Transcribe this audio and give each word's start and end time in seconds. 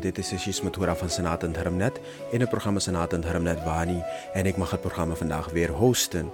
Dit 0.00 0.18
is 0.18 0.32
Ashish 0.32 0.60
Mathura 0.60 0.96
van 0.96 1.10
Senat 1.10 1.42
en 1.42 1.52
Dharmnet 1.52 2.00
in 2.30 2.40
het 2.40 2.48
programma 2.48 2.78
Senat 2.78 3.12
en 3.12 3.20
Dharmnet 3.20 3.64
Wani. 3.64 4.02
En 4.32 4.46
ik 4.46 4.56
mag 4.56 4.70
het 4.70 4.80
programma 4.80 5.14
vandaag 5.14 5.50
weer 5.50 5.70
hosten. 5.70 6.30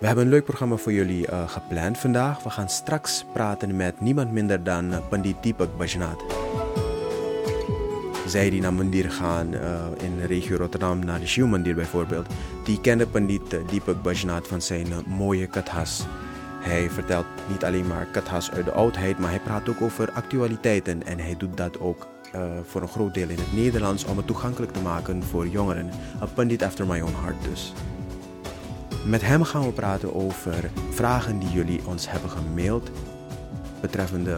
We 0.00 0.06
hebben 0.06 0.24
een 0.24 0.30
leuk 0.30 0.44
programma 0.44 0.76
voor 0.76 0.92
jullie 0.92 1.26
gepland 1.46 1.98
vandaag. 1.98 2.42
We 2.42 2.50
gaan 2.50 2.68
straks 2.68 3.24
praten 3.32 3.76
met 3.76 4.00
niemand 4.00 4.32
minder 4.32 4.64
dan 4.64 5.08
Pandit 5.08 5.42
Deepak 5.42 5.76
Bajnath. 5.76 6.22
Zij 8.26 8.50
die 8.50 8.60
naar 8.60 8.74
Mandir 8.74 9.10
gaan 9.10 9.54
in 9.98 10.16
de 10.20 10.26
regio 10.26 10.56
Rotterdam, 10.56 11.04
naar 11.04 11.20
de 11.20 11.26
Shiv 11.26 11.44
Mandir 11.44 11.74
bijvoorbeeld, 11.74 12.26
die 12.64 12.80
kennen 12.80 13.10
Pandit 13.10 13.50
Deepak 13.70 14.02
Bajnath 14.02 14.48
van 14.48 14.62
zijn 14.62 14.86
mooie 15.06 15.46
kathas. 15.46 16.06
Hij 16.60 16.90
vertelt 16.90 17.26
niet 17.48 17.64
alleen 17.64 17.86
maar 17.86 18.06
kathas 18.06 18.50
uit 18.50 18.64
de 18.64 18.72
oudheid, 18.72 19.18
maar 19.18 19.30
hij 19.30 19.40
praat 19.40 19.68
ook 19.68 19.80
over 19.80 20.10
actualiteiten. 20.12 21.06
En 21.06 21.18
hij 21.18 21.34
doet 21.38 21.56
dat 21.56 21.80
ook 21.80 22.08
uh, 22.34 22.42
voor 22.64 22.82
een 22.82 22.88
groot 22.88 23.14
deel 23.14 23.28
in 23.28 23.38
het 23.38 23.52
Nederlands 23.52 24.04
om 24.04 24.16
het 24.16 24.26
toegankelijk 24.26 24.72
te 24.72 24.80
maken 24.80 25.22
voor 25.22 25.48
jongeren. 25.48 25.90
Een 26.20 26.32
pandit 26.34 26.62
after 26.62 26.86
my 26.86 27.00
own 27.00 27.14
heart 27.22 27.42
dus. 27.50 27.72
Met 29.06 29.22
hem 29.22 29.42
gaan 29.42 29.62
we 29.62 29.72
praten 29.72 30.14
over 30.14 30.70
vragen 30.90 31.38
die 31.38 31.50
jullie 31.50 31.80
ons 31.84 32.10
hebben 32.10 32.30
gemaild 32.30 32.90
betreffende 33.80 34.36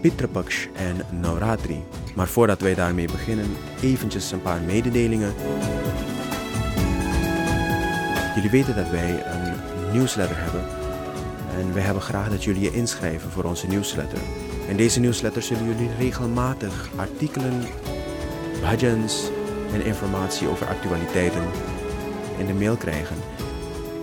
Pitrapaksh 0.00 0.66
en 0.76 1.20
Navratri. 1.20 1.82
Maar 2.14 2.28
voordat 2.28 2.60
wij 2.60 2.74
daarmee 2.74 3.06
beginnen, 3.06 3.46
eventjes 3.82 4.32
een 4.32 4.42
paar 4.42 4.60
mededelingen. 4.60 5.34
Jullie 8.34 8.50
weten 8.50 8.76
dat 8.76 8.90
wij 8.90 9.26
een 9.26 9.54
newsletter 9.92 10.36
hebben 10.38 10.83
en 11.58 11.74
wij 11.74 11.82
hebben 11.82 12.02
graag 12.02 12.28
dat 12.28 12.44
jullie 12.44 12.62
je 12.62 12.72
inschrijven 12.72 13.30
voor 13.30 13.44
onze 13.44 13.66
nieuwsletter. 13.66 14.18
In 14.68 14.76
deze 14.76 15.00
nieuwsletter 15.00 15.42
zullen 15.42 15.64
jullie 15.64 15.90
regelmatig 15.98 16.88
artikelen, 16.96 17.62
bhajans 18.60 19.30
en 19.72 19.84
informatie 19.84 20.48
over 20.48 20.66
actualiteiten 20.66 21.42
in 22.38 22.46
de 22.46 22.54
mail 22.54 22.76
krijgen. 22.76 23.16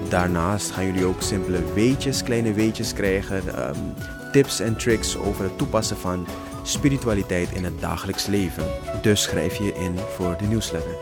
Daarnaast 0.09 0.71
gaan 0.71 0.85
jullie 0.85 1.05
ook 1.05 1.21
simpele 1.21 1.73
weetjes, 1.73 2.23
kleine 2.23 2.53
weetjes 2.53 2.93
krijgen, 2.93 3.67
um, 3.69 3.93
tips 4.31 4.59
en 4.59 4.77
tricks 4.77 5.17
over 5.17 5.43
het 5.43 5.57
toepassen 5.57 5.97
van 5.97 6.27
spiritualiteit 6.63 7.51
in 7.51 7.63
het 7.63 7.79
dagelijks 7.79 8.25
leven. 8.25 8.63
Dus 9.01 9.21
schrijf 9.21 9.55
je 9.55 9.73
in 9.73 9.97
voor 10.15 10.37
de 10.37 10.45
nieuwsletter. 10.45 10.95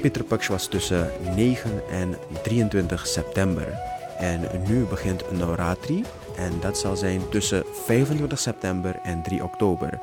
Pitter 0.00 0.24
Paks 0.24 0.46
was 0.46 0.66
tussen 0.66 1.10
9 1.34 1.82
en 1.90 2.16
23 2.42 3.06
september. 3.06 3.78
En 4.18 4.40
nu 4.68 4.84
begint 4.84 5.32
Navratri 5.32 6.04
en 6.36 6.52
dat 6.60 6.78
zal 6.78 6.96
zijn 6.96 7.28
tussen 7.28 7.64
25 7.72 8.38
september 8.38 8.98
en 9.02 9.22
3 9.22 9.44
oktober. 9.44 10.00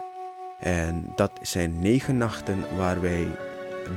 En 0.59 1.11
dat 1.15 1.31
zijn 1.41 1.79
negen 1.79 2.17
nachten 2.17 2.65
waar 2.77 3.01
wij 3.01 3.27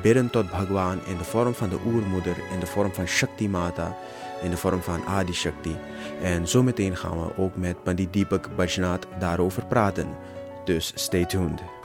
bidden 0.03 0.31
tot 0.31 0.51
Bhagwan 0.51 1.01
in 1.07 1.17
de 1.17 1.25
vorm 1.25 1.55
van 1.55 1.69
de 1.69 1.79
oermoeder, 1.87 2.37
in 2.53 2.61
de 2.61 2.67
vorm 2.67 2.93
van 2.93 3.07
Shakti 3.07 3.49
Mata, 3.49 3.97
in 4.43 4.51
de 4.51 4.57
vorm 4.57 4.83
van 4.83 5.07
Adi 5.07 5.33
Shakti. 5.33 5.77
En 6.23 6.49
zometeen 6.49 6.97
gaan 6.97 7.21
we 7.21 7.37
ook 7.37 7.57
met 7.57 7.83
Pandit 7.83 8.13
Deepak 8.13 8.57
Bajnath 8.57 9.07
daarover 9.19 9.67
praten. 9.67 10.09
Dus 10.65 10.93
stay 10.95 11.25
tuned. 11.25 11.80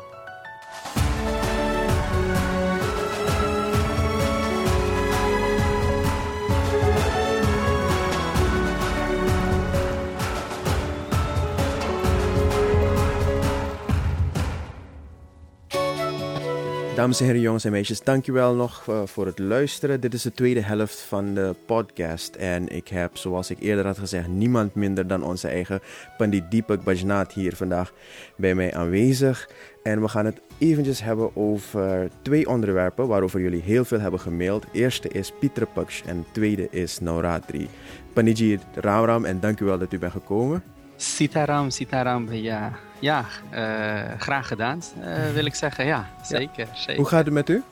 Dames 16.96 17.20
en 17.20 17.26
heren, 17.26 17.42
jongens 17.42 17.66
en 17.66 17.72
meisjes, 17.72 18.04
dankjewel 18.04 18.56
nog 18.56 18.86
uh, 18.90 19.02
voor 19.06 19.26
het 19.26 19.40
luisteren. 19.40 20.02
Dit 20.02 20.14
is 20.14 20.22
de 20.22 20.32
tweede 20.32 20.62
helft 20.62 21.00
van 21.00 21.34
de 21.34 21.56
podcast. 21.66 22.36
En 22.36 22.68
ik 22.68 22.88
heb, 22.88 23.18
zoals 23.18 23.50
ik 23.50 23.60
eerder 23.60 23.86
had 23.86 23.98
gezegd, 23.98 24.28
niemand 24.28 24.76
minder 24.76 25.08
dan 25.08 25.24
onze 25.24 25.48
eigen 25.48 25.80
Pandit 26.18 26.52
Deepak 26.52 26.84
Bajnath 26.84 27.34
hier 27.34 27.56
vandaag 27.56 27.94
bij 28.36 28.56
mij 28.56 28.74
aanwezig. 28.74 29.50
En 29.84 30.02
we 30.02 30.08
gaan 30.08 30.26
het 30.26 30.42
eventjes 30.58 31.02
hebben 31.02 31.36
over 31.36 32.10
twee 32.22 32.50
onderwerpen 32.50 33.08
waarover 33.08 33.42
jullie 33.42 33.62
heel 33.62 33.86
veel 33.86 34.00
hebben 34.00 34.20
gemaild. 34.20 34.66
Eerste 34.72 35.08
is 35.08 35.32
Pieter 35.40 35.68
Paksh 35.68 36.02
en 36.06 36.26
tweede 36.32 36.68
is 36.72 37.00
Nauratri. 37.00 37.68
Panditji 38.14 38.60
Ram 38.76 39.26
en 39.26 39.40
dankjewel 39.40 39.78
dat 39.78 39.94
u 39.94 40.00
bent 40.00 40.12
gekomen. 40.12 40.75
Sitaram, 40.96 41.70
Sitaram, 41.70 42.34
ja. 42.34 42.72
Ja, 43.00 43.26
uh, 43.54 44.20
graag 44.20 44.48
gedaan, 44.48 44.82
uh, 45.00 45.32
wil 45.34 45.46
ik 45.46 45.56
zeggen. 45.56 45.86
Ja, 45.86 46.10
zeker, 46.24 46.68
ja. 46.68 46.76
zeker. 46.76 46.96
Hoe 46.96 47.06
gaat 47.06 47.26
het 47.26 47.34
met 47.34 47.50
u? 47.50 47.64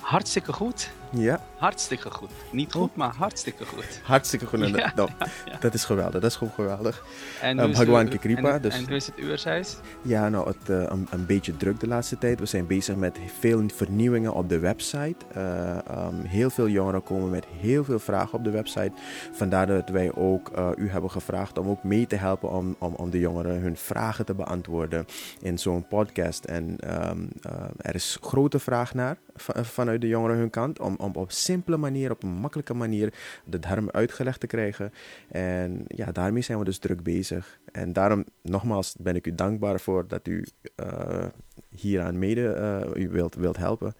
Hartstikke 0.00 0.52
goed. 0.52 0.90
Ja. 1.16 1.40
Hartstikke 1.56 2.10
goed. 2.10 2.30
Niet 2.50 2.72
goed, 2.72 2.90
oh. 2.90 2.96
maar 2.96 3.14
hartstikke 3.16 3.64
goed. 3.64 4.00
Hartstikke 4.02 4.46
goed. 4.46 4.68
Ja, 4.68 4.92
dat, 4.94 5.10
ja, 5.18 5.56
dat 5.60 5.74
is 5.74 5.84
geweldig. 5.84 6.20
Dat 6.20 6.30
is 6.30 6.36
gewoon 6.36 6.52
geweldig. 6.52 7.04
En 7.40 7.58
um, 7.58 7.72
Bhagwan 7.72 8.08
Kikripa. 8.08 8.54
En, 8.54 8.62
dus, 8.62 8.74
en 8.74 8.84
hoe 8.84 8.96
is 8.96 9.06
het 9.06 9.18
uurshuis? 9.18 9.76
Ja, 10.02 10.28
nou, 10.28 10.46
het, 10.46 10.68
uh, 10.70 10.82
een, 10.82 11.06
een, 11.10 11.26
beetje 11.26 11.56
druk 11.56 11.80
de 11.80 11.86
laatste 11.86 12.18
tijd. 12.18 12.40
We 12.40 12.46
zijn 12.46 12.66
bezig 12.66 12.96
met 12.96 13.18
veel 13.38 13.62
vernieuwingen 13.74 14.34
op 14.34 14.48
de 14.48 14.58
website. 14.58 15.16
Uh, 15.36 15.76
um, 15.90 16.24
heel 16.24 16.50
veel 16.50 16.68
jongeren 16.68 17.02
komen 17.02 17.30
met 17.30 17.44
heel 17.60 17.84
veel 17.84 17.98
vragen 17.98 18.38
op 18.38 18.44
de 18.44 18.50
website. 18.50 18.92
Vandaar 19.32 19.66
dat 19.66 19.88
wij 19.88 20.14
ook 20.14 20.50
uh, 20.58 20.68
u 20.76 20.90
hebben 20.90 21.10
gevraagd 21.10 21.58
om 21.58 21.68
ook 21.68 21.82
mee 21.82 22.06
te 22.06 22.16
helpen 22.16 22.50
om, 22.50 22.76
om, 22.78 22.94
om 22.94 23.10
de 23.10 23.18
jongeren 23.18 23.60
hun 23.60 23.76
vragen 23.76 24.24
te 24.24 24.34
beantwoorden 24.34 25.06
in 25.40 25.58
zo'n 25.58 25.86
podcast. 25.88 26.44
En 26.44 26.76
um, 27.08 27.28
er 27.76 27.94
is 27.94 28.18
grote 28.20 28.58
vraag 28.58 28.94
naar 28.94 29.16
vanuit 29.36 30.00
de 30.00 30.08
jongeren 30.08 30.36
hun 30.36 30.50
kant 30.50 30.80
om, 30.80 30.96
om 30.96 31.14
op 31.14 31.30
simpele 31.30 31.76
manier, 31.76 32.10
op 32.10 32.22
een 32.22 32.32
makkelijke 32.32 32.74
manier 32.74 33.14
de 33.44 33.58
darm 33.58 33.90
uitgelegd 33.90 34.40
te 34.40 34.46
krijgen. 34.46 34.92
En 35.28 35.84
ja, 35.88 36.12
daarmee 36.12 36.42
zijn 36.42 36.58
we 36.58 36.64
dus 36.64 36.78
druk 36.78 37.02
bezig. 37.02 37.58
En 37.72 37.92
daarom 37.92 38.24
nogmaals 38.42 38.96
ben 38.98 39.16
ik 39.16 39.26
u 39.26 39.34
dankbaar 39.34 39.80
voor 39.80 40.08
dat 40.08 40.28
u 40.28 40.46
uh, 40.76 41.26
hieraan 41.68 42.18
mede 42.18 42.84
uh, 42.94 43.02
u 43.02 43.08
wilt, 43.08 43.34
wilt 43.34 43.56
helpen. 43.56 43.94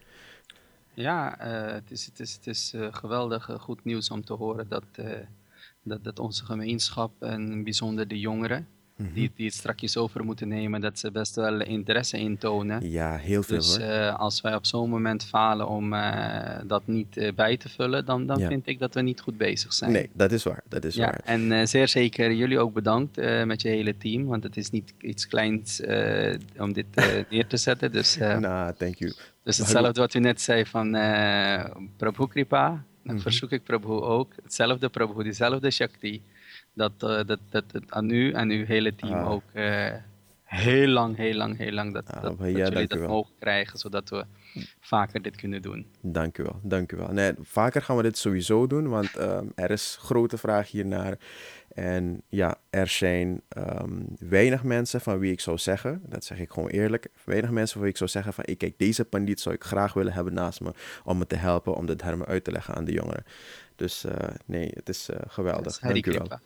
Ja, 0.95 1.47
uh, 1.47 1.73
het 1.73 1.91
is, 1.91 2.07
het 2.07 2.21
is, 2.21 2.35
het 2.35 2.47
is 2.47 2.75
geweldig 2.91 3.51
goed 3.61 3.85
nieuws 3.85 4.11
om 4.11 4.25
te 4.25 4.33
horen 4.33 4.69
dat, 4.69 4.85
dat, 5.83 6.05
dat 6.05 6.19
onze 6.19 6.45
gemeenschap 6.45 7.23
en 7.23 7.65
bijzonder 7.65 8.09
de 8.09 8.19
jongeren 8.19 8.69
Mhm. 8.97 9.13
die, 9.13 9.31
die 9.37 9.47
het 9.47 9.55
strakjes 9.55 9.97
over 9.97 10.25
moeten 10.25 10.49
nemen, 10.49 10.81
dat 10.81 10.99
ze 10.99 11.11
best 11.11 11.35
wel 11.35 11.61
interesse 11.61 12.19
in 12.19 12.39
tonen. 12.39 12.91
Ja, 12.91 13.17
heel 13.17 13.43
veel 13.43 13.57
dus, 13.57 13.77
hoor. 13.77 13.87
Uh, 13.87 14.19
als 14.19 14.41
wij 14.41 14.55
op 14.55 14.67
zo'n 14.67 14.91
moment 14.91 15.25
falen 15.25 15.69
om 15.69 15.93
uh, 15.93 16.59
dat 16.67 16.87
niet 16.87 17.17
uh, 17.17 17.33
bij 17.33 17.57
te 17.57 17.69
vullen, 17.69 18.05
dan, 18.05 18.27
dan 18.27 18.39
ja. 18.39 18.49
vind 18.49 18.67
ik 18.67 18.79
dat 18.79 18.95
we 18.95 19.01
niet 19.01 19.21
goed 19.21 19.37
bezig 19.37 19.73
zijn. 19.73 19.93
Nee, 19.93 20.11
dat 20.13 20.33
is 20.33 20.43
waar. 20.43 20.63
Dat 20.69 20.85
is 20.85 20.95
ja, 20.95 21.05
waar. 21.05 21.21
En 21.25 21.69
zeer 21.69 21.89
zeker 21.89 22.33
jullie 22.33 22.59
ook 22.59 22.73
bedankt 22.73 23.17
met 23.45 23.63
je 23.63 23.69
hele 23.69 23.97
team, 23.97 24.25
want 24.25 24.43
het 24.43 24.57
is 24.57 24.71
niet 24.71 24.95
iets 25.01 25.27
kleins 25.27 25.81
om 26.59 26.73
dit 26.73 26.87
neer 27.31 27.47
te 27.47 27.57
zetten. 27.57 27.93
Dus, 27.93 28.17
nah, 28.17 28.69
thank 28.69 28.95
you. 28.95 29.13
Dus 29.43 29.59
hetzelfde 29.59 30.01
wat 30.01 30.15
u 30.15 30.19
net 30.19 30.41
zei 30.41 30.67
van 30.67 30.91
Prabhu 31.97 32.27
Kripa, 32.29 32.69
dan 32.69 32.79
mm 33.03 33.11
-hmm. 33.11 33.21
verzoek 33.21 33.51
ik 33.51 33.65
Prabhu 33.65 33.93
ook. 33.93 34.33
Hetzelfde 34.43 34.89
Prabhu, 34.89 35.23
diezelfde 35.23 35.71
Shakti 35.71 36.23
dat, 36.75 36.93
uh, 37.05 37.09
dat, 37.27 37.39
dat, 37.51 37.65
dat 37.71 37.83
aan 37.89 38.11
u 38.11 38.33
en 38.33 38.51
uw 38.51 38.65
hele 38.65 38.95
team 38.95 39.13
ah. 39.13 39.31
ook 39.31 39.43
uh, 39.53 39.93
heel 40.45 40.89
lang, 40.89 41.17
heel 41.17 41.35
lang, 41.35 41.57
heel 41.59 41.73
lang 41.73 41.95
dat, 41.95 42.07
ah, 42.07 42.23
dat, 42.23 42.39
dat 42.39 42.49
jullie 42.49 42.87
dat 42.87 43.09
mogen 43.09 43.33
krijgen, 43.39 43.79
zodat 43.79 44.09
we 44.09 44.25
vaker 44.81 45.23
dit 45.23 45.37
kunnen 45.37 45.63
doen. 45.63 45.87
Dank 46.01 46.39
u 46.39 46.43
wel, 46.43 46.61
dank 46.63 46.93
u 46.93 46.97
wel. 46.97 47.13
Nee, 47.13 47.33
vaker 47.41 47.83
gaan 47.83 47.97
we 47.97 48.03
dit 48.03 48.19
sowieso 48.19 48.67
doen, 48.67 48.89
want 48.89 49.19
um, 49.19 49.53
er 49.55 49.71
is 49.71 49.97
grote 50.01 50.39
vraag 50.39 50.71
hiernaar. 50.71 51.19
En 51.75 52.23
ja, 52.29 52.57
er 52.71 52.89
zijn 52.89 53.43
um, 53.57 54.07
weinig 54.19 54.63
mensen 54.63 55.01
van 55.01 55.19
wie 55.19 55.33
ik 55.33 55.41
zou 55.41 55.59
zeggen, 55.59 56.03
dat 56.07 56.25
zeg 56.25 56.39
ik 56.39 56.51
gewoon 56.51 56.69
eerlijk, 56.69 57.09
weinig 57.25 57.51
mensen 57.51 57.73
van 57.73 57.83
wie 57.83 57.91
ik 57.91 57.97
zou 57.97 58.11
zeggen 58.11 58.33
van, 58.33 58.45
ik 58.47 58.59
kijk, 58.59 58.79
deze 58.79 59.05
pandit 59.05 59.41
zou 59.41 59.55
ik 59.55 59.65
graag 59.65 59.93
willen 59.93 60.13
hebben 60.13 60.35
naast 60.35 60.61
me 60.61 60.73
om 61.05 61.19
me 61.19 61.27
te 61.27 61.37
helpen 61.37 61.75
om 61.75 61.87
de 61.87 61.97
termen 61.97 62.27
uit 62.27 62.45
te 62.45 62.53
leggen 62.53 62.75
aan 62.75 62.85
de 62.85 62.93
jongeren. 62.93 63.25
Dus 63.77 64.05
uh, 64.05 64.13
nee, 64.45 64.71
het 64.75 64.89
is 64.89 65.09
uh, 65.11 65.17
geweldig. 65.27 65.79
Dank 65.79 66.07
u 66.07 66.13
wel. 66.13 66.29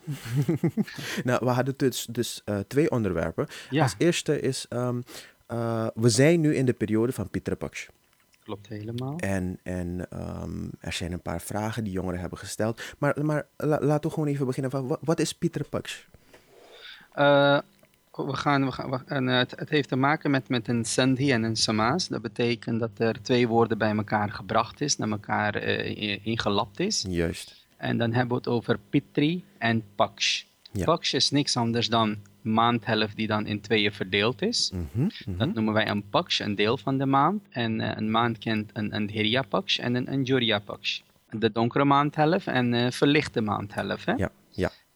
nou, 1.25 1.45
we 1.45 1.51
hadden 1.51 1.75
dus, 1.77 2.07
dus 2.11 2.43
uh, 2.45 2.59
twee 2.59 2.91
onderwerpen. 2.91 3.47
Ja. 3.71 3.83
Als 3.83 3.95
eerste 3.99 4.41
is, 4.41 4.67
um, 4.71 5.05
we 5.95 6.09
zijn 6.09 6.41
nu 6.41 6.55
in 6.55 6.67
de 6.67 6.73
periode 6.73 7.13
van 7.13 7.31
Pieter 7.31 7.57
Paksh. 7.57 7.87
Klopt 8.45 8.69
helemaal. 8.69 9.19
En, 9.19 9.59
en 9.63 10.07
um, 10.43 10.71
er 10.81 10.93
zijn 10.93 11.13
een 11.13 11.23
paar 11.23 11.41
vragen 11.41 11.85
die 11.85 11.93
jongeren 11.93 12.21
hebben 12.21 12.39
gesteld. 12.39 12.83
Maar, 12.99 13.25
maar 13.25 13.47
la, 13.57 13.81
laten 13.81 14.09
we 14.09 14.15
gewoon 14.15 14.29
even 14.29 14.47
beginnen 14.47 14.71
van, 14.71 14.87
wat, 14.87 14.99
wat 15.03 15.21
is 15.21 15.33
Pieter 15.33 15.69
Paksh? 15.69 16.05
We 18.27 18.37
gaan, 18.37 18.65
we 18.65 18.73
gaan, 18.73 18.91
we, 18.91 19.01
en, 19.07 19.27
het, 19.27 19.55
het, 19.57 19.71
heeft 19.71 19.89
te 19.89 19.97
maken 19.97 20.31
met, 20.31 20.49
met 20.49 20.69
een 20.69 20.85
sandhi 20.85 21.33
en 21.33 21.43
een 21.43 21.57
samaas. 21.57 22.09
Dat 22.09 22.23
betekent 22.23 22.81
dat 22.81 22.91
er 22.99 23.23
twee 23.23 23.49
woorden 23.49 23.79
bij 23.79 23.97
elkaar 23.97 24.31
gebracht 24.31 24.81
is, 24.81 24.97
naar 24.97 25.11
elkaar 25.11 25.63
uh, 25.65 26.27
ingelapt 26.27 26.81
is. 26.81 27.05
Juist. 27.09 27.67
En 27.77 27.99
dan 27.99 28.13
hebben 28.13 28.29
we 28.29 28.35
het 28.35 28.49
over 28.49 28.79
pitri 28.91 29.45
en 29.59 29.83
paksh. 29.95 30.43
Ja. 30.73 30.85
Paksh 30.85 31.13
is 31.15 31.31
niks 31.31 31.57
anders 31.57 31.89
dan 31.89 32.17
maandhelft 32.41 33.17
die 33.17 33.27
dan 33.27 33.47
in 33.47 33.61
tweeën 33.61 33.93
verdeeld 33.93 34.43
is. 34.43 34.73
Mhm, 34.73 35.09
mhm. 35.27 35.39
Dat 35.39 35.55
noemen 35.55 35.75
wij 35.75 35.89
een 35.89 36.09
paksh, 36.09 36.41
een 36.41 36.55
deel 36.55 36.77
van 36.79 36.99
de 36.99 37.07
maand. 37.07 37.43
En 37.51 37.81
eh, 37.81 37.97
een 37.97 38.11
maand 38.11 38.39
kent 38.39 38.71
een, 38.73 38.95
een 38.95 39.07
dhirya 39.07 39.43
paksh 39.43 39.79
en 39.79 39.95
een, 39.95 40.13
een 40.13 40.23
jurya 40.23 40.59
paksh. 40.59 41.01
De 41.31 41.53
donkere 41.53 41.85
maandhelft 41.85 42.47
en 42.47 42.75
eh, 42.75 42.91
verlichte 42.91 43.41
maandhelft. 43.41 44.05
Hè? 44.05 44.13
Ja. 44.13 44.31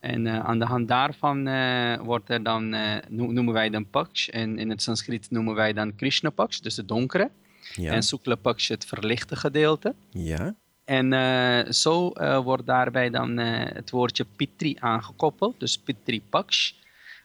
En 0.02 0.26
eh, 0.26 0.38
aan 0.38 0.58
de 0.58 0.64
hand 0.64 0.88
daarvan 0.88 1.46
eh, 1.46 2.00
wordt 2.00 2.30
er 2.30 2.42
dan, 2.42 2.74
eh, 2.74 2.96
no- 3.08 3.32
noemen 3.32 3.54
wij 3.54 3.70
dan 3.70 3.86
paksh. 3.90 4.28
En 4.28 4.58
in 4.58 4.70
het 4.70 4.82
Sanskriet 4.82 5.30
noemen 5.30 5.54
wij 5.54 5.72
dan 5.72 5.94
Krishna 5.94 6.30
paksh, 6.30 6.58
dus 6.58 6.74
de 6.74 6.84
donkere. 6.84 7.30
Ja, 7.74 7.92
En 7.92 8.02
Sukla 8.02 8.34
paksh 8.34 8.68
het 8.68 8.84
verlichte 8.84 9.36
gedeelte. 9.36 9.94
ja. 10.10 10.54
En 10.84 11.74
zo 11.74 12.12
wordt 12.42 12.66
daarbij 12.66 13.10
dan 13.10 13.36
het 13.36 13.90
woordje 13.90 14.26
pitri 14.36 14.76
aangekoppeld, 14.80 15.60
dus 15.60 15.78
pitri 15.78 16.22
paksh, 16.28 16.72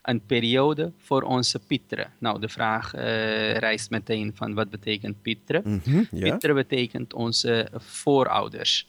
een 0.02 0.20
periode 0.26 0.92
voor 0.98 1.22
onze 1.22 1.58
pitren. 1.58 2.12
Nou, 2.18 2.40
de 2.40 2.48
vraag 2.48 2.92
rijst 3.58 3.90
meteen 3.90 4.32
van 4.34 4.54
wat 4.54 4.70
betekent 4.70 5.22
pitre? 5.22 5.62
Mhm, 5.64 6.02
ja. 6.10 6.30
Pitre 6.30 6.54
betekent 6.54 7.14
onze 7.14 7.68
voorouders. 7.76 8.86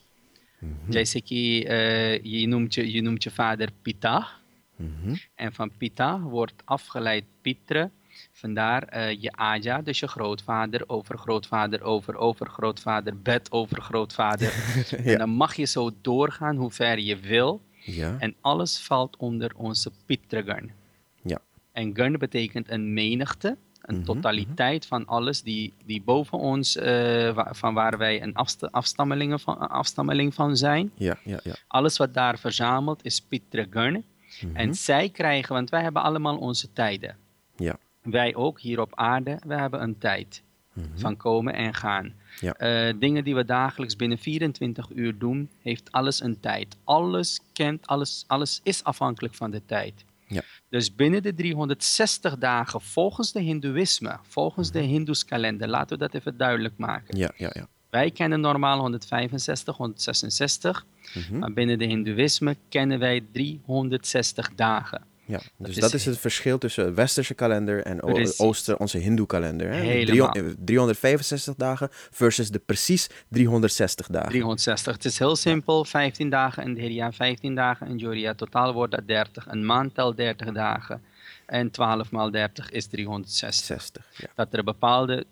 Mhm, 0.59 0.91
eh, 0.91 2.23
je, 2.23 2.47
noemt 2.47 2.73
je, 2.73 2.91
je 2.91 3.01
noemt 3.01 3.23
je 3.23 3.31
vader 3.31 3.69
Pita, 3.81 4.27
mhm. 4.75 5.15
en 5.35 5.53
van 5.53 5.71
Pita 5.77 6.19
wordt 6.19 6.61
afgeleid 6.65 7.23
Pitre. 7.41 7.89
Vandaar 8.31 8.83
eh, 8.83 9.21
je 9.21 9.31
Aja, 9.31 9.81
dus 9.81 9.99
je 9.99 10.07
grootvader, 10.07 10.83
overgrootvader, 10.87 11.83
over 11.83 12.15
overgrootvader, 12.15 13.21
bed 13.21 13.51
overgrootvader. 13.51 14.53
En 15.05 15.17
dan 15.17 15.29
mag 15.29 15.55
je 15.55 15.65
zo 15.65 15.91
doorgaan 16.01 16.55
hoe 16.55 16.71
ver 16.71 16.99
je 16.99 17.17
wil. 17.17 17.61
ja, 17.79 18.15
En 18.19 18.35
alles 18.41 18.79
valt 18.79 19.17
onder 19.17 19.51
onze 19.55 19.91
Pitragan. 20.05 20.71
ja. 21.21 21.41
En 21.71 21.95
Gun 21.95 22.17
betekent 22.17 22.69
een 22.69 22.93
menigte, 22.93 23.57
een 23.89 23.95
Mhm, 23.95 24.05
totaliteit 24.05 24.85
van 24.85 25.05
alles 25.05 25.41
die, 25.41 25.73
die 25.85 26.01
boven 26.01 26.37
ons, 26.37 26.75
eh, 26.75 27.39
van 27.51 27.73
waar 27.73 27.97
wij 27.97 28.21
een 28.23 28.33
afsta- 28.35 28.67
afstammelingen 28.71 29.39
van, 29.39 29.69
afstammeling 29.69 30.33
van 30.33 30.57
zijn. 30.57 30.91
Ja, 30.95 31.17
ja, 31.23 31.39
ja. 31.43 31.53
Alles 31.67 31.97
wat 31.97 32.13
daar 32.13 32.39
verzamelt 32.39 33.05
is 33.05 33.21
Pitragan. 33.21 34.03
Mhm. 34.41 34.55
En 34.55 34.73
zij 34.75 35.09
krijgen, 35.09 35.53
want 35.53 35.69
wij 35.69 35.81
hebben 35.81 36.01
allemaal 36.01 36.37
onze 36.37 36.73
tijden. 36.73 37.15
Ja. 37.55 37.77
Wij 38.01 38.35
ook 38.35 38.59
hier 38.61 38.79
op 38.81 38.95
aarde, 38.95 39.39
we 39.47 39.53
hebben 39.55 39.81
een 39.81 39.97
tijd 39.97 40.43
Mhm. 40.73 40.87
van 40.95 41.17
komen 41.17 41.53
en 41.53 41.73
gaan. 41.73 42.13
Ja. 42.39 42.53
Eh, 42.53 42.93
dingen 42.99 43.23
die 43.23 43.35
we 43.35 43.45
dagelijks 43.45 43.95
binnen 43.95 44.17
24 44.17 44.89
uur 44.95 45.17
doen, 45.17 45.49
heeft 45.61 45.91
alles 45.91 46.21
een 46.21 46.39
tijd. 46.39 46.77
Alles 46.83 47.39
kent, 47.53 47.87
alles, 47.87 48.23
alles 48.27 48.59
is 48.63 48.83
afhankelijk 48.83 49.35
van 49.35 49.51
de 49.51 49.61
tijd. 49.65 50.05
Ja. 50.27 50.41
Dus 50.69 50.95
binnen 50.95 51.23
de 51.23 51.33
360 51.33 52.37
dagen, 52.37 52.81
volgens 52.81 53.31
de 53.31 53.39
Hindoeïsme, 53.39 54.19
volgens 54.21 54.71
de 54.71 54.79
Hindoes 54.79 55.25
kalender, 55.25 55.67
laten 55.67 55.97
we 55.97 56.03
dat 56.03 56.13
even 56.13 56.37
duidelijk 56.37 56.77
maken. 56.77 57.17
Ja, 57.17 57.31
ja, 57.37 57.49
ja. 57.53 57.67
Wij 57.89 58.11
kennen 58.11 58.39
normaal 58.41 58.79
165, 58.79 59.77
166, 59.77 60.85
Mhm. 61.13 61.39
maar 61.39 61.53
binnen 61.53 61.77
de 61.77 61.85
Hindoeïsme 61.85 62.57
kennen 62.69 62.99
wij 62.99 63.21
360 63.31 64.55
dagen. 64.55 65.01
Ja, 65.29 65.39
dus 65.57 65.75
dat 65.75 65.93
is 65.93 66.05
het 66.05 66.17
verschil 66.17 66.57
tussen 66.57 66.85
de 66.85 66.93
westerse 66.93 67.33
kalender 67.33 67.83
en 67.83 68.01
o- 68.03 68.13
Precies. 68.13 68.39
ooster, 68.39 68.77
onze 68.77 68.97
hindoe 68.97 69.25
kalender. 69.27 69.69
Hè? 69.71 69.75
Helemaal. 69.79 70.31
Drie- 70.31 70.55
365 70.65 71.55
dagen 71.55 71.87
versus 71.91 72.49
de 72.51 72.59
precies 72.59 73.09
360 73.29 74.07
dagen. 74.07 74.29
360. 74.29 74.93
Het 74.93 75.05
is 75.05 75.19
heel 75.19 75.35
simpel. 75.35 75.85
15 75.85 76.29
dagen 76.29 76.63
in 76.63 76.73
Dhirya, 76.73 77.11
15 77.11 77.55
dagen 77.55 77.87
in 77.87 77.97
Jurya. 77.97 78.33
Totaal 78.33 78.73
wordt 78.73 78.95
dat 78.95 79.07
30. 79.07 79.47
Een 79.47 79.65
maand 79.65 79.93
telt 79.93 80.17
30 80.17 80.51
dagen. 80.51 81.01
En 81.45 81.71
12 81.71 82.11
maal 82.11 82.31
30 82.31 82.69
is 82.71 82.85
360. 82.85 83.65
60, 83.65 84.05
ja. 84.17 84.27
Dat 84.35 84.47
er 84.53 84.59
een 84.59 84.65
bepaalde 84.65 85.25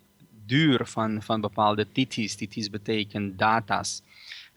duur 0.46 0.86
van, 0.86 1.22
van 1.24 1.42
bepaalde 1.42 1.88
tithis, 1.92 2.36
tithis 2.36 2.70
betekent 2.70 3.40
data's, 3.40 4.02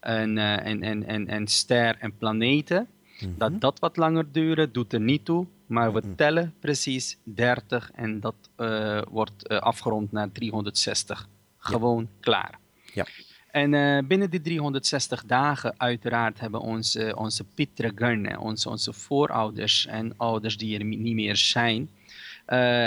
en, 0.00 0.38
eh, 0.38 0.66
en, 0.66 0.82
en, 0.82 1.06
en, 1.06 1.28
en 1.28 1.46
ster 1.46 1.96
en 1.98 2.16
planeten, 2.18 2.88
Mhm. 3.20 3.38
dat 3.38 3.60
dat 3.60 3.78
wat 3.78 3.96
langer 3.96 4.32
duren, 4.32 4.72
doet 4.72 4.92
er 4.92 5.00
niet 5.00 5.24
toe. 5.24 5.46
Maar 5.66 5.92
we 5.92 6.14
tellen 6.14 6.54
precies 6.60 7.18
30 7.22 7.90
en 7.94 8.20
dat 8.20 8.34
eh, 8.56 9.02
wordt 9.10 9.46
eh, 9.46 9.58
afgerond 9.58 10.12
naar 10.12 10.32
360. 10.32 11.28
Gewoon 11.58 12.08
klaar. 12.20 12.58
Ja. 12.94 13.06
En 13.50 13.74
eh, 13.74 14.02
binnen 14.06 14.30
die 14.30 14.40
360 14.40 15.24
dagen, 15.24 15.74
uiteraard, 15.76 16.40
hebben 16.40 16.60
onze, 16.60 17.14
onze 17.16 17.44
Pitragun, 17.44 18.38
onze, 18.38 18.68
onze 18.68 18.92
voorouders 18.92 19.86
en 19.86 20.14
ouders 20.16 20.56
die 20.56 20.78
er 20.78 20.84
niet 20.84 21.14
meer 21.14 21.36
zijn, 21.36 21.90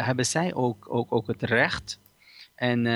hebben 0.03 0.25
zij 0.25 0.53
ook, 0.53 0.85
ook, 0.89 1.11
ook 1.11 1.27
het 1.27 1.41
recht 1.41 1.99
en, 2.55 2.87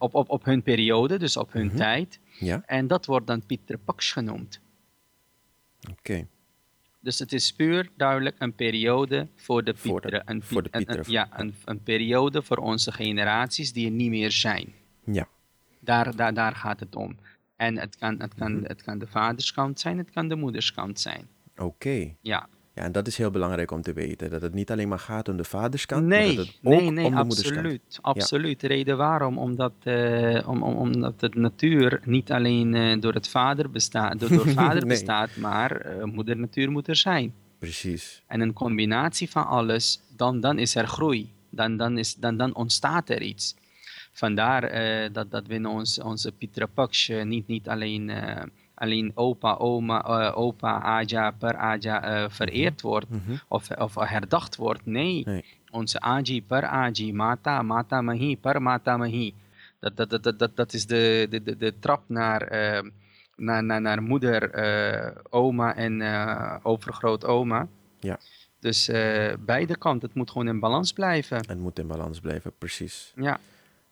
op, 0.00 0.14
op, 0.14 0.28
op 0.30 0.44
hun 0.44 0.62
periode, 0.62 1.16
dus 1.18 1.36
op 1.36 1.52
hun 1.52 1.66
Mhm. 1.66 1.76
tijd. 1.76 2.18
Ja, 2.38 2.62
En 2.66 2.86
dat 2.86 3.06
wordt 3.06 3.26
dan 3.26 3.46
Pitra 3.46 3.76
Paks 3.84 4.12
genoemd. 4.12 4.60
oké. 5.90 6.26
Dus 7.02 7.18
het 7.18 7.32
is 7.32 7.52
puur 7.52 7.88
duidelijk 7.96 8.36
een 8.38 8.54
periode 8.54 9.28
voor 9.34 9.64
de. 9.64 9.74
Een, 10.24 10.42
voor 10.42 10.62
de 10.62 10.68
een- 10.70 10.84
ja, 11.12 11.28
een, 11.40 11.54
een 11.64 11.82
periode 11.82 12.42
voor 12.42 12.56
onze 12.56 12.92
generaties 12.92 13.72
die 13.72 13.86
er 13.86 13.90
niet 13.92 14.10
meer 14.10 14.30
zijn. 14.32 14.72
Ja, 15.04 15.28
Daar, 15.80 16.16
daar, 16.16 16.34
daar 16.34 16.54
gaat 16.56 16.80
het 16.80 16.96
om. 16.96 17.16
En 17.56 17.78
het 17.78 17.96
kan, 17.96 18.20
het, 18.20 18.34
kan, 18.34 18.64
het 18.66 18.82
kan 18.82 18.98
de 18.98 19.06
vaderskant 19.06 19.80
zijn, 19.80 19.98
het 19.98 20.10
kan 20.10 20.28
de 20.28 20.36
moederskant 20.36 21.00
zijn. 21.00 21.28
oké. 21.56 22.14
Ja, 22.20 22.48
Ja, 22.74 22.82
en 22.82 22.92
dat 22.92 23.06
is 23.06 23.16
heel 23.16 23.30
belangrijk 23.30 23.70
om 23.70 23.82
te 23.82 23.92
weten. 23.92 24.30
Dat 24.30 24.42
het 24.42 24.54
niet 24.54 24.70
alleen 24.70 24.88
maar 24.88 24.98
gaat 24.98 25.28
om 25.28 25.36
de 25.36 25.44
vaderskant, 25.44 26.08
maar 26.08 26.18
nee, 26.18 26.36
dat 26.36 26.46
het 26.46 26.56
ook 26.62 26.72
nee, 26.72 26.90
nee, 26.90 27.04
om 27.04 27.14
de 27.14 27.24
moederskant. 27.24 27.56
absoluut. 27.56 27.98
Absoluut. 28.00 28.62
Reden 28.62 28.96
waarom? 28.96 29.38
Omdat, 29.38 29.72
eh, 29.82 30.48
om, 30.48 30.62
om, 30.62 30.76
omdat 30.76 31.20
de 31.20 31.30
natuur 31.34 32.00
niet 32.04 32.32
alleen 32.32 32.74
eh, 32.74 33.00
door 33.00 33.14
het 33.14 33.28
vader 33.28 33.70
bestaat, 33.70 34.20
door, 34.20 34.28
door 34.28 34.48
vader 34.62 34.86
Nee. 34.86 34.88
bestaat, 34.88 35.36
maar 35.36 35.70
eh, 35.76 36.04
moeder 36.04 36.36
natuur 36.36 36.70
moet 36.70 36.88
er 36.88 36.96
zijn. 36.96 37.34
Precies. 37.58 38.22
En 38.26 38.40
een 38.40 38.52
combinatie 38.52 39.30
van 39.30 39.46
alles, 39.46 40.00
dan, 40.16 40.40
dan 40.40 40.58
is 40.58 40.74
er 40.74 40.86
groei. 40.86 41.32
Dan, 41.50 41.76
dan, 41.76 41.98
is, 41.98 42.14
dan, 42.14 42.36
dan 42.36 42.54
ontstaat 42.54 43.08
er 43.10 43.22
iets. 43.22 43.54
Vandaar 44.12 44.62
dat, 45.12 45.30
dat 45.30 45.46
binnen 45.46 45.70
ons, 45.70 46.00
onze 46.00 46.32
Pitra 46.32 46.66
Paksh 46.66 47.10
eh, 47.10 47.24
niet, 47.24 47.46
niet 47.46 47.68
alleen, 47.68 48.10
alleen 48.82 49.12
opa, 49.14 49.54
oma, 49.54 50.02
eh, 50.04 50.38
opa, 50.38 50.80
aja, 50.82 51.30
per 51.30 51.56
aja 51.56 52.02
eh, 52.02 52.24
vereerd 52.28 52.80
wordt 52.80 53.08
Mhm. 53.10 53.32
of, 53.48 53.70
of 53.70 53.94
herdacht 53.94 54.56
wordt. 54.56 54.86
Nee, 54.86 55.22
Nee. 55.24 55.44
onze 55.70 56.00
aji, 56.00 56.42
per 56.42 56.64
aji, 56.66 57.12
mata, 57.12 57.62
mata 57.62 58.00
mahi, 58.00 58.36
per 58.36 58.62
mata 58.62 58.96
mahi. 58.96 59.34
Dat, 59.80 59.96
dat, 59.96 60.22
dat, 60.22 60.38
dat, 60.38 60.56
dat, 60.56 60.72
is 60.72 60.86
de, 60.86 61.26
de, 61.30 61.42
de, 61.42 61.56
de 61.56 61.78
trap 61.78 62.02
naar, 62.06 62.42
eh, 62.42 62.82
naar, 63.36 63.64
naar, 63.64 63.80
naar 63.80 64.02
moeder, 64.02 64.40
oma 65.30 65.74
en 65.76 66.02
overgrootoma. 66.62 67.66
Ja. 68.00 68.18
Dus 68.60 68.90
beide 69.38 69.76
kanten, 69.76 70.08
het 70.08 70.16
moet 70.16 70.30
gewoon 70.30 70.48
in 70.48 70.60
balans 70.60 70.92
blijven. 70.92 71.36
Het 71.36 71.58
moet 71.58 71.78
in 71.78 71.86
balans 71.86 72.20
blijven, 72.20 72.52
precies. 72.58 73.12
Ja, 73.16 73.38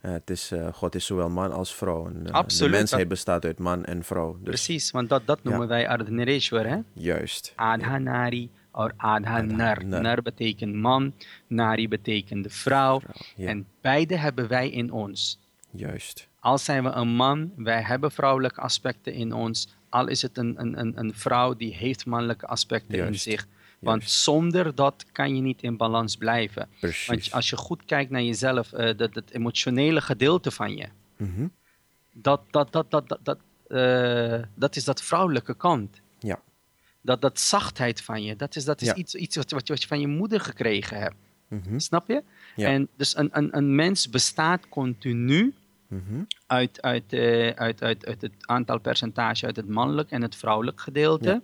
Eh, 0.00 0.12
het 0.12 0.30
is, 0.30 0.50
eh, 0.50 0.72
God 0.72 0.94
is 0.94 1.06
zowel 1.06 1.28
man 1.30 1.52
als 1.52 1.74
vrouw. 1.74 2.06
En, 2.06 2.26
eh, 2.26 2.32
Absoluut, 2.32 2.72
De 2.72 2.78
mensheid 2.78 3.08
bestaat 3.08 3.44
uit 3.44 3.58
man 3.58 3.84
en 3.84 4.04
vrouw. 4.04 4.32
Dus 4.32 4.42
precies, 4.42 4.90
want 4.90 5.08
dat, 5.08 5.22
dat 5.24 5.42
noemen 5.42 5.68
wij 5.68 5.88
Ardhanareshwar, 5.88 6.66
hè? 6.66 6.76
juist. 6.92 7.52
Adha 7.56 7.98
Nari 7.98 8.50
or 8.72 8.92
Adha 8.96 9.40
Nar. 9.40 10.22
Betekent 10.22 10.74
man, 10.74 11.12
Nari 11.46 11.88
betekent 11.88 12.42
de 12.44 12.50
vrouw. 12.50 13.00
Ja, 13.36 13.48
En 13.48 13.66
beide 13.80 14.16
hebben 14.16 14.48
wij 14.48 14.70
in 14.70 14.92
ons. 14.92 15.38
juist. 15.70 16.28
Al 16.40 16.58
zijn 16.58 16.82
we 16.84 16.90
een 16.90 17.08
man, 17.08 17.52
wij 17.56 17.82
hebben 17.82 18.10
vrouwelijke 18.10 18.60
aspecten 18.60 19.12
in 19.12 19.32
ons. 19.32 19.68
Al 19.88 20.06
is 20.08 20.22
het 20.22 20.38
een, 20.38 20.54
een, 20.60 20.78
een, 20.80 20.98
een 20.98 21.14
vrouw 21.14 21.54
die 21.54 21.74
heeft 21.74 22.06
mannelijke 22.06 22.46
aspecten 22.46 23.06
in 23.06 23.18
zich. 23.18 23.46
Want 23.80 24.00
juist. 24.02 24.18
zonder 24.20 24.74
dat 24.74 25.04
kan 25.12 25.34
je 25.36 25.42
niet 25.42 25.62
in 25.62 25.76
balans 25.76 26.16
blijven. 26.16 26.68
Precies. 26.80 27.06
Want 27.06 27.32
als 27.32 27.50
je 27.50 27.56
goed 27.56 27.84
kijkt 27.84 28.10
naar 28.10 28.22
jezelf, 28.22 28.72
eh, 28.72 28.96
dat, 28.96 29.14
dat 29.14 29.30
emotionele 29.30 30.00
gedeelte 30.00 30.50
van 30.50 30.76
je, 30.76 30.86
Mhm. 31.16 31.46
dat, 32.12 32.40
dat, 32.50 32.72
dat, 32.72 32.90
dat, 32.90 33.08
dat, 33.08 33.18
dat, 33.22 33.38
eh, 33.68 34.42
dat 34.54 34.76
is 34.76 34.84
dat 34.84 35.02
vrouwelijke 35.02 35.54
kant. 35.56 36.00
Ja. 36.18 36.40
Dat, 37.00 37.20
dat 37.20 37.40
zachtheid 37.40 38.02
van 38.02 38.22
je, 38.22 38.36
dat 38.36 38.56
is, 38.56 38.64
dat 38.64 38.80
is 38.80 38.86
Ja. 38.88 38.94
iets, 38.94 39.14
iets 39.14 39.36
wat, 39.36 39.50
wat, 39.50 39.66
je, 39.66 39.72
wat 39.72 39.82
je 39.82 39.88
van 39.88 40.00
je 40.00 40.06
moeder 40.06 40.40
gekregen 40.40 40.98
hebt. 40.98 41.16
Mhm. 41.48 41.78
Snap 41.78 42.08
je? 42.08 42.22
Ja. 42.56 42.68
En 42.68 42.88
dus 42.96 43.16
een, 43.16 43.28
een, 43.32 43.56
een 43.56 43.74
mens 43.74 44.08
bestaat 44.10 44.68
continu 44.68 45.54
Mhm. 45.88 46.22
uit, 46.46 46.82
uit, 46.82 47.12
eh, 47.12 47.48
uit, 47.50 47.82
uit, 47.82 48.06
uit 48.06 48.22
het 48.22 48.32
aantal 48.40 48.78
percentage 48.80 49.46
uit 49.46 49.56
het 49.56 49.68
mannelijk 49.68 50.10
en 50.10 50.22
het 50.22 50.36
vrouwelijk 50.36 50.80
gedeelte. 50.80 51.28
Ja. 51.28 51.40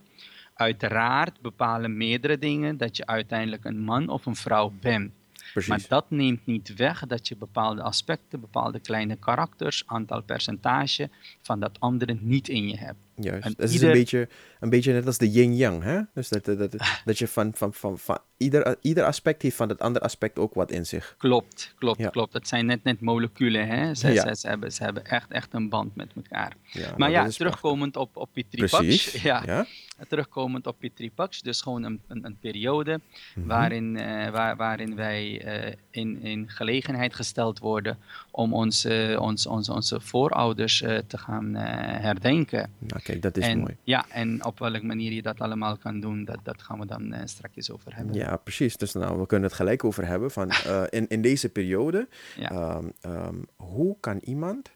Uiteraard 0.56 1.40
bepalen 1.40 1.96
meerdere 1.96 2.38
dingen 2.38 2.76
dat 2.76 2.96
je 2.96 3.06
uiteindelijk 3.06 3.64
een 3.64 3.80
man 3.80 4.08
of 4.08 4.26
een 4.26 4.36
vrouw 4.36 4.72
bent. 4.80 5.12
Precies. 5.52 5.68
Maar 5.70 5.84
dat 5.88 6.10
neemt 6.10 6.46
niet 6.46 6.74
weg 6.74 7.06
dat 7.06 7.28
je 7.28 7.36
bepaalde 7.36 7.82
aspecten, 7.82 8.40
bepaalde 8.40 8.80
kleine 8.80 9.16
karakters, 9.16 9.82
aantal 9.86 10.22
percentage 10.22 11.10
van 11.42 11.60
dat 11.60 11.80
andere 11.80 12.16
niet 12.20 12.48
in 12.48 12.68
je 12.68 12.76
hebt. 12.76 12.98
Juist. 13.16 13.44
Het 13.44 13.70
is 13.70 13.82
een, 13.82 13.92
beetje, 13.92 14.28
een 14.60 14.70
beetje 14.70 14.92
net 14.92 15.06
als 15.06 15.18
de 15.18 15.30
yin-yang, 15.30 15.82
hè? 15.82 16.00
Dus 16.14 16.28
dat, 16.28 16.44
dat, 16.44 16.58
dat, 16.58 16.76
dat 17.04 17.18
je 17.18 17.28
van, 17.28 17.52
van, 17.54 17.74
van, 17.74 17.98
van 17.98 18.18
ieder, 18.36 18.76
ieder 18.80 19.04
aspect 19.04 19.42
heeft 19.42 19.56
van 19.56 19.68
het 19.68 19.80
andere 19.80 20.04
aspect 20.04 20.38
ook 20.38 20.54
wat 20.54 20.70
in 20.70 20.86
zich. 20.86 21.14
Klopt, 21.18 21.74
klopt, 21.78 22.10
klopt. 22.10 22.32
Het 22.32 22.48
zijn 22.48 22.66
net, 22.66 22.84
net 22.84 23.00
moleculen, 23.00 23.66
hè? 23.66 23.94
Ze, 23.94 24.12
ja. 24.12 24.34
ze, 24.34 24.48
hebben, 24.48 24.72
ze 24.72 24.82
hebben 24.82 25.04
echt, 25.04 25.30
echt 25.30 25.54
een 25.54 25.68
band 25.68 25.96
met 25.96 26.12
elkaar. 26.16 26.52
Ja, 26.62 26.94
maar 26.96 27.10
ja, 27.10 27.28
terugkomend 27.28 27.96
op, 27.96 28.16
op 28.16 28.28
Pitripax. 28.32 29.12
Ja, 29.26 29.42
ja. 29.46 29.66
Terugkomend 30.08 30.66
op 30.66 30.78
Pitripax, 30.78 31.42
dus 31.42 31.60
gewoon 31.60 31.82
een, 31.82 32.00
een, 32.08 32.24
een 32.24 32.38
periode 32.38 33.00
mhm. 33.34 33.46
waarin, 33.46 33.96
uh, 33.96 34.28
waar, 34.28 34.56
waarin 34.56 34.96
wij 34.96 35.44
uh, 35.66 35.72
in, 35.90 36.22
in 36.22 36.50
gelegenheid 36.50 37.14
gesteld 37.14 37.58
worden 37.58 37.98
om 38.30 38.54
onze, 38.54 39.16
ons, 39.20 39.46
onze, 39.46 39.72
onze 39.72 40.00
voorouders 40.00 40.82
uh, 40.82 40.98
te 41.06 41.18
gaan 41.18 41.54
herdenken. 41.54 42.70
Nou, 42.78 43.02
kijk, 43.06 43.22
dat 43.22 43.36
is 43.36 43.44
en, 43.44 43.58
mooi. 43.58 43.76
Ja, 43.82 44.04
en 44.08 44.44
op 44.44 44.58
welke 44.58 44.84
manier 44.84 45.12
je 45.12 45.22
dat 45.22 45.40
allemaal 45.40 45.76
kan 45.76 46.00
doen, 46.00 46.24
dat, 46.24 46.38
dat 46.42 46.62
gaan 46.62 46.78
we 46.78 46.86
dan 46.86 47.14
straks 47.24 47.70
over 47.70 47.96
hebben. 47.96 48.14
Ja, 48.14 48.36
precies. 48.36 48.76
Dus 48.76 48.92
nou, 48.92 49.18
we 49.18 49.26
kunnen 49.26 49.48
het 49.48 49.56
gelijk 49.56 49.84
over 49.84 50.06
hebben 50.06 50.30
van 50.30 50.50
in, 50.98 51.08
in 51.08 51.22
deze 51.22 51.48
periode, 51.48 52.08
ja. 52.36 52.76
um, 52.76 52.92
um, 53.06 53.46
hoe 53.56 53.96
kan 54.00 54.18
iemand 54.18 54.70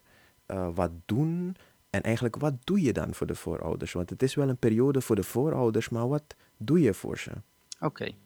wat 0.75 0.91
doen 1.07 1.57
en 1.91 2.03
eigenlijk, 2.03 2.37
wat 2.37 2.55
doe 2.65 2.83
je 2.83 2.93
dan 2.93 3.15
voor 3.15 3.27
de 3.27 3.35
voorouders? 3.35 3.93
Want 3.93 4.11
het 4.11 4.23
is 4.23 4.35
wel 4.35 4.49
een 4.49 4.57
periode 4.57 5.01
voor 5.01 5.17
de 5.17 5.23
voorouders, 5.23 5.89
maar 5.89 6.09
wat 6.09 6.37
doe 6.57 6.81
je 6.81 6.95
voor 6.95 7.19
ze? 7.19 7.31
Oké. 7.81 7.87
Okay. 7.87 8.17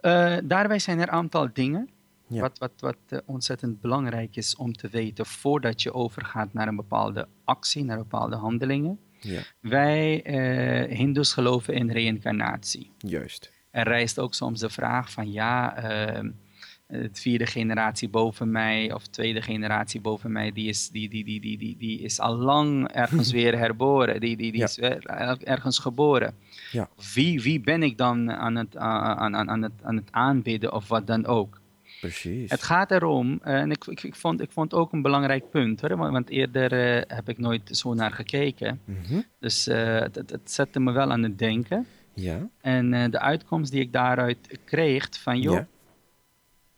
Uh, 0.00 0.42
daarbij 0.44 0.78
zijn 0.78 0.98
er 0.98 1.08
een 1.08 1.12
aantal 1.12 1.48
dingen. 1.52 1.88
Ja. 2.28 2.40
Wat, 2.40 2.58
wat, 2.58 2.72
wat 2.76 2.96
uh, 3.08 3.18
ontzettend 3.24 3.80
belangrijk 3.80 4.36
is 4.36 4.56
om 4.56 4.72
te 4.72 4.88
weten 4.88 5.26
voordat 5.26 5.82
je 5.82 5.92
overgaat 5.92 6.52
naar 6.52 6.68
een 6.68 6.76
bepaalde 6.76 7.28
actie, 7.44 7.84
naar 7.84 7.98
bepaalde 7.98 8.36
handelingen. 8.36 8.98
Ja. 9.20 9.40
Wij 9.60 10.26
uh, 10.26 10.96
Hindoes 10.96 11.32
geloven 11.32 11.74
in 11.74 11.90
reïncarnatie. 11.90 12.90
Juist. 12.98 13.52
Er 13.70 13.88
rijst 13.88 14.18
ook 14.18 14.34
soms 14.34 14.60
de 14.60 14.70
vraag 14.70 15.12
van 15.12 15.32
ja, 15.32 15.76
ehm, 15.76 16.30
de 16.86 17.10
vierde 17.12 17.46
generatie 17.46 18.08
boven 18.08 18.50
mij 18.50 18.92
of 18.92 19.06
tweede 19.06 19.42
generatie 19.42 20.00
boven 20.00 20.32
mij, 20.32 20.52
die 20.52 20.68
is, 20.68 20.88
die, 20.88 21.08
die, 21.08 21.24
die, 21.24 21.40
die, 21.40 21.58
die, 21.58 21.76
die 21.76 22.00
is 22.00 22.20
al 22.20 22.36
lang 22.36 22.88
ergens 23.04 23.30
weer 23.30 23.58
herboren. 23.58 24.20
Die, 24.20 24.36
die, 24.36 24.52
die 24.52 24.62
is 24.62 24.78
ergens 24.78 25.78
geboren. 25.78 26.34
Ja. 26.72 26.88
Wie, 27.14 27.42
wie 27.42 27.60
ben 27.60 27.82
ik 27.82 27.98
dan 27.98 28.32
aan 28.32 28.56
het, 28.56 28.76
aan, 28.76 29.34
aan, 29.36 29.50
aan, 29.50 29.62
het, 29.62 29.72
aan 29.82 29.96
het 29.96 30.08
aanbidden 30.10 30.72
of 30.72 30.88
wat 30.88 31.06
dan 31.06 31.26
ook? 31.26 31.60
Precies. 32.00 32.50
Het 32.50 32.62
gaat 32.62 32.90
erom, 32.90 33.40
uh, 33.44 33.60
en 33.60 33.70
ik, 33.70 33.86
ik, 33.86 34.02
ik, 34.02 34.14
vond, 34.14 34.40
ik 34.40 34.50
vond 34.50 34.74
ook 34.74 34.92
een 34.92 35.02
belangrijk 35.02 35.50
punt, 35.50 35.80
hoor, 35.80 35.96
want 35.96 36.30
eerder 36.30 36.96
uh, 36.96 37.02
heb 37.06 37.28
ik 37.28 37.38
nooit 37.38 37.76
zo 37.76 37.94
naar 37.94 38.12
gekeken. 38.12 38.80
Mm 38.84 38.96
-hmm. 39.08 39.24
Dus 39.40 39.68
uh, 39.68 39.98
het, 39.98 40.14
het, 40.14 40.30
het, 40.30 40.50
zette 40.50 40.80
me 40.80 40.92
wel 40.92 41.12
aan 41.12 41.22
het 41.22 41.38
denken. 41.38 41.86
Ja. 42.14 42.48
En 42.60 43.10
de 43.10 43.20
uitkomst 43.20 43.72
die 43.72 43.80
ik 43.80 43.92
daaruit 43.92 44.58
kreeg, 44.64 45.08
van 45.22 45.40
joh, 45.40 45.54
ja 45.54 45.66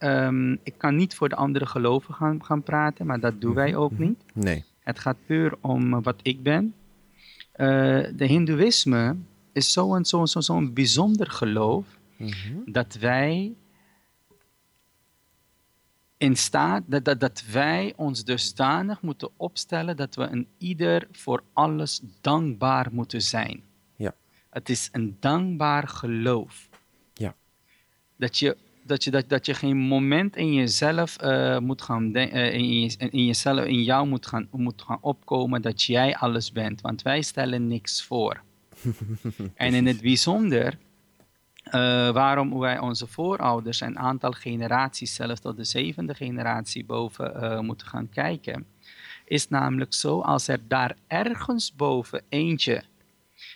Um, 0.03 0.59
ik 0.63 0.75
kan 0.77 0.97
niet 0.97 1.15
voor 1.15 1.29
de 1.29 1.37
andere 1.37 1.67
geloven 1.67 2.15
gaan, 2.15 2.45
gaan 2.45 2.63
praten, 2.63 3.07
maar 3.07 3.21
dat 3.21 3.41
doen 3.41 3.55
wij 3.55 3.77
ook 3.77 3.91
mhm. 3.91 4.03
niet. 4.03 4.23
Nee. 4.35 4.65
Het 4.81 4.99
gaat 4.99 5.17
puur 5.27 5.55
om 5.61 6.03
wat 6.03 6.21
ik 6.23 6.43
ben. 6.43 6.75
De 7.57 8.25
Hindoeïsme 8.27 9.17
is 9.53 9.73
zo'n 9.73 10.05
zo, 10.05 10.27
zo, 10.27 10.41
zo 10.41 10.71
bijzonder 10.71 11.31
geloof 11.31 11.87
mm 12.17 12.29
-hmm. 12.29 12.73
dat 12.73 12.95
wij 12.95 13.53
in 16.21 16.37
staat, 16.37 16.83
dat, 16.87 17.05
dat, 17.05 17.21
dat 17.21 17.45
wij 17.53 17.93
ons 17.97 18.25
dusdanig 18.25 19.03
moeten 19.03 19.31
opstellen 19.37 19.97
dat 19.97 20.15
we 20.15 20.23
een 20.23 20.49
ieder 20.59 21.09
voor 21.13 21.43
alles 21.53 22.01
dankbaar 22.21 22.89
moeten 22.93 23.23
zijn. 23.23 23.63
Ja. 23.97 24.15
Het 24.51 24.69
is 24.69 24.89
een 24.93 25.17
dankbaar 25.21 25.89
geloof. 25.89 26.69
Ja. 27.15 27.35
Dat 28.17 28.39
je 28.39 28.57
dat 28.83 29.05
je, 29.05 29.11
dat, 29.11 29.29
dat 29.29 29.47
je 29.47 29.55
geen 29.55 29.77
moment 29.77 30.37
in 30.37 30.55
jezelf 30.55 31.23
uh, 31.23 31.59
moet 31.59 31.83
gaan 31.83 32.17
uh, 32.17 32.53
in, 32.53 32.81
je, 32.81 32.97
in 32.97 33.25
jezelf, 33.25 33.65
in 33.65 33.83
jou 33.83 34.07
moet 34.07 34.27
gaan, 34.27 34.49
moet 34.51 34.83
gaan 34.83 34.99
opkomen 35.01 35.63
dat 35.63 35.83
jij 35.83 36.17
alles 36.17 36.53
bent. 36.53 36.81
Want 36.81 37.03
wij 37.03 37.23
stellen 37.23 37.67
niks 37.67 38.05
voor. 38.05 38.43
en 39.55 39.75
in 39.75 39.87
het 39.87 40.01
bijzonder, 40.01 40.79
uh, 41.75 42.11
waarom 42.11 42.59
wij 42.59 42.79
onze 42.79 43.07
voorouders 43.07 43.81
een 43.81 43.99
aantal 43.99 44.33
generaties, 44.33 45.15
zelfs 45.15 45.41
tot 45.41 45.57
de 45.57 45.65
zevende 45.65 46.15
generatie 46.15 46.85
boven, 46.85 47.65
moeten 47.65 47.87
gaan 47.87 48.09
kijken, 48.09 48.67
is 49.25 49.49
namelijk 49.49 49.95
zo 49.95 50.21
als 50.21 50.49
er 50.49 50.61
daar 50.69 50.97
ergens 51.07 51.75
boven 51.75 52.23
eentje 52.29 52.83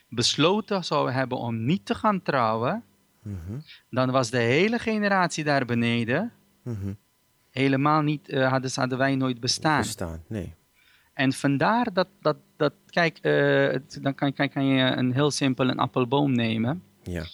besloten 0.09 0.85
zou 0.85 1.11
hebben 1.11 1.38
om 1.38 1.64
niet 1.64 1.87
te 1.87 1.94
gaan 1.94 2.23
trouwen, 2.23 2.85
Mhm. 3.25 3.59
Dan 3.90 4.11
was 4.11 4.30
de 4.30 4.38
hele 4.38 4.78
generatie 4.78 5.44
daar 5.44 5.64
beneden 5.64 6.33
mhm. 6.62 6.92
helemaal 7.50 8.02
niet, 8.02 8.30
uh, 8.30 8.50
hadden, 8.50 8.71
hadden 8.75 8.99
wij 8.99 9.14
nooit 9.14 9.40
bestaan. 9.40 9.80
Bestaan, 9.80 10.23
nee. 10.26 10.54
En 11.12 11.33
vandaar 11.33 11.92
dat, 11.92 12.09
dat, 12.21 12.37
dat 12.56 12.73
kijk, 12.87 13.23
dan 14.02 14.14
kan, 14.14 14.33
kan, 14.33 14.49
kan 14.49 14.64
je 14.64 14.83
een 14.85 15.12
heel 15.12 15.30
simpel 15.30 15.68
een 15.68 15.78
appelboom 15.78 16.33
nemen. 16.33 16.83
Ja. 17.02 17.25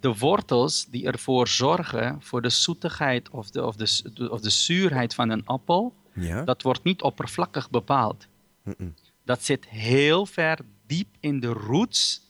De 0.00 0.16
wortels 0.16 0.86
die 0.90 1.06
ervoor 1.06 1.48
zorgen 1.48 2.22
voor 2.22 2.42
de 2.42 2.48
zoetigheid 2.48 3.30
of 3.30 3.50
de, 3.50 3.66
of 3.66 3.76
de, 3.76 4.30
of 4.30 4.40
de 4.40 4.50
zuurheid 4.50 5.14
van 5.14 5.30
een 5.30 5.46
appel, 5.46 5.94
ja. 6.12 6.44
dat 6.44 6.62
wordt 6.62 6.82
niet 6.82 7.02
oppervlakkig 7.02 7.70
bepaald. 7.70 8.26
Mm 8.62 8.74
-mm. 8.78 8.94
Dat 9.24 9.42
zit 9.42 9.68
heel 9.68 10.26
ver 10.26 10.58
diep 10.86 11.08
in 11.20 11.40
de 11.40 11.52
roots 11.52 12.20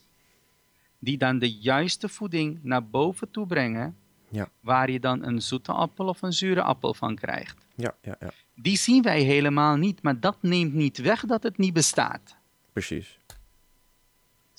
die 0.99 1.19
dan 1.19 1.39
de 1.39 1.53
juiste 1.53 2.09
voeding 2.09 2.59
naar 2.63 2.87
boven 2.87 3.31
toe 3.31 3.47
brengen, 3.47 3.97
ja. 4.29 4.49
waar 4.61 4.91
je 4.91 5.01
dan 5.01 5.25
een 5.25 5.43
zoete 5.43 5.73
appel 5.73 6.07
of 6.07 6.23
een 6.23 6.33
zure 6.33 6.63
appel 6.63 6.95
van 6.95 7.15
krijgt. 7.15 7.67
Ja, 7.75 7.95
ja, 8.03 8.17
ja. 8.21 8.31
Die 8.55 8.77
zien 8.77 9.03
wij 9.03 9.21
helemaal 9.23 9.77
niet, 9.77 10.03
maar 10.03 10.21
dat 10.21 10.37
neemt 10.41 10.73
niet 10.73 10.99
weg 10.99 11.25
dat 11.25 11.43
het 11.43 11.59
niet 11.59 11.73
bestaat. 11.73 12.37
Precies. 12.73 13.19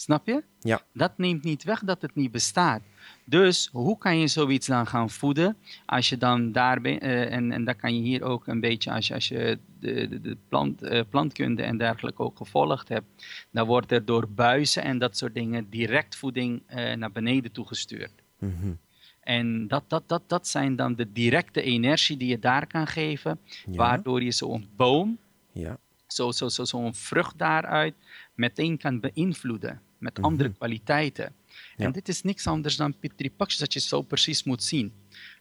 Snap 0.04 0.28
je? 0.28 0.44
Ja. 0.60 0.82
Dat 0.94 1.18
neemt 1.18 1.44
niet 1.44 1.64
weg 1.64 1.80
dat 1.80 2.02
het 2.02 2.16
niet 2.16 2.32
bestaat. 2.32 2.82
Dus 3.26 3.70
hoe 3.72 3.98
kan 3.98 4.18
je 4.20 4.28
zoiets 4.28 4.68
dan 4.68 4.88
gaan 4.88 5.10
voeden? 5.10 5.58
Als 5.86 6.10
je 6.10 6.18
dan 6.18 6.52
daar 6.52 6.82
bent, 6.82 7.04
uh, 7.04 7.32
en, 7.32 7.52
en 7.52 7.64
dat 7.64 7.76
kan 7.76 7.96
je 7.96 8.02
hier 8.02 8.24
ook 8.24 8.48
een 8.48 8.60
beetje, 8.60 8.92
als 8.92 9.08
je, 9.08 9.14
als 9.14 9.28
je 9.28 9.60
de, 9.80 10.08
de, 10.08 10.22
de 10.22 10.38
plant, 10.50 10.84
uh, 10.84 11.02
plantkunde 11.10 11.64
en 11.64 11.78
dergelijke 11.78 12.22
ook 12.22 12.38
gevolgd 12.38 12.90
hebt, 12.90 13.06
dan 13.52 13.68
wordt 13.68 13.92
er 13.92 14.06
door 14.06 14.30
buizen 14.30 14.84
en 14.84 15.00
dat 15.00 15.18
soort 15.18 15.34
dingen 15.34 15.70
direct 15.70 16.16
voeding 16.16 16.62
uh, 16.70 16.94
naar 16.94 17.12
beneden 17.12 17.52
toegestuurd. 17.52 18.14
Mm 18.40 18.56
-hmm. 18.60 18.80
En 19.20 19.68
dat, 19.68 19.84
dat, 19.88 20.04
dat, 20.08 20.24
dat 20.28 20.48
zijn 20.48 20.76
dan 20.76 20.96
de 20.96 21.12
directe 21.12 21.62
energie 21.62 22.18
die 22.18 22.30
je 22.30 22.40
daar 22.40 22.68
kan 22.68 22.88
geven, 22.88 23.40
ja. 23.66 23.76
waardoor 23.76 24.24
je 24.24 24.32
zo'n 24.32 24.68
boom, 24.76 25.18
ja. 25.52 25.78
zo'n 26.08 26.34
zo, 26.34 26.50
zo, 26.50 26.64
zo 26.64 26.90
vrucht 26.92 27.38
daaruit, 27.38 27.96
meteen 28.36 28.78
kan 28.78 29.00
beïnvloeden 29.00 29.82
met 30.04 30.18
mm 30.18 30.24
-hmm. 30.24 30.32
andere 30.32 30.50
kwaliteiten. 30.50 31.34
Ja. 31.78 31.86
En 31.86 31.92
dit 31.92 32.08
is 32.08 32.22
niks 32.22 32.48
anders 32.48 32.76
dan 32.76 32.94
Pitripaksh 33.00 33.58
dat 33.58 33.74
je 33.74 33.80
zo 33.80 34.02
precies 34.02 34.44
moet 34.44 34.64
zien. 34.64 34.94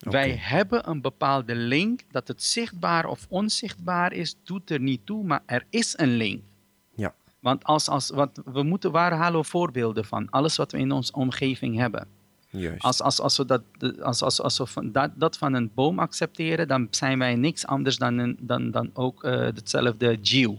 Okay. 0.07 0.13
Wij 0.13 0.37
hebben 0.37 0.89
een 0.89 1.01
bepaalde 1.01 1.55
link, 1.55 2.01
dat 2.11 2.29
het 2.29 2.43
zichtbaar 2.43 3.07
of 3.07 3.27
onzichtbaar 3.29 4.13
is, 4.13 4.37
doet 4.45 4.71
er 4.71 4.81
niet 4.81 5.07
toe, 5.07 5.25
maar 5.25 5.43
er 5.47 5.67
is 5.71 5.95
een 5.99 6.17
link. 6.17 6.43
Ja. 6.95 7.15
Want 7.41 7.65
als, 7.65 7.89
als, 7.89 8.11
wat, 8.11 8.41
we 8.45 8.63
moeten, 8.63 8.91
waar 8.91 9.13
halen 9.13 9.45
voorbeelden 9.45 10.05
van? 10.05 10.31
Alles 10.31 10.57
wat 10.57 10.73
we 10.73 10.79
in 10.79 10.93
onze 10.93 11.13
omgeving 11.13 11.77
hebben. 11.77 12.07
Juist. 12.49 12.83
Als, 12.83 13.01
als, 13.01 13.21
als 13.21 13.37
we, 13.37 13.45
dat, 13.45 13.63
als, 14.03 14.23
als, 14.23 14.41
als 14.41 14.59
we 14.59 14.67
van, 14.67 14.93
dat, 14.93 15.11
dat 15.15 15.39
van 15.39 15.55
een 15.55 15.71
boom 15.75 15.99
accepteren, 15.99 16.69
dan 16.69 16.87
zijn 16.91 17.19
wij 17.19 17.35
niks 17.37 17.67
anders 17.67 17.97
dan, 17.97 18.19
een, 18.19 18.39
dan, 18.41 18.71
dan 18.71 18.91
ook 18.95 19.25
uh, 19.25 19.33
hetzelfde 19.33 20.19
Jew. 20.21 20.55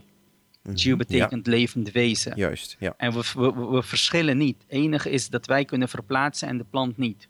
Jew 0.72 0.98
betekent 0.98 1.46
ja. 1.46 1.52
levend 1.52 1.92
wezen. 1.92 2.34
Juist, 2.36 2.76
ja. 2.80 2.94
En 2.98 3.14
we, 3.14 3.24
we, 3.36 3.68
we, 3.68 3.84
verschillen 3.84 4.38
niet. 4.38 4.56
Het 4.62 4.72
enige 4.72 5.10
is 5.10 5.30
dat 5.30 5.46
wij 5.46 5.66
kunnen 5.66 5.90
verplaatsen 5.90 6.48
en 6.48 6.58
de 6.58 6.66
plant 6.70 6.98
niet. 6.98 7.28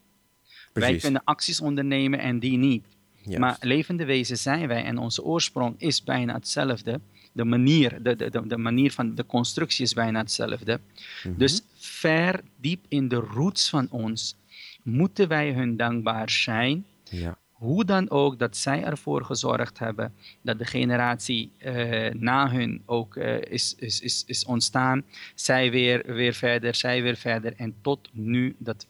Precies. 0.74 0.92
Wij 0.92 1.00
kunnen 1.00 1.22
acties 1.24 1.62
ondernemen 1.62 2.20
en 2.20 2.40
die 2.40 2.58
niet. 2.58 2.86
Juist. 3.22 3.40
Maar 3.40 3.58
levende 3.60 4.06
wezen 4.06 4.38
zijn 4.38 4.68
wij 4.68 4.84
en 4.84 4.98
onze 4.98 5.24
oorsprong 5.24 5.76
is 5.78 6.04
bijna 6.04 6.34
hetzelfde. 6.34 7.00
De 7.32 7.44
manier, 7.44 8.04
de, 8.04 8.16
de, 8.16 8.48
de 8.48 8.58
manier 8.58 8.92
van 8.92 9.16
de 9.16 9.26
constructie 9.26 9.84
is 9.84 9.94
bijna 9.94 10.20
hetzelfde. 10.20 10.74
Mm 10.74 11.02
-hmm. 11.22 11.38
Dus 11.38 11.62
ver 11.76 12.42
diep 12.58 12.86
in 12.88 13.08
de 13.08 13.16
roots 13.16 13.70
van 13.70 13.88
ons 13.90 14.36
moeten 14.84 15.28
wij 15.28 15.52
hun 15.52 15.78
dankbaar 15.78 16.30
zijn. 16.30 16.86
Ja 17.04 17.38
hoe 17.64 17.86
dan 17.86 18.10
ook 18.10 18.40
dat 18.40 18.58
zij 18.58 18.84
ervoor 18.84 19.26
gezorgd 19.26 19.80
hebben 19.80 20.14
dat 20.42 20.58
de 20.58 20.66
generatie 20.66 21.52
uh, 21.60 22.10
na 22.14 22.52
hun 22.52 22.82
ook 22.86 23.16
uh, 23.16 23.42
is, 23.42 23.76
is, 23.78 24.02
is, 24.02 24.24
is 24.26 24.46
ontstaan. 24.46 25.04
Zij 25.36 25.72
weer, 25.72 26.14
weer 26.14 26.34
verder, 26.34 26.76
zij 26.76 27.02
weer 27.02 27.16
verder 27.16 27.54
en 27.56 27.76
tot 27.82 28.10
nu 28.12 28.56
dat 28.58 28.88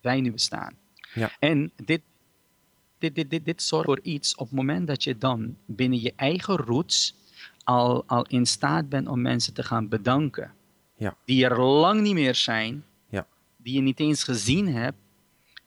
wij 0.00 0.20
nu 0.20 0.32
bestaan. 0.32 0.74
Ja. 1.14 1.30
En 1.38 1.72
dit, 1.84 2.00
dit, 2.98 3.14
dit, 3.14 3.30
dit, 3.30 3.44
dit 3.44 3.62
zorgt 3.62 3.86
voor 3.86 4.00
iets 4.02 4.34
op 4.34 4.46
het 4.46 4.56
moment 4.56 4.86
dat 4.86 5.04
je 5.04 5.18
dan 5.18 5.56
binnen 5.66 6.00
je 6.00 6.12
eigen 6.16 6.56
roots 6.56 7.14
al, 7.64 8.04
al 8.06 8.26
in 8.26 8.46
staat 8.46 8.88
bent 8.88 9.08
om 9.08 9.20
mensen 9.20 9.54
te 9.54 9.62
gaan 9.62 9.88
bedanken. 9.88 10.52
Ja. 10.96 11.16
Die 11.24 11.44
er 11.44 11.60
lang 11.60 12.00
niet 12.00 12.14
meer 12.14 12.34
zijn. 12.34 12.84
Ja. 13.08 13.26
Die 13.56 13.74
je 13.74 13.80
niet 13.80 14.00
eens 14.00 14.24
gezien 14.24 14.68
hebt. 14.68 14.98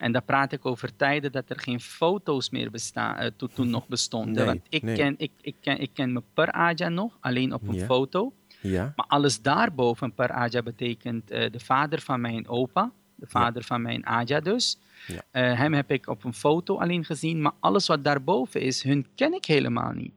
En 0.00 0.12
daar 0.12 0.22
praat 0.22 0.52
ik 0.52 0.66
over 0.66 0.96
tijden 0.96 1.32
dat 1.32 1.50
er 1.50 1.60
geen 1.60 1.80
foto's 1.80 2.50
meer 2.50 2.70
bestaan, 2.70 3.22
uh, 3.22 3.28
to, 3.36 3.46
toen 3.46 3.70
nog 3.70 3.88
bestonden. 3.88 4.34
Nee, 4.34 4.44
Want 4.44 4.60
ik, 4.68 4.82
nee. 4.82 4.96
ken, 4.96 5.14
ik, 5.18 5.30
ik, 5.40 5.54
ken, 5.60 5.80
ik 5.80 5.90
ken 5.94 6.12
me 6.12 6.22
per 6.34 6.52
Aja 6.52 6.88
nog, 6.88 7.16
alleen 7.20 7.54
op 7.54 7.68
een 7.68 7.74
Ja. 7.74 7.84
foto. 7.84 8.32
Ja, 8.60 8.92
Maar 8.96 9.06
alles 9.06 9.42
daarboven, 9.42 10.14
per 10.14 10.30
Aja 10.30 10.62
betekent 10.62 11.30
eh, 11.30 11.50
de 11.50 11.60
vader 11.60 12.00
van 12.00 12.20
mijn 12.20 12.48
opa. 12.48 12.92
De 13.14 13.26
vader 13.26 13.62
van 13.64 13.82
mijn 13.82 14.06
Aja 14.06 14.40
dus. 14.40 14.78
Ja. 15.06 15.22
Eh, 15.30 15.58
hem 15.58 15.72
heb 15.74 15.90
ik 15.90 16.06
op 16.08 16.24
een 16.24 16.34
foto 16.34 16.78
alleen 16.78 17.04
gezien. 17.04 17.40
Maar 17.42 17.52
alles 17.60 17.86
wat 17.86 18.04
daarboven 18.04 18.60
is, 18.60 18.82
hun 18.82 19.06
ken 19.14 19.32
ik 19.34 19.44
helemaal 19.44 19.92
niet. 19.92 20.14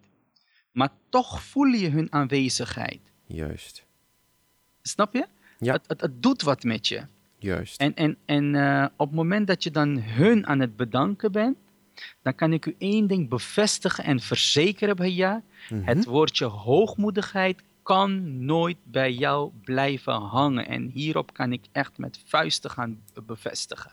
Maar 0.72 0.90
toch 1.10 1.42
voel 1.44 1.66
je 1.68 1.90
hun 1.90 2.12
aanwezigheid. 2.14 3.00
juist. 3.26 3.86
Snap 4.82 5.14
je? 5.14 5.26
Ja. 5.60 5.74
Het, 5.74 5.84
het, 5.88 6.02
het 6.02 6.24
doet 6.24 6.42
wat 6.42 6.64
met 6.64 6.88
je. 6.88 7.02
Juist. 7.44 7.80
En, 7.80 7.96
en, 7.96 8.18
en 8.26 8.56
eh, 8.56 8.86
op 8.98 9.08
het 9.08 9.16
moment 9.16 9.48
dat 9.48 9.64
je 9.64 9.72
dan 9.72 10.00
hun 10.00 10.48
aan 10.48 10.60
het 10.60 10.76
bedanken 10.76 11.32
bent, 11.32 11.58
dan 12.22 12.36
kan 12.36 12.54
ik 12.54 12.66
u 12.66 12.76
één 12.78 13.08
ding 13.08 13.30
bevestigen 13.30 14.04
en 14.04 14.20
verzekeren 14.20 14.96
bij 14.96 15.12
jou. 15.12 15.42
Mhm. 15.70 15.84
Het 15.84 16.06
woordje 16.06 16.46
hoogmoedigheid 16.46 17.62
kan 17.84 18.46
nooit 18.46 18.78
bij 18.84 19.14
jou 19.14 19.52
blijven 19.64 20.14
hangen. 20.14 20.68
En 20.68 20.90
hierop 20.94 21.34
kan 21.34 21.52
ik 21.52 21.66
echt 21.72 21.98
met 21.98 22.20
vuisten 22.26 22.70
gaan 22.70 23.02
be- 23.14 23.22
bevestigen. 23.22 23.92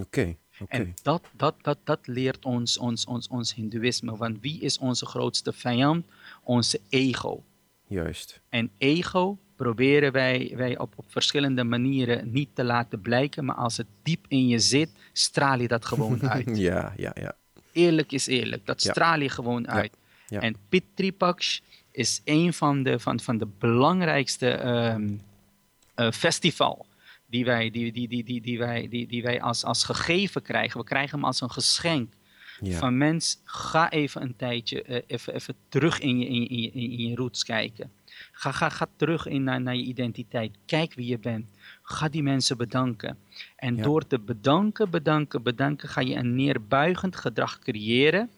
Oké, 0.00 0.36
oké. 0.60 0.76
En 0.76 0.94
dat, 1.02 1.22
dat, 1.36 1.54
dat, 1.62 1.78
dat 1.84 2.06
leert 2.06 2.44
ons, 2.44 2.78
ons, 2.78 3.04
ons, 3.06 3.28
ons 3.28 3.54
Hindoeïsme. 3.54 4.16
Want 4.16 4.40
wie 4.40 4.60
is 4.60 4.78
onze 4.78 5.06
grootste 5.06 5.52
vijand? 5.52 6.06
Onze 6.42 6.80
ego. 6.88 7.42
Juist. 7.86 8.40
En 8.48 8.70
ego 8.78 9.38
proberen 9.58 10.12
wij, 10.12 10.52
wij 10.56 10.78
op, 10.78 10.92
op 10.96 11.04
verschillende 11.08 11.64
manieren 11.64 12.30
niet 12.32 12.48
te 12.54 12.64
laten 12.64 13.00
blijken. 13.00 13.44
Maar 13.44 13.54
als 13.54 13.76
het 13.76 13.86
diep 14.02 14.24
in 14.28 14.48
je 14.48 14.58
zit, 14.58 14.90
straal 15.12 15.60
je 15.60 15.68
dat 15.68 15.84
gewoon 15.84 16.22
uit. 16.36 16.56
Ja, 16.56 16.92
ja, 16.96 17.12
ja. 17.20 17.34
Eerlijk 17.72 18.12
is 18.12 18.26
eerlijk. 18.26 18.66
Dat 18.66 18.82
Ja. 18.82 18.90
straal 18.90 19.20
je 19.20 19.28
gewoon 19.28 19.68
uit. 19.68 19.96
ja. 20.28 20.40
En 20.40 20.56
Pitripaksh 20.68 21.58
is 21.92 22.20
een 22.24 22.52
van 22.52 22.82
de, 22.82 22.98
van, 22.98 23.20
van 23.20 23.38
de 23.38 23.46
belangrijkste 23.58 24.48
eh, 24.50 26.10
festival 26.10 26.86
die 27.26 27.44
wij, 27.44 27.70
die, 27.70 27.92
die, 27.92 28.08
die, 28.08 28.24
die, 28.24 28.40
die 28.40 28.58
wij, 28.58 28.88
die, 28.88 29.06
die 29.06 29.22
wij 29.22 29.40
als, 29.42 29.64
als 29.64 29.84
gegeven 29.84 30.42
krijgen. 30.42 30.80
We 30.80 30.86
krijgen 30.86 31.14
hem 31.18 31.24
als 31.26 31.40
een 31.40 31.50
geschenk. 31.50 32.12
Ja. 32.60 32.78
Van 32.78 32.96
mens, 32.98 33.40
ga 33.44 33.90
even 33.90 34.22
een 34.22 34.36
tijdje 34.36 34.82
eh, 34.82 35.02
even, 35.06 35.34
even 35.34 35.54
terug 35.68 35.98
in 36.00 36.18
je, 36.18 36.26
in, 36.26 36.40
je- 36.42 36.48
in, 36.48 36.60
je, 36.60 36.70
in 36.98 37.08
je 37.08 37.14
roots 37.16 37.44
kijken. 37.44 37.90
Ga, 38.32 38.52
ga, 38.52 38.68
ga 38.68 38.86
terug 38.96 39.26
in 39.26 39.42
naar, 39.42 39.60
naar 39.60 39.76
je 39.76 39.82
identiteit. 39.82 40.56
Kijk 40.66 40.94
wie 40.94 41.06
je 41.06 41.18
bent. 41.18 41.46
Ga 41.82 42.08
die 42.08 42.22
mensen 42.22 42.56
bedanken. 42.56 43.18
En 43.56 43.76
Ja. 43.76 43.82
door 43.82 44.06
te 44.06 44.18
bedanken, 44.18 44.90
bedanken, 44.90 45.42
bedanken, 45.42 45.88
ga 45.88 46.00
je 46.00 46.14
een 46.14 46.34
neerbuigend 46.34 47.16
gedrag 47.16 47.58
creëren. 47.58 48.30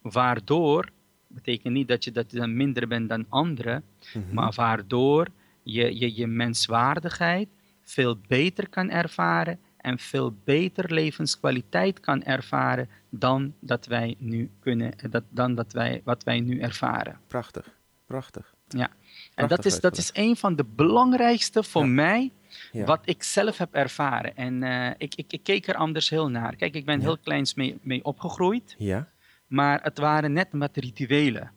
Waardoor, 0.00 0.88
betekent 1.26 1.74
niet 1.74 1.88
dat 1.88 2.04
je, 2.04 2.12
dat 2.12 2.30
je 2.30 2.36
dan 2.38 2.56
minder 2.56 2.88
bent 2.88 3.08
dan 3.08 3.26
anderen, 3.28 3.84
Mhm. 4.14 4.34
maar 4.34 4.52
waardoor 4.54 5.26
je, 5.62 5.98
je 5.98 6.14
je 6.16 6.26
menswaardigheid 6.26 7.48
veel 7.82 8.16
beter 8.28 8.68
kan 8.68 8.90
ervaren 8.90 9.58
en 9.76 9.98
veel 9.98 10.34
beter 10.44 10.92
levenskwaliteit 10.92 12.00
kan 12.00 12.22
ervaren 12.22 12.88
dan 13.10 13.54
dat 13.60 13.86
wij 13.86 14.14
nu 14.18 14.50
kunnen, 14.60 14.92
dat, 15.10 15.24
dan 15.28 15.54
dat 15.54 15.72
wij, 15.72 16.00
wat 16.04 16.24
wij 16.24 16.40
nu 16.40 16.58
ervaren. 16.60 17.18
Prachtig. 17.26 17.74
Prachtig. 18.06 18.54
Ja. 18.68 18.88
En 19.34 19.48
dat 19.48 19.64
is, 19.64 19.80
dat 19.80 19.96
is 19.96 20.10
een 20.12 20.36
van 20.36 20.56
de 20.56 20.64
belangrijkste 20.64 21.62
voor 21.62 21.82
Ja. 21.82 21.88
mij, 21.88 22.30
Ja. 22.72 22.84
wat 22.84 23.00
ik 23.04 23.22
zelf 23.22 23.58
heb 23.58 23.74
ervaren. 23.74 24.36
En 24.36 24.62
eh, 24.62 24.90
ik, 24.98 25.14
ik, 25.14 25.32
ik 25.32 25.42
keek 25.42 25.66
er 25.68 25.74
anders 25.74 26.08
heel 26.10 26.28
naar. 26.28 26.56
Kijk, 26.56 26.74
ik 26.74 26.84
ben 26.84 26.98
Ja. 26.98 27.02
heel 27.04 27.18
kleins 27.18 27.54
mee, 27.54 27.78
mee 27.82 28.04
opgegroeid, 28.04 28.74
Ja, 28.78 29.08
maar 29.46 29.82
het 29.82 29.98
waren 29.98 30.32
net 30.32 30.48
wat 30.50 30.76
rituelen. 30.76 31.50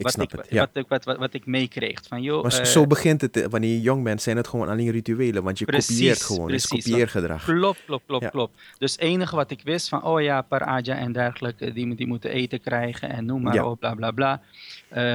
Ik 0.00 0.06
wat, 0.06 0.12
snap 0.12 0.32
ik, 0.32 0.38
het. 0.38 0.46
Ja. 0.50 0.68
wat, 0.72 0.84
wat, 0.88 1.04
wat, 1.04 1.16
wat 1.16 1.34
ik 1.34 1.46
meekreeg. 1.46 1.98
Van, 2.08 2.22
joh, 2.22 2.42
Maar 2.42 2.52
zo- 2.52 2.60
eh, 2.60 2.66
zo 2.66 2.86
begint 2.86 3.20
het. 3.20 3.36
eh, 3.36 3.46
Wanneer 3.46 3.70
je 3.70 3.80
jong 3.80 4.04
bent, 4.04 4.22
zijn 4.22 4.36
het 4.36 4.48
gewoon 4.48 4.68
alleen 4.68 4.90
rituelen. 4.90 5.42
Want 5.42 5.58
je 5.58 5.64
Precies, 5.64 5.96
kopieert 5.96 6.22
gewoon. 6.22 6.46
Het 6.50 6.54
is 6.60 6.66
precies. 6.66 6.84
kopieergedrag. 6.90 7.44
Klopt, 7.44 7.80
klopt, 7.86 8.04
klopt, 8.06 8.22
Ja. 8.24 8.28
klopt. 8.30 8.60
Dus 8.78 8.92
het 8.92 9.00
enige 9.00 9.36
wat 9.36 9.50
ik 9.50 9.60
wist 9.64 9.88
van, 9.88 10.02
oh 10.04 10.20
ja, 10.22 10.42
Paraja 10.42 10.96
en 10.96 11.12
dergelijke, 11.12 11.72
die, 11.72 11.94
die 11.94 12.06
moeten 12.06 12.30
eten 12.30 12.60
krijgen 12.60 13.08
en 13.10 13.24
noem 13.24 13.42
maar 13.42 13.54
Ja. 13.54 13.64
op, 13.66 13.80
bla 13.80 13.94
bla 13.94 14.10
bla. 14.10 14.42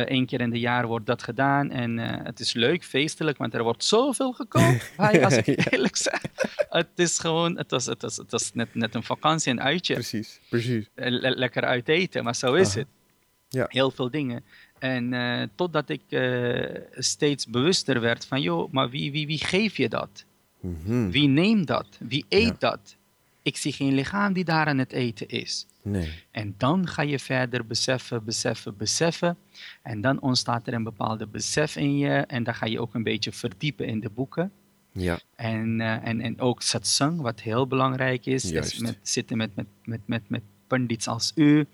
Eén 0.05 0.25
keer 0.25 0.41
in 0.41 0.49
de 0.49 0.59
jaar 0.59 0.87
wordt 0.87 1.05
dat 1.05 1.23
gedaan 1.23 1.71
en 1.71 1.99
eh, 1.99 2.25
het 2.25 2.39
is 2.39 2.53
leuk, 2.53 2.83
feestelijk, 2.83 3.37
want 3.37 3.53
er 3.53 3.63
wordt 3.63 3.83
zoveel 3.83 4.31
gekookt. 4.33 4.91
Hai, 4.97 5.23
als 5.23 5.33
ik 5.37 5.71
eerlijk 5.71 5.95
zeg. 5.95 6.21
Het 6.69 6.87
is 6.95 7.19
gewoon, 7.19 7.57
het 7.57 7.71
was, 7.71 7.85
het 7.85 8.01
was, 8.01 8.17
het 8.17 8.31
was 8.31 8.51
net, 8.53 8.67
net 8.75 8.95
een 8.95 9.03
vakantie, 9.03 9.51
een 9.51 9.61
uitje. 9.61 9.93
Precies, 9.93 10.39
precies. 10.49 10.85
Eh, 10.95 11.11
le- 11.11 11.29
lekker 11.29 11.63
uit 11.63 11.87
eten, 11.89 12.23
maar 12.23 12.35
zo 12.35 12.53
is 12.53 12.67
Aha. 12.69 12.77
het. 12.79 12.87
Ja. 13.49 13.65
Heel 13.69 13.91
veel 13.91 14.09
dingen. 14.11 14.43
En 14.79 15.13
eh, 15.13 15.47
totdat 15.55 15.89
ik 15.89 16.01
eh, 16.09 16.81
steeds 16.91 17.47
bewuster 17.47 17.99
werd 18.01 18.25
van, 18.25 18.41
joh, 18.41 18.71
maar 18.71 18.89
wie, 18.89 19.11
wie, 19.11 19.27
wie 19.27 19.37
geef 19.45 19.77
je 19.77 19.89
dat? 19.89 20.25
Mhm. 20.59 21.09
Wie 21.09 21.27
neemt 21.27 21.67
dat? 21.67 21.87
Wie 21.99 22.25
eet 22.29 22.45
Ja. 22.47 22.55
dat? 22.69 22.95
Ik 23.41 23.57
zie 23.57 23.73
geen 23.73 23.93
lichaam 23.93 24.33
die 24.33 24.43
daar 24.43 24.65
aan 24.65 24.77
het 24.77 24.91
eten 24.91 25.27
is. 25.29 25.65
Nee. 25.81 26.11
En 26.31 26.55
dan 26.57 26.87
ga 26.87 27.01
je 27.01 27.19
verder 27.19 27.65
beseffen, 27.65 28.23
beseffen, 28.23 28.77
beseffen. 28.77 29.37
En 29.81 30.01
dan 30.01 30.21
ontstaat 30.21 30.67
er 30.67 30.73
een 30.73 30.83
bepaalde 30.83 31.27
besef 31.27 31.75
in 31.75 31.97
je. 31.97 32.09
En 32.09 32.43
dan 32.43 32.55
ga 32.55 32.65
je 32.65 32.79
ook 32.81 32.93
een 32.93 33.03
beetje 33.03 33.31
verdiepen 33.31 33.85
in 33.87 33.99
de 33.99 34.09
boeken. 34.09 34.51
Ja, 34.91 35.19
En, 35.35 35.81
eh, 35.81 36.07
en, 36.07 36.21
en 36.21 36.39
ook 36.39 36.61
satsang, 36.61 37.21
wat 37.21 37.41
heel 37.41 37.67
belangrijk 37.67 38.25
is. 38.25 38.43
Juist. 38.49 38.73
is 38.73 38.79
met, 38.79 38.97
zitten 39.01 39.37
met, 39.37 39.55
met, 39.55 39.65
met, 39.83 40.01
met, 40.05 40.29
met 40.29 40.41
pandits 40.67 41.07
als 41.07 41.31
u. 41.35 41.65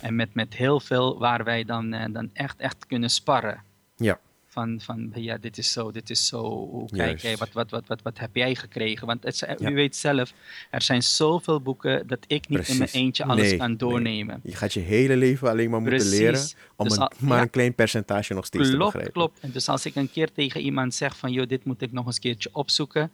En 0.00 0.16
met, 0.16 0.34
met 0.34 0.54
heel 0.54 0.80
veel 0.80 1.18
waar 1.18 1.44
wij 1.44 1.64
dan, 1.64 1.92
eh, 1.92 2.12
dan 2.12 2.30
echt, 2.32 2.58
echt 2.60 2.86
kunnen 2.86 3.10
sparren. 3.10 3.62
ja, 3.96 4.20
Van, 4.46 4.80
van 4.80 5.10
ja, 5.14 5.36
dit 5.38 5.58
is 5.58 5.72
zo, 5.72 5.90
dit 5.90 6.10
is 6.10 6.26
zo. 6.26 6.66
Kijk, 6.90 7.36
wat, 7.38 7.52
wat, 7.52 7.70
wat, 7.70 7.86
wat, 7.86 8.02
wat 8.02 8.18
heb 8.18 8.36
jij 8.36 8.54
gekregen? 8.54 9.06
Want 9.06 9.22
het, 9.22 9.38
Ja. 9.58 9.70
u 9.70 9.74
weet 9.74 9.96
zelf, 9.96 10.32
er 10.70 10.82
zijn 10.82 11.02
zoveel 11.02 11.60
boeken 11.60 12.06
dat 12.06 12.18
ik 12.26 12.48
niet 12.48 12.68
in 12.68 12.78
mijn 12.78 12.90
eentje 12.92 13.24
alles 13.24 13.48
Nee, 13.48 13.56
kan 13.56 13.68
nee. 13.68 13.76
doornemen. 13.76 14.40
je 14.42 14.54
gaat 14.56 14.72
je 14.72 14.80
hele 14.80 15.16
leven 15.16 15.48
alleen 15.48 15.70
maar 15.70 15.80
moeten 15.80 15.98
Precies. 15.98 16.18
leren 16.18 16.40
om 16.76 16.88
Dus 16.88 16.96
een, 16.96 17.10
maar 17.18 17.36
ja. 17.36 17.42
een 17.42 17.50
klein 17.50 17.74
percentage 17.74 18.34
nog 18.34 18.46
steeds 18.46 18.64
te 18.68 18.74
Klopt, 18.76 18.84
begrijpen. 18.92 19.12
klopt. 19.12 19.38
En 19.40 19.50
dus 19.50 19.68
als 19.68 19.86
ik 19.86 19.94
een 19.94 20.10
keer 20.10 20.32
tegen 20.32 20.60
iemand 20.60 20.94
zeg 20.94 21.16
van, 21.16 21.32
joh, 21.32 21.46
dit 21.48 21.64
moet 21.64 21.82
ik 21.82 21.92
nog 21.92 22.06
eens 22.06 22.14
een 22.14 22.20
keertje 22.22 22.48
opzoeken, 22.52 23.10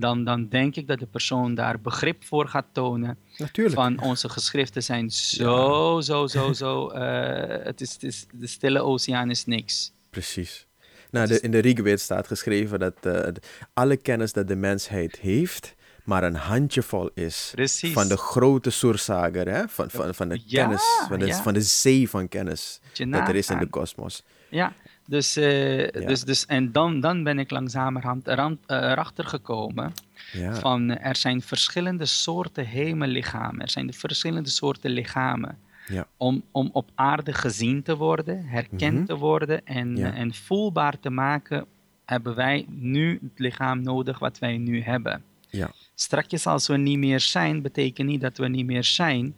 dan, 0.00 0.24
dan 0.24 0.48
denk 0.48 0.76
ik 0.76 0.86
dat 0.86 0.98
de 0.98 1.06
persoon 1.06 1.54
daar 1.54 1.80
begrip 1.80 2.24
voor 2.24 2.48
gaat 2.48 2.66
tonen. 2.72 3.18
Natuurlijk. 3.36 3.76
Van 3.76 4.00
onze 4.00 4.28
geschriften 4.28 4.82
zijn 4.82 5.10
zo, 5.10 6.00
zo, 6.00 6.26
zo, 6.26 6.52
zo. 6.52 6.88
eh, 6.88 7.64
het, 7.64 7.80
is, 7.80 7.92
het 7.92 8.02
is, 8.02 8.26
de 8.32 8.46
stille 8.46 8.80
oceaan 8.82 9.30
is 9.30 9.46
niks. 9.46 9.92
Precies. 10.10 10.66
Nou, 11.10 11.26
de, 11.26 11.40
in 11.40 11.50
de 11.50 11.58
Rigved 11.58 12.00
staat 12.00 12.26
geschreven 12.26 12.78
dat 12.78 12.94
eh, 13.00 13.28
alle 13.74 13.96
kennis 13.96 14.32
dat 14.32 14.48
de 14.48 14.56
mensheid 14.56 15.16
heeft, 15.18 15.74
maar 16.04 16.24
een 16.24 16.34
handjevol 16.36 17.10
is 17.14 17.52
Precies. 17.54 17.92
van 17.92 18.08
de 18.08 18.16
grote 18.16 18.70
Soersager, 18.70 19.48
hè? 19.48 19.68
Van, 19.68 19.90
van, 19.90 20.14
van 20.14 20.28
de 20.28 20.40
Ja, 20.44 20.60
kennis, 20.62 20.82
van 21.08 21.18
de, 21.18 21.26
ja. 21.26 21.42
van 21.42 21.54
de 21.54 21.60
zee 21.62 22.08
van 22.10 22.28
kennis 22.28 22.80
dat 22.92 23.28
er 23.28 23.34
is 23.34 23.48
in 23.50 23.58
de 23.58 23.66
kosmos. 23.66 24.22
Ja, 24.50 24.72
dus, 25.06 25.36
eh, 25.36 26.06
dus, 26.06 26.24
dus 26.24 26.46
en 26.46 26.72
dan, 26.72 27.00
dan 27.00 27.22
ben 27.22 27.38
ik 27.38 27.50
langzamerhand 27.50 28.26
eraan- 28.26 28.58
eh, 28.66 28.76
erachter 28.90 29.24
gekomen 29.24 29.92
Ja, 30.32 30.54
van 30.54 30.90
eh, 30.90 31.08
er 31.08 31.16
zijn 31.16 31.42
verschillende 31.42 32.04
soorten 32.04 32.66
hemellichamen, 32.66 33.60
er 33.60 33.70
zijn 33.70 33.86
de 33.86 33.92
verschillende 33.92 34.48
soorten 34.48 34.90
lichamen. 34.90 35.58
Ja. 35.88 36.06
Om, 36.16 36.42
om 36.50 36.70
op 36.72 36.90
aarde 36.94 37.32
gezien 37.32 37.82
te 37.82 37.96
worden, 37.96 38.46
herkend 38.46 38.94
Mhm. 38.96 39.04
te 39.04 39.16
worden 39.16 39.66
en, 39.66 39.96
en 40.14 40.34
voelbaar 40.34 40.98
te 41.00 41.10
maken, 41.10 41.66
hebben 42.04 42.34
wij 42.34 42.64
nu 42.68 43.12
het 43.22 43.38
lichaam 43.38 43.82
nodig 43.82 44.18
wat 44.18 44.38
wij 44.38 44.56
nu 44.58 44.82
hebben. 44.82 45.22
ja, 45.50 45.70
Strakjes 45.94 46.46
als 46.46 46.66
we 46.66 46.76
niet 46.76 46.98
meer 46.98 47.20
zijn, 47.20 47.62
betekent 47.62 48.08
niet 48.08 48.20
dat 48.20 48.36
we 48.36 48.48
niet 48.48 48.66
meer 48.66 48.84
zijn, 48.84 49.34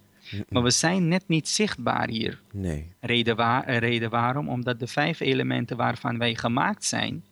maar 0.49 0.63
we 0.63 0.71
zijn 0.71 1.09
net 1.09 1.29
niet 1.29 1.49
zichtbaar 1.49 2.09
hier. 2.09 2.41
nee. 2.53 2.93
Reden, 3.01 3.37
waar, 3.37 3.65
eh, 3.65 3.79
reden 3.79 4.11
waarom? 4.11 4.49
Omdat 4.49 4.81
de 4.81 4.87
vijf 4.87 5.21
elementen 5.21 5.77
waarvan 5.77 6.19
wij 6.19 6.35
gemaakt 6.35 6.85
zijn, 6.85 7.25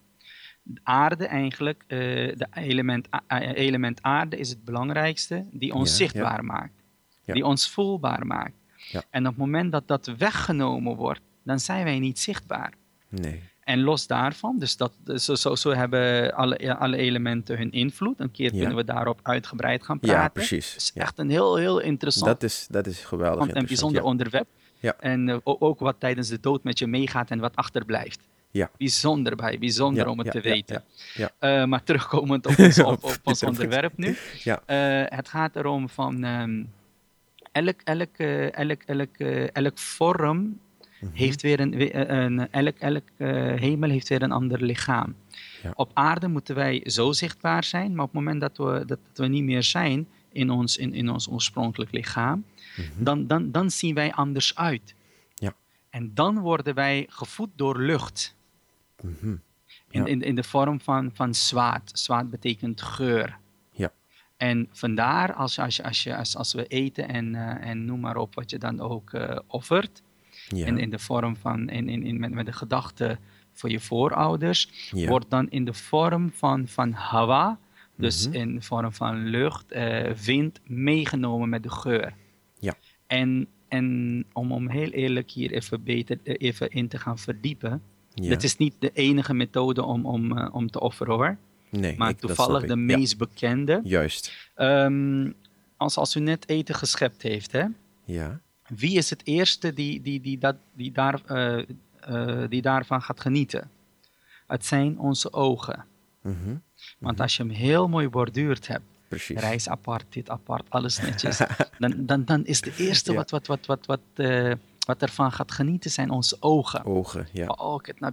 de 0.62 0.80
aarde 0.82 1.26
eigenlijk, 1.26 1.84
eh, 1.86 1.98
de 2.36 2.46
element, 2.54 3.08
eh, 3.26 3.50
element 3.54 4.02
aarde 4.02 4.36
is 4.36 4.48
het 4.48 4.64
belangrijkste, 4.64 5.46
die 5.52 5.72
ons 5.74 5.90
Ja, 5.90 5.96
zichtbaar 5.96 6.44
maakt, 6.44 6.82
Ja. 7.24 7.34
die 7.34 7.44
ons 7.46 7.70
voelbaar 7.70 8.26
maakt. 8.26 8.54
Ja. 8.90 9.02
En 9.10 9.22
op 9.22 9.28
het 9.28 9.36
moment 9.36 9.72
dat 9.72 9.88
dat 9.88 10.06
weggenomen 10.06 10.96
wordt, 10.96 11.20
dan 11.42 11.60
zijn 11.60 11.84
wij 11.84 11.98
niet 11.98 12.18
zichtbaar. 12.18 12.72
Nee. 13.08 13.42
En 13.66 13.80
los 13.82 14.06
daarvan, 14.06 14.58
dus 14.58 14.76
dat, 14.76 14.92
zo, 15.14 15.34
zo, 15.34 15.54
zo 15.54 15.70
hebben 15.70 16.34
alle, 16.34 16.76
alle 16.76 16.96
elementen 16.96 17.56
hun 17.56 17.72
invloed. 17.72 18.20
Een 18.20 18.30
keer 18.30 18.52
Ja. 18.54 18.58
kunnen 18.58 18.76
we 18.76 18.84
daarop 18.84 19.20
uitgebreid 19.22 19.82
gaan 19.84 19.98
praten. 19.98 20.20
Ja, 20.22 20.28
precies. 20.28 20.72
Het 20.72 20.82
is 20.82 20.90
Ja. 20.94 21.02
echt 21.02 21.18
een 21.18 21.30
heel, 21.30 21.56
heel 21.56 21.78
interessant 21.80 22.26
Dat 22.26 22.42
is, 22.42 22.66
dat 22.70 22.86
is 22.86 23.04
geweldig 23.04 23.32
een 23.34 23.40
interessant. 23.40 23.66
bijzonder 23.68 24.02
ja. 24.02 24.08
onderwerp. 24.08 24.46
Ja. 24.80 24.94
En 25.00 25.28
eh, 25.28 25.36
ook 25.42 25.78
wat 25.80 25.96
tijdens 25.98 26.28
de 26.28 26.40
dood 26.40 26.62
met 26.64 26.78
je 26.78 26.86
meegaat 26.86 27.30
en 27.30 27.38
wat 27.38 27.56
achterblijft. 27.56 28.20
Ja. 28.50 28.70
Bijzonder 28.78 29.36
bij, 29.36 29.58
bijzonder 29.58 30.04
Ja, 30.04 30.10
om 30.10 30.18
het 30.18 30.26
ja, 30.26 30.32
te 30.32 30.40
weten. 30.40 30.84
ja, 31.14 31.30
Eh, 31.38 31.64
maar 31.64 31.82
terugkomend 31.82 32.46
op 32.46 32.58
ons, 32.58 32.78
op, 32.92 33.04
op 33.04 33.18
ons 33.24 33.42
onderwerp 33.42 33.96
nu. 33.96 34.16
Ja. 34.44 34.62
Eh, 34.66 35.16
het 35.16 35.28
gaat 35.28 35.56
erom 35.56 35.88
van 35.88 36.24
ehm, 36.24 36.62
elk, 37.52 37.80
elk, 37.84 38.16
elk, 38.52 38.82
elk, 38.82 39.16
elk 39.52 39.78
vorm 39.78 40.58
Mhm. 41.06 41.16
heeft 41.16 41.42
weer 41.42 41.60
een, 41.60 41.74
eh, 41.74 42.16
een 42.24 42.50
elk, 42.50 42.76
elk 42.78 43.02
eh, 43.16 43.28
hemel 43.54 43.90
heeft 43.90 44.08
weer 44.08 44.22
een 44.22 44.32
ander 44.32 44.62
lichaam. 44.62 45.14
Ja. 45.62 45.72
Op 45.74 45.90
aarde 45.94 46.28
moeten 46.28 46.54
wij 46.54 46.82
zo 46.84 47.12
zichtbaar 47.12 47.64
zijn, 47.64 47.94
maar 47.94 48.04
op 48.04 48.12
het 48.12 48.20
moment 48.20 48.40
dat 48.40 48.56
we, 48.56 48.84
dat, 48.86 48.98
dat 49.06 49.16
we 49.16 49.26
niet 49.26 49.42
meer 49.44 49.62
zijn 49.62 50.08
in 50.32 50.50
ons, 50.50 50.76
in, 50.76 50.94
in 50.94 51.10
ons 51.10 51.28
oorspronkelijk 51.30 51.92
lichaam, 51.92 52.44
Mhm. 52.76 53.04
dan, 53.04 53.26
dan, 53.26 53.50
dan 53.50 53.70
zien 53.70 53.94
wij 53.94 54.12
anders 54.12 54.54
uit. 54.56 54.94
Ja. 55.34 55.54
En 55.90 56.10
dan 56.14 56.38
worden 56.38 56.74
wij 56.74 57.06
gevoed 57.08 57.48
door 57.54 57.78
lucht. 57.80 58.34
Mhm. 59.02 59.26
In, 59.28 60.00
Ja. 60.00 60.06
in, 60.06 60.22
in 60.22 60.34
de 60.34 60.42
vorm 60.42 60.80
van, 60.80 61.10
van 61.14 61.34
zwaad. 61.34 61.90
Zwaad 61.94 62.30
betekent 62.30 62.82
geur. 62.82 63.38
Ja. 63.70 63.92
En 64.36 64.68
vandaar, 64.72 65.32
als, 65.34 65.58
als, 65.58 65.82
als, 65.82 66.02
je, 66.02 66.16
als, 66.16 66.36
als 66.36 66.52
we 66.52 66.66
eten 66.66 67.08
en, 67.08 67.34
eh, 67.34 67.68
en 67.70 67.84
noem 67.84 68.00
maar 68.00 68.16
op 68.16 68.34
wat 68.34 68.50
je 68.50 68.58
dan 68.58 68.80
ook 68.80 69.12
eh, 69.12 69.38
offert, 69.46 70.02
Ja. 70.48 70.66
in, 70.66 70.78
in 70.78 70.90
de 70.90 70.98
vorm 70.98 71.36
van, 71.36 71.68
in, 71.68 71.88
in, 71.88 72.02
in, 72.02 72.20
met, 72.20 72.30
met 72.30 72.46
de 72.46 72.52
gedachte 72.52 73.18
voor 73.52 73.70
je 73.70 73.80
voorouders, 73.80 74.90
Ja. 74.90 75.08
wordt 75.08 75.30
dan 75.30 75.50
in 75.50 75.64
de 75.64 75.72
vorm 75.72 76.30
van, 76.32 76.68
van 76.68 76.92
hawa, 76.92 77.58
dus 77.96 78.26
Mhm. 78.28 78.36
in 78.36 78.54
de 78.54 78.62
vorm 78.62 78.92
van 78.92 79.16
lucht, 79.24 79.72
eh, 79.72 80.10
wind, 80.12 80.60
meegenomen 80.66 81.48
met 81.48 81.62
de 81.62 81.70
geur. 81.70 82.14
Ja. 82.58 82.74
En, 83.06 83.46
en 83.68 84.24
om, 84.32 84.52
om 84.52 84.68
heel 84.68 84.90
eerlijk 84.90 85.30
hier 85.30 85.52
even 85.52 85.82
beter 85.84 86.18
eh, 86.24 86.34
even 86.38 86.70
in 86.70 86.88
te 86.88 86.98
gaan 86.98 87.18
verdiepen, 87.18 87.82
ja. 88.14 88.28
dat 88.28 88.42
is 88.42 88.56
niet 88.56 88.74
de 88.78 88.90
enige 88.94 89.34
methode 89.34 89.84
om, 89.84 90.06
om, 90.06 90.38
eh, 90.38 90.54
om 90.54 90.70
te 90.70 90.80
offeren 90.80 91.14
hoor. 91.14 91.36
nee, 91.70 91.96
Maar 91.96 92.10
ik- 92.10 92.18
toevallig 92.18 92.60
de. 92.62 92.66
Ja, 92.68 92.74
meest 92.76 93.18
bekende. 93.18 93.80
Juist. 93.84 94.50
Ehm, 94.54 95.30
als, 95.76 95.96
als 95.96 96.16
u 96.16 96.20
net 96.20 96.48
eten 96.48 96.74
geschept 96.74 97.22
heeft, 97.22 97.52
hè? 97.52 97.64
Ja. 98.04 98.40
Wie 98.68 98.96
is 98.96 99.10
het 99.10 99.26
eerste 99.26 99.72
die, 99.72 100.02
die, 100.02 100.20
die, 100.20 100.38
dat, 100.38 100.56
die, 100.72 100.92
daar, 100.92 101.20
eh, 101.26 101.58
eh, 102.00 102.48
die 102.50 102.62
daarvan 102.62 103.02
gaat 103.02 103.20
genieten? 103.20 103.70
Het 104.46 104.66
zijn 104.66 104.98
onze 104.98 105.32
ogen. 105.32 105.84
Mhm. 106.20 106.56
Want 106.98 107.20
als 107.20 107.36
je 107.36 107.42
hem 107.42 107.52
heel 107.52 107.88
mooi 107.88 108.08
borduurd 108.08 108.66
hebt, 108.66 108.84
Precies. 109.08 109.40
reis 109.40 109.68
apart, 109.68 110.04
dit 110.08 110.30
apart, 110.30 110.70
alles 110.70 111.00
netjes, 111.00 111.40
dan, 111.78 112.06
dan, 112.06 112.24
dan 112.24 112.44
is 112.44 112.60
de 112.60 112.74
eerste 112.76 113.10
Ja. 113.12 113.16
wat, 113.16 113.30
wat, 113.30 113.46
wat, 113.46 113.66
wat, 113.66 113.86
wat, 113.86 114.00
eh, 114.14 114.52
wat 114.86 115.02
ervan 115.02 115.32
gaat 115.32 115.52
genieten 115.52 115.90
zijn 115.90 116.10
onze 116.10 116.36
ogen. 116.40 116.84
Ogen, 116.84 117.28
ja. 117.32 117.46
Oh, 117.46 117.74
ik 117.80 117.86
het 117.86 118.00
naar 118.00 118.12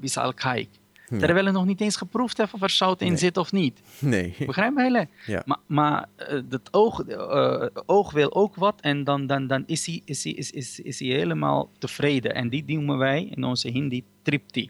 Ja. 1.14 1.26
Terwijl 1.26 1.46
we 1.46 1.52
nog 1.52 1.66
niet 1.66 1.82
eens 1.82 1.96
geproefd 1.96 2.38
hebben 2.38 2.56
of 2.56 2.62
er 2.62 2.70
zout 2.70 3.02
in 3.02 3.08
Nee. 3.08 3.18
zit 3.18 3.38
of 3.38 3.52
niet. 3.52 3.82
Nee. 4.00 4.36
Begrijp 4.46 4.78
je? 4.78 5.08
Ja. 5.26 5.44
Maar, 5.46 5.58
maar 5.66 6.06
eh, 6.16 6.42
het 6.50 6.74
oog, 6.74 7.00
eh, 7.04 7.66
oog 7.86 8.12
wil 8.12 8.34
ook 8.36 8.56
wat 8.56 8.82
en 8.82 9.04
dan, 9.04 9.28
dan, 9.28 9.48
dan 9.48 9.64
is, 9.66 9.86
hij, 9.86 10.02
is, 10.06 10.24
hij, 10.24 10.34
is, 10.34 10.52
is, 10.52 10.80
is 10.80 11.00
hij 11.00 11.08
helemaal 11.10 11.70
tevreden. 11.78 12.36
En 12.36 12.50
die 12.50 12.64
noemen 12.66 12.98
wij 12.98 13.24
in 13.36 13.44
onze 13.44 13.70
Hindi 13.70 14.04
tripti. 14.22 14.70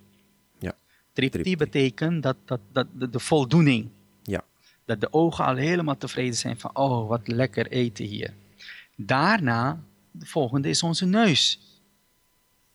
Ja, 0.59 0.73
Tripti, 1.13 1.41
tripti. 1.41 1.57
betekent 1.57 2.23
dat, 2.23 2.35
dat, 2.45 2.59
dat 2.71 2.87
de, 2.93 3.09
de 3.09 3.19
voldoening. 3.19 3.89
Ja. 4.23 4.41
Dat 4.85 5.01
de 5.01 5.13
ogen 5.13 5.45
al 5.45 5.55
helemaal 5.55 5.97
tevreden 5.97 6.35
zijn 6.35 6.59
van, 6.59 6.75
oh, 6.75 7.07
wat 7.07 7.27
lekker 7.27 7.67
eten 7.67 8.05
hier. 8.05 8.33
Daarna, 8.95 9.83
de 10.11 10.25
volgende 10.25 10.69
is 10.69 10.83
onze 10.83 11.05
neus. 11.05 11.59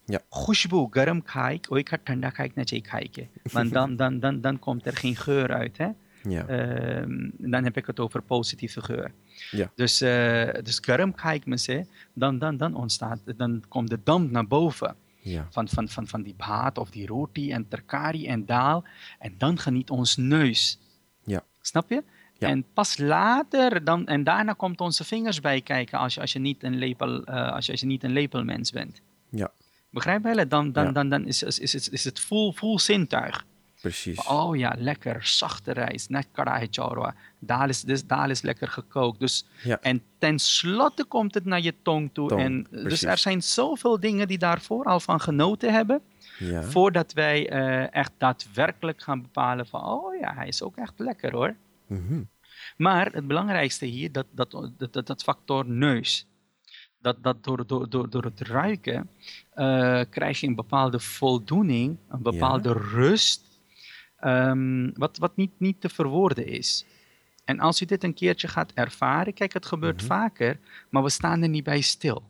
Ja. 0.08 0.20
Khushbu, 0.30 0.86
garam 0.90 1.22
khaik, 1.22 1.66
oi 1.70 1.82
kha 1.82 1.98
thanda 2.02 2.30
khaik 2.30 2.54
na 2.56 2.64
chai 2.64 2.80
khaike. 2.80 3.28
Want 3.52 3.72
dan, 3.78 3.96
dan, 3.96 4.20
dan, 4.20 4.40
dan 4.40 4.58
komt 4.58 4.86
er 4.86 4.96
geen 4.96 5.16
geur 5.16 5.52
uit, 5.52 5.78
hè. 5.78 5.88
Ja. 6.22 6.46
Ehm, 6.46 7.30
dan 7.36 7.64
heb 7.64 7.76
ik 7.76 7.86
het 7.86 8.00
over 8.00 8.22
positieve 8.22 8.80
geur. 8.80 9.12
Ja. 9.50 9.70
Dus, 9.74 10.00
eh 10.00 10.54
dus 10.62 10.78
garam 10.78 11.14
kijk 11.14 11.46
me 11.46 11.58
ze, 11.58 11.86
dan, 12.12 12.38
dan, 12.38 12.56
dan 12.56 12.74
ontstaat, 12.74 13.18
dan 13.36 13.64
komt 13.68 13.90
de 13.90 14.00
damp 14.04 14.30
naar 14.30 14.46
boven 14.46 14.96
ja. 15.18 15.46
van, 15.50 15.68
van, 15.68 15.88
van, 15.88 16.06
van 16.06 16.22
die 16.22 16.34
baat 16.36 16.78
of 16.78 16.90
die 16.90 17.06
roti 17.06 17.52
en 17.52 17.68
terkari 17.68 18.26
en 18.26 18.46
daal. 18.46 18.84
En 19.18 19.34
dan 19.38 19.58
geniet 19.58 19.90
ons 19.90 20.16
neus. 20.16 20.78
Ja. 21.24 21.44
Snap 21.60 21.90
je? 21.90 22.02
Ja. 22.38 22.48
En 22.48 22.64
pas 22.74 22.98
later, 22.98 23.84
dan, 23.84 24.06
en 24.06 24.24
daarna 24.24 24.52
komt 24.52 24.80
onze 24.80 25.04
vingers 25.04 25.40
bij 25.40 25.60
kijken 25.60 25.98
als 25.98 26.14
je, 26.14 26.20
als 26.20 26.32
je, 26.32 26.38
niet, 26.38 26.62
een 26.62 26.76
lepel, 26.76 27.24
eh, 27.24 27.52
als 27.52 27.66
je, 27.66 27.72
als 27.72 27.80
je 27.80 27.86
niet 27.86 28.04
een 28.04 28.12
lepelmens 28.12 28.70
bent. 28.70 29.00
Ja. 29.28 29.50
Begrijp 29.98 30.24
je? 30.24 30.46
Dan, 30.46 30.72
dan, 30.72 30.84
Ja. 30.84 30.92
dan, 30.92 31.08
dan 31.08 31.26
is, 31.26 31.42
is, 31.42 31.58
is, 31.58 31.88
is, 31.88 32.04
het 32.04 32.20
vol, 32.20 32.52
vol 32.52 32.78
zintuig. 32.78 33.44
Precies. 33.80 34.26
Oh 34.26 34.56
ja, 34.56 34.74
lekker, 34.78 35.26
zachte 35.26 35.72
rijst, 35.72 36.08
net 36.10 36.28
karahi 36.32 36.66
chorwa. 36.70 37.14
Daal 37.38 37.68
is, 37.68 37.82
dus, 37.82 38.06
daal 38.06 38.30
is 38.30 38.42
lekker 38.42 38.68
gekookt. 38.68 39.18
Dus, 39.20 39.46
Ja. 39.62 39.78
En 39.80 40.02
tenslotte 40.18 41.04
komt 41.04 41.34
het 41.34 41.44
naar 41.44 41.60
je 41.60 41.74
tong 41.82 42.10
toe. 42.12 42.28
Tong, 42.28 42.40
en, 42.40 42.66
dus 42.70 43.02
er 43.04 43.18
zijn 43.18 43.42
zoveel 43.42 44.00
dingen 44.00 44.28
die 44.28 44.38
daarvoor 44.38 44.84
al 44.84 45.00
van 45.00 45.20
genoten 45.20 45.72
hebben. 45.72 46.00
Ja. 46.38 46.62
Voordat 46.62 47.12
wij 47.12 47.48
eh, 47.48 47.94
echt 47.94 48.12
daadwerkelijk 48.18 49.02
gaan 49.02 49.22
bepalen 49.22 49.66
van, 49.66 49.84
oh 49.84 50.20
ja, 50.20 50.34
hij 50.34 50.48
is 50.48 50.62
ook 50.62 50.76
echt 50.76 50.94
lekker 50.96 51.32
hoor. 51.32 51.54
Mhm. 51.86 52.22
Maar 52.76 53.12
het 53.12 53.26
belangrijkste 53.26 53.86
hier, 53.86 54.12
dat, 54.12 54.26
dat, 54.30 54.50
dat, 54.76 54.92
dat, 54.92 55.06
dat 55.06 55.22
factor 55.22 55.66
neus. 55.66 56.26
Dat, 57.00 57.22
dat 57.22 57.44
door, 57.44 57.66
door, 57.66 57.88
door, 57.88 58.10
door 58.10 58.24
het 58.24 58.40
ruiken 58.40 59.10
eh, 59.58 60.00
krijg 60.10 60.40
je 60.40 60.46
een 60.46 60.54
bepaalde 60.54 61.00
voldoening, 61.00 61.96
een 62.08 62.22
bepaalde 62.22 62.72
rust, 62.72 63.60
ehm, 64.16 64.90
wat, 64.94 65.18
wat 65.18 65.36
niet, 65.36 65.50
niet 65.56 65.80
te 65.80 65.88
verwoorden 65.88 66.46
is. 66.46 66.84
En 67.44 67.60
als 67.60 67.82
u 67.82 67.86
dit 67.86 68.04
een 68.04 68.14
keertje 68.14 68.48
gaat 68.48 68.72
ervaren, 68.74 69.34
kijk, 69.34 69.52
het 69.52 69.66
gebeurt 69.66 69.96
Mhm. 69.96 70.06
vaker, 70.06 70.58
maar 70.90 71.02
we 71.02 71.10
staan 71.10 71.42
er 71.42 71.48
niet 71.48 71.64
bij 71.64 71.80
stil. 71.80 72.22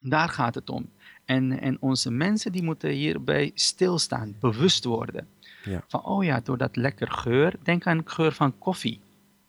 Daar 0.00 0.28
gaat 0.28 0.54
het 0.54 0.70
om. 0.70 0.90
En, 1.24 1.60
en 1.60 1.76
onze 1.80 2.10
mensen 2.10 2.52
die 2.52 2.62
moeten 2.62 2.90
hierbij 2.90 3.50
stilstaan, 3.54 4.36
bewust 4.40 4.84
worden. 4.84 5.28
Ja. 5.64 5.84
Van, 5.88 6.04
oh 6.04 6.24
ja, 6.24 6.40
door 6.40 6.58
dat 6.58 6.76
lekker 6.76 7.10
geur, 7.10 7.54
denk 7.62 7.86
aan 7.86 7.98
de 7.98 8.02
geur 8.06 8.32
van 8.32 8.58
koffie. 8.58 9.00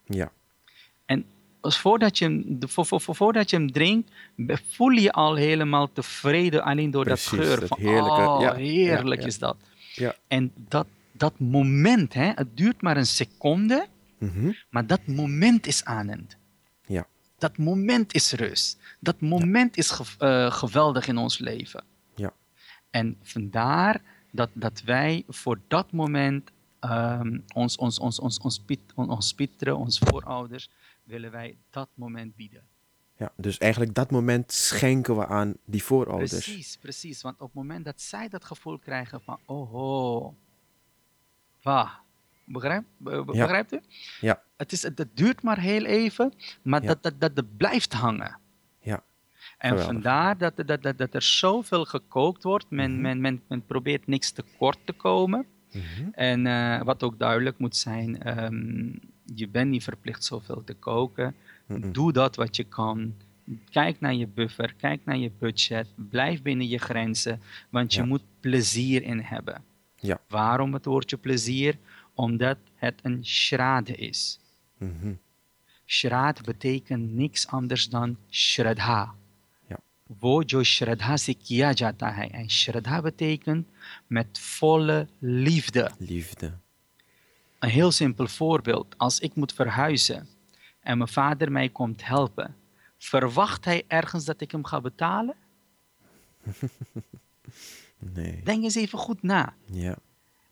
Ja. 0.06 0.32
Als 1.66 1.80
voordat, 1.80 2.18
je 2.18 2.26
hem, 2.26 2.58
voordat 2.98 3.50
je 3.50 3.56
hem 3.56 3.72
drinkt, 3.72 4.12
voel 4.70 4.90
je 4.90 5.12
al 5.12 5.36
helemaal 5.36 5.90
tevreden 5.94 6.64
alleen 6.64 6.92
door 6.92 7.04
Precies, 7.04 7.30
dat 7.30 7.40
geur. 7.40 7.60
dat 7.60 7.68
van, 7.68 7.78
heerlijke- 7.80 8.22
oh, 8.22 8.42
ja, 8.42 8.54
heerlijk 8.56 9.22
ja, 9.22 9.28
is 9.28 9.40
dat. 9.40 9.58
Ja. 9.94 10.16
En 10.28 10.52
dat, 10.68 10.88
dat 11.12 11.34
moment, 11.40 12.14
hè, 12.14 12.32
het 12.36 12.58
duurt 12.58 12.82
maar 12.82 12.98
een 12.98 13.06
seconde, 13.06 13.88
Mhm. 14.18 14.52
maar 14.70 14.88
dat 14.88 15.08
moment 15.08 15.68
is 15.68 15.84
aanend. 15.84 16.38
Ja. 16.86 17.08
Dat 17.38 17.58
moment 17.58 18.14
is 18.14 18.32
rust. 18.32 18.78
Dat 19.00 19.22
moment 19.22 19.78
is 19.78 19.90
ge- 19.90 20.04
eh, 20.18 20.52
geweldig 20.52 21.08
in 21.08 21.18
ons 21.18 21.38
leven. 21.40 21.84
Ja. 22.16 22.34
En 22.90 23.18
vandaar 23.24 24.02
dat, 24.32 24.50
dat 24.54 24.82
wij 24.86 25.24
voor 25.28 25.60
dat 25.68 25.92
moment 25.92 26.54
ehm, 26.80 27.38
ons, 27.54 27.76
ons, 27.78 28.00
ons, 28.00 28.20
ons, 28.20 28.40
ons, 28.40 28.60
ons 28.96 29.34
pieteren, 29.34 29.78
ons 29.78 30.00
voorouders, 30.00 30.70
willen 31.06 31.32
wij 31.32 31.58
dat 31.70 31.90
moment 31.94 32.36
bieden. 32.36 32.64
Ja. 33.18 33.32
Dus 33.38 33.58
eigenlijk 33.58 33.94
dat 33.94 34.12
moment 34.12 34.52
schenken 34.52 35.18
we 35.18 35.28
aan 35.28 35.54
die 35.66 35.84
voorouders. 35.84 36.32
Precies, 36.32 36.78
precies. 36.78 37.22
Want 37.22 37.36
op 37.42 37.46
het 37.48 37.56
moment 37.56 37.86
dat 37.86 38.02
zij 38.02 38.30
dat 38.30 38.46
gevoel 38.46 38.80
krijgen 38.80 39.22
van, 39.22 39.40
oh, 39.46 39.74
oh 39.74 40.34
wah, 41.62 41.92
begrijp, 42.46 42.84
be- 42.98 43.24
be- 43.26 43.34
Ja. 43.34 43.42
begrijpt 43.42 43.74
u? 43.74 43.80
Ja. 44.22 44.42
Het, 44.58 44.72
is, 44.72 44.82
het, 44.84 44.98
het 44.98 45.18
duurt 45.18 45.42
maar 45.42 45.60
heel 45.60 45.86
even, 45.86 46.34
maar 46.62 46.82
Ja. 46.82 46.88
dat, 46.88 47.04
dat, 47.04 47.14
dat, 47.22 47.36
dat 47.36 47.58
blijft 47.58 47.94
hangen. 47.94 48.40
Ja. 48.80 49.04
En 49.58 49.70
Geweldig. 49.70 49.86
vandaar 49.94 50.38
dat, 50.38 50.56
dat, 50.56 50.82
dat, 50.84 50.98
dat 50.98 51.14
er 51.14 51.22
zoveel 51.22 51.86
gekookt 51.86 52.44
wordt. 52.44 52.70
Men, 52.70 52.92
Mhm. 52.92 53.02
men, 53.02 53.22
men, 53.22 53.42
men 53.48 53.66
probeert 53.66 54.08
niks 54.08 54.32
tekort 54.32 54.78
te 54.86 54.94
komen. 54.94 55.46
Mhm. 55.72 56.10
En 56.12 56.48
eh, 56.48 56.82
wat 56.82 57.04
ook 57.04 57.20
duidelijk 57.20 57.58
moet 57.58 57.76
zijn, 57.76 58.22
ehm, 58.24 58.94
je 59.36 59.48
bent 59.48 59.70
niet 59.70 59.84
verplicht 59.84 60.24
zoveel 60.24 60.64
te 60.64 60.74
koken. 60.74 61.36
Doe 61.92 62.14
dat 62.14 62.36
wat 62.36 62.56
je 62.56 62.64
kan. 62.64 63.14
Kijk 63.70 64.00
naar 64.00 64.14
je 64.14 64.28
buffer, 64.28 64.74
kijk 64.74 65.06
naar 65.06 65.18
je 65.18 65.32
budget. 65.40 65.88
Blijf 65.96 66.42
binnen 66.42 66.68
je 66.68 66.78
grenzen, 66.78 67.42
want 67.70 67.94
je 67.94 68.04
moet 68.04 68.24
plezier 68.40 69.04
in 69.04 69.20
hebben. 69.20 69.64
Ja. 70.00 70.20
Waarom 70.28 70.74
het 70.74 70.86
woordje 70.86 71.18
plezier? 71.18 71.78
Omdat 72.14 72.58
het 72.76 73.00
een 73.04 73.26
schrade 73.26 73.96
is. 73.96 74.40
Mm 74.78 75.20
betekent 76.44 77.14
niks 77.14 77.48
anders 77.48 77.90
dan 77.90 78.18
shraddha. 78.30 79.16
Wo 80.20 80.42
jo 80.46 80.64
shraddha 80.64 81.18
se 81.18 81.34
kiya 81.34 81.72
jata 81.74 82.12
hai. 82.12 82.30
En 82.30 82.50
shraddha 82.50 83.02
betekent 83.02 83.68
met 84.08 84.40
volle 84.40 85.08
liefde. 85.20 85.92
Liefde. 85.98 86.54
Een 87.66 87.72
heel 87.72 87.92
simpel 87.92 88.28
voorbeeld. 88.28 88.98
Als 88.98 89.20
ik 89.20 89.36
moet 89.36 89.54
verhuizen 89.54 90.28
en 90.80 90.98
mijn 90.98 91.10
vader 91.10 91.52
mij 91.52 91.70
komt 91.70 92.06
helpen, 92.06 92.56
verwacht 92.98 93.66
hij 93.66 93.84
ergens 93.88 94.26
dat 94.26 94.42
ik 94.42 94.52
hem 94.52 94.66
ga 94.66 94.82
betalen? 94.82 95.36
nee. 98.14 98.42
Denk 98.44 98.64
eens 98.64 98.76
even 98.76 99.00
goed 99.00 99.22
na. 99.22 99.54
Ja. 99.66 99.96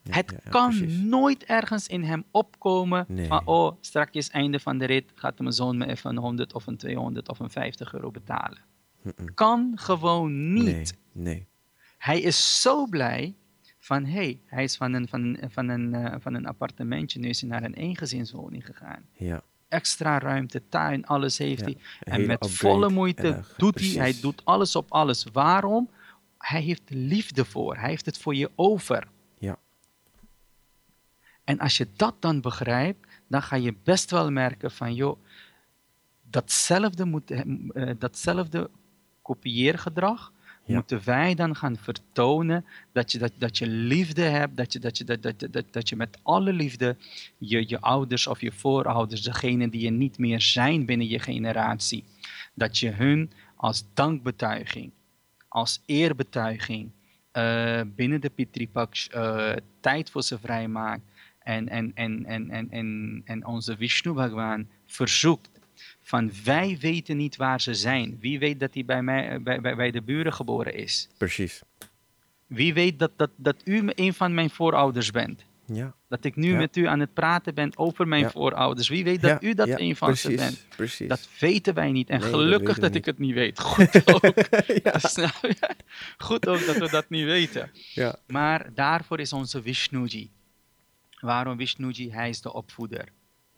Ja, 0.02 0.14
Het 0.14 0.30
ja, 0.30 0.38
ja, 0.44 0.50
kan 0.50 0.68
precies. 0.78 0.98
nooit 0.98 1.44
ergens 1.44 1.86
in 1.86 2.02
hem 2.02 2.24
opkomen 2.30 3.04
Nee. 3.08 3.26
van, 3.26 3.46
oh, 3.46 3.76
straks 3.80 4.28
einde 4.28 4.60
van 4.60 4.78
de 4.78 4.84
rit 4.84 5.12
gaat 5.14 5.38
mijn 5.38 5.52
zoon 5.52 5.76
me 5.76 5.86
even 5.86 6.10
een 6.10 6.16
100 6.16 6.52
of 6.54 6.66
een 6.66 6.76
200 6.76 7.28
of 7.28 7.38
een 7.38 7.50
50 7.50 7.92
euro 7.94 8.10
betalen. 8.10 8.58
Kan 9.34 9.72
gewoon 9.74 10.52
niet. 10.52 10.64
Nee, 10.64 10.86
nee. 11.12 11.46
Hij 11.98 12.20
is 12.20 12.60
zo 12.62 12.86
blij 12.86 13.34
van, 13.84 14.04
hé, 14.04 14.12
hey, 14.12 14.38
hij 14.46 14.64
is 14.64 14.76
van 14.76 14.92
een, 14.92 15.08
van, 15.08 15.22
een- 15.22 15.50
van, 15.50 15.68
een, 15.68 15.94
eh, 15.94 16.14
van 16.20 16.34
een 16.34 16.46
appartementje, 16.46 17.18
nu 17.18 17.28
is 17.28 17.40
hij 17.40 17.50
naar 17.50 17.62
een 17.62 17.74
eengezinswoning 17.74 18.66
gegaan. 18.66 19.02
Ja. 19.12 19.42
Extra 19.68 20.18
ruimte, 20.18 20.62
tuin, 20.68 21.06
alles 21.06 21.38
heeft 21.38 21.60
Ja, 21.60 21.64
hij. 21.66 21.78
En 21.98 22.26
met 22.26 22.50
volle 22.50 22.88
moeite 22.90 23.40
doet 23.56 23.80
hij, 23.80 23.88
hij 23.88 24.20
doet 24.20 24.44
alles 24.44 24.76
op 24.76 24.90
alles. 24.92 25.24
Waarom? 25.32 25.90
Hij 26.38 26.60
heeft 26.62 26.82
liefde 26.90 27.44
voor, 27.44 27.76
hij 27.76 27.88
heeft 27.88 28.06
het 28.06 28.18
voor 28.18 28.34
je 28.34 28.50
over. 28.54 29.08
Ja. 29.38 29.58
En 31.44 31.58
als 31.58 31.76
je 31.76 31.88
dat 31.96 32.14
dan 32.22 32.40
begrijpt, 32.40 33.08
dan 33.28 33.42
ga 33.42 33.56
je 33.56 33.74
best 33.84 34.10
wel 34.10 34.30
merken 34.30 34.70
van, 34.70 34.94
joh, 34.94 35.18
datzelfde, 36.30 37.04
moet, 37.04 37.30
eh, 37.30 37.90
datzelfde 37.98 38.70
kopieergedrag 39.22 40.32
Moeten 40.66 41.00
wij 41.04 41.34
dan 41.34 41.56
gaan 41.56 41.76
vertonen 41.76 42.64
dat 42.92 43.12
je, 43.12 43.18
dat, 43.18 43.32
dat 43.38 43.58
je 43.58 43.66
liefde 43.66 44.22
hebt, 44.22 44.56
dat 44.56 44.72
je, 44.72 44.78
dat, 44.78 44.98
je, 44.98 45.04
dat, 45.04 45.22
dat, 45.22 45.46
dat, 45.50 45.64
dat 45.70 45.88
je 45.88 45.96
met 45.96 46.18
alle 46.22 46.52
liefde 46.52 46.96
je, 47.38 47.68
je 47.68 47.80
ouders 47.80 48.26
of 48.26 48.40
je 48.40 48.52
voorouders, 48.52 49.22
degene 49.22 49.68
die 49.68 49.86
er 49.86 49.92
niet 49.92 50.18
meer 50.18 50.40
zijn 50.40 50.86
binnen 50.86 51.08
je 51.08 51.18
generatie, 51.18 52.04
dat 52.54 52.78
je 52.78 52.90
hun 52.90 53.30
als 53.56 53.84
dankbetuiging, 53.94 54.90
als 55.48 55.82
eerbetuiging 55.86 56.90
eh, 57.30 57.80
binnen 57.94 58.20
de 58.20 58.30
Pitripaks 58.30 59.08
eh, 59.08 59.52
tijd 59.80 60.10
voor 60.10 60.22
ze 60.22 60.38
vrijmaakt 60.38 61.02
en, 61.38 61.68
en, 61.68 61.92
en, 61.94 62.24
en, 62.24 62.50
en, 62.50 62.70
en, 62.70 63.22
en 63.24 63.46
onze 63.46 63.76
Vishnu 63.76 64.12
Bhagwan 64.12 64.68
verzoekt 64.86 65.53
van 66.00 66.32
wij 66.44 66.76
weten 66.80 67.16
niet 67.16 67.36
waar 67.36 67.60
ze 67.60 67.74
zijn. 67.74 68.16
Wie 68.20 68.38
weet 68.38 68.60
dat 68.60 68.74
hij 68.74 68.84
bij, 68.84 69.02
mij, 69.02 69.28
eh, 69.28 69.40
bij, 69.40 69.60
bij, 69.60 69.76
bij 69.76 69.90
de 69.90 70.02
buren 70.02 70.32
geboren 70.32 70.74
is? 70.74 71.08
Precies. 71.18 71.62
Wie 72.46 72.74
weet 72.74 72.98
dat, 72.98 73.10
dat, 73.16 73.30
dat 73.36 73.56
u 73.64 73.90
een 73.94 74.14
van 74.14 74.34
mijn 74.34 74.50
voorouders 74.50 75.10
bent? 75.10 75.44
Ja. 75.66 75.94
Dat 76.08 76.24
ik 76.24 76.36
nu 76.36 76.50
Ja. 76.50 76.56
met 76.56 76.76
u 76.76 76.86
aan 76.86 77.00
het 77.00 77.14
praten 77.14 77.54
ben 77.54 77.78
over 77.78 78.08
mijn 78.08 78.22
Ja. 78.22 78.30
voorouders. 78.30 78.88
Wie 78.88 79.04
weet 79.04 79.20
dat 79.20 79.42
u 79.42 79.54
dat 79.54 79.68
een 79.68 79.96
van 79.96 80.16
ze 80.16 80.34
bent? 80.34 80.66
Precies. 80.76 81.08
Dat 81.08 81.28
weten 81.40 81.74
wij 81.74 81.92
niet. 81.92 82.08
En 82.08 82.20
Nee, 82.20 82.30
dat 82.30 82.40
gelukkig 82.40 82.78
dat, 82.78 82.90
we 82.92 82.96
ik 82.98 83.04
het 83.04 83.18
niet 83.18 83.34
weet. 83.34 83.60
Goed 83.74 84.14
ook. 84.14 84.22
Goed 86.26 86.46
ook 86.46 86.66
dat 86.66 86.76
we 86.76 86.88
dat 86.90 87.08
niet 87.08 87.24
weten. 87.24 87.70
ja. 87.72 88.16
Maar 88.26 88.74
daarvoor 88.74 89.20
is 89.20 89.32
onze 89.32 89.62
Vishnuji. 89.62 90.30
Waarom 91.20 91.58
Vishnuji? 91.58 92.12
Hij 92.12 92.28
is 92.28 92.40
de 92.40 92.52
opvoeder. 92.52 93.08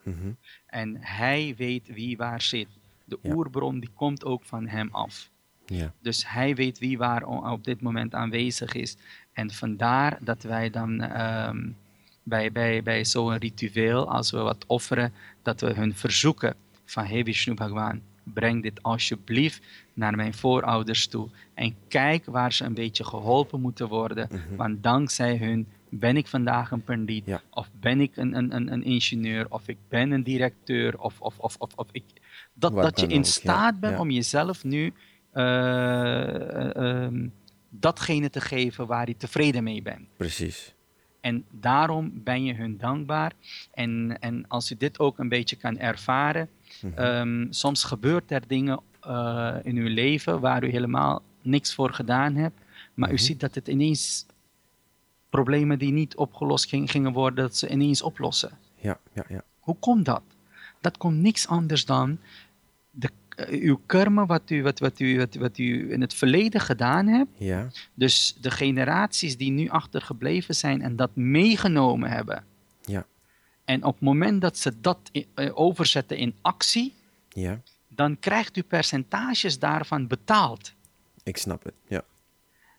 Mhm. 0.06 0.30
En 0.66 0.96
hij 1.00 1.54
weet 1.56 1.88
wie 1.88 2.16
waar 2.16 2.40
zit. 2.42 2.68
De 3.04 3.18
Ja. 3.22 3.34
oerbron 3.34 3.80
die 3.80 3.90
komt 3.94 4.24
ook 4.24 4.44
van 4.44 4.66
hem 4.66 4.88
af. 4.92 5.30
ja. 5.66 5.92
Dus 6.00 6.28
hij 6.28 6.54
weet 6.54 6.78
wie 6.78 6.98
waar 6.98 7.22
op 7.26 7.64
dit 7.64 7.80
moment 7.80 8.14
aanwezig 8.14 8.72
is. 8.74 8.96
En 9.32 9.50
vandaar 9.50 10.18
dat 10.20 10.42
wij 10.42 10.70
dan 10.70 11.00
ehm, 11.00 11.68
bij, 12.22 12.52
bij, 12.52 12.82
bij 12.82 13.04
zo'n 13.04 13.36
ritueel, 13.36 14.10
als 14.10 14.30
we 14.30 14.38
wat 14.38 14.64
offeren, 14.66 15.12
dat 15.42 15.60
we 15.60 15.72
hun 15.72 15.94
verzoeken 15.94 16.54
van 16.84 17.04
hey 17.04 17.24
Vishnu 17.24 17.54
Bhagwan, 17.54 18.00
breng 18.22 18.62
dit 18.62 18.82
alsjeblieft 18.82 19.62
naar 19.94 20.16
mijn 20.16 20.34
voorouders 20.34 21.06
toe. 21.06 21.28
En 21.54 21.74
kijk 21.88 22.24
waar 22.26 22.52
ze 22.52 22.64
een 22.64 22.74
beetje 22.74 23.04
geholpen 23.04 23.60
moeten 23.60 23.88
worden. 23.88 24.28
Mhm. 24.30 24.56
Want 24.56 24.82
dankzij 24.82 25.36
hun 25.36 25.66
ben 25.98 26.16
ik 26.16 26.26
vandaag 26.26 26.70
een 26.70 26.84
pandit, 26.84 27.22
Ja. 27.26 27.40
of 27.50 27.70
ben 27.80 28.00
ik 28.00 28.16
een, 28.16 28.34
een, 28.36 28.54
een, 28.54 28.72
een 28.72 28.84
ingenieur, 28.84 29.46
of 29.48 29.68
ik 29.68 29.76
ben 29.88 30.10
een 30.10 30.22
directeur, 30.22 30.98
of, 30.98 31.20
of, 31.20 31.38
of, 31.38 31.56
of, 31.58 31.70
of 31.74 31.88
ik... 31.92 32.04
Dat, 32.54 32.74
dat 32.74 33.00
je 33.00 33.06
in 33.06 33.18
ook, 33.18 33.24
ja, 33.24 33.30
staat 33.30 33.80
bent 33.80 33.94
ja. 33.94 34.00
om 34.00 34.10
jezelf 34.10 34.64
nu 34.64 34.92
eh, 35.32 35.42
eh, 36.64 36.76
ehm, 37.04 37.28
datgene 37.68 38.30
te 38.30 38.40
geven 38.40 38.86
waar 38.86 39.08
je 39.08 39.16
tevreden 39.16 39.64
mee 39.64 39.82
bent. 39.82 40.06
Precies. 40.16 40.74
En 41.20 41.44
daarom 41.50 42.12
ben 42.14 42.44
je 42.44 42.54
hun 42.54 42.76
dankbaar. 42.76 43.32
En, 43.72 44.16
en 44.20 44.44
als 44.48 44.68
je 44.68 44.76
dit 44.76 44.98
ook 44.98 45.18
een 45.18 45.28
beetje 45.28 45.56
kan 45.56 45.78
ervaren, 45.78 46.48
Mhm. 46.82 46.98
ehm, 46.98 47.46
soms 47.50 47.84
gebeurt 47.84 48.30
er 48.30 48.42
dingen 48.46 48.80
eh, 49.00 49.54
in 49.62 49.76
uw 49.76 49.88
leven 49.88 50.40
waar 50.40 50.64
u 50.64 50.68
helemaal 50.70 51.22
niks 51.42 51.74
voor 51.74 51.92
gedaan 51.92 52.34
hebt, 52.34 52.60
maar 52.94 53.08
u 53.08 53.12
Mhm. 53.12 53.22
ziet 53.22 53.40
dat 53.40 53.54
het 53.54 53.68
ineens 53.68 54.26
problemen 55.36 55.78
die 55.78 55.92
niet 55.92 56.16
opgelost 56.16 56.68
ging- 56.68 56.90
gingen 56.90 57.12
worden, 57.12 57.44
dat 57.44 57.56
ze 57.56 57.68
ineens 57.68 58.02
oplossen. 58.02 58.58
Ja, 58.80 58.98
ja, 59.12 59.24
ja. 59.28 59.42
Hoe 59.60 59.76
komt 59.78 60.04
dat? 60.04 60.22
Dat 60.80 60.96
komt 60.96 61.16
niks 61.18 61.46
anders 61.48 61.84
dan 61.84 62.18
de, 62.90 63.08
eh, 63.28 63.62
uw 63.62 63.80
karma 63.86 64.26
wat 64.26 64.50
u, 64.50 64.62
wat, 64.62 64.78
wat, 64.78 65.00
u, 65.00 65.18
wat, 65.18 65.34
wat 65.34 65.58
u 65.58 65.92
in 65.92 66.00
het 66.00 66.14
verleden 66.14 66.60
gedaan 66.60 67.06
hebt. 67.06 67.30
Ja. 67.36 67.68
Dus 67.94 68.36
de 68.40 68.50
generaties 68.50 69.36
die 69.36 69.50
nu 69.50 69.68
achtergebleven 69.68 70.54
zijn 70.54 70.82
en 70.82 70.96
dat 70.96 71.10
meegenomen 71.16 72.10
hebben. 72.10 72.44
Ja. 72.84 73.06
En 73.64 73.84
op 73.84 73.92
het 73.94 74.02
moment 74.02 74.40
dat 74.40 74.58
ze 74.58 74.72
dat 74.80 74.98
i- 75.12 75.26
eh, 75.34 75.50
overzetten 75.58 76.16
in 76.16 76.34
actie, 76.42 76.94
Ja. 77.28 77.60
dan 77.88 78.18
krijgt 78.18 78.56
u 78.56 78.62
percentages 78.62 79.58
daarvan 79.58 80.06
betaald. 80.06 80.72
Ik 81.22 81.36
snap 81.36 81.64
het. 81.64 81.74
Ja. 81.88 82.02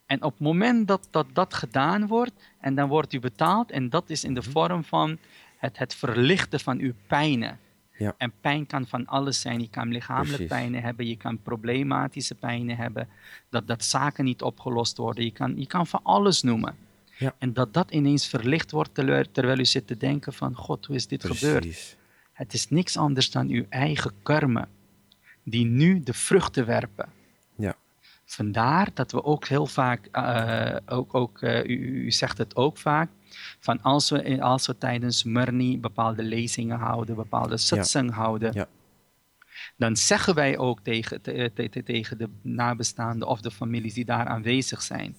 En 0.07 0.23
op 0.23 0.31
het 0.31 0.39
moment 0.41 0.87
dat 0.87 1.07
dat, 1.11 1.25
dat 1.33 1.53
gedaan 1.53 2.07
wordt, 2.07 2.33
en 2.59 2.75
dan 2.75 2.89
wordt 2.89 3.13
u 3.13 3.19
betaald, 3.19 3.71
en 3.71 3.89
dat 3.89 4.09
is 4.09 4.23
in 4.23 4.33
de 4.33 4.39
Mhm. 4.39 4.49
vorm 4.49 4.83
van 4.83 5.17
het, 5.57 5.77
het 5.77 5.95
verlichten 5.95 6.59
van 6.59 6.79
uw 6.79 6.93
pijnen. 7.07 7.59
Ja. 7.97 8.13
En 8.17 8.33
pijn 8.41 8.65
kan 8.65 8.87
van 8.87 9.05
alles 9.05 9.41
zijn. 9.41 9.59
Je 9.59 9.69
kan 9.69 9.87
lichamelijk 9.91 10.35
Precies. 10.35 10.47
pijnen 10.57 10.81
hebben, 10.81 11.07
je 11.07 11.17
kan 11.17 11.41
problematische 11.41 12.35
pijnen 12.35 12.77
hebben, 12.77 13.07
dat, 13.49 13.67
dat 13.67 13.83
zaken 13.83 14.25
niet 14.25 14.41
opgelost 14.41 14.97
worden. 14.97 15.23
Je 15.23 15.31
kan, 15.31 15.59
je 15.59 15.67
kan 15.67 15.87
van 15.87 15.99
alles 16.03 16.41
noemen. 16.41 16.75
Ja. 17.17 17.35
En 17.37 17.53
dat 17.53 17.73
dat 17.73 17.91
ineens 17.91 18.27
verlicht 18.27 18.71
wordt 18.71 18.93
terwijl, 18.93 19.25
terwijl 19.31 19.59
u 19.59 19.65
zit 19.65 19.87
te 19.87 19.97
denken 19.97 20.33
van, 20.33 20.55
God, 20.55 20.85
hoe 20.85 20.95
is 20.95 21.07
dit 21.07 21.25
gebeurd? 21.25 21.59
Precies. 21.61 21.95
Het 22.33 22.53
is 22.53 22.69
niks 22.69 22.97
anders 22.97 23.31
dan 23.31 23.47
uw 23.47 23.65
eigen 23.69 24.11
karma, 24.23 24.67
die 25.43 25.65
nu 25.65 25.99
de 26.03 26.13
vruchten 26.13 26.65
werpen. 26.65 27.09
Vandaar 28.29 28.89
dat 28.93 29.11
we 29.11 29.23
ook 29.23 29.47
heel 29.47 29.65
vaak, 29.65 30.05
eh, 30.11 30.75
ook, 30.85 31.13
ook, 31.15 31.41
eh, 31.41 31.63
u, 31.63 32.03
u 32.05 32.11
zegt 32.11 32.37
het 32.37 32.55
ook 32.55 32.77
vaak, 32.77 33.09
van 33.59 33.81
als 33.81 34.09
we, 34.09 34.41
als 34.41 34.67
we 34.67 34.77
tijdens 34.77 35.23
Murni 35.23 35.79
bepaalde 35.79 36.23
lezingen 36.23 36.77
houden, 36.77 37.15
bepaalde 37.15 37.57
satsang 37.57 38.11
houden, 38.13 38.53
Ja. 38.53 38.67
dan 39.77 39.95
zeggen 39.97 40.35
wij 40.35 40.57
ook 40.57 40.79
tegen, 40.81 41.21
te- 41.21 41.51
te- 41.53 41.69
te- 41.69 41.83
tegen 41.83 42.17
de 42.17 42.29
nabestaanden 42.41 43.27
of 43.27 43.41
de 43.41 43.51
families 43.51 43.93
die 43.93 44.05
daar 44.05 44.25
aanwezig 44.27 44.81
zijn, 44.81 45.15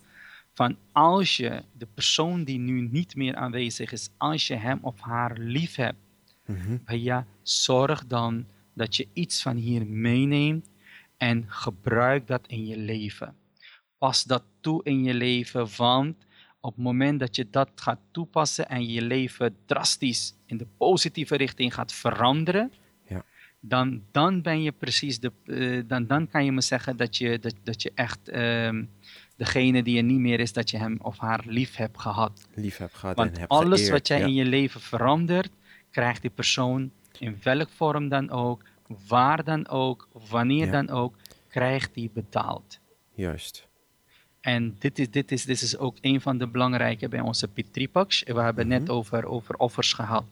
van 0.55 0.77
als 0.92 1.37
je 1.37 1.62
de 1.73 1.87
persoon 1.94 2.44
die 2.44 2.59
nu 2.59 2.81
niet 2.90 3.14
meer 3.16 3.35
aanwezig 3.37 3.92
is, 3.92 4.09
als 4.16 4.47
je 4.47 4.55
hem 4.55 4.79
of 4.83 5.01
haar 5.01 5.37
lief 5.38 5.75
hebt, 5.75 5.99
Mhm. 6.47 6.77
ja, 6.97 7.27
zorg 7.42 8.07
dan 8.07 8.47
dat 8.75 8.97
je 8.97 9.09
iets 9.12 9.42
van 9.42 9.57
hier 9.57 9.87
meeneemt 9.87 10.68
en 11.19 11.45
gebruik 11.49 12.27
dat 12.27 12.47
in 12.47 12.67
je 12.67 12.77
leven. 12.77 13.35
Pas 13.99 14.25
dat 14.25 14.43
toe 14.61 14.85
in 14.85 15.03
je 15.05 15.15
leven, 15.15 15.67
want 15.77 16.17
op 16.61 16.75
het 16.75 16.85
moment 16.85 17.21
dat 17.21 17.37
je 17.37 17.47
dat 17.51 17.71
gaat 17.75 17.99
toepassen 18.11 18.69
en 18.69 18.87
je 18.91 19.03
leven 19.03 19.57
drastisch 19.67 20.35
in 20.47 20.57
de 20.57 20.67
positieve 20.77 21.37
richting 21.37 21.75
gaat 21.75 21.93
veranderen, 21.93 22.73
Ja. 23.09 23.25
dan, 23.61 24.03
dan 24.11 24.43
ben 24.43 24.63
je 24.63 24.73
precies 24.73 25.21
de, 25.21 25.33
eh, 25.45 25.83
dan, 25.87 26.07
dan 26.07 26.29
kan 26.29 26.45
je 26.45 26.53
me 26.53 26.61
zeggen 26.61 26.97
dat 26.97 27.17
je, 27.17 27.39
dat, 27.39 27.55
dat 27.63 27.83
je 27.83 27.93
echt 27.95 28.29
ehm, 28.29 28.85
degene 29.37 29.83
die 29.83 29.97
er 29.97 30.03
niet 30.03 30.19
meer 30.21 30.41
is, 30.41 30.53
dat 30.53 30.71
je 30.71 30.79
hem 30.79 30.99
of 31.03 31.19
haar 31.19 31.45
lief 31.47 31.77
hebt 31.77 32.01
gehad. 32.01 32.49
Lief 32.55 32.77
heb 32.77 32.95
gehad 32.95 33.17
Want 33.17 33.33
en 33.33 33.41
heb 33.41 33.51
alles 33.51 33.79
geëerd. 33.81 33.93
wat 33.93 34.09
jij 34.09 34.19
ja. 34.19 34.27
in 34.27 34.35
je 34.35 34.45
leven 34.45 34.81
verandert, 34.81 35.51
krijgt 35.91 36.21
die 36.23 36.31
persoon 36.31 36.91
in 37.19 37.39
welk 37.43 37.69
vorm 37.69 38.09
dan 38.09 38.31
ook, 38.31 38.63
waar 39.09 39.44
dan 39.44 39.68
ook, 39.68 40.09
wanneer 40.29 40.64
Ja. 40.66 40.72
dan 40.72 40.90
ook, 40.90 41.14
krijgt 41.48 41.94
die 41.94 42.11
betaald. 42.14 42.79
Juist. 43.14 43.66
En 44.40 44.77
dit 44.79 44.98
is, 44.98 45.11
dit, 45.11 45.33
is, 45.33 45.44
dit 45.44 45.62
is 45.62 45.77
ook 45.79 45.96
een 46.01 46.20
van 46.20 46.38
de 46.38 46.46
belangrijke 46.46 47.09
bij 47.09 47.20
onze 47.20 47.48
Pitripaks. 47.48 48.22
We 48.27 48.40
hebben 48.40 48.68
net 48.68 48.83
Mhm. 48.83 48.90
over, 48.90 49.27
over 49.27 49.55
offers 49.57 49.92
gehad. 49.92 50.24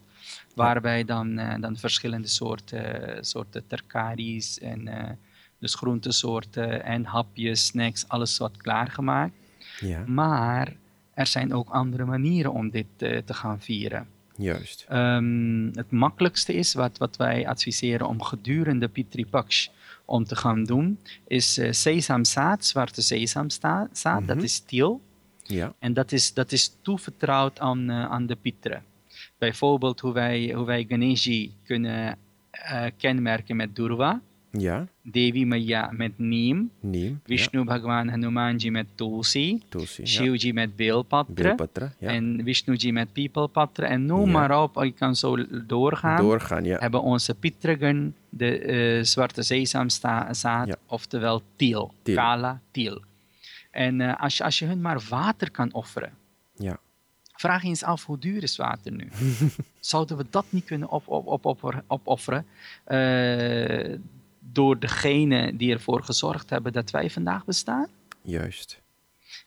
Waarbij 0.55 1.05
dan, 1.05 1.37
eh, 1.37 1.61
dan 1.61 1.77
verschillende 1.77 2.27
soorten, 2.27 3.25
soorten 3.25 3.67
terkaries 3.67 4.59
en 4.59 4.87
eh, 4.87 5.11
dus 5.59 5.75
groentesoorten 5.75 6.83
en 6.83 7.05
hapjes, 7.05 7.65
snacks, 7.65 8.07
alles 8.07 8.37
wat 8.37 8.57
klaargemaakt. 8.57 9.33
Ja. 9.79 10.03
Maar 10.07 10.73
er 11.13 11.27
zijn 11.27 11.53
ook 11.53 11.69
andere 11.69 12.05
manieren 12.05 12.51
om 12.51 12.69
dit 12.69 12.87
eh, 12.97 13.17
te 13.17 13.33
gaan 13.33 13.61
vieren. 13.61 14.07
Juist. 14.37 14.85
Ehm, 14.89 15.69
het 15.73 15.91
makkelijkste 15.91 16.53
is 16.53 16.73
wat, 16.73 16.97
wat 16.97 17.17
wij 17.17 17.47
adviseren 17.47 18.07
om 18.07 18.21
gedurende 18.21 18.87
Pitri 18.87 19.25
Paksh 19.25 19.67
om 20.05 20.23
te 20.23 20.35
gaan 20.35 20.63
doen, 20.63 20.99
is 21.27 21.57
uh, 21.57 21.71
sesamzaad, 21.71 22.65
zwarte 22.65 23.01
sesamzaad, 23.01 24.03
mm 24.03 24.25
dat 24.25 24.43
is 24.43 24.53
stiel. 24.53 25.01
Ja. 25.43 25.73
En 25.79 25.93
dat 25.93 26.11
is, 26.11 26.33
dat 26.33 26.51
is 26.51 26.75
toevertrouwd 26.81 27.59
aan, 27.59 27.89
uh, 27.89 28.05
aan 28.05 28.25
de 28.25 28.35
Pitra. 28.35 28.83
Bijvoorbeeld 29.37 29.99
hoe 29.99 30.13
wij, 30.13 30.51
hoe 30.53 30.65
wij 30.65 30.85
Ganeshi 30.89 31.53
kunnen 31.63 32.17
uh, 32.53 32.85
kenmerken 32.97 33.55
met 33.55 33.75
Durva. 33.75 34.21
Ja. 34.59 34.87
Devi 35.01 35.45
Maya 35.45 35.89
met 35.91 36.11
Neem. 36.15 36.71
Neem. 36.79 37.21
Vishnu 37.25 37.59
ja. 37.59 37.65
Bhagwan 37.65 38.09
Hanumanji 38.09 38.71
met 38.71 38.85
Tulsi. 38.95 39.61
Tulsi. 39.69 40.05
Shivji 40.05 40.53
met 40.53 40.75
Beelpatra. 40.75 41.55
Ja. 41.99 42.09
En 42.09 42.41
Vishnuji 42.43 42.91
met 42.91 43.13
Peoplepatra. 43.13 43.87
En 43.87 44.05
noem 44.05 44.31
maar 44.31 44.61
op, 44.63 44.83
je 44.83 44.91
kan 44.91 45.15
zo 45.15 45.37
doorgaan. 45.67 46.21
Doorgaan, 46.21 46.63
ja. 46.63 46.79
Hebben 46.79 47.01
onze 47.01 47.35
Pitragan 47.35 48.13
de 48.29 48.97
uh, 48.97 49.03
zwarte 49.03 49.41
sesamzaad, 49.41 50.77
oftewel 50.85 51.41
tiel. 51.55 51.93
Kala, 52.03 52.61
tiel. 52.71 53.01
En 53.71 53.99
uh, 53.99 54.19
als, 54.19 54.37
je, 54.37 54.43
als 54.43 54.59
je 54.59 54.65
hun 54.65 54.81
maar 54.81 55.01
water 55.09 55.51
kan 55.51 55.73
offeren. 55.73 56.11
Ja. 56.55 56.79
Vraag 57.33 57.63
eens 57.63 57.83
af, 57.83 58.05
hoe 58.05 58.17
duur 58.17 58.43
is 58.43 58.55
water 58.55 58.91
nu? 58.91 59.09
Zouden 59.79 60.17
we 60.17 60.25
dat 60.29 60.45
niet 60.49 60.65
kunnen 60.65 60.89
op, 60.89 61.07
op, 61.07 61.27
op, 61.27 61.45
op, 61.45 61.83
opofferen? 61.87 62.45
Uh, 62.87 63.97
door 64.51 64.79
degene 64.79 65.55
die 65.55 65.73
ervoor 65.73 66.03
gezorgd 66.03 66.49
hebben 66.49 66.73
dat 66.73 66.91
wij 66.91 67.09
vandaag 67.09 67.45
bestaan? 67.45 67.87
Juist. 68.21 68.81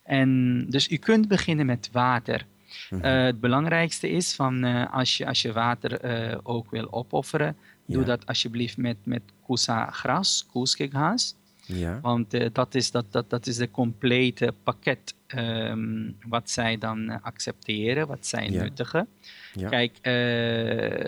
En 0.02 0.64
dus 0.68 0.90
u 0.90 0.96
kunt 0.96 1.28
beginnen 1.28 1.66
met 1.66 1.88
water. 1.92 2.46
Mhm. 2.90 2.94
Mm 2.94 3.02
-hmm. 3.02 3.18
uh, 3.18 3.24
het 3.24 3.40
belangrijkste 3.40 4.10
is 4.10 4.34
van 4.34 4.64
uh, 4.64 4.94
als, 4.94 5.16
je, 5.16 5.26
als 5.26 5.42
je 5.42 5.52
water 5.52 6.04
uh, 6.04 6.38
ook 6.42 6.70
wil 6.70 6.92
opofferen, 6.92 7.56
ja. 7.84 7.94
doe 7.94 8.04
dat 8.04 8.26
alsjeblieft 8.26 8.76
met, 8.76 8.96
met 9.04 9.22
kusa 9.46 9.90
gras, 9.90 10.46
koeskikhaas. 10.50 11.34
Ja. 11.66 12.00
Want 12.00 12.54
dat, 12.54 12.74
is, 12.74 12.90
dat, 12.90 13.04
dat, 13.10 13.30
dat 13.30 13.46
is 13.46 13.56
de 13.56 13.70
complete 13.70 14.54
pakket 14.62 15.14
um, 15.36 16.16
wat 16.26 16.50
zij 16.50 16.78
dan 16.78 17.22
accepteren, 17.22 18.06
wat 18.06 18.26
zij 18.26 18.50
Ja. 18.50 18.62
nuttigen. 18.62 19.08
Ja. 19.54 19.68
Kijk, 19.68 20.02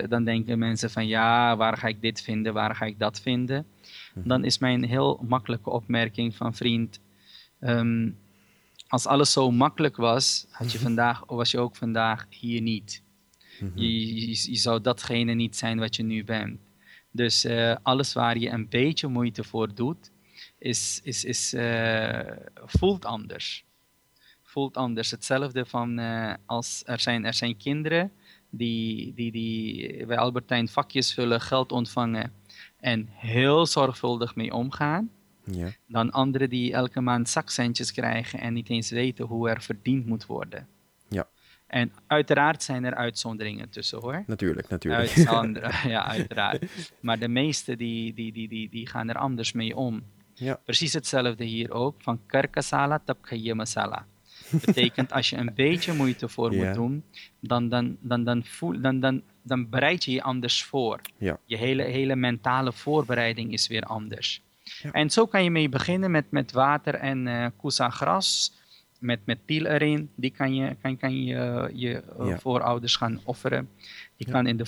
dan 0.09 0.23
denken 0.23 0.59
mensen 0.59 0.89
van 0.89 1.07
ja, 1.07 1.57
waar 1.57 1.77
ga 1.77 1.87
ik 1.87 2.01
dit 2.01 2.21
vinden, 2.21 2.53
waar 2.53 2.75
ga 2.75 2.85
ik 2.85 2.99
dat 2.99 3.19
vinden? 3.19 3.65
Mhm. 4.13 4.27
Dan 4.27 4.45
is 4.45 4.57
mijn 4.57 4.83
heel 4.83 5.19
makkelijke 5.27 5.69
opmerking 5.69 6.35
van 6.35 6.53
vriend, 6.53 6.99
um, 7.59 8.17
als 8.93 9.05
alles 9.05 9.31
zo 9.31 9.51
makkelijk 9.51 9.95
was, 9.95 10.45
had 10.49 10.71
je 10.71 10.79
vandaag, 10.79 11.23
was 11.25 11.51
je 11.51 11.59
ook 11.59 11.75
vandaag 11.75 12.25
hier 12.29 12.61
niet. 12.61 13.03
Mhm. 13.59 13.79
Je, 13.79 14.15
je, 14.15 14.51
je, 14.51 14.55
zou 14.55 14.81
datgene 14.81 15.33
niet 15.33 15.57
zijn 15.57 15.79
wat 15.79 15.95
je 15.95 16.03
nu 16.03 16.23
bent. 16.23 16.59
Dus 17.11 17.45
uh, 17.45 17.75
alles 17.81 18.13
waar 18.13 18.37
je 18.37 18.49
een 18.49 18.69
beetje 18.69 19.07
moeite 19.07 19.43
voor 19.43 19.73
doet, 19.73 20.11
is, 20.57 20.99
is, 21.03 21.23
is, 21.23 21.53
uh, 21.53 22.19
voelt 22.55 23.05
anders. 23.05 23.65
Voelt 24.43 24.77
anders. 24.77 25.11
Hetzelfde 25.11 25.65
van 25.65 25.99
uh, 25.99 26.33
als 26.45 26.81
er 26.85 26.99
zijn, 26.99 27.25
er 27.25 27.33
zijn 27.33 27.57
kinderen 27.57 28.11
die, 28.49 29.13
die, 29.13 29.31
die 29.31 30.05
bij 30.05 30.17
Albertijn 30.17 30.67
vakjes 30.67 31.13
vullen, 31.13 31.41
geld 31.41 31.71
ontvangen 31.71 32.33
en 32.83 33.07
heel 33.11 33.65
zorgvuldig 33.65 34.35
mee 34.35 34.53
omgaan. 34.53 35.09
Ja. 35.43 35.67
Dan 35.87 36.11
anderen 36.11 36.49
die 36.49 36.73
elke 36.73 37.01
maand 37.01 37.29
zakcentjes 37.29 37.91
krijgen 37.91 38.39
en 38.39 38.53
niet 38.53 38.69
eens 38.69 38.89
weten 38.89 39.25
hoe 39.25 39.49
er 39.49 39.61
verdiend 39.61 40.05
moet 40.05 40.25
worden. 40.25 40.67
Ja. 41.09 41.27
En 41.67 41.91
uiteraard 42.07 42.63
zijn 42.63 42.83
er 42.83 42.95
uitzonderingen 42.95 43.69
tussen 43.69 43.99
hoor. 43.99 44.23
Natuurlijk, 44.27 44.69
natuurlijk. 44.69 45.01
Uitzonderen, 45.01 45.71
ja, 45.95 46.07
uiteraard. 46.07 46.65
Maar 46.99 47.19
de 47.19 47.27
meesten 47.27 47.77
die, 47.77 48.13
die, 48.13 48.31
die, 48.31 48.47
die, 48.47 48.69
die 48.69 48.87
gaan 48.87 49.09
er 49.09 49.17
anders 49.17 49.51
mee 49.51 49.75
om. 49.75 50.03
Ja. 50.33 50.59
Precies 50.63 50.93
hetzelfde 50.93 51.43
hier 51.43 51.71
ook. 51.71 51.95
Van 52.01 52.19
karkasala 52.25 52.99
tapkhaye 53.05 53.53
masala. 53.53 54.05
Betekent 54.65 55.11
als 55.11 55.29
je 55.29 55.37
een 55.37 55.53
beetje 55.55 55.93
moeite 55.93 56.29
voor 56.29 56.53
Ja. 56.53 56.65
moet 56.65 56.73
doen, 56.75 57.03
dan, 57.39 57.69
dan, 57.69 57.97
dan, 57.99 58.23
dan, 58.23 58.43
voel, 58.43 58.81
dan, 58.81 58.99
dan, 58.99 59.21
dan 59.43 59.69
bereid 59.69 60.03
je 60.03 60.11
je 60.11 60.23
anders 60.23 60.63
voor. 60.63 61.01
Ja. 61.17 61.39
Je 61.45 61.57
hele, 61.57 61.83
hele 61.83 62.15
mentale 62.15 62.73
voorbereiding 62.73 63.51
is 63.51 63.67
weer 63.67 63.83
anders. 63.83 64.41
Ja. 64.81 64.91
En 64.91 65.09
zo 65.09 65.25
kan 65.25 65.43
je 65.43 65.51
mee 65.51 65.69
beginnen 65.69 66.11
met, 66.11 66.31
met 66.31 66.51
water 66.51 66.95
en 66.95 67.25
uh, 67.27 67.45
kusa 67.61 67.89
gras, 67.89 68.53
met, 68.99 69.19
met 69.25 69.39
tiel 69.45 69.65
erin. 69.65 70.09
Die 70.15 70.31
kan 70.31 70.55
je, 70.55 70.75
kan, 70.81 70.97
kan 70.97 71.23
je, 71.23 71.69
je 71.73 72.03
uh, 72.19 72.27
Ja. 72.27 72.39
voorouders 72.39 72.95
gaan 72.95 73.19
offeren. 73.23 73.69
Je 74.15 74.25
Ja. 74.25 74.31
kan 74.31 74.47
in 74.47 74.57
de 74.57 74.65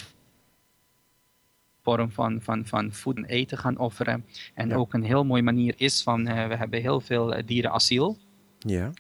vorm 1.83 2.11
van, 2.11 2.41
van, 2.41 2.65
van 2.65 2.93
voed 2.93 3.17
en 3.17 3.25
eten 3.25 3.57
gaan 3.57 3.77
offeren. 3.77 4.25
En 4.53 4.75
ook 4.75 4.93
een 4.93 5.03
heel 5.03 5.25
mooie 5.25 5.43
manier 5.43 5.73
is 5.77 6.03
van, 6.03 6.27
uh, 6.27 6.47
we 6.47 6.55
hebben 6.55 6.81
heel 6.81 7.01
veel 7.01 7.33
dierenasiel. 7.45 8.17
Ja. 8.59 8.91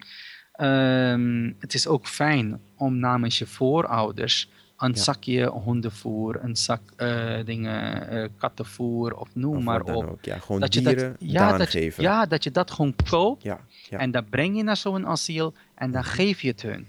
Um, 1.11 1.55
het 1.59 1.73
is 1.73 1.87
ook 1.87 2.07
fijn 2.07 2.61
om 2.77 2.97
namens 2.99 3.37
je 3.37 3.45
voorouders 3.45 4.49
een 4.77 4.91
Ja. 4.93 5.01
zakje 5.01 5.45
hondenvoer, 5.47 6.39
een 6.43 6.55
zak 6.55 6.81
uh, 6.97 7.45
dingen, 7.45 8.13
uh, 8.13 8.27
kattenvoer 8.37 9.15
of 9.15 9.29
noem 9.33 9.55
Of 9.57 9.63
maar 9.63 9.81
op. 9.81 10.05
ook. 10.09 10.25
Ja, 10.25 10.37
gewoon 10.37 10.61
Dat 10.61 10.73
je 10.73 10.81
dat, 10.81 10.99
ja, 11.19 11.57
dat, 11.57 11.71
je- 11.71 11.93
ja, 11.97 12.25
dat 12.25 12.43
je 12.43 12.51
dat 12.51 12.71
gewoon 12.71 12.93
koopt 13.09 13.43
Ja, 13.43 13.59
en 13.89 14.11
dat 14.11 14.29
breng 14.29 14.55
je 14.57 14.63
naar 14.63 14.77
zo'n 14.77 15.07
asiel 15.07 15.53
en 15.75 15.91
dan 15.91 16.03
geef 16.03 16.41
je 16.41 16.47
het 16.47 16.61
hun. 16.61 16.85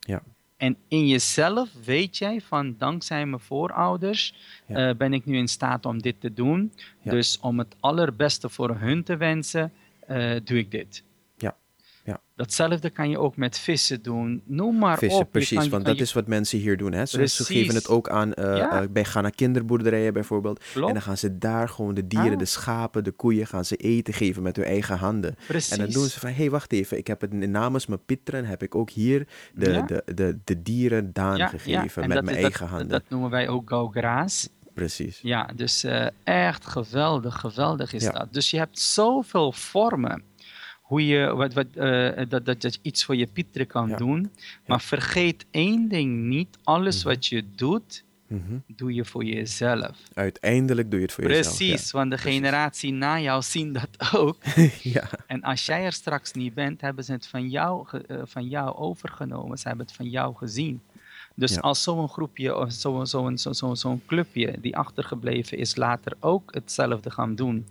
Ja. 0.00 0.22
En 0.56 0.76
in 0.88 1.06
jezelf 1.06 1.68
weet 1.84 2.16
jij 2.18 2.40
van 2.40 2.74
dankzij 2.78 3.26
mijn 3.26 3.40
voorouders 3.42 4.34
eh, 4.66 4.90
ben 4.96 5.12
ik 5.12 5.24
nu 5.24 5.36
in 5.36 5.48
staat 5.48 5.86
om 5.86 6.02
dit 6.02 6.20
te 6.20 6.32
doen. 6.32 6.72
Dus 7.02 7.38
om 7.40 7.58
het 7.58 7.74
allerbeste 7.80 8.48
voor 8.48 8.76
hun 8.76 9.02
te 9.04 9.16
wensen, 9.16 9.72
eh, 10.06 10.32
doe 10.44 10.58
ik 10.58 10.70
dit. 10.70 11.02
Datzelfde 12.40 12.90
kan 12.90 13.10
je 13.10 13.18
ook 13.18 13.36
met 13.36 13.58
vissen 13.58 14.02
doen. 14.02 14.42
Noem 14.44 14.78
maar 14.78 14.98
Vissen, 14.98 15.20
op. 15.20 15.30
Precies, 15.32 15.58
kan- 15.58 15.68
want 15.68 15.84
dat 15.84 15.96
je- 15.96 16.02
is 16.02 16.12
wat 16.12 16.26
mensen 16.26 16.58
hier 16.58 16.76
doen. 16.76 16.92
Hè? 16.92 17.06
Ze, 17.06 17.26
geven 17.28 17.74
het 17.74 17.88
ook 17.88 18.08
aan, 18.08 18.32
Ja. 18.36 18.82
eh, 18.82 18.88
bij 18.90 19.04
gaan 19.04 19.22
naar 19.22 19.30
kinderboerderijen 19.34 20.12
bijvoorbeeld. 20.12 20.64
Klopt. 20.72 20.86
En 20.88 20.92
dan 20.94 21.02
gaan 21.02 21.16
ze 21.16 21.38
daar 21.38 21.68
gewoon 21.68 21.94
de 21.94 22.06
dieren, 22.06 22.32
Ah. 22.32 22.38
de 22.38 22.44
schapen, 22.44 23.04
de 23.04 23.10
koeien, 23.10 23.46
gaan 23.46 23.64
ze 23.64 23.76
eten 23.76 24.14
geven 24.14 24.42
met 24.42 24.56
hun 24.56 24.64
eigen 24.64 24.96
handen. 24.96 25.34
Precies. 25.46 25.70
En 25.72 25.78
dan 25.78 25.90
doen 25.90 26.06
ze 26.06 26.20
van, 26.20 26.28
hé, 26.28 26.34
hey, 26.36 26.50
wacht 26.50 26.72
even, 26.72 26.98
ik 26.98 27.06
heb 27.06 27.20
het 27.20 27.32
namens 27.32 27.86
mijn 27.86 28.04
pitren, 28.06 28.44
heb 28.44 28.62
ik 28.62 28.74
ook 28.74 28.90
hier 28.90 29.26
de, 29.54 29.70
Ja. 29.70 29.82
de, 29.82 30.02
de, 30.14 30.38
de 30.44 30.62
dieren 30.62 31.12
daan 31.12 31.36
Ja, 31.36 31.46
gegeven 31.46 32.00
met 32.06 32.16
dat 32.16 32.24
mijn 32.24 32.36
eigen 32.36 32.60
dat, 32.60 32.68
handen. 32.68 32.88
Dat 32.88 33.02
noemen 33.08 33.30
wij 33.30 33.48
ook 33.48 33.68
gaugraas. 33.68 34.48
Precies. 34.74 35.18
Ja, 35.22 35.50
dus 35.56 35.84
eh, 35.84 36.06
echt 36.24 36.66
geweldig, 36.66 37.34
geweldig 37.40 37.92
is 37.92 38.04
dat. 38.04 38.26
Dus 38.30 38.50
je 38.50 38.56
hebt 38.58 38.78
zoveel 38.78 39.52
vormen 39.52 40.22
hoe 40.90 41.06
je 41.06 41.34
wat, 41.34 41.52
wat, 41.54 41.66
eh, 41.74 42.10
dat, 42.28 42.44
dat, 42.46 42.60
dat 42.60 42.74
je 42.74 42.78
iets 42.82 43.04
voor 43.04 43.16
je 43.16 43.26
pieteren 43.26 43.66
kan 43.66 43.88
Ja. 43.88 43.96
doen. 43.96 44.30
Maar 44.66 44.80
vergeet 44.80 45.44
één 45.50 45.88
ding 45.88 46.22
niet. 46.22 46.58
Alles 46.64 46.98
Mhm. 47.04 47.14
wat 47.14 47.26
je 47.26 47.44
doet, 47.54 48.04
Mhm. 48.26 48.56
doe 48.66 48.94
je 48.94 49.04
voor 49.04 49.24
jezelf. 49.24 49.96
Uiteindelijk 50.14 50.90
doe 50.90 50.98
je 51.00 51.04
het 51.04 51.14
voor 51.14 51.24
jezelf. 51.26 51.56
Precies, 51.56 51.90
want 51.90 52.10
de 52.10 52.16
Precies. 52.16 52.34
generatie 52.38 52.92
na 52.92 53.20
jou 53.20 53.42
zien 53.42 53.72
dat 53.72 53.88
ook. 54.14 54.36
Ja. 54.96 55.08
En 55.26 55.42
als 55.42 55.66
jij 55.66 55.84
er 55.84 55.92
straks 55.92 56.32
niet 56.32 56.54
bent, 56.54 56.80
hebben 56.80 57.04
ze 57.04 57.12
het 57.12 57.26
van 57.26 57.48
jou, 57.48 57.86
eh, 58.06 58.16
van 58.24 58.48
jou 58.48 58.76
overgenomen. 58.76 59.58
Ze 59.58 59.68
hebben 59.68 59.86
het 59.86 59.94
van 59.96 60.08
jou 60.08 60.36
gezien. 60.36 60.80
Dus 61.34 61.54
Ja. 61.54 61.60
als 61.60 61.82
zo'n 61.82 62.08
groepje 62.08 62.56
of 62.56 62.72
zo'n 62.72 63.06
zo 63.06 63.30
zo 63.36 63.52
zo 63.52 63.74
zo'n 63.74 64.02
clubje 64.06 64.54
die 64.60 64.76
achtergebleven 64.76 65.58
is, 65.58 65.76
later 65.76 66.12
ook 66.20 66.54
hetzelfde 66.54 67.10
gaan 67.10 67.34
doen. 67.34 67.66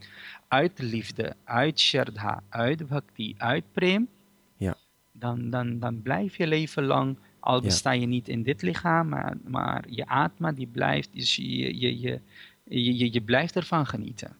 Uit 0.49 0.80
liefde, 0.80 1.36
uit 1.43 1.80
Shraddha, 1.80 2.43
uit 2.49 2.88
Bhakti, 2.88 3.36
uit 3.38 3.63
Prem. 3.71 4.09
Ja. 4.57 4.76
Dan, 5.11 5.49
dan, 5.49 5.80
dan 5.80 6.01
blijf 6.01 6.38
je 6.38 6.47
leven 6.47 6.84
lang, 6.84 7.17
al 7.39 7.61
besta 7.61 7.91
je 7.91 8.05
niet 8.05 8.28
in 8.28 8.43
dit 8.43 8.61
lichaam, 8.61 9.09
maar, 9.09 9.38
maar 9.43 9.86
je 9.89 10.07
atma 10.07 10.51
die 10.51 10.67
blijft, 10.67 11.13
dus 11.13 11.36
je, 11.36 11.80
je, 11.80 11.99
je, 11.99 12.21
je, 12.63 12.97
je, 12.97 13.13
je 13.13 13.21
blijft 13.21 13.55
ervan 13.55 13.86
genieten. 13.86 14.36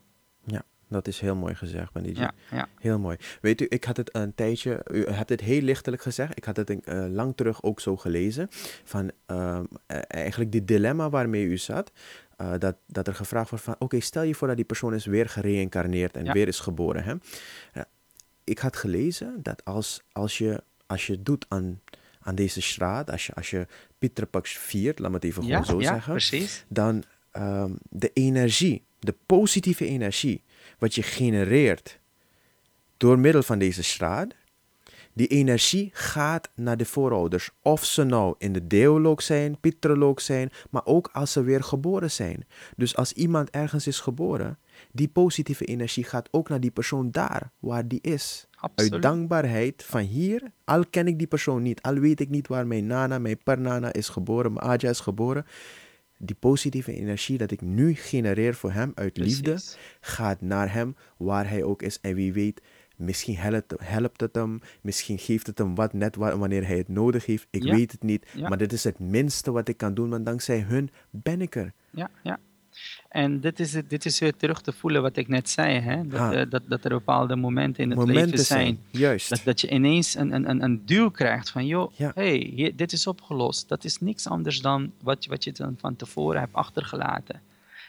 ja, 0.46 0.64
dat 0.88 1.08
is 1.08 1.20
heel 1.20 1.36
mooi 1.36 1.56
gezegd. 1.56 1.92
Ja, 2.14 2.32
ja. 2.52 2.68
Heel 2.80 3.00
mooi. 3.00 3.18
Weet 3.42 3.62
u, 3.62 3.66
ik 3.70 3.84
had 3.84 3.98
het 3.98 4.16
een 4.16 4.36
tijdje, 4.36 4.86
u 4.92 5.06
hebt 5.06 5.30
het 5.30 5.42
heel 5.42 5.62
lichtelijk 5.62 6.02
gezegd, 6.02 6.38
ik 6.38 6.44
had 6.44 6.56
het 6.56 6.70
een, 6.70 6.84
eh, 6.84 7.06
lang 7.10 7.36
terug 7.36 7.64
ook 7.64 7.80
zo 7.80 7.98
gelezen, 7.98 8.48
van 8.84 9.12
eh, 9.26 9.62
eigenlijk 10.08 10.52
die 10.52 10.66
dilemma 10.66 11.10
waarmee 11.10 11.46
u 11.46 11.58
zat, 11.58 11.92
eh, 12.40 12.54
dat, 12.58 12.76
dat 12.88 13.08
er 13.08 13.16
gevraagd 13.16 13.50
wordt 13.50 13.64
van, 13.66 13.76
oké, 13.80 14.00
stel 14.00 14.24
je 14.24 14.36
voor 14.36 14.48
dat 14.48 14.56
die 14.56 14.66
persoon 14.66 14.94
is 14.94 15.06
weer 15.06 15.30
gereïncarneerd 15.30 16.18
en 16.18 16.26
Ja. 16.26 16.34
weer 16.34 16.48
is 16.48 16.60
geboren. 16.60 17.04
Hè? 17.04 17.14
Ik 18.44 18.60
had 18.60 18.76
gelezen 18.76 19.40
dat 19.44 19.66
als, 19.66 20.02
als, 20.12 20.38
je, 20.38 20.64
als 20.86 21.08
je 21.08 21.24
doet 21.24 21.46
aan, 21.48 21.82
aan 22.20 22.36
deze 22.36 22.62
straat, 22.62 23.12
als 23.12 23.26
je, 23.26 23.34
als 23.34 23.50
je 23.50 23.68
viert, 24.44 25.00
laat 25.00 25.10
me 25.10 25.16
het 25.16 25.24
even 25.26 25.44
Ja, 25.46 25.50
gewoon 25.50 25.66
zo 25.66 25.82
ja, 25.82 25.94
zeggen, 25.94 26.12
precies. 26.12 26.66
dan 26.68 27.04
ehm, 27.32 27.72
de 27.90 28.12
energie, 28.14 28.84
de 29.00 29.16
positieve 29.26 29.86
energie, 29.86 30.44
wat 30.78 30.96
je 30.96 31.04
genereert 31.04 32.00
door 32.98 33.20
middel 33.20 33.44
van 33.44 33.60
deze 33.60 33.84
straat, 33.84 34.34
Die 35.20 35.28
energie 35.28 35.90
gaat 35.94 36.50
naar 36.56 36.78
de 36.78 36.86
voorouders. 36.86 37.50
Of 37.62 37.86
ze 37.86 38.04
nou 38.04 38.36
in 38.38 38.54
de 38.54 38.68
deoloog 38.68 39.22
zijn, 39.22 39.60
pitroloog 39.60 40.22
zijn, 40.22 40.52
maar 40.70 40.86
ook 40.86 41.10
als 41.14 41.32
ze 41.32 41.44
weer 41.44 41.64
geboren 41.64 42.12
zijn. 42.12 42.46
Dus 42.76 42.96
als 42.96 43.14
iemand 43.14 43.50
ergens 43.50 43.88
is 43.88 44.00
geboren, 44.00 44.58
die 44.92 45.08
positieve 45.08 45.66
energie 45.66 46.04
gaat 46.04 46.28
ook 46.32 46.50
naar 46.50 46.60
die 46.60 46.72
persoon 46.72 47.12
daar 47.12 47.52
waar 47.60 47.88
die 47.88 48.02
is. 48.02 48.48
Absoluut. 48.56 48.94
Uit 48.94 49.02
dankbaarheid 49.02 49.84
van 49.84 50.02
hier, 50.02 50.52
al 50.64 50.86
ken 50.90 51.08
ik 51.08 51.18
die 51.18 51.28
persoon 51.28 51.62
niet, 51.62 51.82
al 51.82 51.94
weet 51.94 52.20
ik 52.20 52.30
niet 52.30 52.48
waar 52.48 52.68
mijn 52.68 52.88
nana, 52.88 53.20
mijn 53.20 53.44
pernana 53.44 53.94
is 53.94 54.10
geboren, 54.10 54.54
mijn 54.54 54.66
aja 54.66 54.90
is 54.90 55.00
geboren. 55.00 55.46
Die 56.18 56.36
positieve 56.40 56.94
energie 56.94 57.38
dat 57.38 57.52
ik 57.52 57.62
nu 57.62 57.96
genereer 57.96 58.56
voor 58.56 58.72
hem 58.72 58.92
uit 58.96 59.18
liefde, 59.18 59.60
gaat 60.02 60.42
naar 60.42 60.74
hem 60.74 60.96
waar 61.18 61.50
hij 61.50 61.64
ook 61.64 61.82
is. 61.82 62.00
En 62.02 62.16
wie 62.16 62.34
weet, 62.34 62.62
misschien 63.00 63.36
helpt, 63.38 63.74
helpt 63.84 64.22
het 64.22 64.36
hem, 64.36 64.60
misschien 64.82 65.18
geeft 65.20 65.48
het 65.48 65.58
hem 65.58 65.76
wat 65.76 65.94
net 65.94 66.16
wa- 66.16 66.38
wanneer 66.38 66.68
hij 66.68 66.78
het 66.78 66.88
nodig 66.88 67.26
heeft. 67.26 67.48
Ik 67.50 67.64
Ja. 67.64 67.76
weet 67.76 67.92
het 67.92 68.04
niet, 68.04 68.26
Ja. 68.36 68.48
maar 68.50 68.58
dit 68.58 68.74
is 68.74 68.84
het 68.84 69.00
minste 69.00 69.52
wat 69.52 69.68
ik 69.68 69.78
kan 69.78 69.94
doen, 69.94 70.10
want 70.10 70.26
dankzij 70.26 70.60
hun 70.60 70.90
ben 71.10 71.42
ik 71.42 71.56
er. 71.56 71.74
Ja, 71.90 72.10
ja. 72.24 72.38
En 73.10 73.40
dit 73.40 73.60
is, 73.60 73.74
het- 73.74 73.90
dit 73.90 74.06
is 74.06 74.20
weer 74.20 74.36
terug 74.36 74.62
te 74.62 74.72
voelen 74.74 75.02
wat 75.02 75.18
ik 75.18 75.28
net 75.28 75.50
zei, 75.50 75.80
hè? 75.80 76.08
Dat, 76.08 76.20
Ah. 76.20 76.42
eh, 76.42 76.50
dat, 76.50 76.64
dat 76.68 76.84
er 76.84 76.90
bepaalde 76.90 77.36
momenten 77.36 77.84
in 77.84 77.90
het 77.90 78.00
Momenten 78.00 78.24
leven 78.26 78.46
zijn. 78.46 78.66
zijn, 78.66 78.80
juist. 79.02 79.30
Dat, 79.30 79.42
dat 79.44 79.62
je 79.62 79.70
ineens 79.70 80.16
een, 80.16 80.34
een, 80.34 80.50
een, 80.50 80.64
een 80.64 80.86
duw 80.86 81.10
krijgt 81.10 81.50
van, 81.50 81.66
joh, 81.66 81.92
Ja. 81.96 82.12
hey, 82.16 82.38
hier, 82.56 82.76
dit 82.76 82.92
is 82.92 83.08
opgelost. 83.08 83.70
Dat 83.70 83.84
is 83.84 83.98
niks 84.00 84.28
anders 84.28 84.62
dan 84.62 84.92
wat, 85.04 85.24
je- 85.24 85.30
wat 85.30 85.44
je 85.44 85.52
dan 85.52 85.76
van 85.80 85.96
tevoren 85.96 86.40
hebt 86.40 86.54
achtergelaten. 86.54 87.42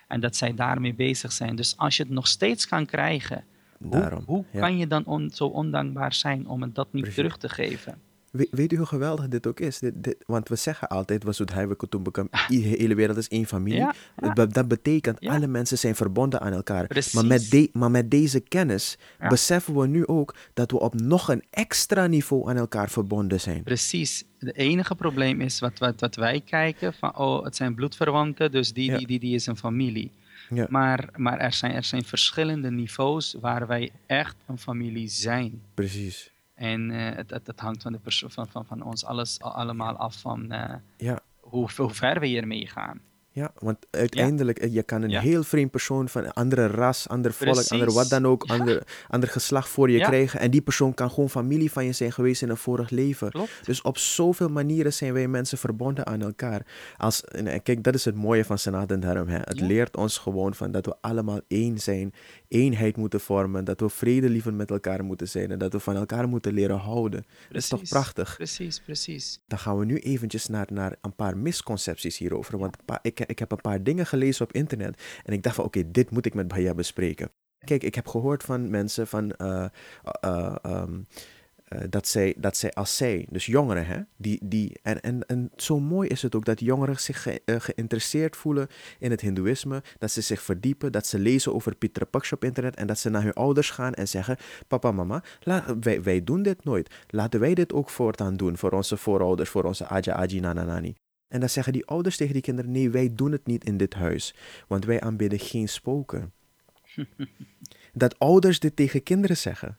En 0.09 0.21
dat 0.21 0.37
zij 0.37 0.55
daarmee 0.55 0.95
bezig 0.95 1.33
zijn. 1.33 1.57
Dus 1.57 1.77
als 1.77 1.97
je 1.97 2.03
het 2.03 2.13
nog 2.13 2.27
steeds 2.27 2.67
kan 2.67 2.87
krijgen, 2.87 3.45
Daarom, 3.85 4.23
hoe 4.27 4.45
ja. 4.53 4.61
kan 4.61 4.77
je 4.77 4.87
dan 4.87 5.05
on- 5.05 5.31
zo 5.35 5.45
ondankbaar 5.47 6.13
zijn 6.15 6.47
om 6.49 6.63
het 6.63 6.75
dat 6.75 6.93
niet 6.93 7.03
Precies. 7.03 7.21
terug 7.23 7.37
te 7.37 7.49
geven? 7.49 7.99
We- 8.31 8.49
weet 8.51 8.73
u 8.73 8.77
hoe 8.77 8.87
geweldig 8.87 9.29
dit 9.29 9.47
ook 9.47 9.61
is? 9.61 9.79
Dit, 9.79 9.93
dit, 10.05 10.17
want 10.27 10.49
we 10.49 10.57
zeggen 10.57 10.89
altijd, 10.89 11.25
was 11.25 11.39
het 11.39 11.53
toen 11.89 12.03
bekam, 12.03 12.29
de 12.49 12.55
hele 12.57 12.95
wereld 12.95 13.17
is 13.17 13.29
één 13.29 13.47
familie. 13.47 13.79
Ja, 13.81 13.95
ja. 14.17 14.33
Dat, 14.33 14.53
dat 14.55 14.69
betekent, 14.69 15.17
Ja. 15.21 15.35
alle 15.35 15.47
mensen 15.47 15.79
zijn 15.79 15.95
verbonden 15.95 16.41
aan 16.41 16.53
elkaar. 16.53 16.87
Precies. 16.87 17.13
Maar 17.13 17.27
met, 17.27 17.51
de, 17.51 17.69
maar 17.73 17.91
met 17.91 18.11
deze 18.11 18.41
kennis 18.41 18.99
beseffen 19.29 19.79
we 19.79 19.87
nu 19.87 20.07
ook 20.07 20.35
dat 20.55 20.71
we 20.71 20.81
op 20.81 20.95
nog 21.01 21.29
een 21.29 21.43
extra 21.51 22.07
niveau 22.07 22.51
aan 22.51 22.57
elkaar 22.57 22.91
verbonden 22.91 23.41
zijn. 23.41 23.63
Precies. 23.63 24.25
Het 24.39 24.55
enige 24.57 24.95
probleem 24.95 25.41
is 25.41 25.59
wat, 25.59 25.79
wat, 25.79 26.01
wat 26.01 26.15
wij 26.17 26.41
kijken 26.41 26.95
van, 26.95 27.17
oh, 27.17 27.45
het 27.45 27.57
zijn 27.57 27.75
bloedverwanten, 27.75 28.51
dus 28.51 28.73
die, 28.73 28.97
die, 28.97 29.07
die, 29.07 29.19
die 29.21 29.35
is 29.35 29.47
een 29.47 29.57
familie. 29.57 30.11
Ja. 30.55 30.67
Maar, 30.69 31.09
maar 31.17 31.39
er, 31.39 31.53
zijn, 31.53 31.73
er 31.73 31.85
zijn 31.85 32.05
verschillende 32.05 32.71
niveaus 32.71 33.37
waar 33.41 33.67
wij 33.67 33.91
echt 34.07 34.37
een 34.47 34.59
familie 34.59 35.09
zijn. 35.09 35.63
Precies. 35.75 36.33
En 36.55 36.91
eh, 36.91 37.17
het, 37.17 37.31
het, 37.31 37.47
het 37.47 37.61
hangt 37.61 37.83
van, 37.83 37.93
de 37.93 37.99
van, 38.29 38.49
van, 38.49 38.67
van 38.67 38.83
ons 38.83 39.05
alles 39.05 39.41
allemaal 39.41 39.97
af 39.97 40.21
van 40.21 40.53
eh, 40.53 40.75
Ja. 40.97 41.21
hoe, 41.41 41.69
hoe 41.77 41.91
ver 41.91 42.21
we 42.21 42.27
hiermee 42.27 42.67
gaan. 42.67 43.01
Ja, 43.33 43.53
want 43.59 43.77
uiteindelijk, 43.91 44.59
eh, 44.59 44.73
je 44.75 44.83
kan 44.83 45.03
een 45.03 45.11
Ja. 45.11 45.21
heel 45.21 45.43
vreemd 45.43 45.71
persoon 45.71 46.09
van 46.09 46.25
een 46.25 46.33
andere 46.33 46.67
ras, 46.67 47.09
ander 47.09 47.33
volk, 47.33 47.53
Precies. 47.53 47.71
ander 47.73 47.93
wat 47.93 48.09
dan 48.09 48.27
ook, 48.27 48.45
Ja. 48.47 48.55
ander, 48.55 48.83
ander 49.09 49.29
geslacht 49.29 49.69
voor 49.69 49.91
je 49.91 49.99
Ja. 49.99 50.07
krijgen. 50.09 50.41
En 50.41 50.51
die 50.51 50.61
persoon 50.61 50.95
kan 50.95 51.11
gewoon 51.11 51.31
familie 51.31 51.73
van 51.73 51.85
je 51.85 51.93
zijn 51.93 52.13
geweest 52.13 52.43
in 52.43 52.49
een 52.49 52.57
vorig 52.57 52.91
leven. 52.91 53.31
Klopt. 53.31 53.51
Dus 53.65 53.83
op 53.83 53.99
zoveel 53.99 54.49
manieren 54.49 54.93
zijn 54.93 55.13
wij 55.13 55.29
mensen 55.29 55.59
verbonden 55.59 56.07
aan 56.07 56.21
elkaar. 56.23 56.67
Als, 56.97 57.25
en 57.25 57.47
eh, 57.47 57.61
kijk, 57.63 57.83
dat 57.83 57.95
is 57.95 58.05
het 58.05 58.15
mooie 58.15 58.45
van 58.45 58.59
Sanatan 58.59 59.01
Dharm. 59.01 59.29
Hè. 59.29 59.39
Het 59.39 59.59
Ja. 59.59 59.67
leert 59.67 59.97
ons 59.97 60.19
gewoon 60.19 60.55
van 60.55 60.71
dat 60.71 60.87
we 60.87 60.95
allemaal 61.01 61.41
één 61.49 61.79
zijn, 61.79 62.13
eenheid 62.51 62.97
moeten 62.97 63.21
vormen, 63.21 63.65
dat 63.65 63.81
we 63.81 63.89
vredelievend 63.89 64.57
met 64.57 64.71
elkaar 64.71 65.05
moeten 65.05 65.29
zijn 65.29 65.51
en 65.51 65.59
dat 65.59 65.73
we 65.73 65.81
van 65.81 65.97
elkaar 65.97 66.29
moeten 66.29 66.53
leren 66.53 66.77
houden. 66.79 67.25
Dat 67.49 67.57
is 67.63 67.69
toch 67.69 67.79
Precies. 67.79 67.99
prachtig? 67.99 68.37
Precies, 68.37 68.81
precies. 68.81 69.41
Dan 69.47 69.59
gaan 69.59 69.79
we 69.79 69.85
nu 69.85 69.99
eventjes 69.99 70.47
naar, 70.47 70.67
naar 70.73 70.97
een 71.01 71.15
paar 71.15 71.37
misconcepties 71.37 72.19
hierover. 72.19 72.59
Want 72.59 72.77
ik, 73.03 73.21
ik 73.21 73.39
heb 73.39 73.53
een 73.53 73.61
paar 73.61 73.83
dingen 73.83 74.07
gelezen 74.07 74.45
op 74.45 74.53
internet. 74.53 75.03
En 75.25 75.33
ik 75.33 75.43
dacht 75.43 75.55
van, 75.55 75.65
oké, 75.65 75.91
dit 75.91 76.11
moet 76.11 76.27
ik 76.27 76.35
met 76.35 76.49
Bhaiya 76.49 76.75
bespreken. 76.75 77.31
Kijk, 77.65 77.83
ik 77.83 77.95
heb 77.95 78.07
gehoord 78.07 78.43
van 78.43 78.71
mensen 78.71 79.07
van... 79.07 79.33
eh, 79.33 79.65
eh, 80.21 80.55
ehm, 80.63 80.99
eh, 81.71 81.81
dat, 81.91 82.09
zij, 82.09 82.35
dat 82.39 82.57
zij 82.57 82.73
als 82.73 82.97
zij, 82.97 83.27
dus 83.31 83.47
jongeren, 83.47 83.87
hè, 83.87 84.01
die, 84.17 84.41
die, 84.45 84.79
en, 84.83 85.01
en, 85.01 85.27
en 85.27 85.51
zo 85.57 85.81
mooi 85.81 86.09
is 86.09 86.23
het 86.23 86.35
ook 86.35 86.45
dat 86.45 86.61
jongeren 86.61 87.01
zich 87.01 87.23
ge- 87.23 87.43
eh, 87.45 87.57
geïnteresseerd 87.61 88.37
voelen 88.37 88.69
in 88.99 89.11
het 89.11 89.21
Hindoeïsme, 89.21 89.83
dat 89.99 90.11
ze 90.11 90.21
zich 90.21 90.43
verdiepen, 90.43 90.93
dat 90.93 91.07
ze 91.07 91.19
lezen 91.19 91.55
over 91.55 91.75
Pitra 91.75 92.05
Paksh 92.05 92.33
op 92.33 92.45
internet 92.45 92.77
en 92.77 92.87
dat 92.87 92.99
ze 92.99 93.11
naar 93.11 93.23
hun 93.23 93.33
ouders 93.33 93.71
gaan 93.71 93.95
en 93.95 94.09
zeggen: 94.09 94.37
Papa, 94.69 94.93
mama, 94.93 95.23
la, 95.41 95.79
wij, 95.81 96.03
wij 96.03 96.25
doen 96.25 96.43
dit 96.43 96.65
nooit. 96.65 96.95
Laten 97.07 97.41
wij 97.41 97.55
dit 97.55 97.73
ook 97.73 97.91
voortaan 97.91 98.37
doen 98.37 98.57
voor 98.57 98.71
onze 98.71 98.97
voorouders, 98.97 99.51
voor 99.51 99.65
onze 99.65 99.87
Aja, 99.87 100.15
Aji, 100.15 100.41
Nana, 100.41 100.65
Nani. 100.65 100.95
En 101.29 101.41
dan 101.41 101.49
zeggen 101.49 101.73
die 101.73 101.87
ouders 101.87 102.17
tegen 102.17 102.33
die 102.33 102.43
kinderen: 102.43 102.71
Nee, 102.71 102.91
wij 102.91 103.11
doen 103.15 103.33
het 103.33 103.47
niet 103.47 103.65
in 103.65 103.77
dit 103.77 103.95
huis, 103.95 104.35
want 104.69 104.85
wij 104.85 105.01
aanbidden 105.01 105.39
geen 105.39 105.69
spoken. 105.69 106.33
dat 107.93 108.19
ouders 108.19 108.59
dit 108.61 108.77
tegen 108.77 109.03
kinderen 109.03 109.37
zeggen. 109.37 109.79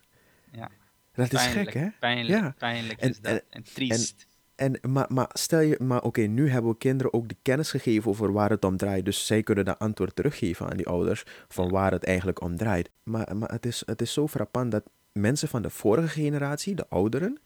Ja. 0.51 0.69
Dat 1.13 1.33
is 1.33 1.43
Pijnlijk, 1.45 1.71
gek, 1.71 1.81
hè? 1.81 1.87
Pijnlijk, 1.99 2.39
Ja. 2.39 2.55
pijnlijk 2.57 2.99
En- 2.99 3.09
is 3.09 3.19
dat. 3.21 3.31
en- 3.31 3.41
En, 3.49 3.63
triest. 3.73 4.27
En, 4.55 4.79
maar, 4.81 5.05
maar 5.09 5.29
stel 5.33 5.59
je, 5.59 5.77
maar 5.83 6.01
oké, 6.03 6.21
nu 6.21 6.49
hebben 6.49 6.71
we 6.71 6.77
kinderen 6.77 7.13
ook 7.13 7.27
de 7.29 7.35
kennis 7.41 7.69
gegeven 7.71 8.09
over 8.09 8.31
waar 8.31 8.49
het 8.49 8.65
om 8.65 8.77
draait. 8.77 9.05
Dus 9.05 9.25
zij 9.25 9.43
kunnen 9.43 9.65
dat 9.65 9.79
antwoord 9.79 10.15
teruggeven 10.15 10.69
aan 10.69 10.77
die 10.77 10.87
ouders 10.87 11.23
van 11.47 11.69
waar 11.69 11.91
het 11.91 12.03
eigenlijk 12.03 12.41
om 12.41 12.57
draait. 12.57 12.89
Maar, 13.03 13.37
maar 13.37 13.51
het, 13.51 13.65
is, 13.65 13.83
het 13.85 14.01
is 14.01 14.13
zo 14.13 14.27
frappant 14.27 14.71
dat 14.71 14.83
mensen 15.11 15.47
van 15.47 15.61
de 15.61 15.69
vorige 15.69 16.07
generatie, 16.07 16.75
de 16.75 16.89
ouderen, 16.89 17.39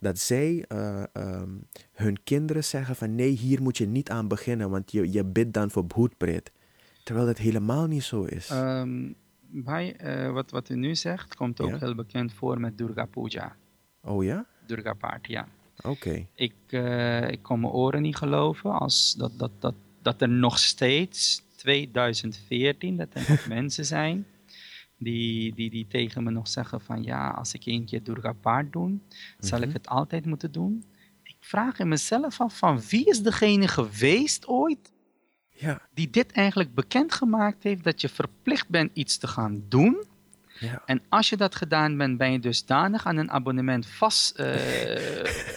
dat 0.00 0.18
zij 0.18 0.64
eh, 0.68 1.02
ehm, 1.12 1.50
hun 1.92 2.22
kinderen 2.24 2.64
zeggen 2.64 2.96
van 2.96 3.14
nee, 3.14 3.30
hier 3.30 3.62
moet 3.62 3.78
je 3.78 3.86
niet 3.86 4.10
aan 4.10 4.28
beginnen, 4.28 4.70
want 4.70 4.92
je, 4.92 5.12
je 5.12 5.24
bidt 5.24 5.52
dan 5.52 5.70
voor 5.70 5.84
Bhootpret. 5.86 6.52
Terwijl 7.04 7.26
dat 7.26 7.38
helemaal 7.38 7.86
niet 7.86 8.02
zo 8.04 8.22
is. 8.22 8.48
Ehm, 8.48 9.12
bij, 9.54 9.96
eh, 9.96 10.30
wat, 10.32 10.50
wat 10.50 10.68
u 10.68 10.76
nu 10.76 10.94
zegt, 10.94 11.34
komt 11.34 11.60
ook 11.60 11.70
Ja. 11.70 11.78
heel 11.78 11.94
bekend 11.94 12.32
voor 12.32 12.60
met 12.60 12.78
Durga 12.78 13.04
Puja. 13.04 13.56
oh 14.02 14.24
ja? 14.24 14.46
Durga 14.66 14.94
Paard, 14.94 15.26
ja. 15.26 15.48
Oké. 15.82 16.26
Ik, 16.34 16.54
eh, 16.66 17.30
ik 17.30 17.42
kon 17.42 17.60
mijn 17.60 17.72
oren 17.72 18.02
niet 18.02 18.16
geloven 18.16 18.72
als 18.72 19.14
dat, 19.14 19.38
dat, 19.38 19.50
dat, 19.58 19.74
dat 20.02 20.22
er 20.22 20.28
nog 20.28 20.58
steeds 20.58 21.42
2014, 21.56 22.96
dat 22.96 23.08
er 23.14 23.24
nog 23.28 23.46
mensen 23.58 23.84
zijn 23.84 24.26
die, 24.98 25.54
die, 25.54 25.70
die 25.70 25.86
tegen 25.88 26.22
me 26.24 26.30
nog 26.30 26.48
zeggen 26.48 26.80
van 26.80 27.02
ja, 27.02 27.28
als 27.30 27.54
ik 27.54 27.66
één 27.66 27.84
keer 27.84 28.02
Durga 28.02 28.32
Paard 28.32 28.72
doe, 28.72 28.98
zal 29.38 29.58
ik 29.60 29.64
Mhm. 29.66 29.76
het 29.76 29.88
altijd 29.88 30.26
moeten 30.26 30.52
doen. 30.52 30.84
Ik 31.22 31.36
vraag 31.40 31.78
in 31.78 31.88
mezelf 31.88 32.40
af 32.40 32.58
van 32.58 32.80
wie 32.88 33.04
is 33.04 33.22
degene 33.22 33.68
geweest 33.68 34.46
ooit 34.46 34.92
Ja, 35.62 35.80
die 35.94 36.10
dit 36.10 36.32
eigenlijk 36.32 36.74
bekendgemaakt 36.74 37.62
heeft 37.62 37.84
dat 37.84 38.00
je 38.00 38.08
verplicht 38.08 38.68
bent 38.68 38.90
iets 38.92 39.18
te 39.18 39.26
gaan 39.26 39.64
doen. 39.68 40.04
ja, 40.58 40.82
En 40.86 41.02
als 41.08 41.28
je 41.28 41.36
dat 41.36 41.54
gedaan 41.54 41.96
bent, 41.96 42.18
ben 42.18 42.32
je 42.32 42.38
dusdanig 42.38 43.06
aan 43.06 43.16
een 43.16 43.30
abonnement 43.30 43.86
vast, 43.86 44.36
eh, 44.36 44.46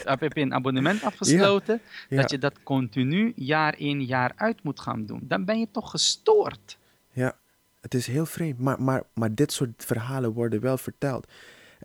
heb 0.04 0.20
heb 0.26 0.34
je 0.34 0.42
een 0.42 0.54
abonnement 0.54 1.04
afgesloten, 1.04 1.82
ja. 2.10 2.22
dat 2.22 2.32
je 2.32 2.38
dat 2.38 2.64
continu 2.64 3.34
jaar 3.36 3.80
in 3.80 4.04
jaar 4.04 4.32
uit 4.36 4.64
moet 4.64 4.80
gaan 4.80 5.06
doen. 5.06 5.22
Dan 5.24 5.46
ben 5.46 5.60
je 5.60 5.68
toch 5.72 5.90
gestoord. 5.90 6.78
Ja, 7.12 7.36
het 7.82 7.94
is 7.94 8.08
heel 8.08 8.26
vreemd. 8.26 8.60
Maar, 8.60 8.82
maar, 8.82 9.04
maar 9.14 9.36
dit 9.36 9.52
soort 9.52 9.86
verhalen 9.86 10.34
worden 10.34 10.62
wel 10.62 10.78
verteld. 10.78 11.28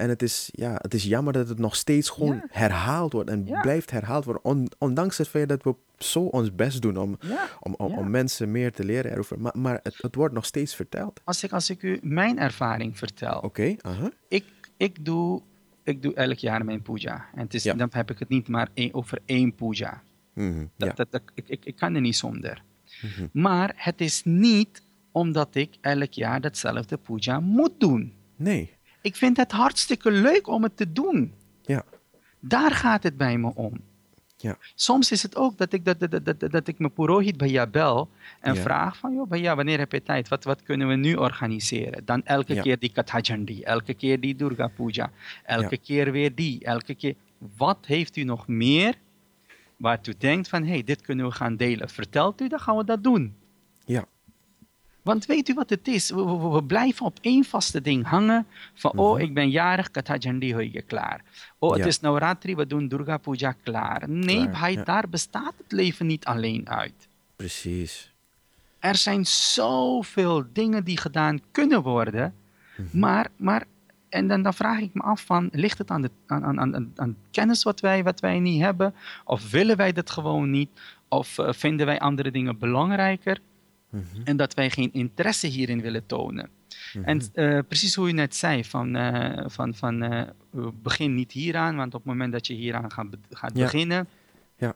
En 0.01 0.09
het 0.09 0.23
is, 0.23 0.49
ja, 0.53 0.75
het 0.79 0.95
is 0.95 1.05
jammer 1.05 1.33
dat 1.33 1.49
het 1.49 1.59
nog 1.59 1.77
steeds 1.77 2.09
gewoon 2.09 2.35
Ja. 2.35 2.47
herhaald 2.51 3.13
wordt 3.13 3.31
en 3.31 3.47
Ja. 3.47 3.61
blijft 3.61 3.91
herhaald 3.91 4.25
worden. 4.25 4.45
On- 4.45 4.69
ondanks 4.79 5.19
het 5.19 5.29
feit 5.29 5.49
dat 5.49 5.63
we 5.63 5.75
zo 5.99 6.21
ons 6.21 6.55
best 6.55 6.83
doen 6.83 6.97
om, 6.97 7.17
Ja. 7.21 7.49
om, 7.61 7.75
om, 7.79 7.95
om 7.99 8.11
mensen 8.11 8.51
meer 8.51 8.73
te 8.73 8.85
leren 8.85 9.13
erover. 9.13 9.41
Maar, 9.41 9.53
maar 9.59 9.81
het, 9.83 9.95
het 10.01 10.15
wordt 10.15 10.35
nog 10.35 10.45
steeds 10.45 10.75
verteld. 10.75 11.21
Als 11.25 11.45
ik, 11.45 11.53
als 11.53 11.71
ik 11.71 11.83
u 11.83 11.99
mijn 12.03 12.39
ervaring 12.39 12.99
vertel. 12.99 13.41
Oké, 13.41 13.75
aha. 13.81 14.11
Ik, 14.29 14.45
ik, 14.77 15.05
doe, 15.05 15.43
ik 15.85 16.03
doe 16.03 16.15
elk 16.15 16.39
jaar 16.39 16.65
mijn 16.65 16.83
puja. 16.83 17.25
En 17.35 17.41
het 17.41 17.55
is, 17.55 17.63
dan 17.63 17.89
heb 17.91 18.11
ik 18.11 18.19
het 18.19 18.29
niet 18.29 18.49
maar 18.49 18.69
één- 18.75 18.95
over 18.95 19.19
één 19.25 19.55
puja. 19.55 20.03
Mhm, 20.35 20.67
dat, 20.77 20.97
dat- 20.97 21.23
ik, 21.35 21.49
ik, 21.49 21.65
ik 21.65 21.77
kan 21.77 21.95
er 21.95 22.01
niet 22.01 22.17
zonder. 22.17 22.63
Mhm. 23.03 23.27
Maar 23.33 23.73
het 23.77 24.01
is 24.01 24.23
niet 24.25 24.83
omdat 25.13 25.55
ik 25.55 25.75
elk 25.81 26.13
jaar 26.13 26.41
datzelfde 26.41 26.97
puja 26.97 27.41
moet 27.41 27.73
doen. 27.81 28.13
Nee, 28.37 28.71
Ik 29.01 29.17
vind 29.17 29.37
het 29.37 29.53
hartstikke 29.53 30.11
leuk 30.11 30.47
om 30.49 30.63
het 30.63 30.77
te 30.77 30.93
doen. 30.93 31.33
ja, 31.63 31.85
Daar 32.41 32.71
gaat 32.71 33.03
het 33.03 33.17
bij 33.17 33.39
me 33.39 33.55
om. 33.55 33.81
ja, 34.37 34.57
Soms 34.75 35.11
is 35.13 35.23
het 35.23 35.37
ook 35.37 35.59
dat 35.59 35.73
ik, 35.73 35.85
dat, 35.85 36.01
dat, 36.01 36.11
dat, 36.11 36.41
dat, 36.41 36.51
dat 36.51 36.69
ik 36.69 36.79
mijn 36.79 36.93
purohit 36.93 37.37
bij 37.37 37.49
jou 37.49 37.69
bel 37.69 38.09
en 38.41 38.55
Ja. 38.55 38.61
vraag 38.61 38.97
van, 38.97 39.15
joh, 39.15 39.29
bij 39.29 39.41
jou, 39.41 39.57
wanneer 39.57 39.79
heb 39.79 39.93
je 39.93 40.03
tijd? 40.03 40.29
Wat, 40.29 40.45
wat 40.45 40.63
kunnen 40.63 40.89
we 40.89 40.95
nu 40.95 41.15
organiseren? 41.15 42.05
Dan 42.05 42.25
elke 42.25 42.55
Ja. 42.55 42.63
keer 42.63 42.79
die 42.79 42.93
Kathajandi, 42.93 43.63
elke 43.63 43.95
keer 43.95 44.21
die 44.21 44.35
Durga 44.37 44.69
Puja, 44.69 45.11
elke 45.45 45.77
keer 45.77 46.13
weer 46.13 46.35
die, 46.35 46.65
elke 46.65 46.95
keer. 46.95 47.15
Wat 47.57 47.79
heeft 47.87 48.17
u 48.17 48.23
nog 48.25 48.49
meer 48.49 48.95
waartoe 49.77 50.15
denkt 50.19 50.49
van, 50.49 50.63
hé, 50.63 50.69
hey, 50.73 50.85
dit 50.85 51.01
kunnen 51.01 51.27
we 51.27 51.33
gaan 51.33 51.57
delen? 51.57 51.89
Vertelt 51.89 52.41
u, 52.41 52.49
dan 52.49 52.61
gaan 52.61 52.77
we 52.77 52.85
dat 52.85 53.03
doen. 53.03 53.35
ja. 53.85 54.05
Want 55.03 55.27
weet 55.27 55.49
u 55.49 55.55
wat 55.55 55.71
het 55.71 55.89
is? 55.89 56.11
We, 56.11 56.25
we, 56.25 56.49
we 56.49 56.65
blijven 56.65 57.07
op 57.07 57.19
één 57.21 57.45
vaste 57.45 57.81
ding 57.81 58.07
hangen. 58.07 58.47
Van, 58.75 58.93
oh, 58.99 59.21
ik 59.21 59.35
ben 59.35 59.51
jarig, 59.51 59.91
Kathajandi 59.91 60.53
hoige 60.55 60.83
klaar. 60.83 61.21
Oh, 61.59 61.71
het 61.71 61.79
Ja. 61.81 61.87
is 61.87 62.01
Navratri, 62.01 62.55
we 62.57 62.67
doen 62.67 62.89
Durga 62.89 63.17
Puja 63.19 63.53
klaar. 63.63 64.09
Nee, 64.09 64.49
Klaar, 64.49 64.71
ja. 64.73 64.85
daar 64.85 65.09
bestaat 65.09 65.55
het 65.57 65.73
leven 65.73 66.07
niet 66.07 66.25
alleen 66.25 66.69
uit. 66.69 67.09
Precies. 67.37 68.13
Er 68.79 68.97
zijn 68.97 69.27
zoveel 69.27 70.45
dingen 70.53 70.85
die 70.85 70.99
gedaan 70.99 71.41
kunnen 71.51 71.83
worden. 71.83 72.35
Maar, 72.91 73.27
maar 73.37 73.65
en 74.09 74.29
dan, 74.29 74.43
dan 74.43 74.55
vraag 74.55 74.79
ik 74.79 74.91
me 74.95 75.03
af 75.03 75.25
van, 75.25 75.49
ligt 75.53 75.79
het 75.79 75.91
aan, 75.91 76.03
de, 76.03 76.11
aan, 76.27 76.45
aan, 76.45 76.75
aan, 76.75 76.93
aan 76.97 77.17
kennis 77.31 77.63
wat 77.63 77.81
wij, 77.81 78.03
wat 78.05 78.21
wij 78.21 78.39
niet 78.41 78.63
hebben? 78.63 78.95
Of 79.25 79.51
willen 79.51 79.77
wij 79.77 79.93
dat 79.93 80.11
gewoon 80.11 80.51
niet? 80.51 80.69
Of 81.09 81.39
eh, 81.39 81.53
vinden 81.53 81.87
wij 81.87 81.99
andere 81.99 82.31
dingen 82.31 82.59
belangrijker? 82.59 83.41
En 84.25 84.37
dat 84.37 84.55
wij 84.55 84.71
geen 84.71 84.93
interesse 84.93 85.47
hierin 85.47 85.81
willen 85.81 86.07
tonen. 86.07 86.51
En 87.05 87.21
eh, 87.33 87.59
precies 87.69 87.95
hoe 87.95 88.07
je 88.07 88.13
net 88.15 88.37
zei, 88.37 88.65
van, 88.65 88.97
eh, 88.97 89.45
van, 89.49 89.75
van 89.75 90.03
eh, 90.03 90.29
begin 90.83 91.15
niet 91.15 91.33
hieraan, 91.33 91.77
want 91.77 91.95
op 91.95 92.01
het 92.01 92.13
moment 92.13 92.33
dat 92.33 92.47
je 92.47 92.55
hieraan 92.55 92.93
gaat, 92.93 93.07
gaat 93.31 93.57
Ja. 93.57 93.63
beginnen. 93.65 94.09
Ja. 94.57 94.75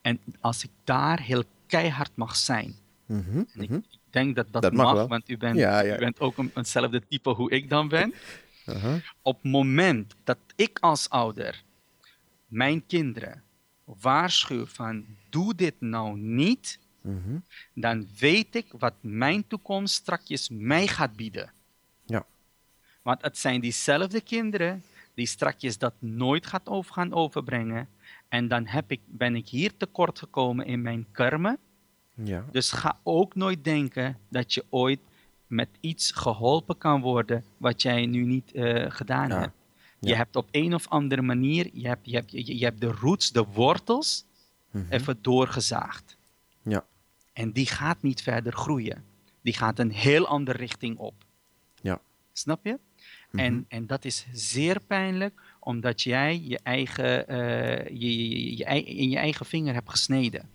En 0.00 0.20
als 0.40 0.64
ik 0.64 0.70
daar 0.84 1.20
heel 1.20 1.44
keihard 1.66 2.10
mag 2.16 2.36
zijn, 2.36 2.74
Mhm, 3.06 3.36
en 3.36 3.62
ik, 3.62 3.68
mhm. 3.68 3.74
ik 3.74 3.98
denk 4.10 4.36
dat 4.36 4.46
dat, 4.50 4.62
Dat 4.62 4.72
mag 4.72 5.06
want 5.06 5.28
u 5.28 5.36
bent, 5.36 5.58
Ja, 5.58 5.80
ja. 5.80 5.96
u 5.96 5.98
bent 5.98 6.20
ook 6.20 6.38
een, 6.38 6.50
eenzelfde 6.54 7.02
type 7.08 7.30
hoe 7.30 7.50
ik 7.50 7.68
dan 7.68 7.88
ben. 7.88 8.14
Op 9.22 9.42
het 9.42 9.52
moment 9.52 10.14
dat 10.24 10.38
ik 10.56 10.78
als 10.80 11.10
ouder 11.10 11.62
mijn 12.46 12.86
kinderen 12.86 13.42
waarschuw 13.84 14.66
van 14.66 15.06
doe 15.30 15.54
dit 15.54 15.74
nou 15.78 16.18
niet, 16.18 16.78
Mhm. 17.04 17.36
dan 17.74 18.08
weet 18.18 18.54
ik 18.54 18.66
wat 18.78 18.94
mijn 19.00 19.46
toekomst 19.46 19.94
strakjes 19.94 20.48
mij 20.52 20.86
gaat 20.86 21.16
bieden. 21.16 21.50
Ja. 22.06 22.24
Want 23.02 23.22
het 23.22 23.38
zijn 23.38 23.60
diezelfde 23.60 24.20
kinderen 24.20 24.82
die 25.14 25.26
strakjes 25.26 25.78
dat 25.78 25.94
nooit 25.98 26.46
gaat 26.46 26.68
over 26.68 26.92
gaan 26.92 27.12
overbrengen. 27.14 27.88
En 28.28 28.48
dan 28.48 28.66
heb 28.66 28.90
ik, 28.90 29.00
ben 29.06 29.36
ik 29.36 29.48
hier 29.48 29.76
tekort 29.76 30.18
gekomen 30.18 30.66
in 30.66 30.82
mijn 30.82 31.06
karma. 31.12 31.56
Ja. 32.14 32.44
Dus 32.52 32.72
ga 32.72 32.98
ook 33.02 33.34
nooit 33.34 33.64
denken 33.64 34.18
dat 34.28 34.54
je 34.54 34.64
ooit 34.70 35.00
met 35.46 35.68
iets 35.80 36.10
geholpen 36.10 36.78
kan 36.78 37.00
worden 37.00 37.44
wat 37.56 37.82
jij 37.82 38.06
nu 38.06 38.24
niet 38.24 38.52
eh, 38.52 38.90
gedaan 38.90 39.28
Ja. 39.28 39.38
hebt. 39.40 39.52
Je 40.00 40.08
Ja. 40.08 40.16
hebt 40.16 40.36
op 40.36 40.48
een 40.50 40.74
of 40.74 40.88
andere 40.88 41.22
manier, 41.22 41.70
je 41.72 41.86
hebt, 41.88 42.10
je 42.10 42.14
hebt, 42.16 42.30
je, 42.30 42.58
je 42.58 42.64
hebt 42.64 42.80
de 42.80 42.90
roots, 42.92 43.32
de 43.32 43.44
wortels, 43.44 44.24
Mhm. 44.70 44.84
even 44.92 45.18
doorgezaagd. 45.22 46.16
En 47.34 47.52
die 47.52 47.66
gaat 47.66 48.02
niet 48.02 48.22
verder 48.22 48.52
groeien. 48.52 49.04
Die 49.42 49.52
gaat 49.52 49.78
een 49.78 49.90
heel 49.90 50.26
andere 50.26 50.58
richting 50.58 50.98
op. 50.98 51.14
Ja. 51.80 52.00
Snap 52.32 52.64
je? 52.64 52.78
Mhm. 53.30 53.44
En, 53.44 53.64
en 53.68 53.86
dat 53.86 54.04
is 54.04 54.26
zeer 54.32 54.80
pijnlijk, 54.80 55.40
omdat 55.60 56.02
jij 56.02 56.40
je 56.44 56.60
eigen, 56.62 57.28
eh, 57.28 57.86
je, 57.86 58.56
je, 58.56 58.64
in 58.84 59.10
je 59.10 59.16
eigen 59.16 59.46
vinger 59.46 59.74
hebt 59.74 59.90
gesneden. 59.90 60.48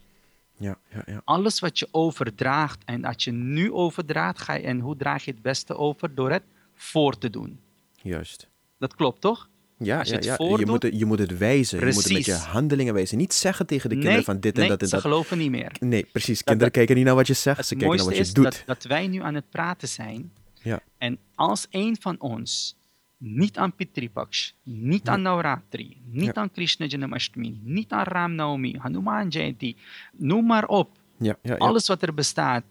Ja. 0.57 0.77
Ja. 0.93 1.03
Ja. 1.05 1.21
Alles 1.23 1.59
wat 1.59 1.79
je 1.79 1.87
overdraagt 1.91 2.83
en 2.85 3.01
dat 3.01 3.23
je 3.23 3.31
nu 3.31 3.71
overdraagt, 3.71 4.39
ga 4.39 4.53
je, 4.53 4.63
en 4.63 4.79
hoe 4.79 4.95
draag 4.95 5.25
je 5.25 5.31
het 5.31 5.41
beste 5.41 5.75
over? 5.77 6.15
Door 6.15 6.31
het 6.31 6.43
voor 6.73 7.17
te 7.17 7.29
doen. 7.29 7.59
Juist. 8.01 8.47
Dat 8.77 8.95
klopt 8.95 9.21
toch? 9.21 9.49
Ja, 9.81 9.99
je 10.03 10.09
ja, 10.09 10.15
het 10.15 10.23
ja. 10.23 10.35
voordoet- 10.35 10.59
je, 10.59 10.65
moet 10.65 10.83
het, 10.83 10.99
je 10.99 11.05
moet 11.05 11.19
het 11.19 11.37
wijzen. 11.37 11.79
Je 11.79 11.85
moet 11.85 11.95
het 11.95 12.13
met 12.13 12.25
je 12.25 12.31
Precies. 12.31 12.47
handelingen 12.47 12.93
wijzen. 12.93 13.17
Niet 13.17 13.33
zeggen 13.33 13.65
tegen 13.65 13.89
de 13.89 13.95
kinderen 13.95 14.15
nee, 14.17 14.25
van 14.25 14.39
dit 14.39 14.53
en 14.53 14.59
nee, 14.59 14.69
dat 14.69 14.81
en 14.81 14.87
ze 14.87 14.93
dat. 14.93 15.01
geloven 15.03 15.37
niet 15.37 15.51
meer. 15.51 15.71
Nee, 15.79 16.03
precies. 16.11 16.43
Kinderen 16.43 16.71
kijken 16.71 16.95
niet 16.95 17.05
naar 17.05 17.15
wat 17.15 17.27
je 17.27 17.33
zegt, 17.33 17.67
ze 17.67 17.75
kijken 17.75 17.95
naar 17.97 18.05
wat 18.05 18.15
je 18.15 18.21
is 18.21 18.33
doet. 18.33 18.43
dat, 18.43 18.63
dat 18.65 18.83
wij 18.83 19.07
nu 19.07 19.21
aan 19.21 19.35
het 19.35 19.49
praten 19.49 19.87
zijn. 19.87 20.31
Ja. 20.61 20.79
En 20.97 21.17
als 21.35 21.67
een 21.69 21.97
van 21.99 22.15
ons 22.19 22.77
niet 23.17 23.57
aan 23.57 23.75
Pitri 23.75 24.09
Paksh, 24.09 24.49
niet 24.63 25.07
aan 25.07 25.21
Navratri, 25.21 25.97
niet 26.11 26.25
Ja. 26.25 26.33
aan 26.33 26.51
Krishna 26.51 26.85
Janmashtami, 26.85 27.59
niet 27.63 27.91
aan 27.91 28.03
Ram 28.03 28.35
Navami, 28.35 28.75
Hanuman 28.77 29.27
Jayanti, 29.27 29.75
noem 30.17 30.45
maar 30.45 30.65
op. 30.67 30.89
Ja, 31.17 31.35
ja, 31.41 31.51
ja. 31.51 31.57
Alles 31.57 31.87
wat 31.87 32.01
er 32.01 32.13
bestaat. 32.13 32.63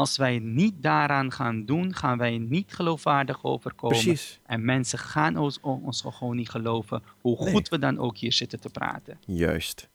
Als 0.00 0.16
wij 0.16 0.38
niet 0.38 0.74
daaraan 0.82 1.32
gaan 1.32 1.64
doen, 1.64 1.94
gaan 1.94 2.18
wij 2.18 2.38
niet 2.38 2.74
geloofwaardig 2.74 3.44
overkomen. 3.44 3.96
Precies. 3.98 4.40
En 4.46 4.64
mensen 4.64 4.98
gaan 4.98 5.36
ons, 5.36 5.60
ons 5.60 6.04
gewoon 6.06 6.36
niet 6.36 6.48
geloven, 6.50 7.02
hoe 7.20 7.36
Nee. 7.44 7.52
goed 7.52 7.68
we 7.68 7.78
dan 7.78 7.98
ook 7.98 8.16
hier 8.16 8.32
zitten 8.32 8.60
te 8.60 8.68
praten. 8.68 9.18
Juist. 9.26 9.88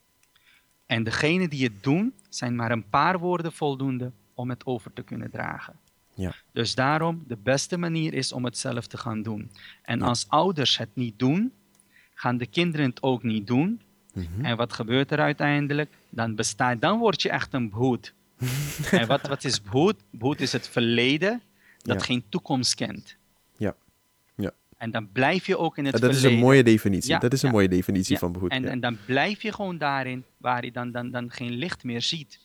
En 0.86 1.02
degenen 1.04 1.50
die 1.50 1.64
het 1.64 1.82
doen, 1.82 2.14
zijn 2.28 2.56
maar 2.56 2.70
een 2.70 2.88
paar 2.88 3.18
woorden 3.18 3.52
voldoende 3.52 4.12
om 4.34 4.50
het 4.50 4.66
over 4.66 4.92
te 4.92 5.02
kunnen 5.02 5.30
dragen. 5.30 5.74
Ja. 6.14 6.32
Dus 6.52 6.74
daarom, 6.74 7.24
de 7.26 7.36
beste 7.36 7.76
manier 7.76 8.14
is 8.14 8.32
om 8.32 8.44
het 8.44 8.58
zelf 8.58 8.86
te 8.86 8.96
gaan 8.96 9.22
doen. 9.22 9.50
En 9.82 9.98
Ja. 9.98 10.04
als 10.06 10.26
ouders 10.28 10.78
het 10.78 10.90
niet 10.94 11.18
doen, 11.18 11.52
gaan 12.14 12.36
de 12.36 12.46
kinderen 12.46 12.86
het 12.86 13.02
ook 13.02 13.22
niet 13.22 13.46
doen. 13.46 13.80
Mhm. 14.14 14.44
En 14.44 14.56
wat 14.56 14.72
gebeurt 14.72 15.10
er 15.12 15.18
uiteindelijk? 15.20 15.90
Dan, 16.10 16.34
bestaat, 16.34 16.80
dan 16.80 16.98
word 16.98 17.22
je 17.22 17.30
echt 17.30 17.52
een 17.54 17.70
bhoed. 17.70 18.14
En 18.90 19.06
wat, 19.06 19.26
wat 19.26 19.44
is 19.44 19.60
bhoed? 19.60 19.96
Bhoed 20.10 20.40
is 20.40 20.52
het 20.52 20.68
verleden 20.68 21.42
dat 21.78 21.98
Ja. 22.00 22.04
geen 22.04 22.24
toekomst 22.28 22.74
kent. 22.74 23.16
Ja. 23.56 23.74
Ja. 24.34 24.50
En 24.76 24.90
dan 24.90 25.12
blijf 25.12 25.46
je 25.46 25.58
ook 25.58 25.78
in 25.78 25.84
het 25.84 25.94
Ja, 25.94 26.00
dat 26.00 26.10
is 26.10 26.16
verleden. 26.16 26.38
een 26.38 26.44
mooie 26.46 26.62
definitie. 26.62 27.10
Ja, 27.10 27.18
dat 27.18 27.32
is 27.32 27.42
een 27.42 27.48
ja. 27.48 27.54
mooie 27.54 27.68
definitie 27.68 28.18
van 28.18 28.32
behoed. 28.32 28.50
En, 28.50 28.62
ja. 28.62 28.68
en 28.68 28.80
dan 28.80 28.98
blijf 29.06 29.42
je 29.42 29.52
gewoon 29.52 29.78
daarin 29.78 30.24
waar 30.36 30.64
je 30.64 30.72
dan, 30.72 30.90
dan, 30.90 31.10
dan 31.10 31.30
geen 31.30 31.50
licht 31.52 31.84
meer 31.84 32.02
ziet. 32.02 32.38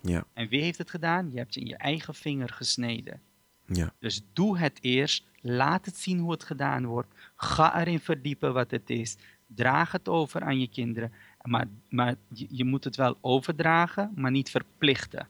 ja. 0.00 0.24
En 0.32 0.48
wie 0.48 0.62
heeft 0.62 0.78
het 0.78 0.90
gedaan? 0.90 1.30
Je 1.30 1.38
hebt 1.38 1.54
je 1.54 1.60
in 1.60 1.66
je 1.66 1.76
eigen 1.76 2.14
vinger 2.14 2.48
gesneden. 2.48 3.20
Ja. 3.66 3.92
Dus 4.00 4.22
doe 4.32 4.58
het 4.58 4.78
eerst. 4.80 5.24
Laat 5.40 5.84
het 5.86 5.96
zien 5.96 6.18
hoe 6.18 6.30
het 6.30 6.44
gedaan 6.44 6.86
wordt. 6.86 7.08
Ga 7.36 7.80
erin 7.80 8.00
verdiepen 8.00 8.52
wat 8.52 8.70
het 8.70 8.90
is. 8.90 9.16
Draag 9.46 9.92
het 9.92 10.08
over 10.08 10.42
aan 10.42 10.58
je 10.60 10.68
kinderen. 10.68 11.12
Maar, 11.42 11.66
maar 11.88 12.14
je, 12.32 12.46
je 12.50 12.64
moet 12.64 12.84
het 12.84 12.96
wel 12.96 13.18
overdragen, 13.20 14.12
maar 14.14 14.30
niet 14.30 14.50
verplichten. 14.50 15.28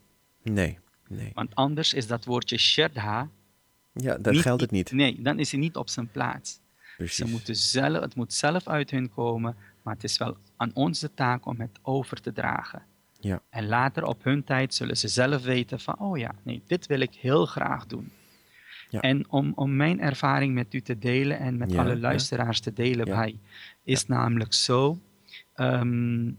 Nee. 0.51 0.79
Nee. 1.09 1.31
Want 1.35 1.55
anders 1.55 1.95
is 1.95 2.07
dat 2.07 2.25
woordje 2.25 2.59
shraddha... 2.59 3.29
Ja, 3.93 4.19
dat 4.19 4.33
niet- 4.33 4.43
geldt 4.43 4.61
het 4.61 4.71
niet. 4.71 4.93
Nee, 4.93 5.23
dan 5.23 5.39
is 5.39 5.51
hij 5.51 5.61
niet 5.61 5.77
op 5.77 5.89
zijn 5.89 6.09
plaats. 6.11 6.61
Precies. 6.97 7.17
Ze 7.17 7.25
moeten 7.27 7.57
zelf, 7.57 8.01
het 8.03 8.15
moet 8.15 8.33
zelf 8.33 8.67
uit 8.69 8.91
hun 8.91 9.11
komen, 9.11 9.57
maar 9.83 9.95
het 9.95 10.05
is 10.05 10.19
wel 10.19 10.37
aan 10.57 10.71
ons 10.75 11.01
de 11.01 11.15
taak 11.15 11.47
om 11.47 11.61
het 11.61 11.79
over 11.83 12.21
te 12.21 12.33
dragen. 12.33 12.83
Ja. 13.21 13.43
En 13.51 13.67
later 13.67 14.05
op 14.05 14.25
hun 14.25 14.45
tijd 14.45 14.75
zullen 14.75 14.97
ze 14.97 15.09
zelf 15.09 15.43
weten 15.43 15.81
van, 15.81 15.99
oh 15.99 16.19
ja, 16.19 16.35
nee, 16.43 16.63
dit 16.67 16.87
wil 16.87 17.01
ik 17.01 17.15
heel 17.15 17.47
graag 17.47 17.87
doen. 17.87 18.11
Ja. 18.91 19.01
En 19.01 19.31
om, 19.31 19.53
om 19.55 19.77
mijn 19.77 20.01
ervaring 20.01 20.55
met 20.55 20.75
u 20.75 20.81
te 20.81 20.99
delen 20.99 21.39
en 21.39 21.57
met 21.57 21.73
Ja, 21.73 21.81
alle 21.83 21.99
luisteraars 21.99 22.61
te 22.61 22.73
delen, 22.73 23.05
bij, 23.05 23.39
is 23.83 24.07
namelijk 24.07 24.53
zo, 24.53 24.99
ehm, 25.55 26.31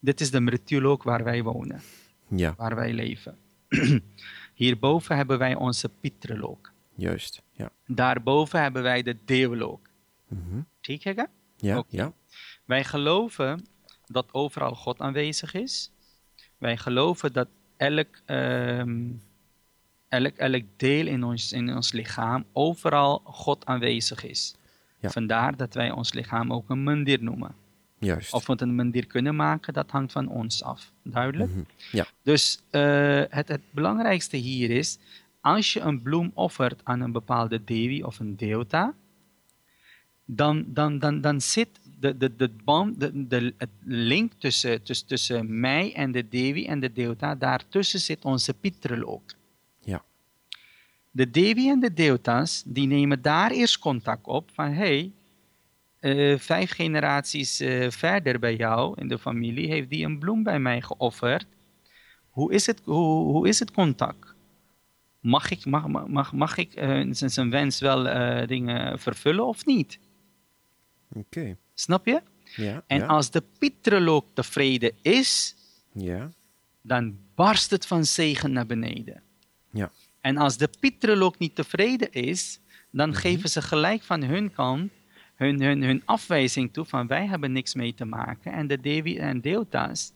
dit 0.00 0.20
is 0.20 0.30
de 0.30 0.40
Mrityulok 0.40 1.02
waar 1.02 1.24
wij 1.24 1.42
wonen, 1.42 1.80
Ja, 2.28 2.54
waar 2.56 2.74
wij 2.74 2.92
leven. 2.92 3.36
Hierboven 4.53 5.15
hebben 5.15 5.37
wij 5.37 5.55
onze 5.55 5.89
Pitralok. 6.01 6.71
juist. 6.95 7.41
Ja. 7.51 7.69
Daarboven 7.87 8.61
hebben 8.61 8.83
wij 8.83 9.03
de 9.03 9.17
Devlok. 9.25 9.89
Mhm. 10.27 10.61
ठीक 10.81 11.03
है 11.03 11.13
क्या? 11.13 11.27
Ja, 11.57 11.77
Oké. 11.77 11.87
ja. 11.95 12.13
Wij 12.65 12.83
geloven 12.83 13.65
dat 14.05 14.33
overal 14.33 14.75
God 14.75 14.99
aanwezig 14.99 15.53
is. 15.53 15.91
Wij 16.57 16.77
geloven 16.77 17.33
dat 17.33 17.47
elk, 17.77 18.07
ehm, 18.25 19.11
elk, 20.09 20.35
elk 20.37 20.63
deel 20.77 21.07
in 21.07 21.23
ons, 21.23 21.51
in 21.51 21.75
ons 21.75 21.91
lichaam 21.91 22.45
overal 22.53 23.21
God 23.23 23.65
aanwezig 23.65 24.23
is. 24.23 24.55
Ja. 24.99 25.09
Vandaar 25.09 25.55
dat 25.55 25.73
wij 25.73 25.91
ons 25.91 26.13
lichaam 26.13 26.53
ook 26.53 26.69
een 26.69 26.83
mandir 26.83 27.23
noemen. 27.23 27.55
Juist. 28.00 28.32
Of 28.32 28.46
we 28.46 28.52
het 28.52 28.60
een 28.60 28.74
mandir 28.74 29.06
kunnen 29.06 29.36
maken, 29.36 29.72
dat 29.72 29.90
hangt 29.90 30.12
van 30.12 30.28
ons 30.28 30.62
af. 30.62 30.92
Duidelijk? 31.02 31.50
Mhm. 31.50 31.62
Ja. 31.92 32.06
Dus 32.22 32.60
eh, 32.70 33.22
het, 33.28 33.48
het 33.48 33.60
belangrijkste 33.70 34.36
hier 34.36 34.70
is, 34.70 34.98
als 35.40 35.72
je 35.72 35.80
een 35.80 36.02
bloem 36.02 36.30
offert 36.34 36.80
aan 36.84 37.00
een 37.00 37.12
bepaalde 37.12 37.64
devi 37.64 38.02
of 38.02 38.18
een 38.18 38.36
deota, 38.36 38.94
dan, 40.24 40.64
dan, 40.66 40.98
dan, 40.98 41.20
dan 41.20 41.40
zit 41.40 41.68
de, 41.98 42.16
de, 42.16 42.36
de 42.36 42.50
band, 42.64 43.00
de, 43.00 43.26
de, 43.26 43.54
het 43.56 43.70
link 43.84 44.32
tussen, 44.38 44.82
tussen, 44.82 45.06
tussen 45.06 45.60
mij 45.60 45.94
en 45.94 46.12
de 46.12 46.28
devi 46.28 46.66
en 46.66 46.80
de 46.80 46.92
deota, 46.92 47.34
daartussen 47.34 48.00
zit 48.00 48.24
onze 48.24 48.54
pitralok. 48.54 49.22
Ja. 49.80 50.04
De 51.10 51.30
devi 51.30 51.68
en 51.68 51.80
de 51.80 51.92
deotas, 51.92 52.62
die 52.66 52.86
nemen 52.86 53.22
daar 53.22 53.50
eerst 53.50 53.78
contact 53.78 54.26
op 54.26 54.50
van, 54.52 54.72
hey, 54.72 55.12
eh, 56.00 56.38
vijf 56.38 56.70
generaties 56.70 57.60
eh, 57.60 57.90
verder 57.90 58.38
bij 58.38 58.56
jou 58.56 59.00
in 59.00 59.08
de 59.08 59.18
familie 59.18 59.68
heeft 59.68 59.88
die 59.90 60.04
een 60.04 60.18
bloem 60.18 60.42
bij 60.42 60.58
mij 60.58 60.80
geofferd. 60.82 61.46
Hoe 62.30 62.52
is 62.52 62.66
het, 62.66 62.80
hoe, 62.84 63.32
hoe 63.32 63.48
is 63.48 63.58
het 63.58 63.70
contact? 63.70 64.34
Mag 65.20 65.50
ik, 65.50 65.64
mag, 65.66 65.88
mag- 66.08 66.32
mag, 66.32 66.56
ik 66.56 66.74
eh, 66.74 66.88
zijn, 67.10 67.30
zijn 67.30 67.50
wens 67.50 67.80
wel 67.80 68.02
dingen 68.46 68.98
vervullen 68.98 69.46
of 69.46 69.66
niet? 69.66 69.98
Oké. 71.12 71.56
Snap 71.74 72.06
je? 72.06 72.22
Ja. 72.56 72.82
En 72.86 72.98
ja. 72.98 73.06
als 73.06 73.30
de 73.30 73.42
Pitralook 73.58 74.26
tevreden 74.34 74.92
is, 75.02 75.56
Ja. 75.92 76.30
dan 76.82 77.18
barst 77.34 77.70
het 77.70 77.86
van 77.86 78.04
zegen 78.04 78.52
naar 78.52 78.66
beneden. 78.66 79.22
Ja. 79.70 79.90
En 80.20 80.36
als 80.36 80.56
de 80.56 80.68
Pietrelok 80.80 81.38
niet 81.38 81.54
tevreden 81.54 82.12
is, 82.12 82.60
dan 82.90 83.08
Mhm. 83.08 83.18
geven 83.18 83.50
ze 83.50 83.62
gelijk 83.62 84.02
van 84.02 84.22
hun 84.22 84.52
kant 84.52 84.92
hun, 85.40 85.62
hun, 85.62 85.82
hun 85.82 86.02
afwijzing 86.04 86.72
toe 86.72 86.84
van 86.84 87.06
wij 87.06 87.26
hebben 87.26 87.52
niks 87.52 87.74
mee 87.74 87.94
te 87.94 88.04
maken. 88.04 88.52
En 88.52 88.66
de 88.66 88.80
Devi 88.80 89.18
en 89.18 89.40
Deotas, 89.40 90.12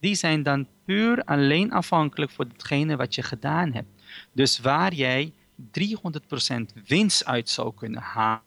die 0.00 0.14
zijn 0.14 0.42
dan 0.42 0.66
puur 0.84 1.24
alleen 1.24 1.72
afhankelijk 1.72 2.30
voor 2.30 2.44
hetgene 2.44 2.96
wat 2.96 3.14
je 3.14 3.22
gedaan 3.22 3.72
hebt. 3.72 3.88
Dus 4.32 4.58
waar 4.58 4.94
jij 4.94 5.32
300% 5.70 6.72
winst 6.86 7.24
uit 7.24 7.48
zou 7.48 7.74
kunnen 7.74 8.00
ha- 8.02 8.42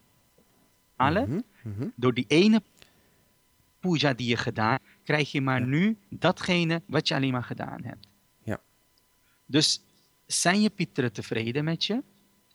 halen, 0.96 1.44
Mhm. 1.62 1.88
door 1.94 2.14
die 2.14 2.24
ene 2.28 2.62
puja 3.80 4.12
die 4.14 4.28
je 4.28 4.36
gedaan 4.36 4.70
hebt, 4.70 4.84
krijg 5.04 5.32
je 5.32 5.40
maar 5.40 5.66
nu 5.66 5.96
datgene 6.08 6.82
wat 6.86 7.08
je 7.08 7.14
alleen 7.14 7.32
maar 7.32 7.44
gedaan 7.44 7.84
hebt. 7.84 8.06
Ja. 8.42 8.60
Dus 9.46 9.82
zijn 10.26 10.60
je 10.60 10.70
pieteren 10.70 11.12
tevreden 11.12 11.64
met 11.64 11.84
je, 11.84 12.02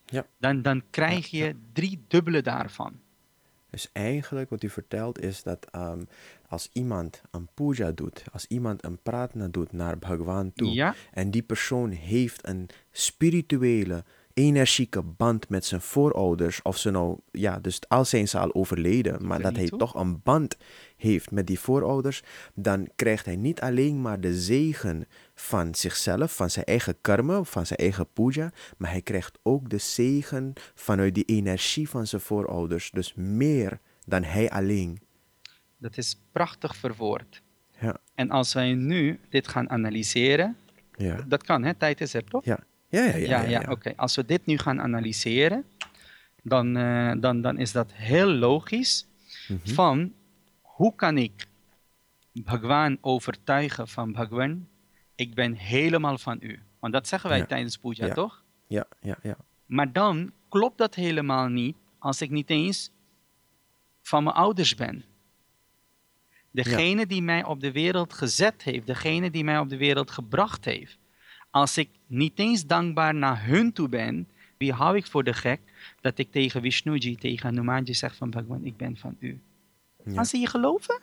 Ja. 0.05 0.25
dan, 0.37 0.61
dan 0.61 0.83
krijg 0.89 1.27
je 1.27 1.55
drie 1.73 2.03
dubbele 2.07 2.41
daarvan. 2.41 3.03
Dus 3.75 3.89
eigenlijk 3.93 4.49
wat 4.49 4.63
u 4.63 4.69
vertelt 4.69 5.19
is 5.21 5.43
dat 5.43 5.67
ehm, 5.71 6.01
als 6.47 6.69
iemand 6.73 7.21
een 7.31 7.47
puja 7.53 7.91
doet, 7.91 8.23
als 8.33 8.45
iemand 8.47 8.83
een 8.83 8.97
pratna 9.03 9.47
doet 9.47 9.71
naar 9.71 9.97
Bhagwan 9.97 10.51
toe, 10.53 10.73
Ja. 10.73 10.95
en 11.13 11.31
die 11.31 11.41
persoon 11.41 11.89
heeft 11.89 12.47
een 12.47 12.69
spirituele, 12.91 14.03
energieke 14.33 15.01
band 15.01 15.49
met 15.49 15.65
zijn 15.65 15.81
voorouders, 15.81 16.61
of 16.61 16.77
ze 16.77 16.91
nou, 16.91 17.17
ja, 17.31 17.59
dus 17.59 17.79
al 17.87 18.05
zijn 18.05 18.27
ze 18.27 18.39
al 18.39 18.53
overleden, 18.53 19.25
maar 19.27 19.41
dat 19.41 19.55
hij 19.55 19.69
toch 19.69 19.95
een 19.95 20.21
band 20.23 20.57
heeft 20.97 21.31
met 21.31 21.47
die 21.47 21.59
voorouders, 21.59 22.23
dan 22.53 22.87
krijgt 22.95 23.25
hij 23.25 23.35
niet 23.35 23.61
alleen 23.61 24.01
maar 24.01 24.19
de 24.19 24.35
zegen 24.39 25.05
van 25.35 25.75
zichzelf, 25.75 26.35
van 26.35 26.49
zijn 26.49 26.65
eigen 26.65 27.01
karma, 27.01 27.43
van 27.43 27.65
zijn 27.65 27.79
eigen 27.79 28.07
puja, 28.13 28.51
maar 28.77 28.91
hij 28.91 29.01
krijgt 29.01 29.39
ook 29.43 29.69
de 29.69 29.77
zegen 29.77 30.53
vanuit 30.75 31.15
die 31.15 31.25
energie 31.25 31.89
van 31.89 32.07
zijn 32.07 32.21
voorouders, 32.21 32.91
dus 32.91 33.13
meer 33.13 33.79
dan 34.05 34.23
hij 34.23 34.49
alleen. 34.49 34.99
Dat 35.77 35.97
is 35.97 36.21
prachtig 36.31 36.75
verwoord. 36.75 37.41
Ja, 37.79 37.97
En 38.15 38.29
als 38.29 38.53
wij 38.53 38.73
nu 38.73 39.19
dit 39.29 39.47
gaan 39.47 39.69
analyseren, 39.69 40.57
ja, 40.95 41.21
dat 41.27 41.43
kan, 41.43 41.63
hè? 41.63 41.73
Tijd 41.73 42.01
is 42.01 42.13
er, 42.13 42.23
toch? 42.23 42.45
ja. 42.45 42.59
Ja, 42.89 43.03
ja, 43.03 43.15
ja. 43.15 43.41
ja, 43.41 43.49
ja, 43.49 43.71
oké. 43.71 43.93
Als 43.95 44.15
we 44.15 44.25
dit 44.25 44.45
nu 44.45 44.57
gaan 44.57 44.81
analyseren, 44.81 45.65
dan, 46.43 46.77
eh, 46.77 47.11
dan, 47.19 47.41
dan 47.41 47.57
is 47.57 47.71
dat 47.71 47.91
heel 47.93 48.27
logisch. 48.27 49.07
Mhm. 49.47 49.73
Van 49.73 50.13
hoe 50.61 50.95
kan 50.95 51.17
ik 51.17 51.47
Bhagwan 52.31 52.97
overtuigen 53.01 53.87
van 53.87 54.11
Bhagwan, 54.11 54.67
ik 55.15 55.33
ben 55.33 55.53
helemaal 55.53 56.17
van 56.17 56.37
u. 56.41 56.59
Want 56.79 56.93
dat 56.93 57.07
zeggen 57.07 57.29
wij 57.29 57.39
Ja. 57.39 57.45
tijdens 57.45 57.77
puja, 57.77 58.05
Ja. 58.05 58.13
toch? 58.13 58.43
Ja, 58.67 58.85
ja, 59.01 59.17
ja. 59.21 59.37
Maar 59.65 59.91
dan 59.91 60.31
klopt 60.49 60.77
dat 60.77 60.95
helemaal 60.95 61.47
niet 61.47 61.75
als 61.99 62.21
ik 62.21 62.29
niet 62.29 62.49
eens 62.49 62.91
van 64.01 64.23
mijn 64.23 64.35
ouders 64.35 64.75
ben. 64.75 65.03
Degene 66.51 67.05
die 67.07 67.21
mij 67.21 67.43
op 67.43 67.59
de 67.59 67.71
wereld 67.71 68.13
gezet 68.13 68.63
heeft, 68.63 68.87
degene 68.87 69.31
die 69.31 69.43
mij 69.43 69.59
op 69.59 69.69
de 69.69 69.77
wereld 69.77 70.11
gebracht 70.11 70.65
heeft. 70.65 70.97
Als 71.49 71.77
ik 71.77 71.89
niet 72.07 72.39
eens 72.39 72.65
dankbaar 72.65 73.15
naar 73.15 73.45
hun 73.45 73.73
toe 73.73 73.89
ben, 73.89 74.27
wie 74.57 74.73
hou 74.73 74.97
ik 74.97 75.05
voor 75.05 75.23
de 75.23 75.33
gek 75.33 75.61
dat 76.01 76.17
ik 76.17 76.31
tegen 76.31 76.61
Vishnuji, 76.61 77.15
tegen 77.15 77.45
Hanumanji 77.45 77.93
zeg 77.93 78.15
van 78.15 78.29
Bhagwan, 78.29 78.63
ik 78.65 78.77
ben 78.77 78.97
van 78.97 79.15
u. 79.19 79.41
Gaan 80.05 80.25
ze 80.25 80.37
je 80.37 80.47
geloven? 80.47 80.99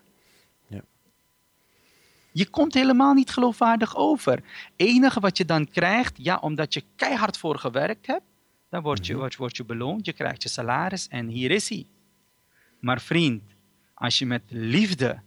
Je 2.33 2.47
komt 2.51 2.75
helemaal 2.75 3.15
niet 3.15 3.31
geloofwaardig 3.31 3.97
over. 3.97 4.43
enige 4.77 5.21
wat 5.21 5.37
je 5.37 5.45
dan 5.45 5.69
krijgt, 5.69 6.15
ja, 6.17 6.37
omdat 6.37 6.75
je 6.75 6.85
keihard 6.97 7.39
voor 7.39 7.59
gewerkt 7.59 8.07
hebt, 8.07 8.25
dan 8.69 8.83
word 8.83 9.07
je, 9.07 9.17
word, 9.17 9.37
word 9.37 9.57
je 9.57 9.65
beloond, 9.65 10.07
je 10.07 10.13
krijgt 10.13 10.43
je 10.43 10.49
salaris 10.49 11.09
en 11.09 11.27
hier 11.27 11.51
is 11.51 11.69
hij. 11.69 11.87
Maar 12.81 13.01
vriend, 13.01 13.43
als 13.95 14.19
je 14.19 14.27
met 14.27 14.43
liefde 14.49 15.21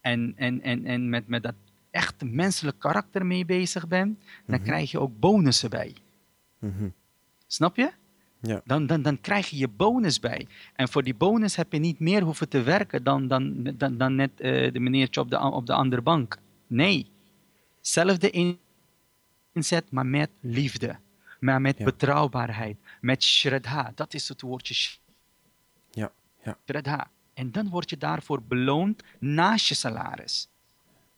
en, 0.00 0.32
en, 0.36 0.62
en, 0.62 0.84
en 0.84 1.08
met, 1.08 1.28
met 1.28 1.42
dat 1.42 1.54
echte 1.90 2.24
menselijk 2.24 2.78
karakter 2.78 3.26
mee 3.26 3.44
bezig 3.44 3.88
bent, 3.88 4.18
dan 4.46 4.62
krijg 4.62 4.90
je 4.90 5.00
ook 5.00 5.18
bonussen 5.18 5.70
bij. 5.70 5.94
Mhm. 6.58 6.88
Snap 7.46 7.76
je? 7.76 7.90
Ja. 8.40 8.60
Dan, 8.64 8.86
dan, 8.86 9.02
dan 9.02 9.20
krijg 9.20 9.48
je 9.48 9.56
je 9.56 9.68
bonus 9.68 10.20
bij. 10.20 10.46
En 10.74 10.88
voor 10.88 11.02
die 11.02 11.14
bonus 11.14 11.56
heb 11.56 11.72
je 11.72 11.78
niet 11.78 11.98
meer 11.98 12.22
hoeven 12.22 12.48
te 12.48 12.62
werken 12.62 13.02
dan, 13.04 13.28
dan, 13.28 13.62
dan, 13.76 13.96
dan 13.98 14.14
net 14.14 14.40
eh, 14.40 14.72
de 14.72 14.80
meneertje 14.80 15.20
op 15.20 15.30
de, 15.30 15.38
op 15.40 15.66
de 15.66 15.72
andere 15.72 16.02
bank. 16.02 16.38
Nee. 16.66 17.10
Zelfde 17.80 18.30
in- 18.30 18.58
inzet, 19.52 19.90
maar 19.90 20.06
met 20.06 20.30
liefde. 20.40 20.96
Maar 21.40 21.60
met 21.60 21.78
Ja. 21.78 21.84
betrouwbaarheid. 21.84 22.76
Met 23.00 23.22
shraddha. 23.24 23.92
Dat 23.94 24.14
is 24.14 24.28
het 24.28 24.40
woordje 24.40 24.74
sh- 24.74 24.96
Ja, 25.90 26.12
ja. 26.44 27.10
En 27.34 27.52
dan 27.52 27.68
word 27.68 27.90
je 27.90 27.96
daarvoor 27.96 28.42
beloond 28.42 29.02
naast 29.18 29.66
je 29.68 29.74
salaris. 29.74 30.48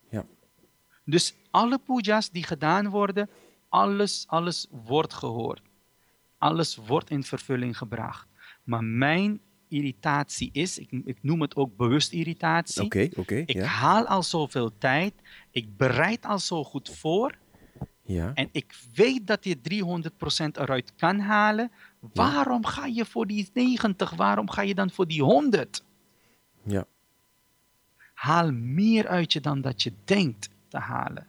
ja. 0.08 0.24
Dus 1.04 1.34
alle 1.50 1.78
pujas 1.78 2.30
die 2.30 2.44
gedaan 2.44 2.88
worden, 2.88 3.28
alles, 3.68 4.24
alles 4.28 4.66
wordt 4.70 5.14
gehoord. 5.14 5.62
Alles 6.41 6.76
wordt 6.76 7.11
in 7.11 7.24
vervulling 7.24 7.76
gebracht. 7.76 8.28
Maar 8.64 8.84
mijn 8.84 9.41
irritatie 9.68 10.51
is, 10.53 10.78
ik, 10.78 10.91
ik 11.05 11.18
noem 11.22 11.41
het 11.41 11.57
ook 11.57 11.76
bewust 11.76 12.12
irritatie. 12.12 12.82
Oké, 12.82 13.09
oké, 13.16 13.34
Ik 13.34 13.51
ja. 13.57 13.64
haal 13.64 14.07
al 14.07 14.22
zoveel 14.22 14.78
tijd, 14.78 15.14
ik 15.51 15.76
bereid 15.76 16.24
al 16.24 16.38
zo 16.38 16.64
goed 16.64 16.97
voor 16.97 17.38
Ja, 18.03 18.30
en 18.34 18.49
ik 18.53 18.74
weet 18.95 19.26
dat 19.26 19.45
je 19.45 19.57
300% 19.57 20.61
eruit 20.61 20.95
kan 20.97 21.18
halen. 21.18 21.70
Waarom 22.01 22.64
ga 22.64 22.86
je 22.86 23.05
voor 23.05 23.26
die 23.26 23.51
90? 23.55 24.11
Waarom 24.11 24.51
ga 24.51 24.62
je 24.62 24.74
dan 24.74 24.91
voor 24.91 25.07
die 25.07 25.22
100? 25.22 25.84
ja, 26.64 26.86
Haal 28.14 28.53
meer 28.53 29.09
uit 29.09 29.32
je 29.32 29.41
dan 29.41 29.61
dat 29.61 29.82
je 29.82 29.93
denkt 30.05 30.49
te 30.68 30.78
halen. 30.78 31.26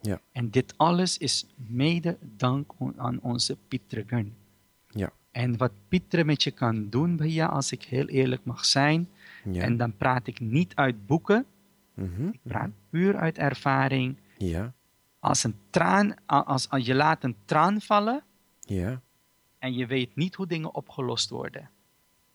Ja, 0.00 0.20
En 0.32 0.50
dit 0.50 0.74
alles 0.76 1.18
is 1.18 1.46
mede 1.56 2.16
dank 2.36 2.72
aan 2.96 3.18
onze 3.22 3.56
Pietregun. 3.68 4.34
ja, 4.88 5.12
En 5.30 5.56
wat 5.56 5.72
Pietre 5.88 6.24
met 6.24 6.42
je 6.42 6.50
kan 6.50 6.88
doen, 6.88 7.16
Bhaiya, 7.16 7.46
als 7.46 7.72
ik 7.72 7.82
heel 7.82 8.06
eerlijk 8.06 8.44
mag 8.44 8.64
zijn, 8.64 9.08
ja. 9.44 9.62
en 9.62 9.76
dan 9.76 9.96
praat 9.96 10.26
ik 10.26 10.40
niet 10.40 10.74
uit 10.74 11.06
boeken, 11.06 11.46
Mhm, 11.94 12.26
ik 12.28 12.40
praat 12.42 12.70
puur 12.90 13.16
uit 13.16 13.38
ervaring. 13.38 14.16
Ja, 14.38 14.72
Als, 15.18 15.44
een 15.44 15.54
traan, 15.70 16.14
als, 16.26 16.68
als 16.68 16.86
je 16.86 16.94
laat 16.94 17.24
een 17.24 17.36
traan 17.44 17.80
vallen 17.80 18.22
ja. 18.60 19.00
en 19.58 19.74
je 19.74 19.86
weet 19.86 20.16
niet 20.16 20.34
hoe 20.34 20.46
dingen 20.46 20.74
opgelost 20.74 21.30
worden. 21.30 21.70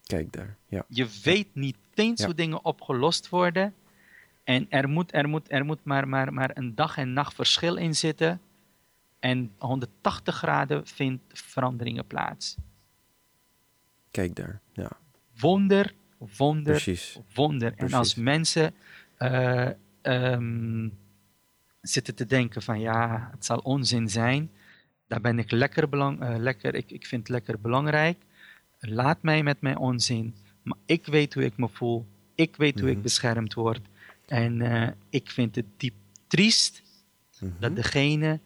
Kijk 0.04 0.34
daar. 0.34 0.58
Ja, 0.68 0.86
Je 0.88 1.08
weet 1.24 1.48
niet 1.54 1.78
eens 1.94 2.24
hoe 2.24 2.34
dingen 2.34 2.66
opgelost 2.66 3.30
worden. 3.30 3.74
En 4.46 4.66
er 4.70 4.90
moet, 4.90 5.14
er 5.14 5.30
moet, 5.30 5.52
er 5.52 5.66
moet 5.66 5.84
maar, 5.84 6.08
maar, 6.08 6.34
maar 6.34 6.52
een 6.54 6.76
dag 6.76 6.98
en 6.98 7.14
nacht 7.14 7.34
verschil 7.36 7.76
in 7.76 7.96
zitten. 7.96 8.42
En 9.20 9.52
180 9.58 10.36
graden 10.36 10.88
vindt 10.88 11.22
veranderingen 11.42 12.08
plaats. 12.08 12.56
kijk 14.12 14.36
daar. 14.36 14.60
Ja, 14.74 14.92
Wonder, 15.40 15.94
wonder, 16.38 16.72
precies. 16.74 17.20
wonder. 17.34 17.74
En 17.76 17.94
als 17.94 18.16
mensen 18.16 18.74
eh, 19.18 19.70
ehm, 20.02 20.90
zitten 21.82 22.16
te 22.16 22.26
denken 22.26 22.62
van 22.62 22.80
ja, 22.80 23.30
het 23.32 23.46
zal 23.46 23.58
onzin 23.58 24.10
zijn. 24.10 24.52
Daar 25.08 25.22
ben 25.22 25.40
ik 25.40 25.52
lekker, 25.52 25.90
belang, 25.90 26.22
eh, 26.22 26.36
lekker 26.38 26.76
ik, 26.76 26.92
ik 26.92 27.06
vind 27.06 27.22
het 27.22 27.30
lekker 27.32 27.60
belangrijk. 27.60 28.18
Laat 28.80 29.22
mij 29.22 29.44
met 29.44 29.62
mijn 29.62 29.78
onzin. 29.78 30.36
Maar 30.64 30.78
ik 30.86 31.06
weet 31.06 31.34
hoe 31.34 31.44
ik 31.44 31.58
me 31.58 31.70
voel. 31.70 32.06
Ik 32.36 32.56
weet 32.56 32.80
hoe 32.80 32.90
ik 32.90 32.94
Mhm. 32.96 33.04
beschermd 33.04 33.54
word. 33.54 33.88
En 34.26 34.62
eh, 34.62 34.88
ik 35.10 35.30
vind 35.32 35.56
het 35.56 35.66
diep 35.78 35.94
triest 36.28 36.84
Mhm. 37.40 37.52
dat 37.60 37.76
degene 37.76 38.40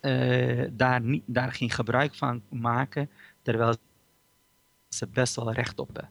eh, 0.00 0.64
daar, 0.72 1.00
niet, 1.00 1.22
daar 1.26 1.52
geen 1.52 1.70
gebruik 1.70 2.14
van 2.14 2.42
maken, 2.48 3.10
terwijl 3.42 3.76
ze 4.88 5.06
best 5.06 5.34
wel 5.36 5.52
recht 5.52 5.78
op 5.78 5.86
hebben. 5.86 6.10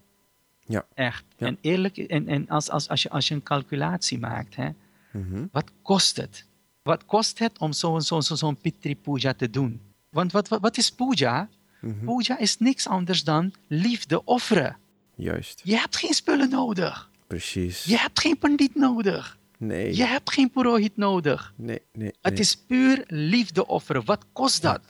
Ja. 0.66 0.86
Echt. 0.94 1.24
Ja. 1.38 1.48
En 1.48 1.58
eerlijk, 1.62 1.98
en, 1.98 2.28
en 2.28 2.48
als, 2.50 2.70
als, 2.70 2.90
als, 2.90 3.02
je, 3.02 3.10
als 3.10 3.28
je 3.28 3.34
een 3.34 3.44
calculatie 3.44 4.20
maakt, 4.20 4.56
hè, 4.56 4.70
Mhm. 5.12 5.46
wat 5.52 5.72
kost 5.82 6.18
het? 6.18 6.46
Wat 6.84 7.06
kost 7.06 7.40
het 7.40 7.58
om 7.60 7.74
zo'n 7.74 8.02
zo, 8.02 8.22
zo, 8.22 8.36
zo'n 8.36 8.58
Pitri 8.58 8.96
Puja 8.96 9.34
te 9.34 9.50
doen? 9.50 9.82
Want 10.10 10.32
wat, 10.32 10.48
wat, 10.48 10.62
wat 10.62 10.78
is 10.78 10.92
Puja? 10.92 11.50
Mhm. 11.82 12.06
Puja 12.06 12.38
is 12.38 12.58
niks 12.58 12.88
anders 12.88 13.24
dan 13.24 13.54
liefde 13.68 14.24
offeren. 14.26 14.78
Juist. 15.16 15.62
Je 15.64 15.76
hebt 15.78 15.96
geen 15.98 16.14
spullen 16.14 16.50
nodig. 16.50 17.10
Precies. 17.32 17.84
Je 17.84 17.98
hebt 17.98 18.20
geen 18.20 18.38
pandit 18.38 18.76
nodig. 18.76 19.38
Nee. 19.58 19.96
Je 19.96 20.04
hebt 20.04 20.32
geen 20.32 20.52
purohit 20.52 20.98
nodig. 20.98 21.54
Nee, 21.56 21.82
nee. 21.94 22.14
Het 22.22 22.34
nee. 22.34 22.42
is 22.42 22.58
puur 22.58 23.04
liefde 23.08 23.68
offeren. 23.68 24.06
Wat 24.06 24.26
kost 24.34 24.62
dat? 24.62 24.82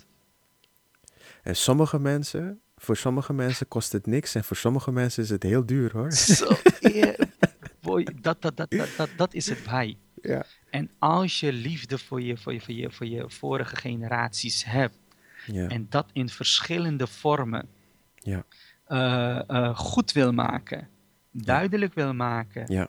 En 1.44 1.56
sommige 1.56 2.00
mensen, 2.00 2.62
voor 2.78 2.98
sommige 2.98 3.34
mensen 3.34 3.68
kost 3.68 3.92
het 3.92 4.06
niks 4.06 4.36
en 4.36 4.44
voor 4.44 4.58
sommige 4.58 4.92
mensen 4.92 5.24
is 5.24 5.30
het 5.30 5.44
heel 5.44 5.66
duur 5.66 5.92
hoor. 5.92 6.12
Zo, 6.42 6.50
boy, 7.82 8.08
dat, 8.22 8.42
dat, 8.42 8.58
dat, 8.58 8.72
dat, 8.72 8.90
dat, 8.98 9.10
dat 9.18 9.34
is 9.34 9.50
het 9.50 9.64
bij. 9.64 9.98
Ja. 10.22 10.46
En 10.70 10.90
als 11.00 11.40
je 11.40 11.54
liefde 11.54 11.98
voor 11.98 12.22
je, 12.22 12.38
voor, 12.38 12.54
je, 12.54 12.62
voor, 12.62 12.74
je, 12.74 12.92
voor 12.92 13.08
je 13.08 13.24
vorige 13.28 13.76
generaties 13.76 14.66
hebt, 14.66 14.98
Ja. 15.46 15.68
En 15.68 15.86
dat 15.90 16.10
in 16.14 16.30
verschillende 16.30 17.08
vormen. 17.08 17.68
Ja. 18.16 18.46
eh, 18.86 19.50
eh, 19.50 19.78
goed 19.78 20.12
wil 20.12 20.34
maken. 20.34 20.90
Duidelijk 21.32 21.94
wil 21.94 22.14
maken. 22.14 22.64
Ja. 22.68 22.88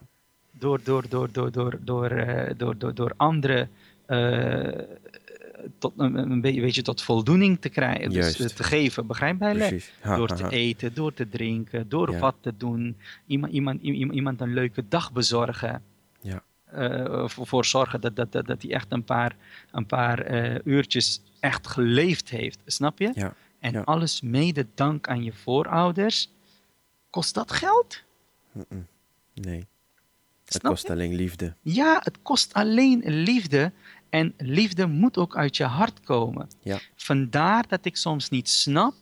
Door, 0.51 0.81
door, 0.83 1.05
door, 1.09 1.33
door, 1.33 1.51
door, 1.53 1.79
door, 1.81 2.11
eh, 2.11 2.55
door, 2.57 2.79
door, 2.79 2.95
door 2.95 3.13
anderen 3.17 3.71
eh, 4.07 4.69
tot, 5.79 5.93
een, 5.97 6.17
een 6.17 6.41
beetje 6.41 6.61
weet 6.61 6.75
je, 6.75 6.83
tot 6.83 7.03
voldoening 7.03 7.61
te 7.61 7.69
krijgen. 7.69 8.11
Dus 8.11 8.37
Juist. 8.37 8.41
eh, 8.41 8.47
te 8.47 8.65
geven. 8.65 9.07
Begrijp. 9.07 9.41
Ha, 9.41 10.17
Door 10.17 10.29
ha, 10.29 10.35
te 10.35 10.43
ha. 10.43 10.49
eten, 10.51 10.95
door 10.95 11.15
te 11.15 11.29
drinken, 11.29 11.89
door 11.89 12.11
Ja. 12.13 12.19
wat 12.19 12.35
te 12.41 12.57
doen. 12.57 12.97
Iemand, 13.27 13.53
iemand, 13.53 13.81
iemand, 13.83 14.41
een 14.41 14.53
leuke 14.55 14.85
dag 14.89 15.13
bezorgen. 15.13 15.83
Ja. 16.21 16.43
Voor, 17.29 17.47
voor 17.47 17.65
zorgen 17.65 18.01
dat, 18.01 18.17
dat, 18.17 18.33
dat, 18.33 18.47
dat 18.47 18.63
hij 18.63 18.71
echt 18.73 18.93
een 18.93 19.05
paar, 19.05 19.37
een 19.71 19.87
paar 19.87 20.27
uurtjes 20.67 21.23
echt 21.41 21.67
geleefd 21.67 22.31
heeft. 22.31 22.59
Snap 22.67 22.99
je? 22.99 23.11
Ja. 23.15 23.35
En 23.59 23.73
ja. 23.73 23.81
alles 23.81 24.21
mede 24.21 24.67
dank 24.75 25.09
aan 25.09 25.25
je 25.25 25.33
voorouders. 25.33 26.31
Kost 27.11 27.35
dat 27.35 27.53
geld? 27.53 28.03
Nee. 29.35 29.67
Het 30.45 30.55
Snap 30.61 30.73
kost 30.73 30.87
je? 30.87 30.93
alleen 30.93 31.15
liefde. 31.15 31.55
Ja, 31.63 32.01
het 32.03 32.23
kost 32.23 32.53
alleen 32.55 33.03
liefde. 33.05 33.73
En 34.11 34.35
liefde 34.37 34.87
moet 34.87 35.17
ook 35.19 35.37
uit 35.37 35.57
je 35.57 35.65
hart 35.65 36.01
komen. 36.01 36.49
Ja. 36.63 36.79
Vandaar 36.97 37.69
dat 37.69 37.85
ik 37.85 37.97
soms 37.97 38.29
niet 38.29 38.49
snap 38.49 38.95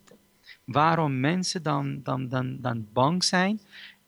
waarom 0.64 1.20
mensen 1.20 1.62
dan, 1.62 2.00
dan, 2.02 2.28
dan, 2.28 2.58
dan 2.60 2.86
bang 2.92 3.24
zijn. 3.24 3.60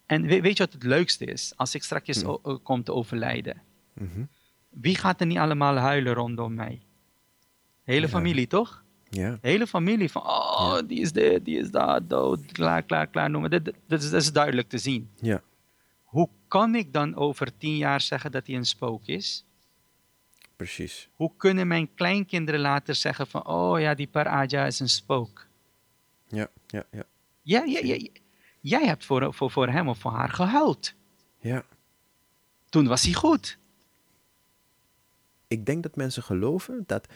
En 0.07 0.23
weet, 0.23 0.41
weet 0.43 0.57
je 0.57 0.65
wat 0.65 0.73
het 0.73 0.83
leukste 0.83 1.25
is? 1.25 1.53
Als 1.57 1.75
ik 1.75 1.83
straks 1.83 2.25
o- 2.25 2.59
kom 2.63 2.83
te 2.83 2.93
overlijden. 2.93 3.63
Mhm. 3.93 4.25
Wie 4.69 4.97
gaat 4.97 5.21
er 5.21 5.27
niet 5.27 5.39
allemaal 5.39 5.77
huilen 5.77 6.13
rondom 6.15 6.55
mij? 6.55 6.81
Hele 7.83 8.07
Ja. 8.07 8.13
familie, 8.13 8.47
toch? 8.47 8.82
Ja. 9.15 9.39
Hele 9.41 9.67
familie 9.67 10.11
van, 10.11 10.23
oh, 10.23 10.79
die 10.87 11.01
is 11.01 11.13
dit, 11.13 11.45
die 11.45 11.59
is 11.59 11.71
dat, 11.71 12.11
dood, 12.11 12.53
klaar, 12.53 12.83
klaar, 12.83 13.07
klaar, 13.07 13.31
noemen. 13.31 13.51
Dat, 13.51 13.65
dat, 13.65 13.75
dat 13.87 14.03
is, 14.03 14.11
dat 14.11 14.23
is 14.23 14.33
duidelijk 14.33 14.69
te 14.69 14.79
zien. 14.79 15.11
Ja. 15.21 15.43
Hoe 16.03 16.29
kan 16.49 16.75
ik 16.75 16.93
dan 16.93 17.15
over 17.17 17.57
tien 17.57 17.77
jaar 17.77 18.01
zeggen 18.01 18.33
dat 18.33 18.47
hij 18.47 18.57
een 18.57 18.67
spook 18.67 19.07
is? 19.07 19.45
Precies. 20.57 21.09
Hoe 21.15 21.33
kunnen 21.37 21.67
mijn 21.67 21.95
kleinkinderen 21.95 22.61
later 22.61 22.95
zeggen 22.95 23.27
van, 23.27 23.47
oh 23.47 23.81
ja, 23.81 23.95
die 23.95 24.07
Paraja 24.07 24.67
is 24.67 24.81
een 24.81 24.89
spook? 24.89 25.47
Ja. 26.29 26.49
Ja. 26.67 26.85
Ja. 26.91 27.05
Ja, 27.43 27.65
ja, 27.65 27.81
ja, 27.83 27.95
ja. 27.95 28.11
Jij 28.61 28.87
hebt 28.87 29.05
voor, 29.05 29.35
voor, 29.35 29.51
voor 29.51 29.69
hem 29.69 29.89
of 29.89 29.99
voor 29.99 30.11
haar 30.11 30.29
gehuild. 30.31 30.95
Ja. 31.39 31.65
Toen 32.69 32.87
was 32.87 33.03
hij 33.03 33.13
goed. 33.13 33.59
Ik 35.47 35.67
denk 35.67 35.83
dat 35.83 35.97
mensen 35.97 36.23
geloven 36.23 36.85
dat, 36.87 37.09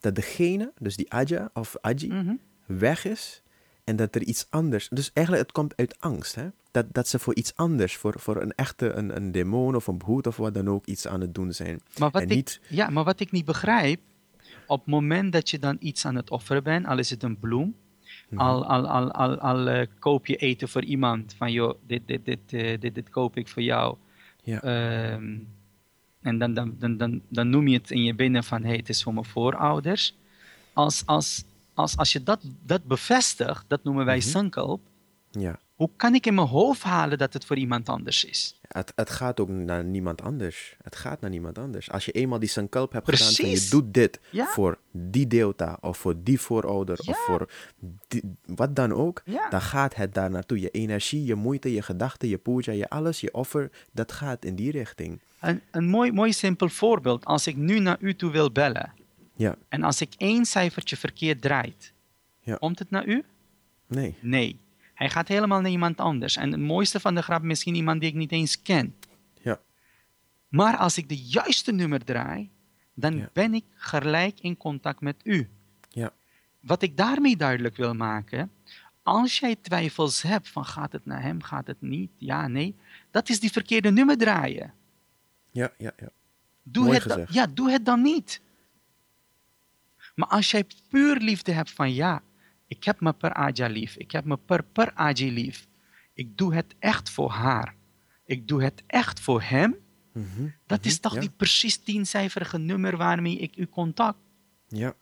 dat 0.00 0.14
degene, 0.14 0.72
dus 0.78 0.96
die 0.96 1.12
Aja 1.12 1.50
of 1.54 1.76
Aji, 1.80 2.08
Mhm. 2.12 2.34
weg 2.66 3.04
is 3.04 3.42
en 3.84 3.96
dat 3.96 4.14
er 4.14 4.22
iets 4.22 4.46
anders. 4.50 4.88
Dus 4.88 5.10
eigenlijk, 5.12 5.46
het 5.46 5.54
komt 5.56 5.76
uit 5.76 6.00
angst. 6.00 6.34
Hè? 6.34 6.48
Dat, 6.70 6.86
dat 6.92 7.08
ze 7.08 7.18
voor 7.18 7.34
iets 7.34 7.56
anders, 7.56 7.96
voor, 7.96 8.14
voor 8.18 8.42
een 8.42 8.52
echte 8.54 8.90
een, 8.92 9.16
een 9.16 9.32
demon 9.32 9.76
of 9.76 9.86
een 9.86 9.98
behoed 9.98 10.26
of 10.26 10.36
wat 10.36 10.54
dan 10.54 10.68
ook, 10.68 10.86
iets 10.86 11.06
aan 11.08 11.20
het 11.20 11.34
doen 11.34 11.52
zijn. 11.52 11.80
Maar 11.98 12.10
wat 12.10 12.22
en 12.22 12.28
ik, 12.28 12.34
niet. 12.36 12.60
Ja, 12.68 12.90
maar 12.90 13.04
wat 13.04 13.20
ik 13.20 13.30
niet 13.32 13.44
begrijp, 13.44 14.00
op 14.66 14.78
het 14.78 14.88
moment 14.88 15.32
dat 15.32 15.50
je 15.50 15.58
dan 15.58 15.76
iets 15.80 16.04
aan 16.06 16.14
het 16.14 16.30
offeren 16.30 16.62
bent, 16.62 16.86
al 16.86 16.98
is 16.98 17.10
het 17.10 17.22
een 17.22 17.38
bloem, 17.38 17.74
Mhm. 18.28 18.40
al, 18.40 18.64
al, 18.66 18.86
al, 18.88 19.10
al, 19.12 19.38
al 19.38 19.68
eh, 19.68 19.86
koop 19.98 20.26
je 20.26 20.36
eten 20.36 20.68
voor 20.68 20.84
iemand, 20.84 21.34
van 21.34 21.52
joh, 21.52 21.74
dit, 21.86 22.02
dit, 22.06 22.24
dit, 22.24 22.38
eh, 22.52 22.80
dit, 22.80 22.94
dit 22.94 23.08
koop 23.10 23.36
ik 23.36 23.48
voor 23.48 23.62
jou. 23.62 23.96
Ja. 24.42 24.62
Ehm, 24.62 25.36
en 26.28 26.38
dan, 26.38 26.54
dan, 26.54 26.76
dan, 26.78 26.96
dan, 26.96 27.22
dan 27.28 27.50
noem 27.50 27.68
je 27.68 27.78
het 27.78 27.90
in 27.90 28.02
je 28.02 28.14
binnen 28.14 28.44
van, 28.44 28.64
hey, 28.64 28.76
het 28.76 28.88
is 28.88 29.02
voor 29.02 29.14
mijn 29.14 29.26
voorouders. 29.26 30.16
Als, 30.72 31.02
als, 31.06 31.44
als, 31.74 31.96
als 31.96 32.12
je 32.12 32.22
dat, 32.22 32.40
dat 32.64 32.84
bevestigt, 32.84 33.64
dat 33.68 33.84
noemen 33.84 34.04
wij 34.04 34.20
sankalp, 34.20 34.80
Ja. 35.30 35.58
Hoe 35.78 35.90
kan 35.96 36.14
ik 36.14 36.26
in 36.26 36.34
mijn 36.34 36.46
hoofd 36.46 36.82
halen 36.82 37.18
dat 37.18 37.32
het 37.32 37.44
voor 37.44 37.56
iemand 37.56 37.88
anders 37.88 38.24
is? 38.24 38.54
Het, 38.68 38.92
het 38.94 39.10
gaat 39.10 39.40
ook 39.40 39.48
naar 39.48 39.84
niemand 39.84 40.22
anders. 40.22 40.76
Het 40.82 40.96
gaat 40.96 41.20
naar 41.20 41.30
niemand 41.30 41.58
anders. 41.58 41.90
Als 41.90 42.04
je 42.04 42.12
eenmaal 42.12 42.38
die 42.38 42.48
sankalp 42.48 42.92
hebt 42.92 43.08
gedaan 43.08 43.32
van 43.32 43.48
je 43.50 43.66
doet 43.70 43.94
dit 43.94 44.20
Ja. 44.30 44.46
voor 44.46 44.78
die 44.90 45.26
deelta 45.26 45.78
of 45.80 45.98
voor 45.98 46.14
die 46.22 46.40
voorouder 46.40 46.98
Ja. 47.02 47.12
of 47.12 47.18
voor 47.18 47.50
die- 48.08 48.22
wat 48.46 48.76
dan 48.76 48.92
ook, 48.92 49.22
Ja. 49.24 49.48
dan 49.48 49.60
gaat 49.60 49.94
het 49.94 50.14
daar 50.14 50.30
naartoe. 50.30 50.60
Je 50.60 50.70
energie, 50.70 51.24
je 51.24 51.34
moeite, 51.34 51.72
je 51.72 51.82
gedachten, 51.82 52.28
je 52.28 52.38
puja, 52.38 52.72
je 52.72 52.88
alles, 52.88 53.20
je 53.20 53.34
offer, 53.34 53.70
dat 53.92 54.12
gaat 54.12 54.44
in 54.44 54.54
die 54.54 54.70
richting. 54.70 55.20
Een, 55.40 55.60
een 55.70 55.86
mooi, 55.88 56.12
mooi 56.12 56.32
simpel 56.32 56.68
voorbeeld. 56.68 57.24
Als 57.24 57.46
ik 57.46 57.56
nu 57.56 57.78
naar 57.78 57.96
u 58.00 58.14
toe 58.16 58.30
wil 58.30 58.52
bellen 58.52 58.92
Ja, 59.36 59.56
en 59.68 59.82
als 59.82 60.00
ik 60.00 60.14
één 60.16 60.44
cijfertje 60.44 60.96
verkeerd 60.96 61.40
draait, 61.42 61.92
Ja. 62.40 62.54
komt 62.56 62.78
het 62.78 62.90
naar 62.90 63.06
u? 63.06 63.24
nee. 63.86 64.14
Nee. 64.20 64.58
Hij 64.98 65.10
gaat 65.10 65.28
helemaal 65.28 65.60
naar 65.60 65.70
iemand 65.70 65.98
anders. 66.00 66.36
En 66.36 66.52
het 66.52 66.60
mooiste 66.60 67.00
van 67.00 67.14
de 67.14 67.22
grap, 67.22 67.42
misschien 67.42 67.74
iemand 67.74 68.00
die 68.00 68.08
ik 68.08 68.14
niet 68.14 68.32
eens 68.32 68.62
ken. 68.62 68.94
Ja, 69.42 69.60
Maar 70.48 70.76
als 70.76 70.96
ik 70.98 71.08
de 71.08 71.16
juiste 71.22 71.72
nummer 71.72 72.04
draai, 72.04 72.50
dan 72.94 73.16
Ja. 73.16 73.30
ben 73.32 73.54
ik 73.54 73.64
gelijk 73.74 74.40
in 74.40 74.56
contact 74.56 75.00
met 75.00 75.16
u. 75.24 75.48
ja, 75.90 76.12
Wat 76.60 76.82
ik 76.82 76.96
daarmee 76.96 77.36
duidelijk 77.36 77.76
wil 77.76 77.94
maken, 77.94 78.50
als 79.02 79.38
jij 79.38 79.56
twijfels 79.56 80.22
hebt 80.22 80.48
van 80.48 80.64
gaat 80.64 80.92
het 80.92 81.06
naar 81.06 81.22
hem, 81.22 81.42
gaat 81.42 81.66
het 81.66 81.80
niet, 81.80 82.10
ja, 82.16 82.46
nee, 82.48 82.74
dat 83.10 83.28
is 83.28 83.40
die 83.40 83.52
verkeerde 83.52 83.90
nummer 83.90 84.16
draaien. 84.18 84.74
ja, 85.50 85.72
ja, 85.78 85.92
ja. 85.96 86.08
Doe 86.62 86.84
Mooi 86.84 86.98
het 86.98 87.08
dan, 87.08 87.26
ja, 87.30 87.46
doe 87.46 87.70
het 87.70 87.84
dan 87.84 88.02
niet. 88.02 88.40
Maar 90.14 90.28
als 90.28 90.50
jij 90.50 90.66
puur 90.88 91.16
liefde 91.16 91.52
hebt 91.52 91.70
van 91.70 91.94
ja, 91.94 92.22
ik 92.68 92.84
heb 92.84 93.00
me 93.00 93.12
per 93.12 93.32
Aja 93.32 93.66
lief, 93.68 93.96
ik 93.96 94.10
heb 94.10 94.24
me 94.24 94.36
per, 94.36 94.62
per 94.64 94.94
Aji 94.94 95.32
lief. 95.32 95.66
Ik 96.12 96.36
doe 96.38 96.54
het 96.54 96.74
echt 96.78 97.10
voor 97.10 97.30
haar. 97.30 97.74
Ik 98.24 98.48
doe 98.48 98.62
het 98.62 98.82
echt 98.86 99.20
voor 99.20 99.42
hem. 99.42 99.76
Mhm, 100.12 100.48
Dat 100.66 100.78
mhm, 100.78 100.88
is 100.88 100.98
toch 101.00 101.14
ja, 101.14 101.20
die 101.20 101.30
precies 101.30 101.76
tiencijferige 101.76 102.58
nummer 102.58 102.96
waarmee 102.96 103.38
ik 103.38 103.56
u 103.56 103.66
contact. 103.66 104.18
Ja, 104.68 104.94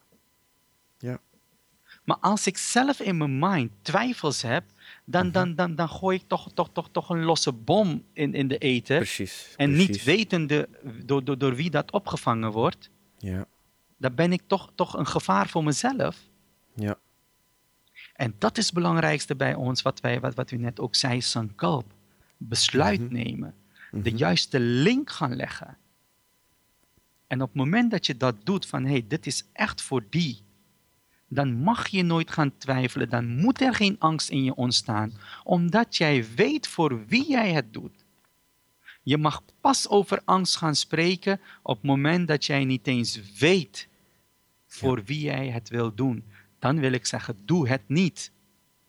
ja, 0.99 1.19
Maar 2.05 2.17
als 2.17 2.47
ik 2.47 2.59
zelf 2.59 3.01
in 3.01 3.17
mijn 3.17 3.39
mind 3.39 3.71
twijfels 3.83 4.43
heb, 4.43 4.65
dan, 5.05 5.25
Mhm. 5.25 5.33
dan, 5.33 5.55
dan, 5.55 5.75
dan 5.75 5.89
gooi 5.89 6.17
ik 6.17 6.25
toch, 6.27 6.53
toch, 6.53 6.71
toch, 6.73 6.89
toch 6.91 7.11
een 7.11 7.23
losse 7.25 7.53
bom 7.53 8.05
in, 8.13 8.35
in 8.35 8.49
de 8.49 8.59
eten. 8.59 8.97
precies. 8.97 9.55
En 9.57 9.71
precies. 9.71 9.89
niet 9.89 10.05
wetende 10.05 10.69
door, 11.05 11.25
door, 11.25 11.39
door 11.39 11.55
wie 11.55 11.71
dat 11.71 11.93
opgevangen 11.93 12.51
wordt, 12.53 12.91
Ja, 13.19 13.47
dan 13.99 14.15
ben 14.15 14.33
ik 14.33 14.43
toch, 14.47 14.73
toch 14.75 14.97
een 14.99 15.07
gevaar 15.07 15.49
voor 15.49 15.65
mezelf. 15.65 16.17
ja, 16.75 16.99
En 18.17 18.35
dat 18.39 18.59
is 18.59 18.65
het 18.65 18.75
belangrijkste 18.75 19.37
bij 19.37 19.55
ons, 19.55 19.83
wat, 19.83 20.01
wij, 20.01 20.21
wat, 20.21 20.35
wat 20.35 20.51
u 20.51 20.57
net 20.57 20.81
ook 20.81 20.95
zei, 20.95 21.21
sankalp. 21.21 21.85
Besluit 22.37 23.01
Mhm. 23.01 23.13
nemen. 23.13 23.55
De 23.91 24.11
mhm, 24.11 24.17
juiste 24.17 24.61
link 24.61 25.11
gaan 25.11 25.37
leggen. 25.37 25.77
En 27.27 27.43
op 27.43 27.49
het 27.49 27.57
moment 27.57 27.91
dat 27.91 28.07
je 28.07 28.17
dat 28.17 28.35
doet, 28.45 28.67
van 28.67 28.85
hé, 28.85 28.91
hey, 28.91 29.05
dit 29.09 29.27
is 29.27 29.45
echt 29.53 29.83
voor 29.83 30.05
die, 30.11 30.43
dan 31.29 31.55
mag 31.55 31.89
je 31.89 32.03
nooit 32.03 32.31
gaan 32.31 32.57
twijfelen. 32.59 33.09
Dan 33.09 33.37
moet 33.37 33.61
er 33.61 33.75
geen 33.75 33.97
angst 33.99 34.29
in 34.31 34.45
je 34.45 34.55
ontstaan, 34.55 35.13
omdat 35.45 35.97
jij 35.97 36.27
weet 36.35 36.67
voor 36.69 37.07
wie 37.07 37.29
jij 37.31 37.53
het 37.53 37.73
doet. 37.73 38.05
Je 39.03 39.19
mag 39.19 39.43
pas 39.61 39.89
over 39.89 40.23
angst 40.25 40.57
gaan 40.57 40.75
spreken 40.77 41.41
op 41.63 41.77
het 41.77 41.85
moment 41.85 42.29
dat 42.29 42.45
jij 42.45 42.65
niet 42.65 42.87
eens 42.87 43.39
weet 43.39 43.89
voor 44.67 45.05
wie 45.05 45.21
jij 45.21 45.49
het 45.51 45.69
wil 45.69 45.95
doen. 45.95 46.25
Dan 46.67 46.81
wil 46.81 46.93
ik 46.93 47.07
zeggen, 47.07 47.37
doe 47.45 47.69
het 47.69 47.89
niet. 47.89 48.33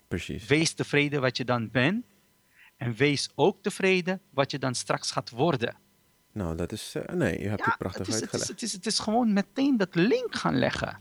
precies. 0.07 0.45
Wees 0.45 0.73
tevreden 0.73 1.21
wat 1.21 1.37
je 1.37 1.45
dan 1.45 1.71
bent. 1.71 2.05
En 2.77 2.93
wees 2.93 3.29
ook 3.35 3.61
tevreden 3.61 4.21
wat 4.29 4.51
je 4.51 4.59
dan 4.59 4.75
straks 4.75 5.11
gaat 5.11 5.29
worden. 5.29 5.75
Nou, 6.31 6.55
dat 6.55 6.71
is, 6.71 6.95
eh, 6.95 7.15
nee, 7.15 7.39
je 7.39 7.47
hebt 7.47 7.65
het 7.65 7.77
prachtig 7.77 8.05
het, 8.05 8.15
is, 8.15 8.21
het, 8.21 8.23
is, 8.23 8.31
uitgelegd. 8.31 8.47
het, 8.47 8.61
is, 8.61 8.73
het 8.73 8.85
is 8.85 8.99
gewoon 8.99 9.33
meteen 9.33 9.77
dat 9.77 9.95
link 9.95 10.35
gaan 10.35 10.57
leggen. 10.57 10.99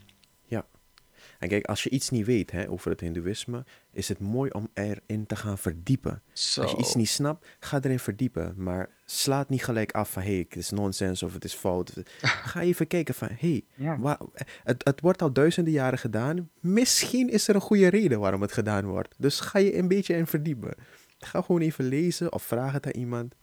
En 1.38 1.48
kijk, 1.48 1.66
als 1.66 1.82
je 1.82 1.90
iets 1.90 2.10
niet 2.10 2.26
weet 2.26 2.50
hè, 2.50 2.70
over 2.70 2.90
het 2.90 3.00
hindoeïsme, 3.00 3.64
is 3.92 4.08
het 4.08 4.18
mooi 4.18 4.50
om 4.50 4.68
erin 4.74 5.26
te 5.26 5.36
gaan 5.36 5.58
verdiepen. 5.58 6.22
Als 6.32 6.70
je 6.70 6.76
iets 6.76 6.94
niet 6.94 7.08
snapt, 7.08 7.46
ga 7.60 7.78
erin 7.82 7.98
verdiepen. 7.98 8.54
Maar 8.56 8.88
sla 9.04 9.38
het 9.38 9.48
niet 9.48 9.64
gelijk 9.64 9.92
af 9.92 10.10
van, 10.10 10.22
hé, 10.22 10.28
hey, 10.28 10.46
het 10.48 10.56
is 10.56 10.70
nonsens 10.70 11.22
of 11.22 11.32
het 11.32 11.44
is 11.44 11.54
fout. 11.54 11.92
Ga 12.50 12.60
even 12.60 12.86
kijken 12.86 13.14
van, 13.14 13.28
hé, 13.28 13.62
hey, 13.74 14.16
het, 14.64 14.84
het 14.84 15.00
wordt 15.00 15.22
al 15.22 15.32
duizenden 15.32 15.72
jaren 15.72 15.98
gedaan. 15.98 16.50
Misschien 16.60 17.28
is 17.28 17.48
er 17.48 17.54
een 17.54 17.60
goede 17.60 17.88
reden 17.88 18.20
waarom 18.20 18.40
het 18.40 18.52
gedaan 18.52 18.86
wordt. 18.86 19.14
Dus 19.18 19.40
ga 19.40 19.58
je 19.58 19.76
een 19.78 19.88
beetje 19.88 20.14
in 20.14 20.26
verdiepen. 20.26 20.74
Ga 21.18 21.42
gewoon 21.42 21.60
even 21.60 21.84
lezen 21.84 22.32
of 22.32 22.42
vraag 22.42 22.72
het 22.72 22.86
aan 22.86 22.92
iemand. 22.92 23.34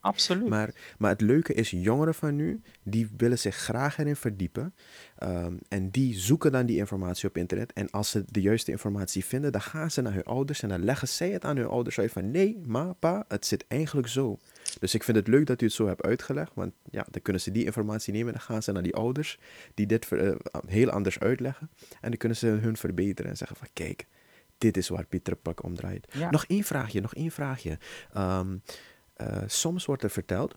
Absoluut. 0.00 0.48
Maar, 0.48 0.70
maar 0.98 1.10
het 1.10 1.20
leuke 1.20 1.54
is, 1.54 1.70
jongeren 1.70 2.14
van 2.14 2.36
nu, 2.36 2.60
die 2.82 3.08
willen 3.16 3.38
zich 3.38 3.56
graag 3.56 3.98
erin 3.98 4.16
verdiepen. 4.16 4.74
Ehm, 5.18 5.54
en 5.68 5.90
die 5.90 6.18
zoeken 6.18 6.52
dan 6.52 6.66
die 6.66 6.76
informatie 6.76 7.28
op 7.28 7.36
internet. 7.36 7.72
En 7.72 7.90
als 7.90 8.10
ze 8.10 8.24
de 8.26 8.40
juiste 8.40 8.70
informatie 8.70 9.24
vinden, 9.24 9.52
dan 9.52 9.60
gaan 9.60 9.90
ze 9.90 10.02
naar 10.02 10.12
hun 10.12 10.24
ouders 10.24 10.62
en 10.62 10.68
dan 10.68 10.84
leggen 10.84 11.08
zij 11.08 11.30
het 11.30 11.44
aan 11.44 11.56
hun 11.56 11.66
ouders 11.66 11.98
uit 11.98 12.12
van 12.12 12.30
nee, 12.30 12.60
ma, 12.66 12.92
pa, 12.92 13.24
het 13.28 13.46
zit 13.46 13.64
eigenlijk 13.68 14.08
zo. 14.08 14.38
Dus 14.80 14.94
ik 14.94 15.02
vind 15.02 15.16
het 15.16 15.28
leuk 15.28 15.46
dat 15.46 15.60
u 15.60 15.64
het 15.64 15.74
zo 15.74 15.86
hebt 15.86 16.02
uitgelegd, 16.02 16.54
want 16.54 16.72
ja, 16.90 17.06
dan 17.10 17.22
kunnen 17.22 17.42
ze 17.42 17.50
die 17.50 17.64
informatie 17.64 18.12
nemen 18.12 18.26
en 18.26 18.38
dan 18.38 18.48
gaan 18.48 18.62
ze 18.62 18.72
naar 18.72 18.82
die 18.82 18.94
ouders 18.94 19.38
die 19.74 19.86
dit 19.86 20.10
uh, 20.10 20.34
heel 20.66 20.90
anders 20.90 21.18
uitleggen. 21.18 21.70
En 22.00 22.08
dan 22.10 22.16
kunnen 22.16 22.38
ze 22.38 22.46
hun 22.46 22.76
verbeteren 22.76 23.30
en 23.30 23.36
zeggen 23.36 23.56
van 23.56 23.68
kijk, 23.72 24.06
dit 24.58 24.76
is 24.76 24.88
waar 24.88 25.06
Pieter 25.06 25.36
Pak 25.36 25.62
om 25.62 25.74
draait. 25.74 26.14
Nog 26.30 26.44
één 26.46 26.64
vraagje, 26.64 27.00
nog 27.00 27.14
één 27.14 27.30
vraagje. 27.30 27.78
Um, 28.16 28.62
uh, 29.20 29.42
soms 29.46 29.84
wordt 29.84 30.02
er 30.02 30.10
verteld 30.10 30.54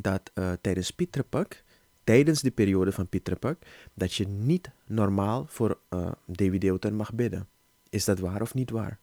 dat 0.00 0.30
uh, 0.34 0.52
tijdens 0.60 0.90
Pieter 0.90 1.24
Pak, 1.24 1.62
tijdens 2.04 2.40
de 2.40 2.50
periode 2.50 2.92
van 2.92 3.08
Pieter 3.08 3.36
Pak, 3.36 3.58
dat 3.94 4.14
je 4.14 4.28
niet 4.28 4.70
normaal 4.86 5.46
voor 5.48 5.78
uh, 5.90 6.10
Deuter 6.26 6.94
mag 6.94 7.14
bidden. 7.14 7.48
Is 7.90 8.04
dat 8.04 8.18
waar 8.18 8.40
of 8.40 8.54
niet 8.54 8.70
waar? 8.70 8.98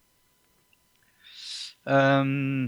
Um, 1.84 2.64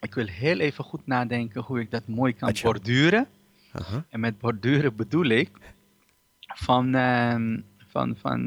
ik 0.00 0.14
wil 0.14 0.26
heel 0.26 0.58
even 0.58 0.84
goed 0.84 1.06
nadenken 1.06 1.62
hoe 1.62 1.80
ik 1.80 1.90
dat 1.90 2.06
mooi 2.06 2.34
kan 2.34 2.54
borduren. 2.62 3.28
Aha. 3.72 4.04
En 4.08 4.20
met 4.20 4.38
borduren 4.38 4.96
bedoel 4.96 5.26
ik 5.26 5.50
van, 6.40 6.94
uh, 6.94 7.58
van, 7.86 8.16
van 8.16 8.44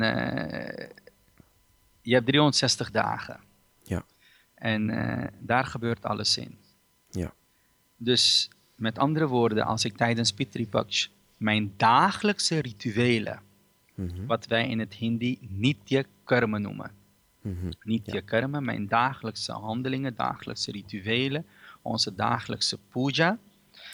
je 2.02 2.14
hebt 2.14 2.26
360 2.26 2.92
dagen. 2.92 3.40
Ja. 3.84 4.04
En 4.56 4.88
daar 5.40 5.66
gebeurt 5.66 6.06
alles 6.06 6.38
in. 6.38 6.58
Ja. 7.12 7.34
Dus 7.98 8.50
met 8.76 8.98
andere 8.98 9.28
woorden, 9.28 9.66
als 9.66 9.86
ik 9.86 9.98
tijdens 9.98 10.34
Pitripaksh 10.34 11.08
mijn 11.38 11.74
dagelijkse 11.78 12.60
rituelen, 12.60 13.42
mm 13.96 14.10
-hmm. 14.10 14.26
wat 14.26 14.46
wij 14.46 14.68
in 14.68 14.80
het 14.80 14.94
Hindi 14.94 15.38
nitya 15.42 16.04
karma 16.24 16.58
noemen, 16.58 16.92
je 17.84 18.02
ja. 18.04 18.22
karma, 18.22 18.60
mijn 18.60 18.88
dagelijkse 18.88 19.52
handelingen, 19.52 20.16
dagelijkse 20.16 20.72
rituelen, 20.72 21.46
onze 21.82 22.16
dagelijkse 22.16 22.78
puja. 22.90 23.38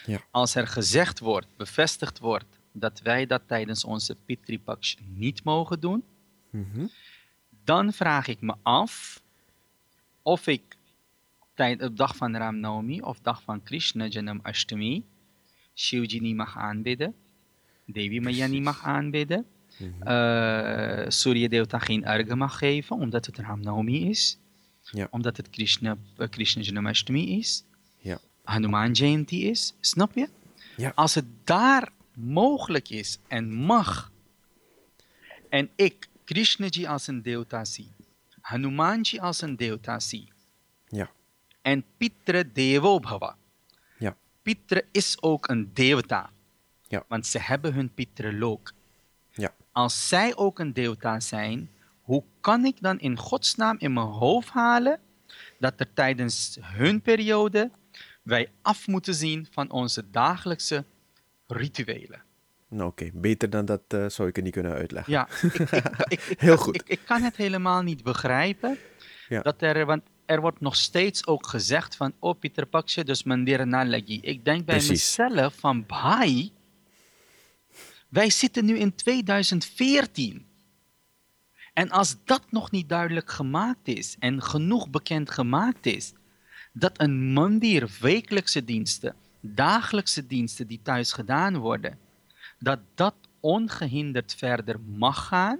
Ja. 0.06 0.22
Als 0.32 0.56
er 0.56 0.68
gezegd 0.68 1.20
wordt, 1.20 1.48
bevestigd 1.58 2.20
wordt, 2.20 2.60
dat 2.72 3.02
wij 3.02 3.26
dat 3.26 3.42
tijdens 3.48 3.84
onze 3.84 4.16
Pitri 4.26 4.60
Paksh 4.60 4.96
niet 5.16 5.44
mogen 5.44 5.80
doen, 5.80 6.04
mm-hmm. 6.50 6.90
dan 7.64 7.94
vraag 7.94 8.28
ik 8.28 8.42
me 8.42 8.56
af 8.62 9.22
of 10.22 10.48
ik 10.48 10.75
tijd, 11.56 11.82
op 11.82 11.98
dag 11.98 12.16
van 12.16 12.38
Ram 12.38 12.60
Navami 12.60 13.02
of 13.02 13.20
dag 13.20 13.42
van 13.42 13.64
Krishna 13.64 14.08
Janam 14.08 14.40
Ashtami 14.44 15.04
Shivji 15.76 16.20
niet 16.20 16.36
mag 16.36 16.58
aanbidden, 16.58 17.14
Devi 17.86 18.20
Maya 18.20 18.48
niet 18.48 18.64
mag 18.64 18.84
aanbidden, 18.84 19.46
Mm-hmm. 19.78 20.08
Uh, 20.08 21.10
Surya 21.10 21.48
Devta 21.48 21.80
geen 21.80 22.06
arga 22.06 22.36
mag 22.36 22.58
geven, 22.58 22.96
omdat 22.96 23.26
het 23.26 23.38
Ram 23.38 23.62
Navami 23.62 24.10
is. 24.10 24.38
Ja. 24.92 25.08
Omdat 25.10 25.38
het 25.38 25.50
Krishna, 25.50 25.98
uh, 26.18 26.28
Krishna 26.28 26.62
Janmashtami 26.62 27.38
is. 27.38 27.64
Ja. 27.98 28.20
Hanuman 28.44 28.92
Jayanti 28.92 29.50
is. 29.50 29.74
Snap 29.80 30.14
je? 30.14 30.30
Ja. 30.78 30.92
Als 30.96 31.16
het 31.16 31.26
daar 31.44 31.90
mogelijk 32.14 32.90
is 32.90 33.20
en 33.28 33.54
mag, 33.54 34.12
en 35.50 35.70
ik 35.76 36.08
Krishnaji 36.24 36.86
als 36.86 37.08
een 37.08 37.22
Devta 37.22 37.66
zie, 37.66 37.92
Hanumanji 38.42 39.20
als 39.20 39.42
een 39.42 39.56
Devta 39.56 40.00
zie. 40.00 40.34
En 41.66 41.84
Pitra 41.98 42.44
Devo 42.54 43.00
Bhava. 43.00 43.36
Ja. 43.98 44.18
Pitra 44.42 44.82
is 44.92 45.22
ook 45.22 45.48
een 45.48 45.74
Devta. 45.74 46.30
Ja. 46.88 47.04
Want 47.08 47.26
ze 47.26 47.40
hebben 47.40 47.74
hun 47.74 47.94
Pitra 47.94 48.32
Lok. 48.34 48.72
Ja. 49.32 49.54
Als 49.72 50.08
zij 50.08 50.36
ook 50.36 50.60
een 50.60 50.74
Devta 50.74 51.20
zijn, 51.20 51.70
hoe 52.02 52.24
kan 52.40 52.66
ik 52.66 52.82
dan 52.82 53.00
in 53.00 53.18
godsnaam 53.18 53.76
in 53.80 53.94
mijn 53.94 54.06
hoofd 54.06 54.50
halen 54.50 55.00
dat 55.60 55.74
er 55.80 55.94
tijdens 55.94 56.58
hun 56.62 57.02
periode 57.02 57.72
wij 58.22 58.52
af 58.62 58.88
moeten 58.88 59.14
zien 59.14 59.48
van 59.52 59.72
onze 59.72 60.10
dagelijkse 60.10 60.84
rituelen? 61.48 62.24
Nou, 62.68 62.90
Oké, 62.90 63.04
okay. 63.04 63.20
beter 63.22 63.50
dan 63.50 63.66
dat 63.66 63.82
uh, 63.94 64.10
zou 64.10 64.28
ik 64.30 64.36
het 64.36 64.44
niet 64.44 64.54
kunnen 64.54 64.74
uitleggen. 64.74 65.14
Ja, 65.14 65.28
ik, 65.42 65.54
ik, 65.54 65.86
ik, 66.08 66.40
heel 66.48 66.58
goed. 66.58 66.84
Ik, 66.86 67.00
kan 67.06 67.22
het 67.22 67.36
helemaal 67.36 67.82
niet 67.82 68.04
begrijpen. 68.04 68.78
Ja. 69.28 69.42
Dat 69.42 69.62
er, 69.62 69.86
want 69.86 70.04
er 70.26 70.42
wordt 70.42 70.60
nog 70.60 70.76
steeds 70.76 71.28
ook 71.28 71.48
gezegd 71.48 71.96
van, 71.96 72.14
oh 72.20 72.40
Pieter 72.40 72.66
Paksje, 72.66 73.04
dus 73.04 73.24
Mandira 73.24 73.64
Nalagi. 73.64 74.20
Ik 74.22 74.46
denk 74.46 74.66
bij 74.66 74.76
Precies. 74.76 75.18
mezelf 75.18 75.56
van, 75.56 75.86
bhai, 75.86 76.52
wij 78.10 78.30
zitten 78.30 78.66
nu 78.66 78.78
in 78.78 78.96
2014. 78.96 80.46
En 81.74 81.90
als 81.90 82.16
dat 82.26 82.52
nog 82.52 82.72
niet 82.72 82.90
duidelijk 82.90 83.32
gemaakt 83.32 83.88
is 83.88 84.16
en 84.20 84.42
genoeg 84.42 84.90
bekend 84.90 85.32
gemaakt 85.32 85.86
is, 85.86 86.14
dat 86.74 87.02
een 87.02 87.34
mandir 87.34 87.98
wekelijkse 88.02 88.66
diensten, 88.66 89.16
dagelijkse 89.42 90.28
diensten 90.28 90.68
die 90.68 90.80
thuis 90.84 91.12
gedaan 91.12 91.58
worden, 91.58 92.00
dat 92.60 92.80
dat 92.96 93.16
ongehinderd 93.40 94.36
verder 94.36 94.80
mag 94.80 95.28
gaan, 95.28 95.60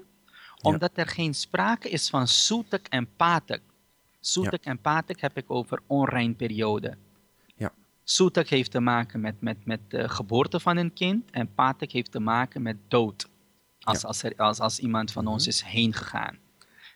omdat 0.62 0.92
ja. 0.96 1.04
er 1.04 1.10
geen 1.10 1.34
sprake 1.34 1.90
is 1.90 2.10
van 2.10 2.28
soetek 2.28 2.88
en 2.88 3.08
patek. 3.16 3.62
Soetek 4.28 4.64
ja. 4.64 4.72
en 4.72 4.80
patek 4.82 5.22
heb 5.22 5.38
ik 5.38 5.46
over 5.48 5.80
onrein 5.88 6.36
periode. 6.36 6.98
Ja. 7.56 7.74
Soetek 8.04 8.50
heeft 8.50 8.72
te 8.72 8.80
maken 8.80 9.22
met, 9.22 9.42
met, 9.42 9.66
met 9.66 9.80
de 9.88 10.10
geboorte 10.10 10.60
van 10.60 10.78
een 10.78 10.94
kind 10.94 11.32
en 11.32 11.54
patek 11.54 11.92
heeft 11.92 12.12
te 12.12 12.20
maken 12.20 12.62
met 12.62 12.78
dood. 12.88 13.28
Als, 13.80 14.02
ja. 14.02 14.08
als, 14.08 14.24
er, 14.24 14.34
als, 14.36 14.60
als 14.60 14.80
iemand 14.80 15.12
van 15.12 15.28
ons 15.28 15.48
is 15.48 15.64
heen 15.64 15.94
gegaan. 15.94 16.38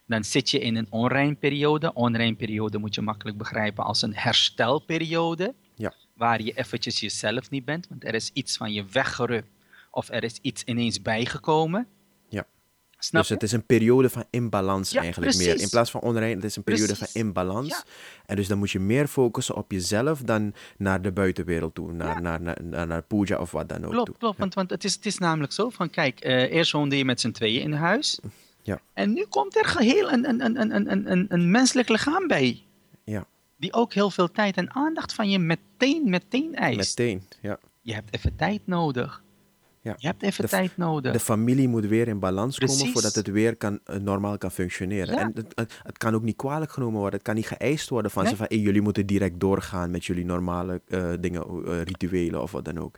Dan 0.05 0.23
zit 0.23 0.49
je 0.49 0.59
in 0.59 0.75
een 0.75 0.87
onrein 0.89 1.37
periode. 1.37 1.93
Onrein 1.93 2.35
periode 2.35 2.77
moet 2.77 2.95
je 2.95 3.01
makkelijk 3.01 3.37
begrijpen 3.37 3.83
als 3.83 4.01
een 4.01 4.15
herstelperiode. 4.15 5.53
Ja. 5.75 5.93
Waar 6.13 6.41
je 6.41 6.53
eventjes 6.53 6.99
jezelf 6.99 7.49
niet 7.49 7.65
bent, 7.65 7.87
want 7.87 8.05
er 8.05 8.13
is 8.13 8.29
iets 8.33 8.57
van 8.57 8.73
je 8.73 8.85
weggerukt. 8.85 9.49
Of 9.91 10.09
er 10.09 10.23
is 10.23 10.37
iets 10.41 10.63
ineens 10.63 11.01
bijgekomen. 11.01 11.87
Snap 13.01 13.21
dus 13.21 13.29
het 13.29 13.43
is 13.43 13.51
een 13.51 13.65
periode 13.65 14.09
van 14.09 14.23
inbalans 14.29 14.91
ja, 14.91 15.01
eigenlijk 15.01 15.31
precies. 15.31 15.53
meer. 15.53 15.61
In 15.63 15.69
plaats 15.69 15.91
van 15.91 16.01
onrein, 16.01 16.35
het 16.35 16.43
is 16.43 16.55
een 16.55 16.63
periode 16.63 16.93
precies. 16.93 17.11
van 17.11 17.21
inbalans. 17.21 17.67
Ja. 17.67 17.83
En 18.25 18.35
dus 18.35 18.47
dan 18.47 18.57
moet 18.57 18.71
je 18.71 18.79
meer 18.79 19.07
focussen 19.07 19.55
op 19.55 19.71
jezelf 19.71 20.21
dan 20.21 20.53
naar 20.77 21.01
de 21.01 21.11
buitenwereld 21.11 21.75
toe. 21.75 21.91
Naar, 21.91 22.07
Ja. 22.07 22.19
naar, 22.19 22.41
naar, 22.41 22.57
naar, 22.63 22.87
naar 22.87 23.01
puja 23.01 23.37
of 23.39 23.51
wat 23.51 23.69
dan 23.69 23.83
ook 23.85 23.91
Klopt, 23.91 24.05
toe. 24.05 24.17
klopt. 24.17 24.37
Want, 24.37 24.53
want 24.53 24.69
het, 24.69 24.83
is, 24.83 24.93
het 24.93 25.05
is 25.05 25.17
namelijk 25.17 25.53
zo 25.53 25.69
van, 25.69 25.89
kijk, 25.89 26.25
uh, 26.25 26.51
eerst 26.51 26.71
woonde 26.71 26.97
je 26.97 27.05
met 27.05 27.21
z'n 27.21 27.31
tweeën 27.31 27.61
in 27.61 27.73
huis. 27.73 28.19
Ja. 28.61 28.79
En 28.93 29.13
nu 29.13 29.25
komt 29.29 29.57
er 29.57 29.65
geheel 29.65 30.11
een, 30.11 30.29
een, 30.29 30.45
een, 30.45 30.61
een, 30.61 30.91
een, 30.91 31.11
een, 31.11 31.25
een 31.29 31.51
menselijk 31.51 31.89
lichaam 31.89 32.27
bij. 32.27 32.63
Ja. 33.03 33.25
Die 33.57 33.73
ook 33.73 33.93
heel 33.93 34.09
veel 34.11 34.31
tijd 34.31 34.57
en 34.57 34.73
aandacht 34.75 35.13
van 35.13 35.29
je 35.29 35.39
meteen, 35.39 36.09
meteen 36.09 36.55
eist. 36.55 36.97
Meteen, 36.97 37.23
ja. 37.41 37.59
Je 37.81 37.93
hebt 37.93 38.15
even 38.15 38.35
tijd 38.35 38.61
nodig. 38.65 39.23
Ja. 39.81 39.95
Je 39.97 40.07
hebt 40.07 40.23
even 40.23 40.43
De- 40.43 40.49
tijd 40.49 40.77
nodig. 40.77 41.13
De 41.13 41.19
familie 41.19 41.67
moet 41.67 41.85
weer 41.85 42.07
in 42.07 42.19
balans 42.19 42.57
komen 42.57 42.91
voordat 42.91 43.15
het 43.15 43.27
weer 43.27 43.55
kan, 43.55 43.79
eh, 43.83 43.95
normaal 43.95 44.37
kan 44.37 44.51
functioneren. 44.51 45.15
Ja. 45.15 45.21
En 45.21 45.31
het, 45.33 45.79
het, 45.83 45.97
kan 45.97 46.13
ook 46.15 46.23
niet 46.23 46.35
kwalijk 46.35 46.71
genomen 46.71 46.99
worden. 46.99 47.13
Het 47.19 47.27
kan 47.27 47.35
niet 47.35 47.47
geëist 47.47 47.89
worden 47.89 48.11
van 48.11 48.23
Nee. 48.23 48.31
ze 48.31 48.37
van 48.37 48.45
hey, 48.49 48.57
jullie 48.57 48.81
moeten 48.81 49.05
direct 49.05 49.39
doorgaan 49.39 49.91
met 49.91 50.05
jullie 50.05 50.25
normale 50.25 50.81
eh, 50.87 51.11
dingen, 51.19 51.43
eh, 51.65 51.81
rituelen 51.81 52.41
of 52.41 52.51
wat 52.51 52.65
dan 52.65 52.77
ook. 52.77 52.97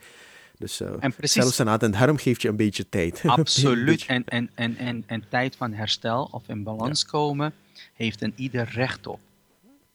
Dus 0.58 0.80
En 0.80 1.14
precies. 1.14 1.32
zelfs 1.42 1.58
een 1.58 1.68
aantal, 1.68 1.88
en 1.88 1.94
daarom 1.98 2.16
geeft 2.16 2.42
je 2.42 2.48
een 2.48 2.56
beetje 2.56 2.88
tijd. 2.88 3.22
Absoluut. 3.26 4.04
En, 4.06 4.24
en, 4.24 4.50
en, 4.54 4.76
en, 4.76 5.04
en 5.06 5.24
tijd 5.28 5.56
van 5.56 5.72
herstel 5.72 6.28
of 6.30 6.48
in 6.48 6.62
balans 6.62 7.04
komen 7.04 7.52
heeft 7.94 8.22
een 8.22 8.32
ieder 8.36 8.68
recht 8.72 9.06
op. 9.06 9.20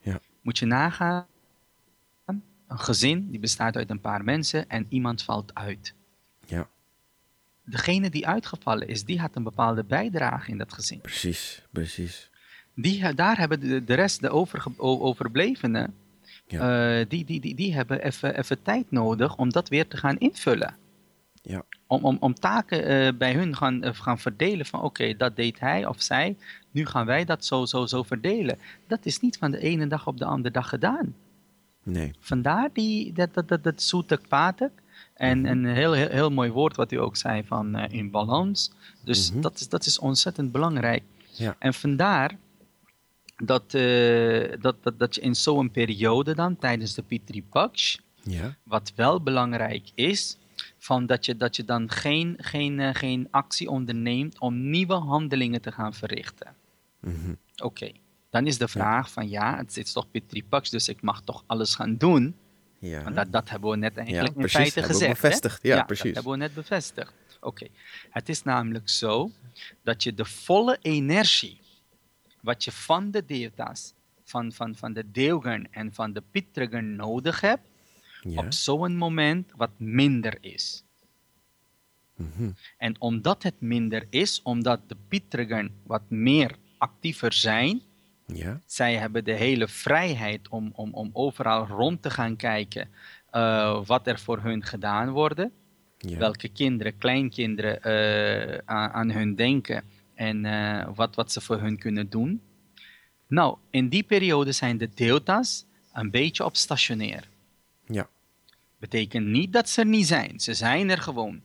Ja. 0.01 0.19
Moet 0.41 0.57
je 0.57 0.65
nagaan, 0.65 1.25
een 2.25 2.79
gezin 2.79 3.29
die 3.29 3.39
bestaat 3.39 3.75
uit 3.75 3.89
een 3.89 4.01
paar 4.01 4.23
mensen 4.23 4.69
en 4.69 4.85
iemand 4.89 5.23
valt 5.23 5.53
uit. 5.53 5.93
Degene 7.69 8.09
die 8.09 8.27
uitgevallen 8.27 8.87
is, 8.87 9.03
die 9.03 9.19
had 9.19 9.35
een 9.35 9.43
bepaalde 9.43 9.83
bijdrage 9.83 10.51
in 10.51 10.57
dat 10.57 10.73
gezin. 10.73 11.01
precies, 11.01 11.61
precies. 11.71 12.29
Die, 12.75 13.13
daar 13.13 13.37
hebben 13.37 13.59
de, 13.59 13.83
de 13.83 13.93
rest, 13.93 14.21
de 14.21 14.29
overge, 14.29 14.71
overblevenen, 14.77 15.93
Ja. 16.47 16.99
eh, 16.99 17.05
die, 17.09 17.25
die, 17.25 17.39
die, 17.39 17.55
die 17.55 17.73
hebben 17.73 18.01
even, 18.03 18.37
even 18.37 18.61
tijd 18.61 18.91
nodig 18.91 19.35
om 19.35 19.49
dat 19.49 19.69
weer 19.69 19.87
te 19.87 19.97
gaan 19.97 20.17
invullen. 20.17 20.75
Ja. 21.41 21.63
Om, 21.87 22.03
om, 22.05 22.17
om 22.19 22.33
taken 22.33 22.85
eh, 22.85 23.13
bij 23.17 23.33
hun 23.33 23.55
gaan, 23.55 23.83
eh, 23.83 23.93
gaan 23.93 24.19
verdelen 24.19 24.65
van 24.65 24.81
oké, 24.81 25.15
dat 25.17 25.35
deed 25.35 25.59
hij 25.59 25.85
of 25.85 26.01
zij, 26.01 26.37
nu 26.71 26.85
gaan 26.85 27.05
wij 27.05 27.25
dat 27.25 27.45
zo, 27.45 27.65
zo, 27.65 27.85
zo 27.85 28.03
verdelen. 28.03 28.57
Dat 28.87 29.05
is 29.05 29.19
niet 29.19 29.37
van 29.37 29.51
de 29.51 29.59
ene 29.59 29.87
dag 29.87 30.07
op 30.07 30.17
de 30.17 30.25
andere 30.25 30.51
dag 30.53 30.69
gedaan. 30.69 31.15
Nee, 31.83 32.11
Vandaar 32.19 32.69
die, 32.73 33.13
dat, 33.13 33.33
dat, 33.33 33.47
dat, 33.47 33.63
dat 33.63 33.81
zoetek 33.81 34.27
patek. 34.27 34.71
En 35.17 35.39
Mhm. 35.41 35.47
een 35.51 35.65
heel, 35.65 35.91
heel, 35.93 36.09
heel 36.09 36.29
mooi 36.29 36.51
woord 36.51 36.75
wat 36.75 36.91
u 36.91 36.95
ook 36.95 37.17
zei 37.17 37.43
van 37.45 37.75
eh, 37.75 37.97
in 37.99 38.11
balans. 38.11 38.71
Dus 39.03 39.31
Mhm. 39.31 39.41
dat, 39.41 39.59
is, 39.59 39.69
dat 39.69 39.85
is 39.85 39.99
ontzettend 39.99 40.51
belangrijk. 40.51 41.03
Ja. 41.31 41.55
En 41.59 41.73
vandaar 41.73 42.37
dat, 43.43 43.73
eh, 43.73 44.51
dat, 44.61 44.75
dat, 44.83 44.99
dat 44.99 45.15
je 45.15 45.21
in 45.21 45.35
zo'n 45.35 45.71
periode 45.71 46.35
dan, 46.35 46.55
tijdens 46.57 46.93
de 46.93 47.01
Pitri 47.01 47.43
Paksh, 47.43 47.97
Ja. 48.23 48.55
Wat 48.63 48.93
wel 48.95 49.21
belangrijk 49.21 49.89
is, 49.95 50.37
van 50.77 51.05
dat, 51.05 51.25
je, 51.25 51.37
dat 51.37 51.55
je 51.55 51.65
dan 51.65 51.91
geen, 51.91 52.35
geen, 52.39 52.79
eh, 52.79 52.89
geen 52.95 53.27
actie 53.31 53.69
onderneemt 53.69 54.39
om 54.39 54.69
nieuwe 54.69 54.93
handelingen 54.93 55.61
te 55.61 55.71
gaan 55.71 55.93
verrichten. 55.93 56.55
Mhm. 56.99 57.33
Oké, 57.63 57.91
dan 58.29 58.47
is 58.47 58.57
de 58.57 58.67
vraag 58.67 59.11
van 59.11 59.29
ja, 59.29 59.57
het 59.57 59.77
is 59.77 59.91
toch 59.91 60.11
Pitripaks, 60.11 60.69
dus 60.69 60.89
ik 60.89 61.01
mag 61.01 61.21
toch 61.21 61.43
alles 61.45 61.75
gaan 61.75 61.95
doen. 61.97 62.35
Ja. 62.79 63.03
Want 63.03 63.15
dat, 63.15 63.31
dat 63.31 63.49
hebben 63.49 63.69
we 63.69 63.75
net 63.75 63.97
eigenlijk 63.97 64.27
in 64.27 64.39
precies, 64.41 64.57
feite 64.57 64.83
gezegd. 64.83 65.01
hè? 65.01 65.21
bevestigd. 65.21 65.63
Ja, 65.63 65.75
dat 65.75 65.85
precies. 65.85 66.13
hebben 66.13 66.31
we 66.31 66.37
net 66.37 66.53
bevestigd. 66.53 67.13
Oké, 67.41 67.67
het 68.09 68.29
is 68.29 68.43
namelijk 68.43 68.89
zo 68.89 69.31
dat 69.83 70.03
je 70.03 70.13
de 70.13 70.25
volle 70.25 70.77
energie, 70.81 71.59
wat 72.41 72.63
je 72.63 72.71
van 72.71 73.11
de 73.11 73.25
deeltas, 73.25 73.93
van, 74.23 74.51
van, 74.51 74.75
van 74.75 74.93
de 74.93 75.11
deelgen 75.11 75.67
en 75.71 75.93
van 75.93 76.13
de 76.13 76.23
pitrigen 76.31 76.95
nodig 76.95 77.41
hebt, 77.41 77.67
ja. 78.21 78.39
op 78.39 78.53
zo'n 78.53 78.95
moment 78.95 79.51
wat 79.55 79.71
minder 79.77 80.37
is. 80.41 80.83
Mhm. 82.15 82.49
En 82.77 83.01
omdat 83.01 83.43
het 83.43 83.61
minder 83.61 84.07
is, 84.09 84.41
omdat 84.43 84.79
de 84.87 84.97
pitrigen 85.07 85.71
wat 85.83 86.09
meer 86.09 86.55
actiever 86.77 87.33
zijn, 87.33 87.81
ja. 88.33 88.61
zij 88.65 88.95
hebben 88.95 89.23
de 89.23 89.33
hele 89.33 89.67
vrijheid 89.67 90.47
om, 90.47 90.71
om, 90.75 90.93
om 90.93 91.09
overal 91.13 91.67
rond 91.67 92.01
te 92.01 92.09
gaan 92.09 92.35
kijken 92.35 92.89
eh, 93.31 93.85
wat 93.85 94.07
er 94.07 94.19
voor 94.19 94.39
hun 94.39 94.63
gedaan 94.63 95.09
wordt. 95.09 95.45
Ja. 95.97 96.17
Welke 96.17 96.49
kinderen, 96.49 96.97
kleinkinderen 96.97 97.81
eh, 97.81 98.57
aan, 98.65 98.91
aan 98.91 99.11
hun 99.11 99.35
denken 99.35 99.83
en 100.13 100.45
eh, 100.45 100.87
wat, 100.95 101.15
wat 101.15 101.31
ze 101.31 101.41
voor 101.41 101.59
hun 101.59 101.77
kunnen 101.77 102.09
doen. 102.09 102.41
Nou, 103.27 103.57
in 103.69 103.89
die 103.89 104.03
periode 104.03 104.51
zijn 104.51 104.77
de 104.77 104.89
delta's 104.93 105.65
een 105.93 106.11
beetje 106.11 106.45
op 106.45 106.55
stationair. 106.55 107.27
Ja. 107.85 108.09
Betekent 108.79 109.27
niet 109.27 109.53
dat 109.53 109.69
ze 109.69 109.81
er 109.81 109.87
niet 109.87 110.07
zijn. 110.07 110.39
Ze 110.39 110.53
zijn 110.53 110.89
er 110.89 110.97
gewoon. 110.97 111.41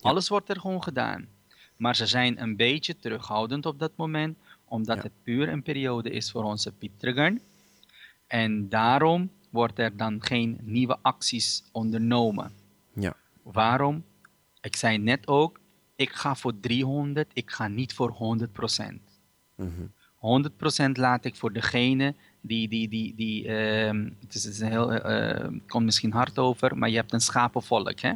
Alles 0.00 0.28
wordt 0.28 0.48
er 0.48 0.60
gewoon 0.60 0.82
gedaan. 0.82 1.28
Maar 1.76 1.96
ze 1.96 2.06
zijn 2.06 2.42
een 2.42 2.56
beetje 2.56 2.96
terughoudend 2.96 3.66
op 3.66 3.78
dat 3.78 3.92
moment, 3.96 4.38
omdat 4.68 4.96
Ja. 4.96 5.02
het 5.02 5.12
puur 5.22 5.48
een 5.48 5.62
periode 5.62 6.10
is 6.10 6.30
voor 6.30 6.44
onze 6.44 6.72
Pitrigan. 6.72 7.40
En 8.26 8.68
daarom 8.68 9.30
wordt 9.50 9.78
er 9.78 9.96
dan 9.96 10.22
geen 10.22 10.58
nieuwe 10.62 10.98
acties 11.02 11.64
ondernomen. 11.72 12.50
Ja. 12.92 13.14
Waarom? 13.42 14.04
Ik 14.60 14.76
zei 14.76 14.98
net 14.98 15.26
ook, 15.26 15.60
ik 15.96 16.10
ga 16.12 16.34
voor 16.34 16.60
300, 16.60 17.30
ik 17.32 17.50
ga 17.50 17.68
niet 17.68 17.92
voor 17.94 18.10
100 18.10 18.50
Mhm. 19.56 19.70
100% 20.14 20.96
laat 20.96 21.24
ik 21.24 21.36
voor 21.36 21.52
degene 21.52 22.14
die, 22.40 22.68
die, 22.68 22.88
die, 22.88 23.14
die 23.14 23.46
ehm, 23.48 24.08
het 24.20 24.34
is, 24.34 24.60
een 24.60 24.68
heel, 24.70 24.92
eh, 24.92 25.48
komt 25.66 25.84
misschien 25.84 26.12
hard 26.12 26.38
over, 26.38 26.76
maar 26.78 26.88
je 26.88 26.96
hebt 26.96 27.12
een 27.12 27.20
schapenvolk, 27.20 28.00
hè? 28.00 28.12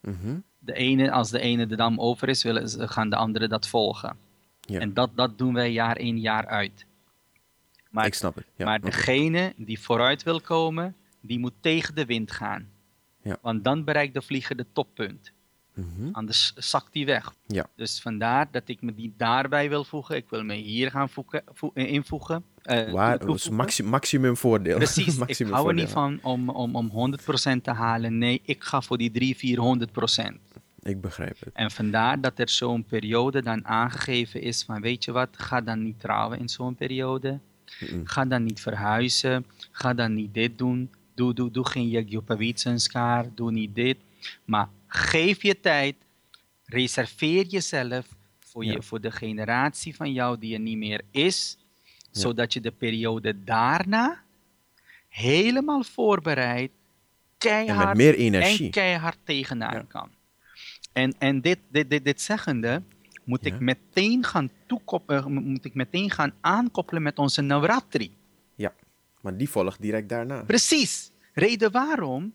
Mhm. 0.00 0.38
De 0.58 0.72
ene, 0.72 1.10
als 1.10 1.30
de 1.30 1.40
ene 1.40 1.66
de 1.66 1.76
dam 1.76 2.00
over 2.00 2.28
is, 2.28 2.42
willen, 2.42 2.68
ze- 2.68 2.88
gaan 2.88 3.10
de 3.10 3.16
anderen 3.16 3.48
dat 3.48 3.68
volgen. 3.68 4.16
Ja. 4.66 4.80
En 4.80 4.94
dat, 4.94 5.10
dat 5.14 5.38
doen 5.38 5.54
wij 5.54 5.72
jaar 5.72 5.98
in, 5.98 6.18
jaar 6.20 6.46
uit. 6.46 6.86
Maar, 7.90 8.06
ik 8.06 8.14
snap 8.14 8.34
het. 8.34 8.44
Ja. 8.56 8.64
maar 8.64 8.80
degene 8.80 9.52
die 9.56 9.80
vooruit 9.80 10.22
wil 10.22 10.40
komen, 10.40 10.94
die 11.20 11.38
moet 11.38 11.54
tegen 11.60 11.94
de 11.94 12.04
wind 12.04 12.30
gaan. 12.32 12.68
Ja. 13.22 13.36
Want 13.42 13.64
dan 13.64 13.84
bereikt 13.84 14.14
de 14.14 14.22
vlieger 14.22 14.56
de 14.56 14.66
toppunt. 14.72 15.32
Mhm. 15.74 16.08
Anders 16.12 16.52
zakt 16.56 16.92
die 16.92 17.06
weg. 17.06 17.34
Ja. 17.46 17.66
Dus 17.76 18.00
vandaar 18.00 18.48
dat 18.50 18.62
ik 18.68 18.82
me 18.82 18.94
die 18.94 19.14
daarbij 19.16 19.68
wil 19.68 19.84
voegen. 19.84 20.16
Ik 20.16 20.28
wil 20.30 20.42
me 20.44 20.54
hier 20.54 20.90
gaan 20.90 21.08
voegen, 21.08 21.42
vo- 21.52 21.70
eh, 21.74 21.92
invoegen. 21.92 22.44
eh, 22.62 22.92
Waar, 22.92 23.18
maxi- 23.50 23.82
maximum 23.82 24.36
voordeel. 24.36 24.76
Precies, 24.76 25.16
ik 25.26 25.46
hou 25.46 25.68
er 25.68 25.74
niet 25.74 25.88
van 25.88 26.18
om, 26.22 26.48
om, 26.48 26.76
om 26.76 27.14
100% 27.18 27.62
te 27.62 27.70
halen. 27.70 28.18
Nee, 28.18 28.40
ik 28.44 28.64
ga 28.64 28.80
voor 28.80 28.98
die 28.98 29.10
3, 29.10 29.36
400%. 29.36 30.45
Ik 30.86 31.00
begrijp 31.00 31.40
het. 31.40 31.50
En 31.54 31.70
vandaar 31.70 32.20
dat 32.20 32.38
er 32.38 32.48
zo'n 32.48 32.84
periode 32.84 33.42
dan 33.42 33.66
aangegeven 33.66 34.40
is 34.42 34.62
van 34.62 34.80
weet 34.80 35.04
je 35.04 35.12
wat, 35.12 35.28
ga 35.32 35.60
dan 35.60 35.82
niet 35.82 36.00
trouwen 36.00 36.38
in 36.38 36.48
zo'n 36.48 36.74
periode. 36.74 37.38
Ga 38.04 38.24
dan 38.24 38.42
niet 38.44 38.60
verhuizen. 38.60 39.46
Ga 39.70 39.94
dan 39.94 40.14
niet 40.14 40.34
dit 40.34 40.58
doen. 40.58 40.90
Doe, 41.14 41.34
doe, 41.34 41.50
doe 41.50 41.66
geen 41.66 41.88
Yagyopawietsenskaar. 41.88 43.26
Doe 43.34 43.50
niet 43.52 43.74
dit. 43.74 43.96
Maar 44.44 44.68
geef 44.86 45.42
je 45.42 45.60
tijd. 45.60 45.94
Reserveer 46.64 47.44
jezelf 47.46 48.06
voor, 48.40 48.64
Ja. 48.64 48.72
je, 48.72 48.82
voor 48.82 49.00
de 49.00 49.10
generatie 49.10 49.96
van 49.96 50.12
jou 50.12 50.38
die 50.38 50.54
er 50.54 50.60
niet 50.60 50.76
meer 50.76 51.00
is. 51.10 51.58
Ja. 52.12 52.20
Zodat 52.20 52.52
je 52.52 52.60
de 52.60 52.70
periode 52.70 53.44
daarna 53.44 54.22
helemaal 55.08 55.82
voorbereid, 55.82 56.70
En 56.70 57.38
keihard 57.38 57.86
met 57.88 57.96
meer 57.96 58.14
energie. 58.14 58.64
en 58.64 58.70
keihard 58.70 59.18
tegenaan 59.24 59.74
Ja. 59.74 59.84
kan. 59.88 60.10
En, 60.96 61.14
en 61.18 61.40
dit, 61.40 61.58
dit, 61.70 61.90
dit, 61.90 62.04
dit 62.04 62.20
zeggende, 62.20 62.82
moet 63.24 63.44
Ja. 63.44 63.54
ik 63.54 63.60
meteen 63.60 64.24
gaan 64.24 64.50
toekoppelen, 64.66 65.32
moet 65.32 65.64
ik 65.64 65.74
meteen 65.74 66.10
gaan 66.10 66.32
aankoppelen 66.40 67.02
met 67.02 67.18
onze 67.18 67.42
Navratri. 67.42 68.16
Ja. 68.54 68.72
Maar 69.20 69.36
die 69.36 69.48
volgt 69.48 69.80
direct 69.80 70.08
daarna. 70.08 70.42
Precies. 70.44 71.10
Reden 71.34 71.72
waarom? 71.72 72.34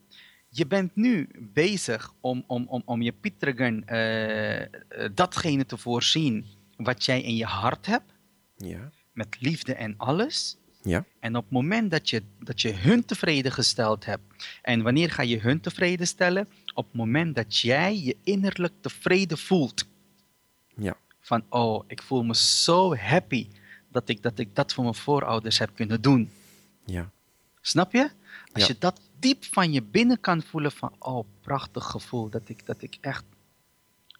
Je 0.49 0.67
bent 0.67 0.95
nu 0.95 1.29
bezig 1.39 2.13
om, 2.19 2.43
om, 2.47 2.65
om, 2.67 2.81
om 2.85 3.01
je 3.01 3.11
Pitragan 3.11 3.83
eh, 3.85 4.61
eh, 4.61 4.67
datgene 5.13 5.65
te 5.65 5.77
voorzien 5.77 6.45
wat 6.77 7.05
jij 7.05 7.21
in 7.21 7.35
je 7.35 7.45
hart 7.45 7.85
hebt, 7.85 8.11
Ja. 8.57 8.91
met 9.13 9.37
liefde 9.39 9.73
en 9.73 9.93
alles. 9.97 10.57
Ja. 10.83 11.05
En 11.19 11.35
op 11.35 11.43
het 11.43 11.51
moment 11.51 11.91
dat 11.91 12.09
je, 12.09 12.23
dat 12.39 12.61
je 12.61 12.73
hun 12.73 13.05
tevreden 13.05 13.51
gesteld 13.51 14.05
hebt, 14.05 14.23
en 14.61 14.81
wanneer 14.81 15.11
ga 15.11 15.21
je 15.21 15.39
hun 15.39 15.59
tevreden 15.59 16.07
stellen? 16.07 16.47
Op 16.73 16.85
het 16.85 16.93
moment 16.95 17.35
dat 17.35 17.57
jij 17.57 17.99
je 17.99 18.17
innerlijk 18.23 18.73
tevreden 18.81 19.37
voelt. 19.37 19.85
Ja. 20.75 20.95
Van, 21.19 21.43
oh, 21.49 21.83
ik 21.87 22.01
voel 22.01 22.23
me 22.23 22.35
zo 22.35 22.95
happy 22.95 23.47
dat 23.89 24.09
ik 24.09 24.21
dat, 24.23 24.39
ik 24.39 24.55
dat 24.55 24.73
voor 24.73 24.83
mijn 24.83 24.95
voorouders 24.95 25.59
heb 25.59 25.69
kunnen 25.75 26.01
doen. 26.01 26.29
Ja. 26.85 27.11
Snap 27.61 27.91
je? 27.91 28.09
Als 28.53 28.61
Ja. 28.67 28.67
je 28.67 28.75
dat 28.79 29.01
diep 29.19 29.43
van 29.43 29.71
je 29.73 29.81
binnen 29.83 30.19
kan 30.19 30.41
voelen 30.41 30.71
van, 30.71 30.93
oh, 30.99 31.25
prachtig 31.41 31.83
gevoel 31.85 32.29
dat 32.29 32.49
ik, 32.49 32.65
dat 32.65 32.81
ik 32.81 32.97
echt 33.01 33.23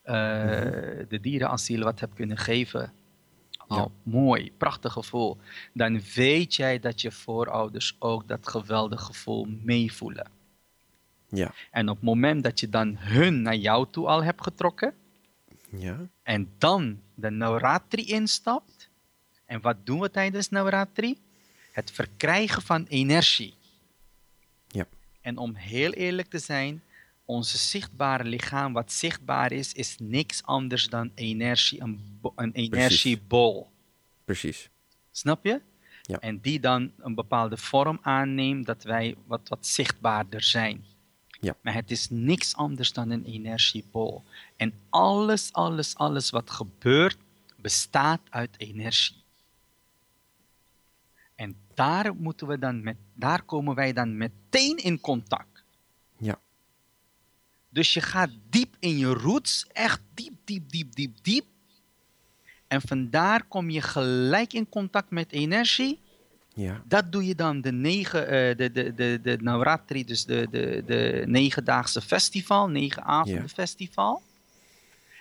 Mhm. 0.06 1.06
de 1.10 1.20
dierenasiel 1.22 1.84
wat 1.84 2.00
heb 2.00 2.16
kunnen 2.16 2.38
geven. 2.38 2.94
Oh, 3.68 3.78
Ja. 3.78 3.88
mooi, 4.04 4.52
prachtig 4.58 4.94
gevoel. 4.94 5.38
Dan 5.74 6.02
weet 6.16 6.56
jij 6.56 6.80
dat 6.80 7.02
je 7.02 7.12
voorouders 7.12 7.96
ook 8.00 8.28
dat 8.28 8.48
geweldig 8.48 9.02
gevoel 9.02 9.48
meevoelen. 9.64 10.30
Ja. 11.32 11.54
En 11.72 11.90
op 11.90 11.96
het 11.96 12.06
moment 12.06 12.44
dat 12.44 12.60
je 12.60 12.70
dan 12.70 12.98
hun 12.98 13.42
naar 13.42 13.56
jou 13.56 13.88
toe 13.92 14.08
al 14.08 14.24
hebt 14.24 14.44
getrokken, 14.44 14.94
Ja. 15.70 16.00
en 16.24 16.52
dan 16.58 17.00
de 17.16 17.30
Navratri 17.30 18.06
instapt. 18.06 18.90
En 19.46 19.62
wat 19.62 19.86
doen 19.86 20.00
we 20.00 20.10
tijdens 20.12 20.50
Navratri? 20.50 21.18
Het 21.72 21.92
verkrijgen 21.92 22.62
van 22.62 22.86
energie. 22.86 23.54
Ja. 24.68 24.88
En 25.22 25.38
om 25.38 25.56
heel 25.56 25.92
eerlijk 25.92 26.30
te 26.30 26.40
zijn, 26.40 26.82
onze 27.26 27.58
zichtbare 27.58 28.24
lichaam, 28.24 28.74
wat 28.74 28.92
zichtbaar 28.92 29.52
is, 29.52 29.74
is 29.74 29.96
niks 30.00 30.44
anders 30.44 30.88
dan 30.90 31.12
energie, 31.16 31.82
een, 31.82 32.18
bo- 32.22 32.34
een 32.36 32.52
energiebol. 32.52 33.70
Precies. 34.26 34.70
Snap 35.12 35.46
je? 35.46 35.62
Ja. 36.02 36.20
En 36.20 36.40
die 36.40 36.60
dan 36.60 36.92
een 36.98 37.16
bepaalde 37.16 37.58
vorm 37.58 38.00
aanneemt 38.02 38.66
dat 38.66 38.84
wij 38.84 39.16
wat, 39.26 39.50
wat 39.50 39.68
zichtbaarder 39.68 40.42
zijn. 40.44 40.86
Ja. 41.42 41.56
Maar 41.62 41.74
het 41.74 41.92
is 41.92 42.10
niks 42.10 42.56
anders 42.56 42.94
dan 42.94 43.10
een 43.10 43.26
energiebol. 43.26 44.24
En 44.56 44.74
alles, 44.90 45.54
alles, 45.54 45.96
alles 45.96 46.30
wat 46.30 46.50
gebeurt, 46.50 47.18
bestaat 47.56 48.22
uit 48.30 48.56
energie. 48.58 49.24
En 51.36 51.56
daar, 51.74 52.16
moeten 52.16 52.48
we 52.48 52.60
dan 52.60 52.84
met, 52.84 52.98
daar 53.14 53.44
komen 53.44 53.76
wij 53.76 53.94
dan 53.94 54.18
meteen 54.18 54.78
in 54.78 55.00
contact. 55.00 55.64
Ja. 56.18 56.40
Dus 57.70 57.94
je 57.94 58.02
gaat 58.02 58.32
diep 58.50 58.76
in 58.80 58.98
je 58.98 59.14
roots, 59.14 59.68
echt 59.74 60.02
diep, 60.14 60.34
diep, 60.44 60.70
diep, 60.70 60.96
diep, 60.96 61.24
diep. 61.24 61.46
En 62.68 62.82
vandaar 62.82 63.44
kom 63.44 63.70
je 63.70 63.82
gelijk 63.82 64.54
in 64.54 64.70
contact 64.70 65.10
met 65.10 65.32
energie. 65.32 66.01
Ja. 66.54 66.82
Dat 66.86 67.12
doe 67.12 67.26
je 67.26 67.36
dan 67.36 67.62
de 67.62 67.72
negen, 67.72 68.28
eh, 68.28 68.58
de, 68.58 68.72
de, 68.72 68.94
de, 68.94 69.20
de 69.22 69.38
Navratri, 69.42 70.06
dus 70.06 70.26
de, 70.26 70.48
de, 70.52 70.84
de 70.86 71.24
negendaagse 71.28 72.02
festival, 72.02 72.70
negen 72.70 73.04
avonden 73.04 73.42
Ja. 73.42 73.48
festival. 73.48 74.22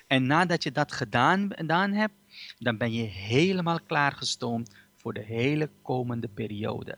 En 0.06 0.26
nadat 0.26 0.62
je 0.62 0.72
dat 0.72 0.92
gedaan, 0.92 1.50
gedaan 1.54 1.92
hebt, 1.92 2.14
dan 2.58 2.76
ben 2.76 2.92
je 2.92 3.02
helemaal 3.02 3.80
klaargestoomd 3.86 4.70
voor 4.96 5.12
de 5.12 5.22
hele 5.24 5.70
komende 5.82 6.28
periode. 6.28 6.96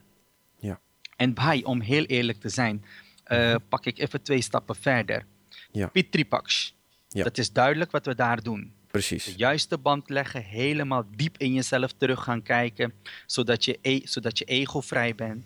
Ja. 0.59 0.81
En 1.17 1.35
bij, 1.35 1.65
om 1.65 1.81
heel 1.81 2.05
eerlijk 2.05 2.41
te 2.41 2.49
zijn, 2.49 2.85
eh, 3.25 3.55
pak 3.69 3.87
ik 3.87 3.99
even 3.99 4.23
twee 4.23 4.41
stappen 4.43 4.77
verder. 4.77 5.27
Ja. 5.73 5.87
Pitripaksh. 5.87 6.71
Ja. 7.09 7.23
Dat 7.25 7.39
is 7.39 7.53
duidelijk 7.53 7.91
wat 7.91 8.07
we 8.07 8.15
daar 8.15 8.43
doen 8.43 8.73
de 8.93 8.99
Precies. 8.99 9.35
juiste 9.37 9.79
band 9.79 10.09
leggen, 10.09 10.43
helemaal 10.43 11.05
diep 11.17 11.39
in 11.39 11.53
jezelf 11.53 11.93
terug 11.93 12.23
gaan 12.23 12.43
kijken, 12.43 12.93
zodat 13.27 13.65
je, 13.65 13.79
e- 13.83 14.07
zodat 14.07 14.39
je 14.39 14.45
ego 14.45 14.81
vrij 14.81 15.15
bent. 15.15 15.45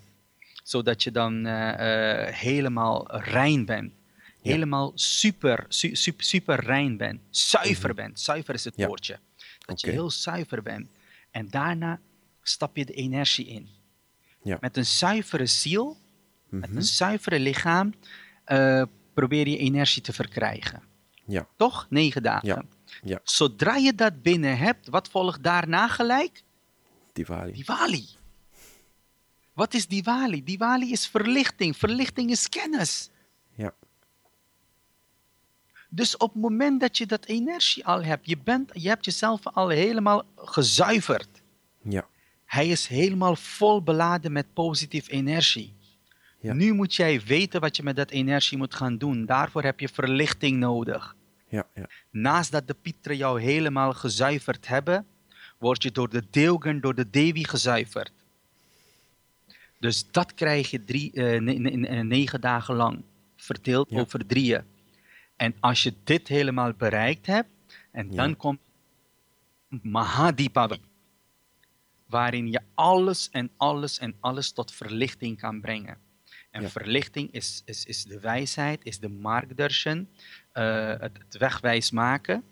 zodat 0.63 1.03
je 1.03 1.11
dan 1.11 1.47
eh, 1.47 2.27
eh, 2.29 2.35
helemaal 2.35 3.17
rein 3.17 3.65
bent. 3.65 3.93
Helemaal 4.43 4.93
super, 4.95 5.65
super, 5.69 6.25
super 6.25 6.61
rein 6.61 6.97
bent. 6.97 7.21
Zuiver 7.31 7.89
mhm. 7.89 7.97
bent. 7.97 8.21
Zuiver 8.21 8.55
is 8.55 8.65
het 8.65 8.77
woordje. 8.77 9.19
Dat 9.67 9.81
je 9.81 9.91
heel 9.91 10.11
zuiver 10.11 10.63
bent. 10.63 10.89
En 11.31 11.49
daarna 11.49 12.01
stap 12.43 12.77
je 12.77 12.85
de 12.85 12.93
energie 12.93 13.47
in. 13.47 13.69
Ja. 14.43 14.59
Met 14.61 14.77
een 14.77 14.87
zuivere 14.87 15.47
ziel, 15.47 15.97
met 16.49 16.69
mhm. 16.69 16.77
een 16.77 16.85
zuivere 16.85 17.39
lichaam, 17.39 17.95
uh, 18.47 18.83
probeer 19.15 19.49
je 19.49 19.59
energie 19.59 20.03
te 20.03 20.13
verkrijgen. 20.13 20.83
Ja. 21.27 21.49
Toch? 21.57 21.87
Negen 21.91 22.23
dagen. 22.23 22.69
Ja. 23.03 23.21
Zodra 23.23 23.77
je 23.77 23.95
dat 23.95 24.23
binnen 24.23 24.59
hebt, 24.59 24.89
wat 24.89 25.09
volgt 25.09 25.43
daarna 25.43 25.89
gelijk? 25.89 26.43
Diwali. 27.13 27.53
Diwali. 27.53 28.07
Wat 29.53 29.75
is 29.75 29.87
Diwali? 29.87 30.45
Diwali 30.45 30.93
is 30.93 31.07
verlichting. 31.07 31.77
Verlichting 31.77 32.31
is 32.31 32.49
kennis. 32.49 33.11
Ja. 33.55 33.75
Dus 35.89 36.17
op 36.17 36.33
het 36.33 36.43
moment 36.43 36.81
dat 36.81 36.99
je 36.99 37.07
dat 37.07 37.25
energie 37.25 37.87
al 37.87 38.03
hebt, 38.03 38.27
je, 38.27 38.39
bent, 38.39 38.71
je 38.73 38.89
hebt 38.89 39.05
jezelf 39.05 39.47
al 39.47 39.69
helemaal 39.69 40.23
gezuiverd. 40.37 41.43
Ja. 41.83 42.09
Hij 42.45 42.69
is 42.69 42.87
helemaal 42.87 43.37
vol 43.37 43.83
beladen 43.83 44.33
met 44.33 44.53
positieve 44.53 45.11
energie. 45.11 45.75
Ja. 46.41 46.53
Nu 46.53 46.73
moet 46.73 46.95
jij 46.95 47.21
weten 47.21 47.61
wat 47.61 47.77
je 47.77 47.83
met 47.83 47.97
dat 47.97 48.11
energie 48.11 48.59
moet 48.59 48.75
gaan 48.75 48.99
doen. 48.99 49.27
Daarvoor 49.27 49.63
heb 49.63 49.81
je 49.81 49.89
verlichting 49.89 50.59
nodig. 50.59 51.16
Ja, 51.57 51.67
ja. 51.75 51.89
Naast 52.11 52.53
dat 52.53 52.67
de 52.67 52.75
Pitra 52.75 53.13
jou 53.13 53.41
helemaal 53.41 53.93
gezuiverd 53.93 54.67
hebben, 54.69 55.07
word 55.59 55.83
je 55.83 55.93
door 55.93 56.09
de 56.09 56.23
Deogen, 56.31 56.81
door 56.81 56.95
de 56.95 57.11
Devi 57.11 57.45
gezuiverd. 57.45 58.13
Dus 59.79 60.11
dat 60.11 60.35
krijg 60.35 60.71
je 60.71 60.85
drie, 60.85 61.11
uh, 61.15 62.03
negen 62.03 62.41
dagen 62.41 62.75
lang, 62.75 63.03
verdeeld 63.37 63.91
over 63.91 64.27
drieën. 64.27 64.65
En 65.37 65.55
als 65.61 65.83
je 65.83 65.95
dit 66.05 66.29
helemaal 66.29 66.73
bereikt 66.73 67.27
hebt, 67.27 67.49
en 67.91 68.11
dan 68.11 68.37
komt 68.37 68.61
Mahadipavali, 69.69 70.81
waarin 72.07 72.51
je 72.51 72.61
alles 72.75 73.31
en 73.31 73.51
alles 73.57 73.99
en 73.99 74.15
alles 74.21 74.53
tot 74.53 74.73
verlichting 74.73 75.39
kan 75.39 75.61
brengen. 75.61 75.99
En 76.51 76.71
verlichting 76.71 77.33
is, 77.33 77.63
is, 77.65 77.85
is 77.85 78.05
de 78.05 78.21
wijsheid, 78.21 78.85
is 78.85 78.99
de 78.99 79.09
markdarshan, 79.09 80.09
het, 80.63 81.19
het 81.19 81.37
wegwijs 81.39 81.91
maken. 81.91 82.45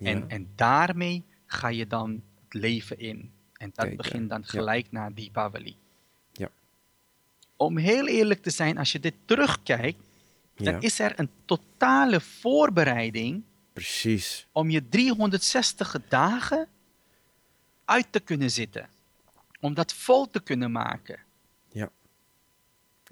En, 0.00 0.28
en 0.28 0.52
daarmee 0.54 1.24
ga 1.46 1.68
je 1.68 1.86
dan 1.86 2.22
het 2.44 2.54
leven 2.54 2.98
in. 2.98 3.32
En 3.52 3.70
dat 3.74 3.96
begint 3.96 4.28
dan 4.30 4.44
gelijk 4.44 4.90
na 4.90 5.10
Deepavali. 5.10 5.76
Ja. 6.32 6.48
Om 7.56 7.76
heel 7.76 8.06
eerlijk 8.06 8.42
te 8.42 8.50
zijn, 8.50 8.78
als 8.78 8.92
je 8.92 9.00
dit 9.00 9.14
terugkijkt, 9.24 9.98
dan 10.54 10.82
is 10.82 10.98
er 10.98 11.12
een 11.16 11.30
totale 11.44 12.20
voorbereiding. 12.20 13.42
Precies. 13.72 14.46
Om 14.52 14.70
je 14.70 14.88
360 14.88 15.96
dagen 16.08 16.68
uit 17.84 18.06
te 18.10 18.20
kunnen 18.20 18.50
zitten. 18.50 18.88
Om 19.60 19.74
dat 19.74 19.94
vol 19.94 20.30
te 20.30 20.42
kunnen 20.42 20.72
maken 20.72 21.23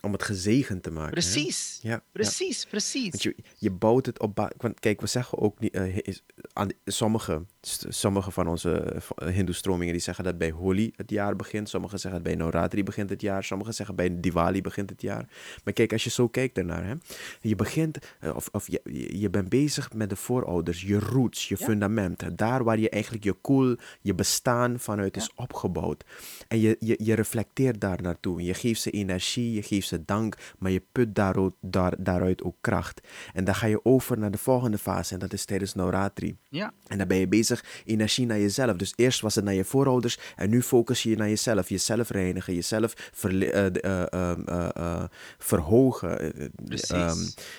om 0.02 0.12
het 0.12 0.22
gezegend 0.22 0.82
te 0.82 0.90
maken. 0.90 1.12
Precies. 1.12 1.78
Ja, 1.82 2.02
precies, 2.12 2.66
precies. 2.66 3.10
Want 3.10 3.22
je, 3.22 3.36
je 3.58 3.70
bouwt 3.70 4.06
het 4.06 4.20
op. 4.20 4.50
Want 4.56 4.80
kijk, 4.80 5.00
we 5.00 5.06
zeggen 5.06 5.38
ook 5.38 5.60
niet. 5.60 5.74
Uh, 5.74 6.16
aan 6.52 6.68
sommige, 6.84 7.46
sommige 7.88 8.30
van 8.30 8.46
onze 8.46 9.02
uh, 9.22 9.28
Hindoe-stromingen 9.28 9.92
die 9.92 10.02
zeggen 10.02 10.24
dat 10.24 10.38
bij 10.38 10.50
Holi 10.50 10.92
het 10.96 11.10
jaar 11.10 11.36
begint. 11.36 11.68
Sommigen 11.68 11.98
zeggen 11.98 12.22
dat 12.22 12.32
bij 12.32 12.44
Navratri 12.44 12.82
begint 12.82 13.10
het 13.10 13.20
jaar. 13.20 13.44
Sommigen 13.44 13.74
zeggen 13.74 13.94
bij 13.94 14.20
Diwali 14.20 14.60
begint 14.60 14.90
het 14.90 15.02
jaar. 15.02 15.28
Maar 15.64 15.72
kijk, 15.72 15.92
als 15.92 16.04
je 16.04 16.10
zo 16.10 16.28
kijkt 16.28 16.54
daarnaar, 16.54 16.84
hè, 16.84 16.94
je 17.40 17.56
begint, 17.56 17.98
uh, 18.20 18.36
of, 18.36 18.48
of 18.52 18.68
je, 18.68 18.80
je 19.20 19.30
bent 19.30 19.48
bezig 19.48 19.92
met 19.92 20.10
de 20.10 20.16
voorouders, 20.16 20.82
je 20.82 20.98
roots, 20.98 21.48
je 21.48 21.56
fundamenten. 21.56 22.36
Daar 22.36 22.64
waar 22.64 22.78
je 22.78 22.90
eigenlijk 22.90 23.24
je 23.24 23.32
koel, 23.32 23.76
je 24.00 24.14
bestaan 24.14 24.78
vanuit 24.78 25.16
is 25.16 25.30
opgebouwd. 25.34 26.04
En 26.48 26.60
je, 26.60 26.76
je, 26.80 26.94
je 26.98 27.14
reflecteert 27.14 27.80
daar 27.80 28.02
naartoe. 28.02 28.42
Je 28.42 28.54
geeft 28.54 28.80
ze 28.80 28.90
energie, 28.90 29.52
je 29.52 29.62
geeft 29.62 29.88
ze 29.88 30.04
dank, 30.04 30.36
maar 30.58 30.70
je 30.70 30.82
put 30.92 31.14
daaruit, 31.14 31.52
daar, 31.60 31.94
daaruit 31.98 32.42
ook 32.42 32.56
kracht. 32.60 33.00
En 33.32 33.44
dan 33.44 33.54
ga 33.54 33.66
je 33.66 33.84
over 33.84 34.18
naar 34.18 34.30
de 34.30 34.38
volgende 34.38 34.78
fase 34.78 35.14
en 35.14 35.20
dat 35.20 35.32
is 35.32 35.44
tijdens 35.44 35.74
Navratri. 35.74 36.36
Ja. 36.48 36.72
En 36.86 36.98
dan 36.98 37.08
ben 37.08 37.16
je 37.16 37.28
bezig 37.28 37.51
energie 37.84 38.26
naar 38.26 38.38
jezelf. 38.38 38.76
Dus 38.76 38.92
eerst 38.96 39.20
was 39.20 39.34
het 39.34 39.44
naar 39.44 39.54
je 39.54 39.64
voorouders 39.64 40.18
en 40.36 40.50
nu 40.50 40.62
focus 40.62 41.02
je 41.02 41.16
naar 41.16 41.28
jezelf. 41.28 41.68
Jezelf 41.68 42.10
reinigen, 42.10 42.54
jezelf 42.54 43.10
uh, 43.24 43.66
uh, 43.82 45.04
verhogen. 45.38 46.32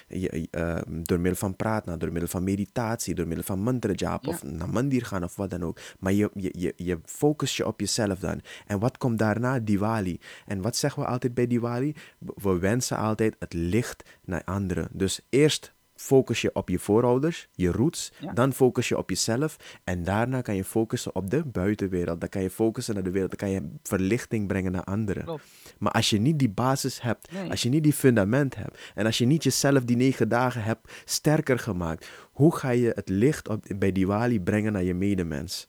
Je, 0.07 0.47
door 0.87 1.19
middel 1.19 1.35
van 1.35 1.55
praten, 1.55 1.99
door 1.99 2.11
middel 2.11 2.29
van 2.29 2.43
meditatie, 2.43 3.15
door 3.15 3.27
middel 3.27 3.45
van 3.45 3.59
mantra 3.59 3.93
jap 3.93 4.27
of 4.27 4.43
naar 4.43 4.69
mandir 4.69 5.05
gaan 5.05 5.23
of 5.23 5.35
wat 5.35 5.49
dan 5.49 5.63
ook. 5.63 5.77
Maar 5.99 6.13
je, 6.13 6.29
je, 6.33 6.53
je, 6.57 6.73
je 6.75 6.99
focus 7.05 7.57
je 7.57 7.67
op 7.67 7.79
jezelf 7.79 8.19
dan. 8.19 8.41
En 8.67 8.79
wat 8.79 8.97
komt 8.97 9.19
daarna? 9.19 9.59
Diwali. 9.59 10.19
En 10.45 10.61
wat 10.61 10.75
zeggen 10.75 11.01
we 11.01 11.07
altijd 11.07 11.33
bij 11.33 11.47
Diwali? 11.47 11.93
We 12.17 12.59
wensen 12.59 12.97
altijd 12.97 13.35
het 13.39 13.53
licht 13.53 14.03
naar 14.25 14.43
anderen. 14.43 14.87
Dus 14.91 15.21
eerst 15.29 15.73
focus 16.03 16.41
je 16.41 16.55
op 16.55 16.69
je 16.69 16.79
voorouders, 16.79 17.47
je 17.51 17.71
roots. 17.71 18.11
Dan 18.33 18.53
focus 18.53 18.87
je 18.87 18.97
op 18.97 19.09
jezelf. 19.09 19.79
En 19.83 20.03
daarna 20.03 20.41
kan 20.41 20.55
je 20.55 20.63
focussen 20.63 21.15
op 21.15 21.29
de 21.29 21.43
buitenwereld. 21.45 22.19
Dan 22.19 22.29
kan 22.29 22.41
je 22.41 22.49
focussen 22.49 22.93
naar 22.93 23.03
de 23.03 23.11
wereld. 23.11 23.29
Dan 23.29 23.49
kan 23.49 23.49
je 23.49 23.75
verlichting 23.83 24.47
brengen 24.47 24.71
naar 24.71 24.83
anderen. 24.83 25.39
Maar 25.77 25.91
als 25.91 26.09
je 26.09 26.19
niet 26.19 26.39
die 26.39 26.49
basis 26.49 27.01
hebt, 27.01 27.29
als 27.49 27.61
je 27.61 27.69
niet 27.69 27.83
die 27.83 27.93
fundament 27.93 28.55
hebt. 28.55 28.91
En 28.95 29.05
als 29.05 29.17
je 29.17 29.25
niet 29.25 29.43
jezelf 29.43 29.83
die 29.83 29.97
negen 29.97 30.29
dagen 30.29 30.63
hebt 30.63 30.91
sterker 31.05 31.59
gemaakt. 31.59 32.09
Hoe 32.31 32.55
ga 32.55 32.69
je 32.69 32.91
het 32.95 33.09
licht 33.09 33.47
op, 33.49 33.65
bij 33.77 33.91
Diwali 33.91 34.41
brengen 34.41 34.73
naar 34.73 34.83
je 34.83 34.93
medemens? 34.93 35.67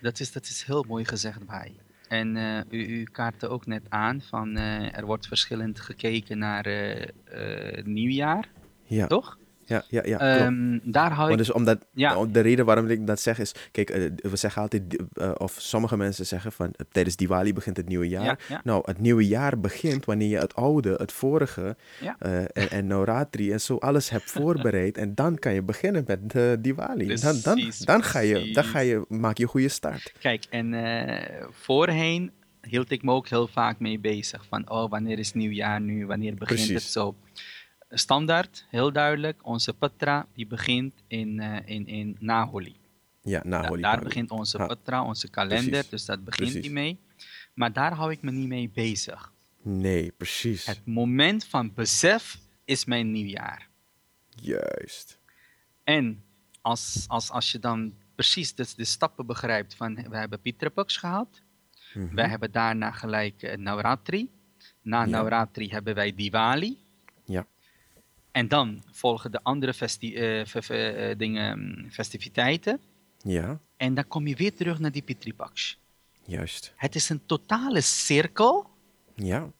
Dat 0.00 0.20
is, 0.20 0.32
dat 0.32 0.44
is 0.44 0.62
heel 0.62 0.84
mooi 0.88 1.04
gezegd, 1.04 1.46
bij. 1.46 1.76
En 2.08 2.36
uh, 2.36 2.58
u, 2.70 2.86
u 2.86 3.04
kaartte 3.04 3.48
ook 3.48 3.66
net 3.66 3.82
aan 3.88 4.20
van 4.20 4.56
uh, 4.56 4.96
er 4.96 5.06
wordt 5.06 5.26
verschillend 5.26 5.80
gekeken 5.80 6.38
naar 6.38 6.66
uh, 6.66 7.84
nieuwjaar. 7.84 8.48
Ja. 8.90 9.06
Toch? 9.06 9.38
Ja, 9.70 9.84
ja, 9.88 10.02
ja. 10.04 10.46
Um, 10.46 10.80
daar 10.84 11.12
hou 11.12 11.30
ik... 11.30 11.36
Dus 11.36 11.52
omdat, 11.52 11.86
ja. 11.92 12.24
de 12.24 12.40
reden 12.40 12.64
waarom 12.64 12.88
ik 12.88 13.06
dat 13.06 13.20
zeg 13.20 13.38
is... 13.38 13.54
Kijk, 13.72 13.90
uh, 13.90 14.10
we 14.16 14.36
zeggen 14.36 14.62
altijd... 14.62 14.82
Uh, 15.14 15.30
of 15.36 15.56
sommige 15.58 15.96
mensen 15.96 16.26
zeggen 16.26 16.52
van... 16.52 16.66
Uh, 16.66 16.86
tijdens 16.92 17.16
Diwali 17.16 17.52
begint 17.52 17.76
het 17.76 17.88
nieuwe 17.88 18.08
jaar. 18.08 18.24
Ja, 18.24 18.36
ja. 18.48 18.60
Nou, 18.64 18.82
het 18.84 18.98
nieuwe 18.98 19.26
jaar 19.26 19.60
begint 19.60 20.04
wanneer 20.04 20.28
je 20.28 20.38
het 20.38 20.54
oude, 20.54 20.94
het 20.94 21.12
vorige... 21.12 21.76
en, 22.18 22.70
en 22.70 22.86
Navratri 22.86 23.52
en 23.52 23.60
zo 23.60 23.76
alles 23.76 24.10
hebt 24.10 24.30
voorbereid. 24.40 24.96
en 24.96 25.14
dan 25.14 25.38
kan 25.38 25.54
je 25.54 25.62
beginnen 25.62 26.04
met 26.06 26.62
Diwali. 26.62 27.06
Precies, 27.06 27.42
dan, 27.42 27.56
dan, 27.56 27.72
dan, 27.78 28.02
ga 28.02 28.18
je, 28.18 28.52
dan 28.52 28.64
ga 28.64 28.78
je... 28.78 29.04
Maak 29.08 29.36
je 29.36 29.42
een 29.42 29.48
goede 29.48 29.68
start. 29.68 30.12
Kijk, 30.18 30.44
en 30.50 30.74
voorheen 31.50 32.30
hield 32.60 32.90
ik 32.90 33.02
me 33.02 33.12
ook 33.12 33.28
heel 33.28 33.46
vaak 33.46 33.78
mee 33.78 33.98
bezig. 33.98 34.44
Van, 34.48 34.70
oh, 34.70 34.90
wanneer 34.90 35.18
is 35.18 35.32
nieuwjaar 35.32 35.80
nu? 35.80 36.06
Wanneer 36.06 36.34
begint 36.34 36.68
het 36.68 36.82
zo? 36.82 37.14
Standaard, 37.90 38.66
heel 38.68 38.92
duidelijk, 38.92 39.46
onze 39.46 39.72
patra 39.72 40.26
die 40.34 40.46
begint 40.46 40.94
in, 41.06 41.40
uh, 41.40 41.56
in, 41.64 41.86
in 41.86 42.16
Naholi. 42.18 42.76
Ja, 43.22 43.42
Naholi. 43.44 43.82
daar 43.82 44.02
begint 44.02 44.30
onze 44.30 44.56
patra, 44.56 45.04
onze 45.04 45.30
kalender, 45.30 45.84
dus 45.90 46.04
dat 46.04 46.24
begint 46.24 46.52
precies. 46.52 46.70
mee. 46.70 46.98
Maar 47.54 47.72
daar 47.72 47.92
hou 47.92 48.10
ik 48.10 48.22
me 48.22 48.30
niet 48.30 48.48
mee 48.48 48.70
bezig. 48.74 49.32
Nee, 49.62 50.12
precies. 50.12 50.66
Het 50.66 50.86
moment 50.86 51.44
van 51.44 51.74
besef 51.74 52.38
is 52.64 52.84
mijn 52.84 53.12
nieuwjaar. 53.12 53.68
Juist. 54.28 55.18
En 55.84 56.24
als, 56.60 57.04
als, 57.08 57.30
als 57.30 57.52
je 57.52 57.58
dan 57.58 57.94
precies 58.14 58.54
de, 58.54 58.66
de 58.76 58.84
stappen 58.84 59.26
begrijpt 59.26 59.74
van 59.74 59.94
we 59.94 60.16
hebben 60.16 60.40
Pitrapaks 60.40 60.96
gehad. 60.96 61.42
Mm 61.94 62.14
Wij 62.14 62.28
hebben 62.28 62.52
daarna 62.52 62.90
gelijk 62.90 63.42
uh, 63.42 63.56
Navratri. 63.56 64.30
Na 64.82 65.00
ja. 65.00 65.06
Navratri 65.06 65.68
hebben 65.68 65.94
wij 65.94 66.14
Diwali. 66.14 66.78
En 68.32 68.48
dan 68.48 68.82
volgen 68.90 69.30
de 69.30 69.42
andere 69.42 69.74
festi 69.74 70.40
uh, 70.40 71.16
dingen, 71.16 71.58
mm, 71.58 71.90
festiviteiten. 71.90 72.80
Ja. 73.22 73.60
En 73.76 73.94
dan 73.94 74.08
kom 74.08 74.26
je 74.26 74.36
weer 74.36 74.54
terug 74.54 74.78
naar 74.78 74.92
die 74.92 75.02
Pitripaksh. 75.02 75.74
Juist. 76.24 76.72
Het 76.76 76.94
is 76.94 77.08
een 77.08 77.26
totale 77.26 77.80
cirkel. 77.80 78.70
Ja. 79.14 79.50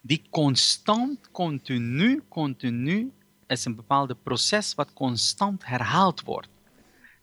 Die 0.00 0.22
constant, 0.30 1.30
continu, 1.30 2.22
continu 2.28 3.12
is 3.46 3.64
een 3.64 3.76
bepaalde 3.76 4.14
proces 4.14 4.74
wat 4.74 4.92
constant 4.92 5.66
herhaald 5.66 6.22
wordt. 6.22 6.48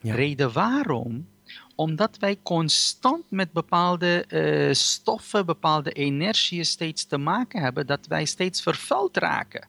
Ja. 0.02 0.16
Reden 0.16 0.54
waarom? 0.54 1.28
Omdat 1.76 2.18
wij 2.18 2.40
constant 2.44 3.32
met 3.32 3.52
bepaalde 3.52 4.26
uh, 4.28 4.74
stoffen, 4.74 5.46
bepaalde 5.46 5.92
energieën 5.92 6.66
steeds 6.66 7.06
te 7.06 7.18
maken 7.18 7.62
hebben, 7.62 7.88
dat 7.88 8.08
wij 8.08 8.26
steeds 8.26 8.62
vervuild 8.62 9.18
raken. 9.18 9.68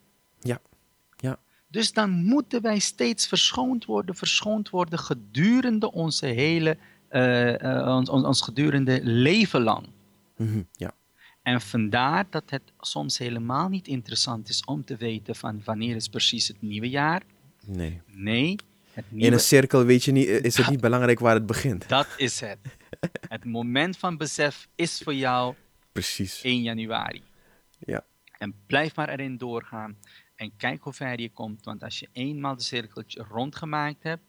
Dus 1.68 1.92
dan 1.92 2.10
moeten 2.10 2.62
wij 2.62 2.78
steeds 2.78 3.26
verschoond 3.26 3.84
worden, 3.84 4.14
verschoond 4.14 4.70
worden 4.70 4.98
gedurende 4.98 5.92
onze 5.92 6.26
hele, 6.26 6.76
uh, 7.10 7.52
uh, 7.52 7.96
ons, 7.96 8.08
ons, 8.08 8.42
gedurende 8.42 9.00
leven 9.02 9.62
lang. 9.62 9.86
Mm 10.36 10.46
-hmm, 10.46 10.68
ja. 10.72 10.94
En 11.42 11.60
vandaar 11.60 12.26
dat 12.30 12.42
het 12.46 12.62
soms 12.80 13.18
helemaal 13.18 13.68
niet 13.68 13.88
interessant 13.88 14.48
is 14.48 14.64
om 14.64 14.84
te 14.84 14.96
weten 14.96 15.36
van 15.36 15.62
wanneer 15.64 15.96
is 15.96 16.08
precies 16.08 16.48
het 16.48 16.62
nieuwe 16.62 16.88
jaar. 16.88 17.22
Nee. 17.64 18.00
Nee, 18.06 18.58
In 19.14 19.32
een 19.32 19.40
cirkel 19.40 19.84
weet 19.84 20.04
je 20.04 20.12
niet, 20.12 20.26
is 20.28 20.56
het 20.56 20.70
niet 20.70 20.80
belangrijk 20.80 21.18
waar 21.18 21.34
het 21.34 21.46
begint. 21.46 21.88
dat 21.88 22.06
is 22.16 22.40
het. 22.40 22.58
Het 23.28 23.44
moment 23.44 23.96
van 23.96 24.16
besef 24.16 24.68
is 24.74 25.00
voor 25.04 25.14
jou 25.14 25.54
Precies. 25.92 26.42
1 26.42 26.62
januari. 26.62 27.22
Ja. 27.78 28.04
En 28.38 28.54
blijf 28.66 28.94
maar 28.96 29.08
erin 29.08 29.36
doorgaan. 29.36 29.96
En 30.38 30.56
kijk 30.56 30.82
hoe 30.82 30.92
ver 30.92 31.20
je 31.20 31.30
komt. 31.30 31.64
Want 31.64 31.82
als 31.82 31.98
je 31.98 32.08
eenmaal 32.12 32.56
de 32.56 32.62
cirkeltje 32.62 33.24
rondgemaakt 33.30 34.02
hebt 34.02 34.22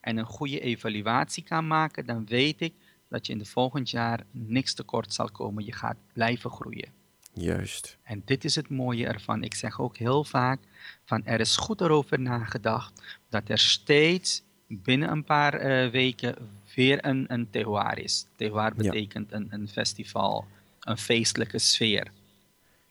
en 0.00 0.16
een 0.16 0.26
goede 0.26 0.60
evaluatie 0.60 1.42
kan 1.42 1.66
maken, 1.66 2.06
dan 2.06 2.26
weet 2.26 2.60
ik 2.60 2.74
dat 3.08 3.26
je 3.26 3.32
in 3.32 3.38
de 3.38 3.44
volgend 3.44 3.90
jaar 3.90 4.26
niks 4.30 4.74
tekort 4.74 5.12
zal 5.12 5.30
komen. 5.30 5.64
Je 5.64 5.72
gaat 5.72 5.96
blijven 6.12 6.50
groeien. 6.50 6.92
Juist. 7.32 7.98
En 8.02 8.22
dit 8.24 8.44
is 8.44 8.54
het 8.54 8.68
mooie 8.68 9.06
ervan. 9.06 9.42
Ik 9.42 9.54
zeg 9.54 9.80
ook 9.80 9.96
heel 9.96 10.24
vaak 10.24 10.60
van 11.04 11.24
er 11.24 11.40
is 11.40 11.56
goed 11.56 11.80
erover 11.80 12.20
nagedacht 12.20 13.20
dat 13.28 13.48
er 13.48 13.58
steeds 13.58 14.42
binnen 14.66 15.10
een 15.10 15.24
paar 15.24 15.54
eh, 15.54 15.90
weken 15.90 16.36
weer 16.74 17.04
een, 17.04 17.24
een 17.28 17.50
terroir 17.50 17.98
is. 17.98 18.26
Ja. 18.36 18.70
betekent 18.70 19.32
een, 19.32 19.46
een 19.50 19.68
festival, 19.68 20.46
een 20.80 20.98
feestelijke 20.98 21.58
sfeer. 21.58 22.12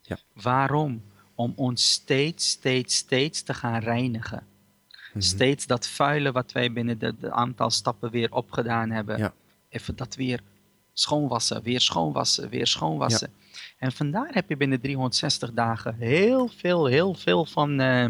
Ja. 0.01 0.17
Waarom? 0.33 1.01
Om 1.35 1.53
ons 1.55 1.91
steeds, 1.91 2.49
steeds, 2.49 2.95
steeds 2.95 3.41
te 3.41 3.53
gaan 3.53 3.79
reinigen. 3.79 4.43
Steeds 5.17 5.67
dat 5.67 5.87
vuile 5.87 6.31
wat 6.31 6.51
wij 6.51 6.71
binnen 6.71 6.99
de, 6.99 7.15
de 7.19 7.31
aantal 7.31 7.69
stappen 7.69 8.11
weer 8.11 8.31
opgedaan 8.31 8.89
hebben. 8.89 9.17
Ja. 9.17 9.33
Even 9.69 9.95
dat 9.95 10.15
weer 10.15 10.39
schoonwassen, 10.93 11.63
weer 11.63 11.79
schoonwassen, 11.81 12.49
weer 12.49 12.67
schoonwassen. 12.67 13.33
En 13.77 13.91
vandaar 13.91 14.29
heb 14.31 14.49
je 14.49 14.57
binnen 14.57 14.81
360 14.81 15.53
dagen 15.53 15.95
heel 15.95 16.47
veel, 16.47 16.85
heel 16.85 17.13
veel 17.13 17.45
van, 17.45 17.79
eh, 17.79 18.05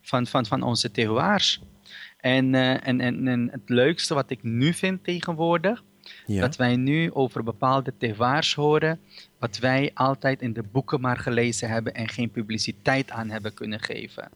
van, 0.00 0.26
van, 0.26 0.46
van 0.46 0.62
onze 0.62 0.90
terroirs. 0.90 1.60
En, 2.20 2.54
eh, 2.54 2.86
en, 2.86 3.00
en, 3.00 3.28
en 3.28 3.48
het 3.50 3.68
leukste 3.68 4.14
wat 4.14 4.30
ik 4.30 4.42
nu 4.42 4.72
vind 4.72 5.04
tegenwoordig, 5.04 5.82
Ja. 6.26 6.40
dat 6.40 6.56
wij 6.56 6.76
nu 6.76 7.12
over 7.12 7.44
bepaalde 7.44 7.92
terroirs 7.98 8.54
horen, 8.54 9.00
wat 9.44 9.58
wij 9.58 9.90
altijd 9.94 10.42
in 10.42 10.52
de 10.52 10.62
boeken 10.62 11.00
maar 11.00 11.16
gelezen 11.16 11.68
hebben 11.68 11.94
en 11.94 12.08
geen 12.08 12.30
publiciteit 12.30 13.10
aan 13.10 13.30
hebben 13.30 13.54
kunnen 13.54 13.80
geven. 13.80 14.28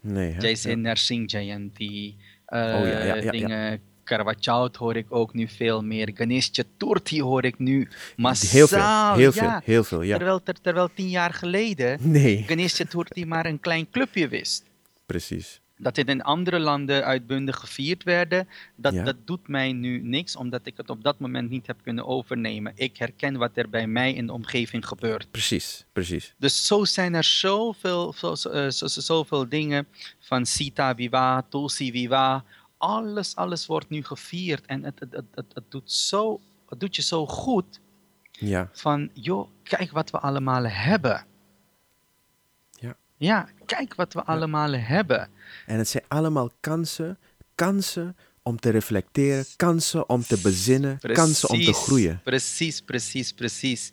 Nee, 0.00 0.32
hè? 0.32 0.40
Jason 0.48 0.80
Narsingh 0.80 1.30
Jayanti, 1.32 2.16
eh 2.46 2.58
Oh, 2.60 2.64
ja, 2.64 2.78
ja, 2.86 3.04
ja, 3.04 3.14
ja. 3.14 3.30
dingen, 3.30 3.80
Caravaggio 4.04 4.68
hoor 4.78 4.96
ik 4.96 5.06
ook 5.08 5.34
nu 5.34 5.48
veel 5.48 5.82
meer, 5.84 6.10
Ganesh 6.14 6.48
Chaturthi 6.52 7.20
hoor 7.20 7.44
ik 7.44 7.58
nu 7.58 7.80
Ja. 7.80 7.96
massaal. 8.16 8.50
Heel 8.50 8.66
veel, 8.66 9.14
heel 9.16 9.32
veel, 9.32 9.42
ja. 9.48 9.60
heel 9.64 9.84
veel, 9.84 10.02
ja. 10.02 10.16
Terwijl, 10.16 10.42
ter- 10.42 10.60
terwijl 10.60 10.90
tien 10.94 11.08
jaar 11.08 11.32
geleden 11.34 11.98
Nee, 12.10 12.44
Ganesh 12.46 12.74
Chaturthi 12.74 13.24
maar 13.24 13.46
een 13.46 13.60
klein 13.60 13.90
clubje 13.90 14.28
wist. 14.28 14.64
precies. 15.06 15.60
Dat 15.78 15.96
het 15.96 16.08
in 16.08 16.22
andere 16.22 16.58
landen 16.58 17.04
uitbundig 17.04 17.56
gevierd 17.56 18.02
werden, 18.02 18.48
dat, 18.76 18.92
Ja. 18.92 19.04
dat 19.04 19.16
doet 19.24 19.48
mij 19.48 19.72
nu 19.72 20.00
niks, 20.02 20.36
omdat 20.36 20.66
ik 20.66 20.76
het 20.76 20.90
op 20.90 21.02
dat 21.04 21.18
moment 21.18 21.50
niet 21.50 21.66
heb 21.66 21.76
kunnen 21.82 22.06
overnemen. 22.06 22.72
Ik 22.74 22.96
herken 22.96 23.36
wat 23.36 23.50
er 23.56 23.68
bij 23.68 23.86
mij 23.86 24.12
in 24.12 24.26
de 24.26 24.32
omgeving 24.32 24.86
gebeurt. 24.86 25.30
Precies, 25.30 25.84
precies. 25.92 26.34
Dus 26.38 26.66
zo 26.66 26.84
zijn 26.84 27.14
er 27.14 27.24
zoveel, 27.24 28.12
zo, 28.12 28.34
zo, 28.34 28.48
eh, 28.50 28.70
zo, 28.70 28.86
zo- 28.86 29.00
zoveel 29.00 29.48
dingen 29.48 29.86
van 30.20 30.46
Sita 30.46 30.94
Viva, 30.94 31.42
Tulsi 31.48 31.90
Viva. 31.90 32.44
Alles, 32.78 33.36
alles 33.36 33.66
wordt 33.66 33.88
nu 33.90 34.02
gevierd 34.04 34.66
en 34.66 34.84
het, 34.84 35.00
het, 35.00 35.12
het, 35.12 35.24
het, 35.34 35.46
het 35.54 35.70
doet 35.70 35.92
zo, 35.92 36.40
het 36.68 36.80
doet 36.80 36.96
je 36.96 37.02
zo 37.02 37.26
goed 37.26 37.80
Ja, 38.32 38.68
van, 38.72 39.10
joh, 39.12 39.48
kijk 39.62 39.90
wat 39.90 40.10
we 40.10 40.18
allemaal 40.18 40.64
hebben. 40.66 41.26
Ja. 43.16 43.48
Kijk 43.66 43.94
wat 43.94 44.12
we 44.12 44.22
allemaal 44.24 44.72
hebben. 44.72 45.28
en 45.66 45.78
het 45.78 45.88
zijn 45.88 46.04
allemaal 46.08 46.50
kansen, 46.60 47.18
kansen 47.54 48.16
om 48.42 48.60
te 48.60 48.70
reflecteren, 48.70 49.44
kansen 49.56 50.08
om 50.08 50.22
te 50.22 50.40
bezinnen, 50.42 50.98
kansen 51.12 51.48
om 51.48 51.60
te 51.64 51.72
groeien. 51.72 52.20
Precies, 52.24 52.80
precies, 52.80 53.32
precies. 53.32 53.92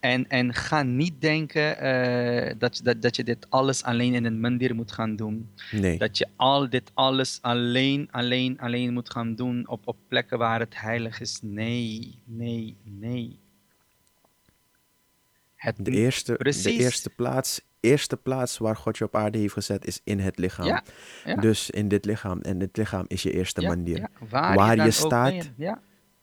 En, 0.00 0.28
en 0.28 0.54
ga 0.54 0.82
niet 0.82 1.20
denken 1.20 1.78
eh, 1.78 2.54
dat, 2.58 2.76
je- 2.76 2.82
dat, 2.82 3.02
dat 3.02 3.16
je 3.16 3.24
dit 3.24 3.46
alles 3.50 3.82
alleen 3.82 4.14
in 4.14 4.24
een 4.24 4.40
mandir 4.40 4.74
moet 4.74 4.92
gaan 4.92 5.16
doen. 5.16 5.50
Nee, 5.70 5.98
Dat 5.98 6.18
je 6.18 6.26
al 6.36 6.68
dit 6.70 6.90
alles 6.94 7.38
alleen, 7.40 8.08
alleen, 8.10 8.58
alleen 8.60 8.92
moet 8.92 9.10
gaan 9.10 9.34
doen 9.34 9.68
op, 9.68 9.86
op 9.88 9.96
plekken 10.08 10.38
waar 10.38 10.60
het 10.60 10.80
heilig 10.80 11.20
is. 11.20 11.38
Nee, 11.42 12.18
nee, 12.24 12.76
nee. 12.84 13.38
Het 15.54 15.76
de 15.78 15.90
eerste, 15.90 16.36
de 16.38 16.72
eerste 16.72 17.10
plaats, 17.10 17.60
eerste 17.82 18.16
plaats 18.16 18.58
waar 18.58 18.76
God 18.76 18.98
je 18.98 19.04
op 19.04 19.16
aarde 19.16 19.38
heeft 19.38 19.52
gezet 19.52 19.86
is 19.86 20.00
in 20.04 20.18
het 20.18 20.38
lichaam. 20.38 20.66
Ja, 20.66 20.82
ja. 21.24 21.34
Dus 21.34 21.70
in 21.70 21.88
dit 21.88 22.04
lichaam. 22.04 22.40
En 22.40 22.58
dit 22.58 22.76
lichaam 22.76 23.04
is 23.08 23.22
je 23.22 23.32
eerste 23.32 23.60
ja, 23.60 24.08
waar, 24.28 24.56
Waar 24.56 24.84
je, 24.84 24.90
staat. 24.90 25.50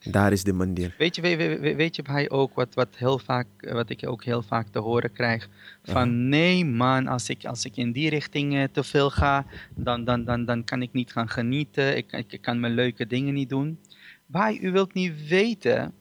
Daar 0.03 0.31
is 0.31 0.43
de 0.43 0.53
mandir. 0.53 0.95
Weet 0.97 1.15
je, 1.15 1.21
weet, 1.21 1.37
weet, 1.37 1.75
weet 1.75 1.95
je 1.95 2.01
bij 2.01 2.29
ook 2.29 2.53
wat, 2.53 2.73
wat, 2.73 2.87
heel 2.95 3.19
vaak, 3.19 3.47
eh, 3.57 3.73
wat 3.73 3.89
ik 3.89 4.07
ook 4.07 4.23
heel 4.23 4.41
vaak 4.41 4.67
te 4.67 4.79
horen 4.79 5.11
krijg? 5.11 5.49
Van 5.83 6.29
nee 6.29 6.65
man, 6.65 7.07
als 7.07 7.29
ik, 7.29 7.45
als 7.45 7.65
ik 7.65 7.77
in 7.77 7.91
die 7.91 8.09
richting 8.09 8.55
eh, 8.55 8.63
te 8.71 8.83
veel 8.83 9.09
ga, 9.09 9.45
dan, 9.75 10.03
dan, 10.03 10.23
dan, 10.23 10.45
dan 10.45 10.63
kan 10.63 10.81
ik 10.81 10.93
niet 10.93 11.11
gaan 11.11 11.29
genieten. 11.29 11.97
Ik, 11.97 12.11
ik, 12.11 12.41
kan 12.41 12.59
mijn 12.59 12.73
leuke 12.73 13.07
dingen 13.07 13.33
niet 13.33 13.49
doen. 13.49 13.79
Maar 14.25 14.53
u 14.53 14.71
wilt 14.71 14.93
niet 14.93 15.27
weten, 15.27 15.93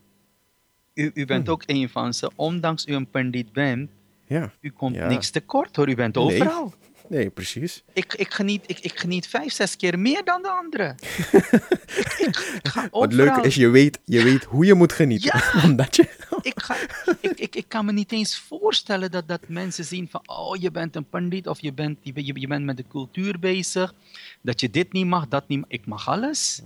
u, 0.95 1.11
u 1.15 1.25
bent 1.25 1.45
Hmm. 1.45 1.53
ook 1.53 1.63
een 1.67 1.89
van 1.89 2.15
ze, 2.15 2.31
ondanks 2.37 2.87
u 2.87 2.95
een 2.95 3.11
pandit 3.11 3.53
bent, 3.53 3.91
Ja, 4.29 4.53
u 4.61 4.71
komt 4.71 4.95
Ja. 4.95 5.09
niks 5.09 5.31
tekort 5.31 5.77
hoor, 5.77 5.89
u 5.89 5.95
bent 5.95 6.17
overal. 6.17 6.75
nee, 7.09 7.31
precies. 7.31 7.83
Ik, 7.93 8.15
ik, 8.15 8.33
geniet, 8.33 8.63
ik, 8.67 8.79
ik 8.79 8.99
geniet 8.99 9.27
vijf, 9.27 9.53
zes 9.53 9.77
keer 9.77 9.99
meer 9.99 10.25
dan 10.25 10.43
de 10.43 10.51
anderen. 10.51 10.97
ik, 11.33 11.45
ik, 12.27 12.37
ik 12.63 12.69
ga 12.69 12.89
Wat 12.91 13.13
leuk 13.13 13.37
is, 13.37 13.55
je 13.55 13.69
weet, 13.69 13.99
je 14.05 14.23
weet 14.23 14.45
hoe 14.45 14.65
je 14.65 14.75
moet 14.75 14.93
genieten. 14.93 15.43
Omdat 15.65 15.97
je... 15.97 16.03
ik, 16.43 16.61
ga, 16.63 16.77
ik, 17.21 17.39
ik, 17.39 17.57
ik 17.57 17.65
kan 17.69 17.85
me 17.85 17.93
niet 17.93 18.13
eens 18.13 18.39
voorstellen 18.39 19.11
dat, 19.11 19.29
dat 19.29 19.41
mensen 19.49 19.85
zien 19.85 20.09
van, 20.11 20.23
oh, 20.27 20.57
je 20.57 20.71
bent 20.71 20.97
een 20.97 21.09
pandit 21.09 21.47
of 21.47 21.61
je 21.61 21.73
bent, 21.73 21.99
je, 22.03 22.41
je, 22.41 22.47
bent 22.47 22.65
met 22.65 22.77
de 22.77 22.85
cultuur 22.89 23.39
bezig. 23.39 23.95
Dat 24.43 24.61
je 24.61 24.71
dit 24.71 24.93
niet 24.93 25.07
mag, 25.07 25.29
dat 25.29 25.49
niet 25.49 25.59
mag. 25.61 25.69
Ik 25.71 25.87
mag 25.87 26.09
alles. 26.09 26.63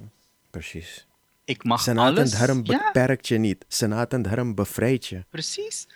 Precies. 0.51 1.06
Ik 1.44 1.64
mag 1.64 1.80
Sanatan 1.82 2.16
alles. 2.16 2.30
Dharm 2.30 2.60
Ja, 2.64 2.90
beperkt 2.93 3.28
je 3.28 3.39
niet. 3.39 3.64
Sanatan 3.68 4.22
Dharm 4.22 4.55
bevrijdt 4.55 5.06
je. 5.06 5.24
precies. 5.30 5.86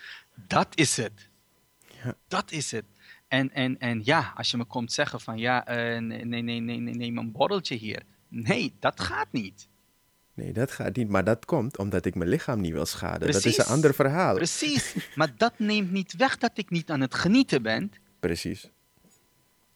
Dat 0.46 0.68
is 0.74 0.96
het. 0.96 1.12
Dat 2.28 2.50
is 2.50 2.70
het. 2.70 2.84
En, 3.28 3.52
en, 3.52 3.78
en 3.78 4.00
ja, 4.04 4.32
als 4.36 4.50
je 4.50 4.56
me 4.56 4.64
komt 4.64 4.92
zeggen 4.92 5.20
van, 5.20 5.38
ja, 5.38 5.66
eh, 5.66 6.00
nee, 6.00 6.24
nee, 6.24 6.42
nee, 6.42 6.60
nee, 6.60 6.78
nee, 6.78 6.94
neem 6.94 7.18
een 7.18 7.32
borreltje 7.32 7.74
hier. 7.74 8.02
Nee, 8.28 8.74
dat 8.80 9.00
gaat 9.00 9.28
niet. 9.30 9.68
Nee, 10.34 10.52
dat 10.52 10.70
gaat 10.70 10.96
niet. 10.96 11.08
Maar 11.08 11.24
dat 11.24 11.44
komt 11.44 11.78
omdat 11.78 12.04
ik 12.04 12.14
mijn 12.14 12.30
lichaam 12.30 12.60
niet 12.60 12.72
wil 12.72 12.86
schaden. 12.86 13.32
Dat 13.32 13.44
is 13.44 13.58
een 13.58 13.64
ander 13.64 13.94
verhaal. 13.94 14.34
Precies. 14.34 14.94
Maar 15.14 15.32
dat 15.36 15.58
neemt 15.58 15.90
niet 15.90 16.16
weg 16.16 16.38
dat 16.38 16.50
ik 16.54 16.70
niet 16.70 16.90
aan 16.90 17.00
het 17.00 17.14
genieten 17.14 17.62
ben. 17.62 17.92
Precies. 18.20 18.70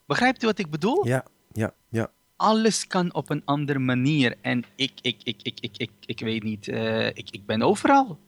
Begrijpt 0.07 0.43
u 0.43 0.47
wat 0.47 0.59
ik 0.59 0.70
bedoel? 0.70 1.07
Ja, 1.07 1.24
ja, 1.52 1.74
ja. 1.89 2.11
alles 2.36 2.86
kan 2.86 3.15
op 3.15 3.31
een 3.31 3.43
andere 3.44 3.78
manier. 3.78 4.36
En 4.40 4.65
ik, 4.74 4.93
ik, 5.02 5.20
ik, 5.23 5.43
ik, 5.43 5.61
ik, 5.61 5.77
ik, 5.77 5.90
ik 6.07 6.20
weet 6.20 6.43
niet, 6.43 6.69
eh, 6.69 7.07
ik, 7.07 7.31
ik 7.31 7.47
ben 7.47 7.62
overal. 7.62 8.19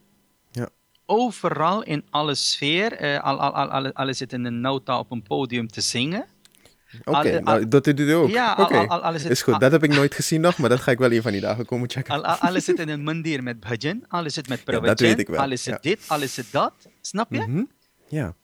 Ja. 0.50 0.68
Overal 1.14 1.82
in 1.82 2.04
alle 2.10 2.34
sfeer. 2.34 2.92
eh, 2.92 3.22
al, 3.24 3.40
al, 3.40 3.92
al, 3.92 4.08
in 4.28 4.44
een 4.44 4.60
nota 4.60 4.98
op 4.98 5.10
een 5.10 5.22
podium 5.22 5.68
te 5.68 5.80
zingen. 5.80 6.24
Oké, 7.04 7.40
nou, 7.40 7.68
dat 7.68 7.84
doet 7.84 7.98
u 8.00 8.10
ook. 8.12 8.28
Ja, 8.30 8.52
al- 8.52 8.64
Oké, 8.64 8.76
al- 8.78 8.86
al- 8.88 9.02
al 9.02 9.14
is 9.14 9.42
goed. 9.42 9.60
Dat 9.60 9.72
heb 9.72 9.82
ik 9.84 9.94
nooit 9.94 10.14
gezien 10.14 10.40
nog, 10.40 10.58
maar 10.58 10.68
dat 10.68 10.80
ga 10.80 10.90
ik 10.90 10.98
wel 10.98 11.12
een 11.12 11.22
van 11.22 11.32
die 11.32 11.40
dagen 11.40 11.64
komen 11.66 11.90
checken. 11.90 12.14
Al, 12.14 12.24
al, 12.24 12.36
al 12.36 12.54
is 12.54 12.66
het 12.66 12.78
in 12.78 12.88
een 12.88 13.02
mandir 13.02 13.42
met 13.42 13.60
bhajan, 13.60 14.04
al 14.08 14.24
is 14.24 14.36
het 14.36 14.48
met 14.48 14.58
Ja, 14.58 14.64
prawajan, 14.64 14.88
dat 14.88 15.00
weet 15.00 15.18
ik 15.18 15.28
wel, 15.28 15.40
al 15.40 15.50
is 15.50 15.64
het 15.66 15.74
ja. 15.74 15.90
dit, 15.90 16.04
al 16.08 16.22
is 16.22 16.36
het 16.36 16.46
dat. 16.50 16.72
Snap 17.00 17.32
je? 17.32 17.38
Mhm. 17.46 17.62
Ja, 18.08 18.34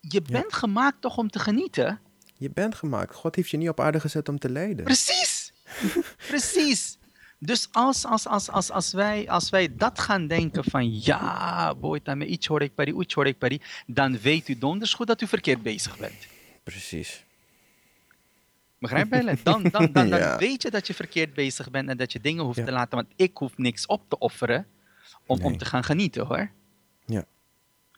Je 0.00 0.22
bent 0.22 0.52
gemaakt 0.52 1.00
toch 1.00 1.16
om 1.16 1.30
te 1.30 1.38
genieten? 1.38 2.00
je 2.36 2.50
bent 2.50 2.74
gemaakt. 2.74 3.14
God 3.14 3.34
heeft 3.36 3.50
je 3.50 3.56
niet 3.56 3.68
op 3.68 3.80
aarde 3.80 4.00
gezet 4.00 4.28
om 4.28 4.38
te 4.38 4.50
lijden. 4.50 4.84
Precies. 4.84 5.52
Precies. 6.28 6.98
Dus 7.44 7.68
als, 7.72 8.04
als, 8.06 8.26
als, 8.26 8.50
als, 8.50 8.70
als, 8.70 8.92
wij, 8.92 9.28
als 9.30 9.50
wij 9.50 9.76
dat 9.76 9.98
gaan 9.98 10.26
denken 10.26 10.64
van 10.64 11.00
ja, 11.00 11.74
boy, 11.74 12.00
me 12.04 12.26
iets 12.26 12.46
hoor 12.46 12.62
ik 12.62 12.74
pari, 12.74 12.92
iets 13.00 13.14
hoor 13.14 13.26
ik 13.26 13.38
pari, 13.38 13.60
dan 13.86 14.18
weet 14.18 14.48
u 14.48 14.58
donders 14.58 14.94
goed 14.94 15.06
dat 15.06 15.20
u 15.20 15.26
verkeerd 15.26 15.62
bezig 15.62 15.98
bent. 15.98 16.26
Precies. 16.62 17.24
Begrijp 18.78 19.14
je? 19.14 19.36
Dan, 19.42 19.62
dan, 19.62 19.92
dan, 19.92 20.08
dan 20.10 20.18
Ja. 20.18 20.38
weet 20.38 20.62
je 20.62 20.70
dat 20.70 20.86
je 20.86 20.94
verkeerd 20.94 21.34
bezig 21.34 21.70
bent 21.70 21.88
en 21.88 21.96
dat 21.96 22.12
je 22.12 22.20
dingen 22.20 22.44
hoeft 22.44 22.58
Ja. 22.58 22.64
te 22.64 22.72
laten. 22.72 22.94
Want 22.96 23.08
ik 23.16 23.36
hoef 23.36 23.56
niks 23.58 23.86
op 23.86 24.08
te 24.08 24.18
offeren 24.18 24.66
om, 25.26 25.42
om 25.42 25.56
te 25.58 25.64
gaan 25.64 25.84
genieten 25.84 26.26
hoor. 26.26 26.50
Ja. 27.06 27.24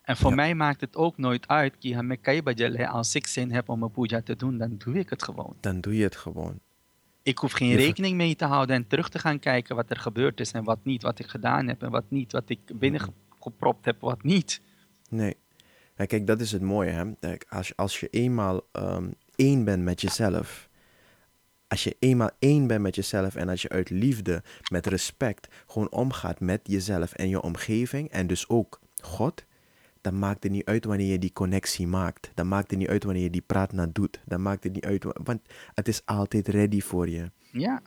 En 0.02 0.16
voor 0.16 0.30
Ja. 0.30 0.36
mij 0.36 0.54
maakt 0.54 0.80
het 0.80 0.96
ook 0.96 1.18
nooit 1.18 1.48
uit. 1.48 1.74
Als 2.88 3.14
ik 3.14 3.26
zin 3.26 3.52
heb 3.52 3.68
om 3.68 3.82
een 3.82 3.90
puja 3.90 4.20
te 4.22 4.36
doen, 4.36 4.58
dan 4.58 4.76
doe 4.78 4.98
ik 4.98 5.10
het 5.10 5.22
gewoon. 5.22 5.56
Dan 5.60 5.80
doe 5.80 5.96
je 5.96 6.02
het 6.02 6.16
gewoon. 6.16 6.60
Ik 7.26 7.38
hoef 7.38 7.52
geen 7.52 7.74
rekening 7.74 8.16
mee 8.16 8.36
te 8.36 8.44
houden 8.44 8.76
en 8.76 8.86
terug 8.86 9.08
te 9.08 9.18
gaan 9.18 9.38
kijken 9.38 9.76
wat 9.76 9.90
er 9.90 9.96
gebeurd 9.96 10.40
is 10.40 10.52
en 10.52 10.64
wat 10.64 10.78
niet, 10.82 11.02
wat 11.02 11.18
ik 11.18 11.26
gedaan 11.26 11.68
heb 11.68 11.82
en 11.82 11.90
wat 11.90 12.04
niet, 12.08 12.32
wat 12.32 12.42
ik 12.46 12.60
binnengepropt 12.74 13.84
heb, 13.84 14.00
wat 14.00 14.22
niet. 14.22 14.60
Nee. 15.08 15.36
Ja, 15.96 16.04
kijk, 16.04 16.26
dat 16.26 16.40
is 16.40 16.52
het 16.52 16.62
mooie. 16.62 16.90
Hè? 16.90 17.34
Als, 17.48 17.76
als 17.76 18.00
je 18.00 18.08
eenmaal 18.08 18.60
um, 18.72 19.14
één 19.34 19.64
bent 19.64 19.82
met 19.82 20.00
jezelf. 20.00 20.68
Als 21.68 21.84
je 21.84 21.96
eenmaal 21.98 22.30
één 22.38 22.66
bent 22.66 22.82
met 22.82 22.94
jezelf 22.94 23.34
en 23.34 23.48
als 23.48 23.62
je 23.62 23.68
uit 23.68 23.90
liefde, 23.90 24.42
met 24.70 24.86
respect, 24.86 25.48
gewoon 25.66 25.90
omgaat 25.90 26.40
met 26.40 26.60
jezelf 26.62 27.12
en 27.12 27.28
je 27.28 27.42
omgeving 27.42 28.10
en 28.10 28.26
dus 28.26 28.48
ook 28.48 28.80
God, 29.02 29.45
dan 30.06 30.18
maakt 30.18 30.42
het 30.42 30.52
niet 30.52 30.64
uit 30.64 30.84
wanneer 30.84 31.10
je 31.10 31.18
die 31.18 31.32
connectie 31.32 31.86
maakt. 31.86 32.30
Dan 32.34 32.48
maakt 32.48 32.70
het 32.70 32.78
niet 32.78 32.88
uit 32.88 33.04
wanneer 33.04 33.22
je 33.22 33.30
die 33.30 33.40
praat 33.46 33.72
naar 33.72 33.92
doet. 33.92 34.20
Dan 34.24 34.42
maakt 34.42 34.64
het 34.64 34.72
niet 34.72 34.84
uit, 34.84 35.04
want 35.22 35.40
het 35.74 35.88
is 35.88 36.02
altijd 36.04 36.48
ready 36.48 36.80
voor 36.80 37.08
je. 37.08 37.30
Ja. 37.52 37.82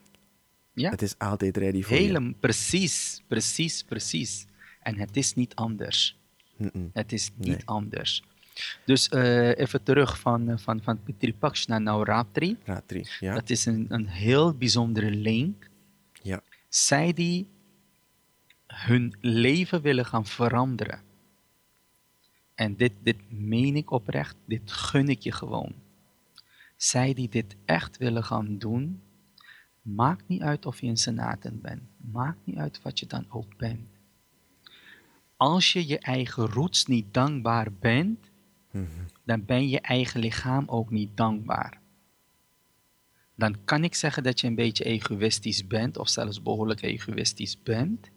ja. 0.74 0.90
Het 0.90 1.02
is 1.02 1.18
altijd 1.18 1.58
ready 1.58 1.82
voor 1.82 1.98
Hele, 1.98 2.22
je. 2.22 2.34
Precies, 2.40 3.24
precies, 3.28 3.84
precies. 3.84 4.46
En 4.82 4.98
het 4.98 5.18
is 5.18 5.34
niet 5.34 5.56
anders. 5.56 6.18
Het 6.94 7.12
is 7.12 7.32
niet 7.36 7.48
Nee. 7.48 7.62
anders. 7.66 8.24
Dus 8.86 9.10
eh, 9.10 9.58
even 9.58 9.84
terug 9.84 10.20
van, 10.20 10.50
eh, 10.50 10.58
van, 10.58 10.82
van 10.84 11.04
Pitripaksh 11.04 11.66
naar 11.66 11.82
Navratri. 11.82 12.58
Ratri, 12.64 13.06
ja? 13.20 13.34
Dat 13.34 13.50
is 13.50 13.66
een, 13.66 13.86
een 13.90 14.08
heel 14.08 14.54
bijzondere 14.54 15.12
link. 15.12 15.70
Ja. 16.22 16.42
Zij 16.70 17.14
die 17.14 17.48
hun 18.68 19.16
leven 19.22 19.82
willen 19.82 20.06
gaan 20.06 20.26
veranderen. 20.26 21.09
En 22.60 22.76
dit, 22.76 22.92
dit 23.04 23.18
meen 23.32 23.76
ik 23.76 23.92
oprecht, 23.92 24.36
dit 24.46 24.72
gun 24.72 25.10
ik 25.10 25.20
je 25.20 25.32
gewoon. 25.32 25.74
Zij 26.76 27.14
die 27.14 27.30
dit 27.30 27.56
echt 27.66 27.98
willen 27.98 28.24
gaan 28.24 28.58
doen, 28.58 29.02
maakt 29.82 30.28
niet 30.28 30.42
uit 30.42 30.66
of 30.66 30.82
je 30.82 30.88
een 30.88 30.98
senaten 30.98 31.62
bent. 31.62 31.82
Maakt 31.98 32.38
niet 32.44 32.58
uit 32.58 32.82
wat 32.82 33.00
je 33.00 33.06
dan 33.06 33.26
ook 33.30 33.58
bent. 33.58 33.88
Als 35.38 35.74
je 35.74 35.88
je 35.88 36.00
eigen 36.00 36.48
roots 36.48 36.86
niet 36.86 37.14
dankbaar 37.14 37.74
bent, 37.74 38.30
Mhm. 38.72 38.86
dan 39.24 39.46
ben 39.46 39.70
je 39.70 39.82
eigen 39.82 40.20
lichaam 40.20 40.68
ook 40.68 40.90
niet 40.90 41.18
dankbaar. 41.18 41.80
Dan 43.36 43.56
kan 43.66 43.84
ik 43.84 43.96
zeggen 43.96 44.24
dat 44.24 44.40
je 44.40 44.48
een 44.48 44.56
beetje 44.56 44.84
egoïstisch 44.84 45.68
bent, 45.68 45.98
of 45.98 46.10
zelfs 46.10 46.42
behoorlijk 46.42 46.82
egoïstisch 46.82 47.64
bent. 47.64 48.10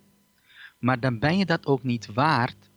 Maar 0.79 1.01
dan 1.01 1.19
ben 1.19 1.39
je 1.39 1.47
dat 1.47 1.67
ook 1.67 1.83
niet 1.83 2.07
waard, 2.07 2.71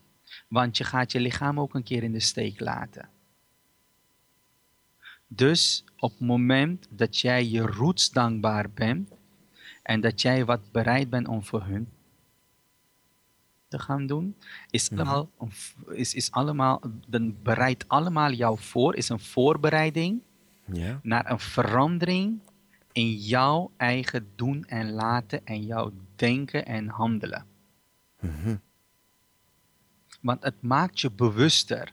want 0.56 0.78
je 0.78 0.84
gaat 0.84 1.12
je 1.12 1.20
lichaam 1.20 1.60
ook 1.60 1.74
een 1.74 1.84
keer 1.84 2.04
in 2.04 2.12
de 2.12 2.20
steek 2.20 2.60
laten. 2.60 3.10
Dus 5.28 5.84
op 5.98 6.12
het 6.12 6.20
moment 6.20 6.88
dat 6.90 7.20
jij 7.20 7.46
je 7.48 7.62
roots 7.62 8.12
dankbaar 8.12 8.70
bent 8.70 9.10
en 9.84 10.02
dat 10.02 10.22
jij 10.22 10.46
wat 10.46 10.72
bereid 10.72 11.10
bent 11.10 11.28
om 11.28 11.44
voor 11.44 11.64
hun 11.64 11.88
te 13.68 13.80
gaan 13.80 14.08
doen, 14.08 14.36
is 14.70 14.92
allemaal, 14.92 15.30
is, 15.92 16.14
is 16.14 16.32
allemaal, 16.32 16.82
dan 17.08 17.36
bereidt 17.44 17.88
allemaal 17.88 18.32
jou 18.32 18.60
voor, 18.60 18.96
is 18.96 19.10
een 19.10 19.20
voorbereiding 19.20 20.22
Ja? 20.72 21.00
naar 21.04 21.32
een 21.32 21.40
verandering 21.40 22.40
in 22.92 23.12
jouw 23.14 23.72
eigen 23.78 24.28
doen 24.36 24.66
en 24.66 24.92
laten 24.92 25.46
en 25.46 25.66
jouw 25.66 25.92
denken 26.16 26.66
en 26.66 26.88
handelen. 26.88 27.46
Mhm. 28.20 28.56
Want 30.26 30.44
het 30.44 30.62
maakt 30.62 31.00
je 31.00 31.12
bewuster. 31.12 31.92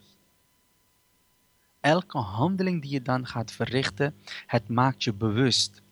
Elke 1.80 2.18
handeling 2.18 2.82
die 2.82 2.90
je 2.90 3.02
dan 3.02 3.26
gaat 3.26 3.52
verrichten, 3.52 4.14
het 4.46 4.68
maakt 4.68 5.04
je 5.04 5.12
bewust. 5.12 5.82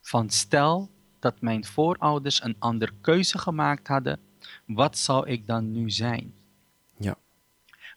Van 0.00 0.30
stel 0.30 0.90
dat 1.18 1.40
mijn 1.40 1.64
voorouders 1.64 2.42
een 2.42 2.56
andere 2.58 2.92
keuze 3.00 3.38
gemaakt 3.38 3.88
hadden, 3.88 4.20
wat 4.66 4.98
zou 4.98 5.28
ik 5.28 5.46
dan 5.46 5.72
nu 5.72 5.90
zijn? 5.90 6.34
Ja. 6.96 7.16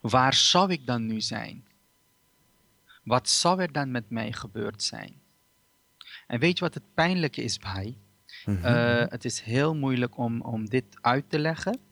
Waar 0.01 0.33
zou 0.33 0.71
ik 0.71 0.85
dan 0.85 1.05
nu 1.05 1.21
zijn? 1.21 1.67
Wat 3.03 3.29
zou 3.29 3.61
er 3.61 3.71
dan 3.71 3.91
met 3.91 4.09
mij 4.09 4.31
gebeurd 4.31 4.83
zijn? 4.83 5.21
En 6.27 6.39
weet 6.39 6.57
je 6.57 6.63
wat 6.63 6.73
het 6.73 6.93
pijnlijke 6.93 7.43
is 7.43 7.59
bij? 7.59 7.97
Mhm. 8.45 8.65
Eh, 8.65 9.05
het 9.09 9.25
is 9.25 9.39
heel 9.39 9.75
moeilijk 9.75 10.17
om, 10.17 10.41
om 10.41 10.69
dit 10.69 10.97
uit 11.01 11.29
te 11.29 11.39
leggen. 11.39 11.91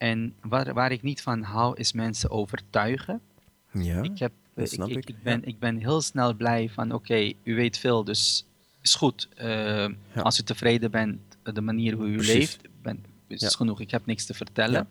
En 0.00 0.34
waar, 0.42 0.74
waar 0.74 0.92
ik 0.92 1.02
niet 1.02 1.22
van 1.22 1.42
hou, 1.42 1.76
is 1.76 1.92
mensen 1.92 2.30
overtuigen. 2.30 3.20
ja? 3.72 4.02
Ik, 4.02 4.18
heb, 4.18 4.32
dat 4.54 4.68
snap 4.68 4.88
ik, 4.88 4.96
ik, 4.96 5.08
ik, 5.08 5.22
ben, 5.22 5.44
ik 5.44 5.58
ben 5.58 5.76
heel 5.76 6.00
snel 6.00 6.34
blij 6.34 6.68
van, 6.68 6.92
oké, 6.92 7.32
u 7.42 7.54
weet 7.54 7.78
veel, 7.78 8.04
dus 8.04 8.46
is 8.80 8.94
goed. 8.94 9.28
Eh, 9.36 9.46
Ja. 10.14 10.20
Als 10.22 10.38
u 10.40 10.42
tevreden 10.42 10.90
bent, 10.90 11.20
eh, 11.42 11.54
de 11.54 11.60
manier 11.60 11.94
hoe 11.94 12.06
u 12.06 12.14
Precies. 12.14 12.34
leeft, 12.34 12.60
ben, 12.82 13.04
is 13.26 13.40
Ja. 13.40 13.48
genoeg. 13.48 13.80
Ik 13.80 13.90
heb 13.90 14.06
niks 14.06 14.26
te 14.26 14.34
vertellen. 14.34 14.88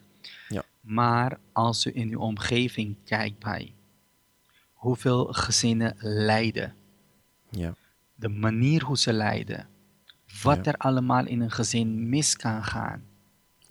Ja. 0.47 0.63
Maar 0.81 1.39
als 1.51 1.85
u 1.85 1.91
in 1.93 2.09
uw 2.09 2.19
omgeving 2.19 2.95
kijkt 3.05 3.39
bij, 3.39 3.73
hoeveel 4.73 5.25
gezinnen 5.25 5.95
lijden, 5.99 6.75
ja. 7.49 7.73
de 8.15 8.29
manier 8.29 8.83
hoe 8.83 8.97
ze 8.97 9.13
lijden, 9.13 9.67
wat 10.43 10.65
Ja. 10.65 10.71
er 10.71 10.77
allemaal 10.77 11.25
in 11.25 11.41
een 11.41 11.51
gezin 11.51 12.09
mis 12.09 12.35
kan 12.35 12.63
gaan, 12.63 13.03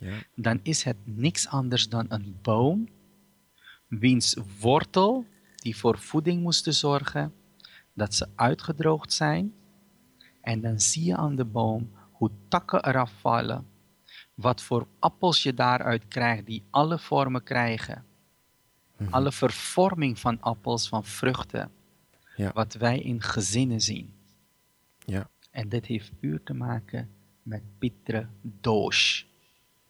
Ja. 0.00 0.16
dan 0.34 0.60
is 0.62 0.82
het 0.82 0.96
niks 1.04 1.48
anders 1.48 1.88
dan 1.88 2.06
een 2.08 2.38
boom, 2.42 2.88
wiens 3.88 4.36
wortel 4.60 5.26
die 5.54 5.76
voor 5.76 5.98
voeding 5.98 6.42
moesten 6.42 6.74
zorgen, 6.74 7.32
dat 7.92 8.14
ze 8.14 8.26
uitgedroogd 8.34 9.12
zijn. 9.12 9.54
En 10.40 10.60
dan 10.60 10.80
zie 10.80 11.04
je 11.04 11.16
aan 11.16 11.36
de 11.36 11.44
boom 11.44 11.90
hoe 12.12 12.30
takken 12.48 12.84
eraf 12.86 13.12
vallen, 13.20 13.66
wat 14.34 14.62
voor 14.62 14.86
appels 14.98 15.42
je 15.42 15.54
daaruit 15.54 16.08
krijgt, 16.08 16.46
die 16.46 16.62
alle 16.70 16.98
vormen 16.98 17.42
krijgen. 17.42 18.04
Mhm. 18.96 19.12
Alle 19.14 19.32
vervorming 19.32 20.18
van 20.18 20.40
appels, 20.40 20.88
van 20.88 21.04
vruchten, 21.04 21.70
Ja. 22.36 22.50
wat 22.54 22.74
wij 22.74 22.98
in 22.98 23.22
gezinnen 23.22 23.80
zien. 23.80 24.12
Ja. 25.04 25.30
En 25.50 25.68
dit 25.68 25.86
heeft 25.86 26.18
puur 26.20 26.42
te 26.42 26.54
maken 26.54 27.10
met 27.42 27.62
Pitre 27.78 28.28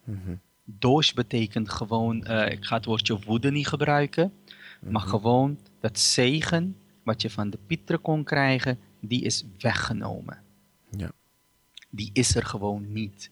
Mhm. 0.09 0.37
Doos 0.65 1.13
betekent 1.13 1.71
gewoon, 1.71 2.25
eh, 2.25 2.53
ik 2.53 2.65
ga 2.65 2.77
het 2.77 2.85
woordje 2.85 3.19
woede 3.19 3.51
niet 3.51 3.67
gebruiken, 3.69 4.33
maar 4.81 5.01
Mhm. 5.03 5.09
gewoon 5.11 5.59
dat 5.81 5.99
zegen 5.99 6.77
wat 7.03 7.23
je 7.23 7.31
van 7.31 7.51
de 7.51 7.59
Pieter 7.67 7.99
kon 7.99 8.25
krijgen, 8.25 8.79
die 9.01 9.23
is 9.23 9.45
weggenomen. 9.59 10.43
Ja. 10.91 11.11
Die 11.91 12.11
is 12.13 12.35
er 12.35 12.45
gewoon 12.45 12.93
niet. 12.93 13.31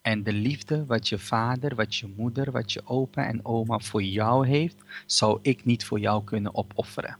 En 0.00 0.22
de 0.22 0.32
liefde 0.32 0.86
wat 0.86 1.08
je 1.08 1.18
vader, 1.18 1.74
wat 1.74 1.94
je 1.94 2.06
moeder, 2.16 2.50
wat 2.50 2.72
je 2.72 2.86
opa 2.86 3.26
en 3.26 3.44
oma 3.44 3.78
voor 3.78 4.02
jou 4.02 4.46
heeft, 4.46 4.76
zou 5.06 5.38
ik 5.42 5.64
niet 5.64 5.84
voor 5.84 6.00
jou 6.00 6.24
kunnen 6.24 6.54
opofferen. 6.54 7.16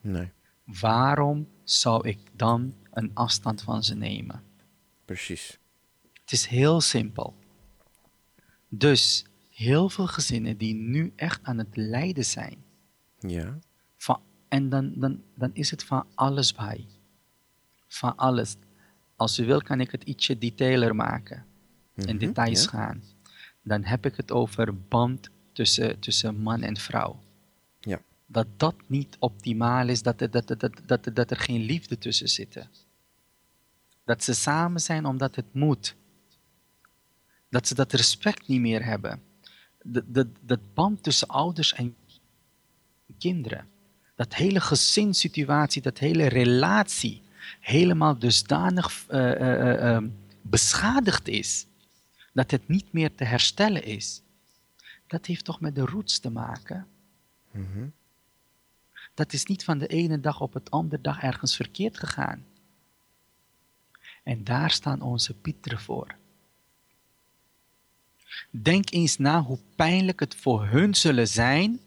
Nee, 0.00 0.30
Waarom 0.64 1.48
zou 1.64 2.08
ik 2.08 2.18
dan 2.36 2.74
een 2.92 3.10
afstand 3.14 3.62
van 3.62 3.84
ze 3.84 3.94
nemen? 3.94 4.42
precies. 5.04 5.58
Het 6.28 6.38
is 6.38 6.46
heel 6.46 6.80
simpel. 6.80 7.34
Dus 8.68 9.24
heel 9.50 9.88
veel 9.88 10.06
gezinnen 10.06 10.56
die 10.56 10.74
nu 10.74 11.12
echt 11.16 11.40
aan 11.42 11.58
het 11.58 11.76
lijden 11.76 12.24
zijn. 12.24 12.64
Ja. 13.18 13.58
Van, 13.96 14.20
en 14.48 14.68
dan, 14.68 14.92
dan, 14.96 15.22
dan 15.34 15.50
is 15.52 15.70
het 15.70 15.84
van 15.84 16.06
alles 16.14 16.54
bij. 16.54 16.86
Van 17.86 18.16
alles. 18.16 18.56
Als 19.16 19.38
u 19.38 19.44
wil, 19.46 19.62
kan 19.62 19.80
ik 19.80 19.90
het 19.90 20.02
ietsje 20.02 20.38
detailer 20.38 20.94
maken. 20.94 21.44
In 21.94 22.04
Mhm, 22.16 22.18
details 22.18 22.62
ja. 22.62 22.68
gaan. 22.68 23.02
Dan 23.62 23.84
heb 23.84 24.06
ik 24.06 24.16
het 24.16 24.30
over 24.30 24.78
band 24.88 25.28
tussen, 25.52 25.98
tussen 25.98 26.36
man 26.40 26.62
en 26.62 26.76
vrouw. 26.76 27.20
Ja. 27.80 28.00
Dat 28.26 28.46
dat 28.56 28.74
niet 28.86 29.16
optimaal 29.18 29.88
is, 29.88 30.02
dat 30.02 30.20
er, 30.20 30.30
dat, 30.30 30.46
dat, 30.46 30.70
dat, 30.86 31.06
er- 31.06 31.14
dat 31.14 31.30
er 31.30 31.36
geen 31.36 31.60
liefde 31.60 31.98
tussen 31.98 32.28
zit. 32.28 32.66
Dat 34.04 34.24
ze 34.24 34.34
samen 34.34 34.80
zijn 34.80 35.06
omdat 35.06 35.36
het 35.36 35.54
moet. 35.54 35.96
Dat 37.48 37.66
ze 37.66 37.74
dat 37.74 37.92
respect 37.92 38.48
niet 38.48 38.60
meer 38.60 38.84
hebben. 38.84 39.22
Dat, 39.82 40.04
dat, 40.06 40.26
dat 40.40 40.74
band 40.74 41.02
tussen 41.02 41.28
ouders 41.28 41.72
en 41.74 41.96
kinderen. 43.18 43.68
Dat 44.14 44.34
hele 44.34 44.60
gezinssituatie, 44.60 45.82
dat 45.82 45.98
hele 45.98 46.26
relatie 46.26 47.22
helemaal 47.60 48.18
dusdanig 48.18 49.04
eh, 49.08 49.32
eh, 49.32 49.60
eh, 49.60 49.96
eh, 49.96 50.04
beschadigd 50.42 51.28
is. 51.28 51.66
Dat 52.32 52.50
het 52.50 52.68
niet 52.68 52.92
meer 52.92 53.14
te 53.14 53.24
herstellen 53.24 53.84
is. 53.84 54.22
Dat 55.06 55.26
heeft 55.26 55.44
toch 55.44 55.60
met 55.60 55.74
de 55.74 55.84
roots 55.84 56.18
te 56.18 56.30
maken? 56.30 56.86
Mhm. 57.50 57.86
Dat 59.14 59.32
is 59.32 59.44
niet 59.44 59.64
van 59.64 59.78
de 59.78 59.86
ene 59.86 60.20
dag 60.20 60.40
op 60.40 60.52
het 60.52 60.70
andere 60.70 61.02
dag 61.02 61.22
ergens 61.22 61.56
verkeerd 61.56 61.98
gegaan. 61.98 62.44
En 64.22 64.44
daar 64.44 64.70
staan 64.70 65.00
onze 65.00 65.34
pieteren 65.34 65.80
voor. 65.80 66.17
Denk 68.50 68.90
eens 68.90 69.16
na 69.16 69.42
hoe 69.42 69.58
pijnlijk 69.76 70.20
het 70.20 70.34
voor 70.34 70.66
hun 70.66 70.94
zullen 70.94 71.28
zijn 71.28 71.80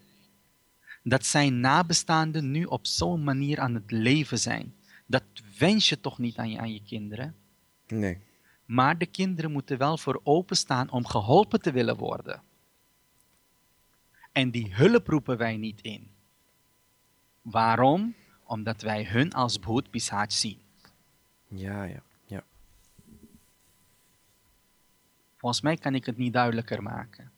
dat 1.02 1.26
zijn 1.26 1.60
nabestaanden 1.60 2.50
nu 2.50 2.64
op 2.64 2.86
zo'n 2.86 3.24
manier 3.24 3.60
aan 3.60 3.74
het 3.74 3.90
leven 3.90 4.38
zijn. 4.38 4.74
Dat 5.06 5.24
wens 5.58 5.88
je 5.88 6.00
toch 6.00 6.18
niet 6.18 6.36
aan 6.36 6.50
je, 6.50 6.58
aan 6.58 6.72
je 6.72 6.82
kinderen? 6.82 7.34
Nee. 7.86 8.18
Maar 8.64 8.98
de 8.98 9.06
kinderen 9.06 9.52
moeten 9.52 9.78
wel 9.78 9.98
voor 9.98 10.20
openstaan 10.24 10.90
om 10.90 11.06
geholpen 11.06 11.60
te 11.60 11.72
willen 11.72 11.96
worden. 11.96 12.42
En 14.32 14.50
die 14.50 14.74
hulp 14.74 15.06
roepen 15.06 15.38
wij 15.38 15.56
niet 15.56 15.80
in. 15.80 16.10
Waarom? 17.42 18.14
Omdat 18.44 18.82
wij 18.82 19.04
hun 19.04 19.32
als 19.32 19.58
Pisach 19.90 20.32
zien. 20.32 20.58
Ja, 21.48 21.84
ja, 21.84 22.02
ja. 22.26 22.44
Volgens 25.42 25.62
mij 25.62 25.76
kan 25.76 25.94
ik 25.94 26.06
het 26.06 26.16
niet 26.16 26.32
duidelijker 26.32 26.82
maken. 26.82 27.30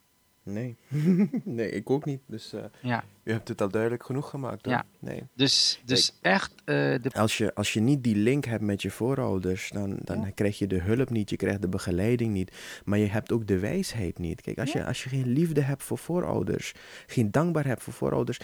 Nee. 0.42 0.76
nee, 1.44 1.70
ik 1.70 1.90
ook 1.90 2.04
niet. 2.04 2.20
Dus 2.26 2.52
eh, 2.52 2.64
Ja, 2.82 3.04
u 3.22 3.32
hebt 3.32 3.48
het 3.48 3.60
al 3.60 3.68
duidelijk 3.68 4.04
genoeg 4.04 4.30
gemaakt. 4.30 4.64
Hoor. 4.64 4.74
Ja. 4.74 4.84
Nee. 4.98 5.22
dus, 5.34 5.80
dus 5.84 6.18
echt 6.20 6.52
eh, 6.64 6.74
de 6.74 7.10
Als 7.12 7.38
je, 7.38 7.54
als 7.54 7.72
je 7.72 7.80
niet 7.80 8.02
die 8.04 8.16
link 8.16 8.44
hebt 8.44 8.62
met 8.62 8.82
je 8.82 8.90
voorouders, 8.90 9.70
dan, 9.70 9.96
dan 10.02 10.20
Ja. 10.20 10.30
krijg 10.30 10.58
je 10.58 10.66
de 10.66 10.80
hulp 10.80 11.10
niet, 11.10 11.30
je 11.30 11.36
krijgt 11.36 11.62
de 11.62 11.68
begeleiding 11.68 12.32
niet, 12.32 12.80
maar 12.84 12.98
je 12.98 13.06
hebt 13.06 13.32
ook 13.32 13.46
de 13.46 13.58
wijsheid 13.58 14.18
niet. 14.18 14.40
Kijk, 14.40 14.58
als, 14.58 14.72
Ja. 14.72 14.80
je, 14.80 14.86
als 14.86 15.02
je 15.02 15.08
geen 15.08 15.26
liefde 15.28 15.60
hebt 15.60 15.82
voor 15.82 15.98
voorouders, 15.98 16.74
geen 17.06 17.30
dankbaar 17.30 17.66
hebt 17.66 17.82
voor 17.82 17.92
voorouders, 17.92 18.40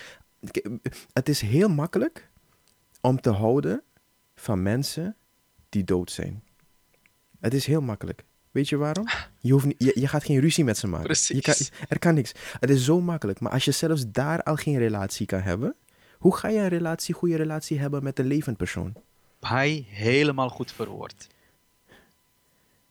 het 1.13 1.29
is 1.29 1.41
heel 1.41 1.69
makkelijk 1.69 2.31
om 3.01 3.21
te 3.21 3.31
houden 3.31 3.83
van 4.35 4.63
mensen 4.63 5.17
die 5.69 5.85
dood 5.85 6.11
zijn. 6.11 6.43
Het 7.41 7.55
is 7.55 7.67
heel 7.67 7.81
makkelijk. 7.81 8.25
Weet 8.51 8.69
je 8.69 8.77
waarom? 8.77 9.07
Je, 9.41 9.53
hoeft 9.53 9.65
niet, 9.67 9.75
je, 9.79 9.93
je 10.01 10.09
gaat 10.09 10.25
geen 10.25 10.41
ruzie 10.41 10.65
met 10.65 10.79
ze 10.79 10.87
maken. 10.87 11.09
Je 11.09 11.41
kan, 11.41 11.55
Precies. 11.55 11.71
er 11.89 11.99
kan 11.99 12.15
niks. 12.15 12.33
Het 12.61 12.71
is 12.71 12.85
zo 12.85 13.01
makkelijk. 13.01 13.41
Maar 13.41 13.53
als 13.53 13.65
je 13.65 13.71
zelfs 13.71 14.05
daar 14.11 14.43
al 14.43 14.57
geen 14.57 14.79
relatie 14.79 15.27
kan 15.27 15.41
hebben, 15.41 15.75
hoe 16.19 16.37
ga 16.37 16.49
je 16.49 16.59
een 16.59 16.69
relatie, 16.69 17.15
goede 17.15 17.37
relatie 17.37 17.79
hebben 17.79 18.03
met 18.03 18.19
een 18.19 18.27
levend 18.27 18.57
persoon? 18.57 18.95
hij 19.41 19.85
helemaal 19.89 20.49
goed 20.49 20.73
verwoord. 20.73 21.27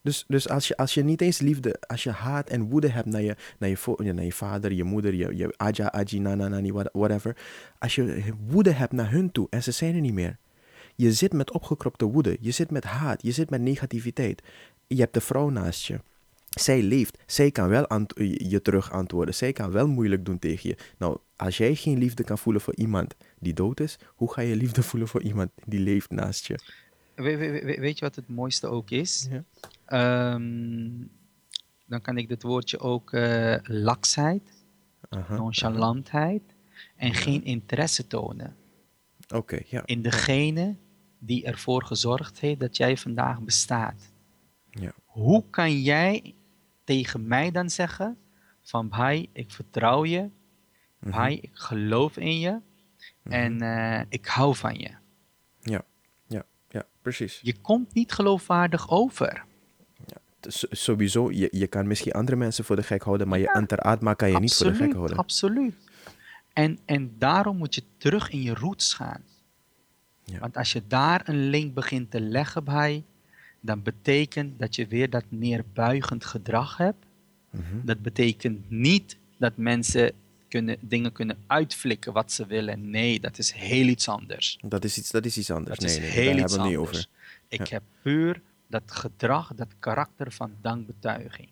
Dus, 0.02 0.26
dus 0.27 0.49
als, 0.49 0.68
je, 0.68 0.77
als 0.77 0.94
je 0.94 1.03
niet 1.03 1.22
eens 1.22 1.40
liefde, 1.40 1.76
als 1.88 2.03
je 2.03 2.11
haat 2.11 2.49
en 2.49 2.69
woede 2.69 2.90
hebt 2.90 3.06
naar 3.07 3.22
je, 3.22 3.36
naar 3.60 3.69
je, 3.69 4.14
naar 4.14 4.23
je 4.23 4.34
vader, 4.34 4.73
je 4.73 4.84
moeder, 4.84 5.14
je, 5.14 5.36
je 5.38 5.53
aja, 5.57 5.91
aji, 5.91 6.19
nana, 6.19 6.48
nani, 6.48 6.72
what- 6.72 6.90
whatever. 6.94 7.38
Als 7.80 7.95
je 7.95 8.34
woede 8.48 8.72
hebt 8.72 8.91
naar 8.91 9.11
hun 9.11 9.31
toe 9.31 9.48
en 9.49 9.64
ze 9.64 9.72
zijn 9.72 9.95
er 9.95 10.02
niet 10.02 10.14
meer. 10.14 10.38
Je 10.95 11.11
zit 11.14 11.34
met 11.34 11.52
opgekropte 11.52 12.06
woede, 12.06 12.38
je 12.40 12.52
zit 12.52 12.72
met 12.72 12.84
haat, 12.84 13.22
je 13.22 13.31
zit 13.31 13.49
met 13.49 13.61
negativiteit. 13.61 14.41
Je 14.95 14.99
hebt 15.02 15.14
de 15.14 15.22
vrouw 15.22 15.49
naast 15.49 15.86
je. 15.86 15.99
Zij 16.49 16.82
leeft, 16.82 17.18
zij 17.26 17.52
kan 17.52 17.68
wel 17.70 17.86
je 18.38 18.60
terug 18.61 18.91
antwoorden, 18.91 19.36
zij 19.36 19.52
kan 19.53 19.72
wel 19.72 19.88
moeilijk 19.88 20.26
doen 20.26 20.40
tegen 20.40 20.70
je. 20.70 20.78
Nou, 20.98 21.18
als 21.36 21.57
jij 21.57 21.76
geen 21.76 21.98
liefde 21.98 22.24
kan 22.24 22.38
voelen 22.38 22.61
voor 22.61 22.76
iemand 22.76 23.16
die 23.40 23.53
dood 23.53 23.80
is, 23.80 23.98
hoe 24.16 24.34
ga 24.34 24.41
je 24.41 24.56
liefde 24.56 24.84
voelen 24.84 25.10
voor 25.10 25.22
iemand 25.22 25.52
die 25.66 25.80
leeft 25.80 26.10
naast 26.10 26.48
je? 26.48 26.60
We- 27.16 27.38
we- 27.38 27.52
we- 27.52 27.80
weet 27.80 27.99
je 27.99 28.06
wat 28.06 28.16
het 28.16 28.28
mooiste 28.30 28.68
ook 28.68 28.90
is? 28.90 29.28
Ja. 29.32 29.44
Ehm, 29.86 30.90
dan 31.86 32.02
kan 32.02 32.18
ik 32.18 32.28
dit 32.28 32.44
woordje 32.44 32.80
ook 32.80 33.14
eh 33.14 33.56
laksheid, 33.64 34.44
Aha. 35.10 35.36
nonchalantheid 35.36 36.41
en 36.95 37.14
geen 37.14 37.44
interesse 37.44 38.07
tonen 38.07 38.56
Oké, 39.36 39.60
ja. 39.66 39.82
in 39.86 40.02
degene 40.02 40.76
die 41.20 41.45
ervoor 41.45 41.84
gezorgd 41.84 42.40
heeft 42.40 42.60
dat 42.60 42.78
jij 42.78 42.98
vandaag 42.98 43.41
bestaat. 43.41 44.09
Ja. 44.80 44.91
Hoe 45.06 45.43
kan 45.49 45.81
jij 45.81 46.35
tegen 46.84 47.27
mij 47.27 47.51
dan 47.51 47.69
zeggen 47.69 48.18
van 48.61 48.89
Bhai, 48.89 49.30
ik 49.34 49.51
vertrouw 49.51 50.06
je, 50.06 50.30
Mhm. 50.99 51.11
Bhai, 51.11 51.35
ik 51.41 51.49
geloof 51.53 52.18
in 52.18 52.39
je 52.39 52.60
en 53.23 53.61
eh, 53.61 54.01
ik 54.10 54.26
hou 54.26 54.56
van 54.56 54.76
je. 54.80 54.89
Ja, 55.61 55.81
ja, 56.27 56.43
ja, 56.69 56.85
precies. 57.01 57.39
Je 57.41 57.57
komt 57.61 57.93
niet 57.93 58.11
geloofwaardig 58.11 58.89
over. 58.89 59.43
S- 60.41 60.65
sowieso, 60.69 61.31
je, 61.31 61.47
je 61.51 61.68
kan 61.68 61.88
misschien 61.88 62.11
andere 62.11 62.38
mensen 62.38 62.64
voor 62.65 62.76
de 62.76 62.84
gek 62.84 63.01
houden, 63.03 63.27
maar 63.27 63.38
je 63.39 63.43
Ja. 63.45 63.51
anteraatma 63.51 64.14
kan 64.14 64.31
je 64.31 64.39
niet 64.39 64.53
voor 64.53 64.68
de 64.68 64.76
gek 64.76 64.93
houden. 64.93 65.18
Absoluut. 65.18 65.76
En, 66.53 66.80
en 66.85 67.15
daarom 67.18 67.57
moet 67.57 67.76
je 67.76 67.84
terug 67.97 68.30
in 68.30 68.41
je 68.41 68.53
roots 68.53 68.93
gaan. 68.93 69.23
Ja. 70.23 70.39
Want 70.39 70.57
als 70.57 70.72
je 70.73 70.88
daar 70.88 71.22
een 71.30 71.49
link 71.49 71.73
begint 71.73 72.11
te 72.11 72.22
leggen 72.22 72.64
bij, 72.64 73.06
dan 73.61 73.81
betekent 73.84 74.60
dat 74.60 74.76
je 74.76 74.88
weer 74.88 75.10
dat 75.10 75.23
neerbuigend 75.30 76.26
gedrag 76.26 76.77
hebt. 76.77 77.06
Mhm. 77.49 77.64
Dat 77.86 78.02
betekent 78.02 78.69
niet 78.69 79.18
dat 79.38 79.57
mensen 79.57 80.11
kunnen, 80.48 80.77
dingen 80.81 81.11
kunnen 81.11 81.38
uitflikken 81.48 82.14
wat 82.14 82.31
ze 82.31 82.45
willen. 82.45 82.90
Nee, 82.90 83.19
dat 83.19 83.38
is 83.38 83.52
heel 83.52 83.88
iets 83.88 84.07
anders. 84.10 84.60
Dat, 84.61 84.84
is 84.84 84.98
iets, 84.98 85.11
dat 85.11 85.26
is 85.26 85.38
iets 85.38 85.52
anders. 85.52 85.80
Dat 85.80 85.88
nee, 85.88 85.98
is 85.98 86.02
nee, 86.02 86.10
heel 86.11 86.26
daar 86.34 86.44
iets 86.44 86.53
hebben 86.53 86.72
we 86.72 86.77
het 86.77 86.88
niet 86.88 86.88
over. 86.95 87.07
Ik 87.48 87.68
Ja. 87.68 87.73
heb 87.73 87.84
puur 88.02 88.41
dat 88.68 88.84
gedrag, 88.91 89.53
dat 89.56 89.68
karakter 89.80 90.31
van 90.31 90.52
dankbetuiging. 90.61 91.49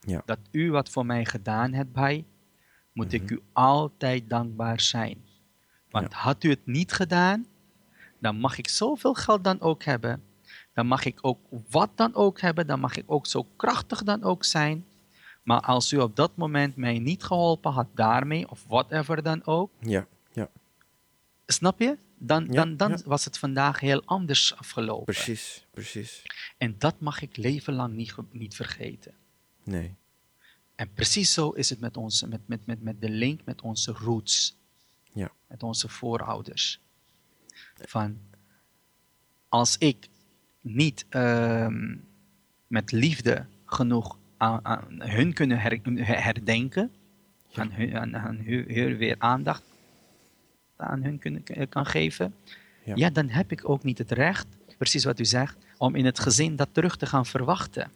Ja. 0.00 0.22
Dat 0.24 0.38
u 0.50 0.70
wat 0.70 0.88
voor 0.88 1.06
mij 1.06 1.24
gedaan 1.24 1.72
hebt 1.72 1.92
bij, 1.92 2.24
moet 2.92 3.12
ik 3.12 3.30
u 3.30 3.40
altijd 3.52 4.30
dankbaar 4.30 4.80
zijn. 4.80 5.16
Want 5.90 6.12
Ja. 6.12 6.18
had 6.18 6.44
u 6.44 6.50
het 6.50 6.66
niet 6.66 6.92
gedaan, 6.92 7.46
dan 8.18 8.36
mag 8.36 8.58
ik 8.58 8.68
zoveel 8.68 9.14
geld 9.14 9.44
dan 9.44 9.60
ook 9.60 9.84
hebben. 9.84 10.22
Dan 10.74 10.86
mag 10.86 11.04
ik 11.04 11.18
ook 11.20 11.38
wat 11.70 11.90
dan 11.94 12.14
ook 12.14 12.40
hebben. 12.40 12.66
Dan 12.66 12.80
mag 12.80 12.96
ik 12.96 13.04
ook 13.06 13.26
zo 13.26 13.46
krachtig 13.56 14.02
dan 14.02 14.22
ook 14.22 14.44
zijn. 14.44 14.86
Maar 15.42 15.60
als 15.60 15.92
u 15.92 15.98
op 15.98 16.16
dat 16.16 16.36
moment 16.36 16.76
mij 16.76 16.98
niet 16.98 17.24
geholpen 17.24 17.72
had 17.72 17.86
daarmee, 17.94 18.50
of 18.50 18.64
whatever 18.66 19.22
dan 19.22 19.46
ook, 19.46 19.70
Ja, 19.80 20.06
ja, 20.32 20.50
snap 21.46 21.78
je? 21.80 21.98
Dan, 22.18 22.44
Ja, 22.44 22.52
dan, 22.52 22.76
dan 22.76 22.90
ja. 22.90 22.98
was 23.04 23.24
het 23.24 23.38
vandaag 23.38 23.80
heel 23.80 24.02
anders 24.04 24.56
afgelopen. 24.56 25.04
precies, 25.04 25.66
precies. 25.70 26.22
En 26.58 26.74
dat 26.78 27.00
mag 27.00 27.22
ik 27.22 27.36
leven 27.36 27.74
lang 27.74 27.94
niet, 27.94 28.14
niet 28.30 28.54
vergeten. 28.56 29.14
Nee, 29.62 29.94
En 30.74 30.92
precies 30.92 31.32
zo 31.32 31.50
is 31.50 31.70
het 31.70 31.80
met, 31.80 31.96
onze, 31.96 32.28
met, 32.28 32.40
met, 32.48 32.66
met, 32.66 32.82
met 32.82 33.00
de 33.00 33.10
link 33.10 33.40
met 33.44 33.62
onze 33.62 33.92
roots, 33.92 34.56
ja, 35.12 35.32
met 35.46 35.62
onze 35.62 35.88
voorouders. 35.88 36.80
Van 37.74 38.18
als 39.48 39.78
ik 39.78 40.08
niet 40.64 41.04
ehm, 41.08 41.94
met 42.66 42.92
liefde 42.92 43.44
genoeg 43.64 44.18
aan, 44.36 44.60
aan 44.64 44.86
hun 45.02 45.32
kunnen 45.32 45.58
her- 45.58 46.22
herdenken, 46.24 46.90
Ja. 47.48 47.62
aan, 47.62 47.70
hun, 47.72 47.96
aan, 47.98 48.16
aan 48.16 48.36
hun, 48.44 48.96
weer 48.96 49.14
aandacht 49.18 49.62
aan 50.76 51.02
hun 51.02 51.18
kunnen, 51.18 51.42
kan 51.68 51.86
geven, 51.86 52.34
Ja. 52.84 52.92
ja. 52.96 53.10
dan 53.10 53.28
heb 53.28 53.52
ik 53.52 53.68
ook 53.68 53.82
niet 53.82 53.98
het 53.98 54.12
recht, 54.12 54.46
precies 54.78 55.04
wat 55.04 55.20
u 55.20 55.24
zegt, 55.24 55.56
om 55.78 55.94
in 55.94 56.04
het 56.04 56.18
gezin 56.18 56.56
dat 56.56 56.68
terug 56.72 56.96
te 56.96 57.06
gaan 57.06 57.26
verwachten. 57.26 57.90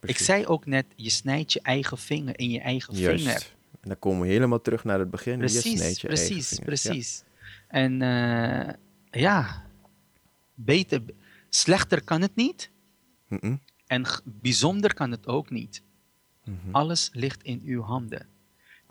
precies. 0.00 0.18
Ik 0.18 0.24
zei 0.24 0.46
ook 0.46 0.66
net, 0.66 0.86
je 0.96 1.10
snijdt 1.10 1.52
je 1.52 1.60
eigen 1.62 1.98
vinger 1.98 2.38
in 2.38 2.50
je 2.50 2.60
eigen 2.60 2.94
vinger. 2.94 3.52
En 3.80 3.88
dan 3.88 3.98
komen 3.98 4.20
we 4.26 4.28
helemaal 4.32 4.60
terug 4.60 4.84
naar 4.84 4.98
het 4.98 5.10
begin. 5.10 5.38
Precies, 5.38 5.72
je 5.72 5.82
eigen 5.82 6.08
precies, 6.08 6.58
precies. 6.64 7.22
En 7.68 8.02
eh, 8.02 8.72
ja, 9.10 9.62
beter, 10.54 11.02
slechter 11.54 12.04
kan 12.04 12.20
het 12.20 12.34
niet. 12.34 12.70
En 13.86 14.04
bijzonder 14.24 14.94
kan 14.94 15.10
het 15.10 15.26
ook 15.26 15.50
niet. 15.50 15.82
mhm, 16.44 16.56
Alles 16.70 17.10
ligt 17.12 17.42
in 17.42 17.60
uw 17.64 17.82
handen. 17.82 18.26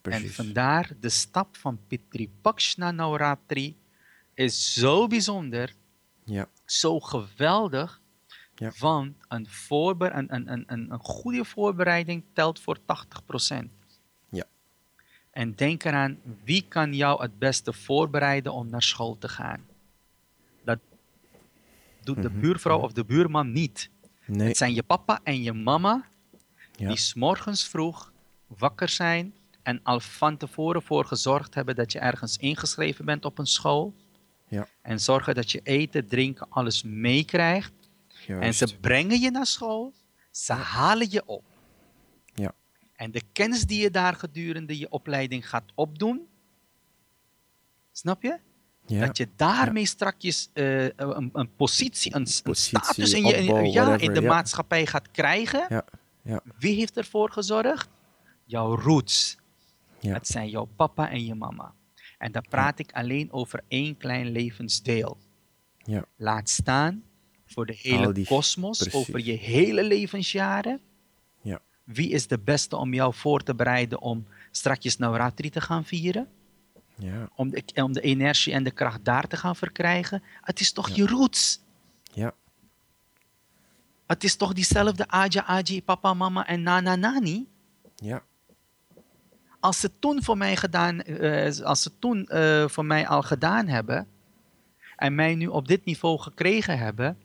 En 0.01 0.29
vandaar 0.29 0.91
de 0.99 1.09
stap 1.09 1.57
van 1.57 1.79
Pitri 1.87 2.29
Pakshna 2.41 2.91
Navratri 2.91 3.77
is 4.33 4.73
zo 4.73 5.07
bijzonder, 5.07 5.73
Ja, 6.23 6.47
zo 6.65 6.99
geweldig. 6.99 8.01
Ja. 8.55 8.71
Want 8.79 9.15
een, 9.27 9.47
voorbe- 9.47 10.09
een, 10.11 10.33
een, 10.33 10.51
een, 10.51 10.63
een, 10.67 10.91
een 10.91 10.99
goede 10.99 11.45
voorbereiding 11.45 12.23
telt 12.33 12.59
voor 12.59 12.77
80%. 12.77 12.83
Ja. 14.29 14.45
En 15.31 15.55
denk 15.55 15.83
eraan, 15.83 16.19
wie 16.43 16.65
kan 16.67 16.93
jou 16.93 17.21
het 17.21 17.39
beste 17.39 17.73
voorbereiden 17.73 18.53
om 18.53 18.69
naar 18.69 18.83
school 18.83 19.17
te 19.17 19.27
gaan? 19.29 19.65
Doet 22.05 22.21
de 22.21 22.29
Mhm, 22.29 22.39
buurvrouw 22.39 22.75
mhm. 22.77 22.85
of 22.85 22.91
de 22.91 23.05
buurman 23.05 23.51
niet. 23.51 23.89
nee, 24.25 24.47
Het 24.47 24.57
zijn 24.57 24.73
je 24.73 24.83
papa 24.83 25.19
en 25.23 25.41
je 25.43 25.53
mama 25.53 26.05
ja, 26.75 26.87
die 26.87 26.97
's 26.97 27.13
morgens 27.13 27.67
vroeg 27.67 28.11
wakker 28.47 28.89
zijn 28.89 29.33
en 29.63 29.79
al 29.83 29.99
van 29.99 30.37
tevoren 30.37 30.81
voor 30.81 31.05
gezorgd 31.05 31.53
hebben 31.55 31.75
dat 31.75 31.91
je 31.91 31.99
ergens 31.99 32.37
ingeschreven 32.37 33.05
bent 33.05 33.25
op 33.25 33.37
een 33.37 33.45
school. 33.45 33.93
ja, 34.47 34.67
En 34.81 34.99
zorgen 34.99 35.35
dat 35.35 35.51
je 35.51 35.59
eten, 35.63 36.07
drinken, 36.07 36.49
alles 36.49 36.83
meekrijgt. 36.83 37.73
En 38.27 38.53
ze 38.53 38.77
brengen 38.79 39.19
je 39.19 39.31
naar 39.31 39.45
school, 39.45 39.93
ze 40.31 40.53
halen 40.53 41.11
je 41.11 41.25
op. 41.25 41.43
Ja, 42.33 42.53
En 42.95 43.11
de 43.11 43.21
kennis 43.33 43.65
die 43.65 43.81
je 43.81 43.91
daar 43.91 44.15
gedurende 44.15 44.77
je 44.77 44.89
opleiding 44.89 45.49
gaat 45.49 45.71
opdoen, 45.75 46.27
snap 47.91 48.21
je? 48.21 48.39
Ja, 48.93 49.05
Dat 49.05 49.17
je 49.17 49.27
daarmee 49.35 49.85
strakjes 49.85 50.49
eh, 50.53 50.83
een, 50.83 51.29
een 51.33 51.55
positie, 51.55 52.15
een, 52.15 52.27
Positie, 52.43 52.79
status 52.79 53.13
in, 53.13 53.25
je, 53.25 53.37
opbouw, 53.39 53.63
ja, 53.63 53.97
in 53.97 54.13
de 54.13 54.21
maatschappij 54.21 54.85
gaat 54.85 55.11
krijgen. 55.11 55.83
Wie 56.59 56.75
heeft 56.75 56.97
ervoor 56.97 57.31
gezorgd? 57.31 57.89
Jouw 58.45 58.75
roots. 58.75 59.37
ja, 59.99 60.13
Het 60.13 60.27
zijn 60.27 60.49
jouw 60.49 60.65
papa 60.75 61.09
en 61.09 61.25
je 61.25 61.35
mama. 61.35 61.73
En 62.17 62.31
dan 62.31 62.45
praat 62.49 62.79
ik 62.79 62.91
alleen 62.91 63.31
over 63.31 63.61
één 63.67 63.97
klein 63.97 64.31
levensdeel. 64.31 65.17
ja, 65.77 66.05
Laat 66.17 66.49
staan 66.49 67.03
voor 67.45 67.65
de 67.65 67.77
hele 67.81 68.25
kosmos, 68.25 68.93
over 68.93 69.19
je 69.19 69.31
hele 69.31 69.83
levensjaren. 69.83 70.79
ja, 71.41 71.59
Wie 71.83 72.09
is 72.09 72.27
de 72.27 72.39
beste 72.39 72.75
om 72.75 72.93
jou 72.93 73.13
voor 73.13 73.43
te 73.43 73.55
bereiden 73.55 74.01
om 74.01 74.27
strakjes 74.51 74.97
Navratri 74.97 75.49
te 75.49 75.61
gaan 75.61 75.85
vieren. 75.85 76.27
Ja. 76.95 77.29
Om 77.35 77.49
de, 77.49 77.63
om 77.83 77.93
de 77.93 78.01
energie 78.01 78.53
en 78.53 78.63
de 78.63 78.71
kracht 78.71 79.05
daar 79.05 79.27
te 79.27 79.37
gaan 79.37 79.55
verkrijgen. 79.55 80.23
Het 80.41 80.59
is 80.59 80.71
toch 80.71 80.89
je 80.89 81.07
roots? 81.07 81.59
Ja. 82.13 82.33
Het 84.07 84.23
is 84.23 84.35
toch 84.35 84.53
diezelfde 84.53 85.07
Aja, 85.07 85.43
Aji, 85.45 85.83
papa, 85.83 86.13
mama 86.13 86.47
en 86.47 86.63
nana, 86.63 86.95
nani? 86.95 87.47
Ja. 87.95 88.23
Als 89.59 89.79
ze 89.79 89.99
toen 89.99 90.23
voor 90.23 90.37
mij 90.37 90.55
gedaan, 90.55 91.01
eh, 91.01 91.59
als 91.65 91.81
ze 91.81 91.99
toen 91.99 92.27
eh, 92.27 92.67
voor 92.67 92.85
mij 92.85 93.07
al 93.07 93.21
gedaan 93.21 93.67
hebben 93.67 94.07
en 94.95 95.15
mij 95.15 95.35
nu 95.35 95.47
op 95.47 95.67
dit 95.67 95.85
niveau 95.85 96.19
gekregen 96.19 96.77
hebben, 96.77 97.17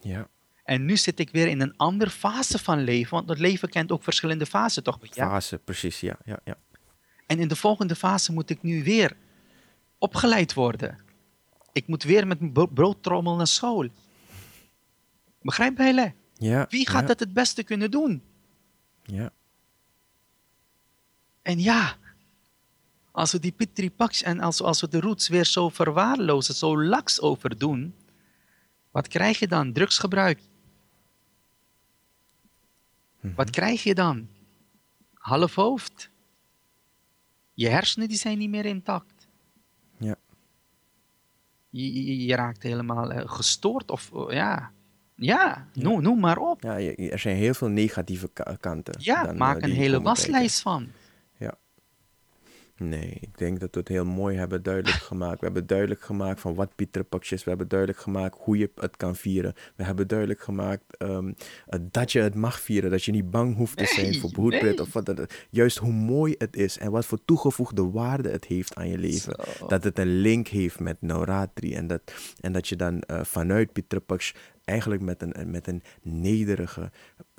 Ja. 0.00 0.28
en 0.64 0.84
nu 0.84 0.96
zit 0.96 1.18
ik 1.18 1.30
weer 1.30 1.46
in 1.48 1.60
een 1.60 1.76
andere 1.76 2.10
fase 2.10 2.58
van 2.58 2.78
leven, 2.82 3.10
want 3.14 3.28
het 3.28 3.38
leven 3.38 3.68
kent 3.68 3.92
ook 3.92 4.02
verschillende 4.02 4.46
fasen, 4.46 4.82
toch? 4.82 4.98
Ja? 5.00 5.28
Fase, 5.28 5.58
precies. 5.58 6.00
Ja. 6.00 6.16
Ja. 6.24 6.38
Ja. 6.44 6.56
En 7.26 7.38
in 7.38 7.48
de 7.48 7.56
volgende 7.56 7.94
fase 7.94 8.32
moet 8.32 8.50
ik 8.50 8.62
nu 8.62 8.84
weer 8.84 9.16
opgeleid 9.98 10.54
worden. 10.54 10.98
Ik 11.72 11.86
moet 11.86 12.02
weer 12.02 12.26
met 12.26 12.40
mijn 12.40 12.52
bro- 12.52 12.66
broodtrommel 12.66 13.36
naar 13.36 13.46
school. 13.46 13.88
Begrijp 15.42 15.78
je? 15.78 16.12
Ja. 16.34 16.66
Wie 16.68 16.88
gaat 16.88 17.00
ja. 17.00 17.06
dat 17.06 17.20
het 17.20 17.32
beste 17.32 17.62
kunnen 17.62 17.90
doen? 17.90 18.22
Ja. 19.02 19.32
En 21.42 21.60
ja, 21.60 21.96
als 23.12 23.32
we 23.32 23.38
die 23.38 23.52
Pitri 23.52 23.90
Paks 23.90 24.22
en 24.22 24.40
als, 24.40 24.62
als 24.62 24.80
we 24.80 24.88
de 24.88 25.00
roots 25.00 25.28
weer 25.28 25.44
zo 25.44 25.68
verwaarlozen, 25.68 26.54
zo 26.54 26.82
laks 26.82 27.20
overdoen, 27.20 27.94
wat 28.90 29.08
krijg 29.08 29.38
je 29.38 29.46
dan? 29.46 29.72
Drugsgebruik. 29.72 30.40
Wat 33.20 33.50
krijg 33.50 33.82
je 33.82 33.94
dan? 33.94 34.28
Half 35.14 35.54
hoofd. 35.54 36.10
Je 37.56 37.68
hersenen 37.68 38.08
die 38.08 38.16
zijn 38.16 38.38
niet 38.38 38.50
meer 38.50 38.64
intact. 38.64 39.28
Ja. 39.98 40.14
Je, 41.70 42.04
je, 42.04 42.24
je 42.24 42.34
raakt 42.34 42.62
helemaal 42.62 43.12
eh, 43.12 43.22
gestoord 43.30 43.90
of 43.90 44.10
eh, 44.14 44.34
ja, 44.34 44.70
ja, 45.14 45.66
Noem, 45.72 46.02
noem 46.02 46.20
maar 46.20 46.38
op. 46.38 46.62
Ja, 46.62 46.78
er 46.96 47.18
zijn 47.18 47.36
heel 47.36 47.54
veel 47.54 47.68
negatieve 47.68 48.28
ka- 48.32 48.56
kanten. 48.60 48.94
Ja, 48.98 49.26
eh, 49.28 49.36
maak 49.36 49.60
die 49.62 49.70
een 49.70 49.76
hele 49.76 50.00
waslijst 50.02 50.60
van. 50.60 50.88
Nee, 52.78 53.16
ik 53.20 53.38
denk 53.38 53.60
dat 53.60 53.68
we 53.74 53.78
het 53.80 53.88
heel 53.88 54.04
mooi 54.04 54.36
hebben 54.36 54.62
duidelijk 54.62 54.96
gemaakt. 55.02 55.38
We 55.40 55.44
hebben 55.44 55.66
duidelijk 55.66 56.00
gemaakt 56.00 56.40
van 56.40 56.54
wat 56.54 56.74
Pieter 56.74 57.04
Pax 57.04 57.32
is. 57.32 57.42
We 57.44 57.48
hebben 57.48 57.68
duidelijk 57.68 58.00
gemaakt 58.00 58.38
hoe 58.40 58.58
je 58.58 58.70
het 58.74 58.96
kan 58.96 59.16
vieren. 59.16 59.54
We 59.76 59.84
hebben 59.84 60.08
duidelijk 60.08 60.40
gemaakt 60.40 60.82
ehm, 60.98 61.32
eh, 61.66 61.80
dat 61.90 62.12
je 62.12 62.20
het 62.20 62.34
mag 62.34 62.60
vieren. 62.60 62.90
Dat 62.90 63.04
je 63.04 63.12
niet 63.12 63.30
bang 63.30 63.56
hoeft 63.56 63.76
te 63.76 63.84
zijn 63.86 64.10
Nee, 64.10 64.20
voor 64.20 64.30
broedpret. 64.30 64.62
nee. 64.62 64.80
Of 64.80 64.92
wat 64.92 65.06
dat, 65.06 65.34
juist 65.50 65.78
hoe 65.78 65.92
mooi 65.92 66.34
het 66.38 66.56
is 66.56 66.78
en 66.78 66.90
wat 66.90 67.06
voor 67.06 67.18
toegevoegde 67.24 67.90
waarde 67.90 68.28
het 68.30 68.44
heeft 68.44 68.74
aan 68.74 68.88
je 68.88 68.98
leven. 68.98 69.44
Zo. 69.58 69.66
Dat 69.66 69.84
het 69.84 69.98
een 69.98 70.20
link 70.20 70.48
heeft 70.48 70.80
met 70.80 70.96
Navratri. 71.00 71.74
En 71.74 71.86
dat, 71.86 72.12
en 72.40 72.52
dat 72.52 72.68
je 72.68 72.76
dan 72.76 73.00
eh, 73.00 73.24
vanuit 73.24 73.72
Pieter 73.72 74.00
Pax 74.00 74.34
eigenlijk 74.64 75.02
met 75.02 75.22
een, 75.22 75.50
met 75.50 75.66
een 75.66 75.82
nederige, 76.02 76.90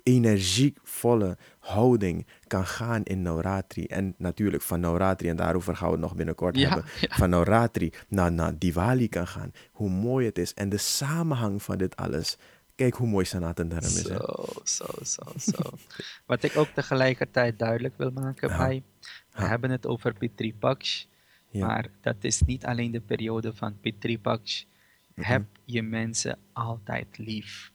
energievolle 0.08 1.38
houding 1.60 2.28
kan 2.48 2.66
gaan 2.66 3.04
in 3.04 3.22
Navratri. 3.22 3.86
En 3.86 4.14
natuurlijk 4.18 4.64
van 4.64 4.80
Navratri, 4.80 5.30
en 5.30 5.36
daarover 5.36 5.76
gaan 5.76 5.88
we 5.88 5.92
het 5.94 6.02
nog 6.02 6.16
binnenkort 6.16 6.56
Ja, 6.58 6.68
hebben, 6.70 6.86
ja. 7.00 7.16
van 7.16 7.30
Navratri 7.30 7.92
naar, 8.08 8.32
naar 8.32 8.58
Diwali 8.58 9.10
kan 9.10 9.28
gaan. 9.28 9.52
Hoe 9.72 9.90
mooi 9.90 10.26
het 10.26 10.38
is. 10.38 10.54
En 10.54 10.70
de 10.70 10.78
samenhang 10.78 11.64
van 11.64 11.78
dit 11.78 11.96
alles. 11.96 12.38
Kijk 12.76 12.94
hoe 12.94 13.08
mooi 13.08 13.26
Sanatan 13.26 13.68
Dharma 13.70 13.88
is. 13.88 14.04
Hè? 14.10 14.16
Zo, 14.16 14.46
zo, 14.64 14.86
zo, 15.04 15.24
zo. 15.38 15.62
Wat 16.26 16.44
ik 16.44 16.58
ook 16.58 16.68
tegelijkertijd 16.74 17.60
duidelijk 17.60 17.98
wil 17.98 18.12
maken 18.12 18.50
Ja. 18.50 18.58
bij, 18.58 18.84
we 19.34 19.44
hebben 19.46 19.70
het 19.70 19.86
over 19.88 20.14
Pitri 20.14 20.54
Paks, 20.56 21.08
Ja. 21.50 21.66
maar 21.66 21.88
dat 22.02 22.16
is 22.22 22.42
niet 22.42 22.66
alleen 22.66 22.92
de 22.92 23.00
periode 23.02 23.54
van 23.56 23.80
Pitri 23.80 24.20
Paks. 24.20 24.68
Mhm. 25.16 25.28
Heb 25.32 25.44
je 25.66 25.82
mensen 25.84 26.38
altijd 26.54 27.18
lief. 27.18 27.72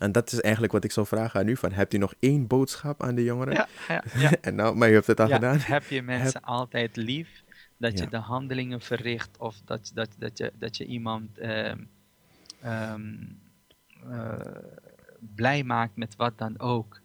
En 0.00 0.12
dat 0.12 0.32
is 0.32 0.40
eigenlijk 0.40 0.72
wat 0.72 0.84
ik 0.84 0.92
zou 0.92 1.06
vragen 1.06 1.40
aan 1.40 1.48
u. 1.48 1.56
Van, 1.56 1.72
hebt 1.72 1.94
u 1.94 1.98
nog 1.98 2.14
één 2.18 2.46
boodschap 2.46 3.02
aan 3.02 3.14
de 3.14 3.24
jongeren? 3.24 3.54
Ja, 3.54 3.68
ja, 3.88 4.04
ja. 4.16 4.30
en 4.40 4.54
nou, 4.54 4.76
maar 4.76 4.90
u 4.90 4.92
hebt 4.92 5.06
het 5.06 5.20
al 5.20 5.28
gedaan. 5.28 5.58
Heb 5.58 5.84
je 5.84 6.02
mensen 6.02 6.42
altijd 6.42 6.96
lief, 6.96 7.42
dat 7.76 7.98
je 7.98 8.08
de 8.08 8.16
handelingen 8.16 8.80
verricht 8.80 9.38
of 9.38 9.56
dat, 9.64 9.90
dat, 9.94 10.08
dat, 10.18 10.38
je, 10.38 10.52
dat 10.58 10.76
je 10.76 10.86
iemand 10.86 11.38
ehm, 11.38 11.78
ehm, 12.60 13.14
eh, 14.10 14.38
blij 15.34 15.64
maakt 15.64 15.96
met 15.96 16.16
wat 16.16 16.38
dan 16.38 16.58
ook. 16.58 17.00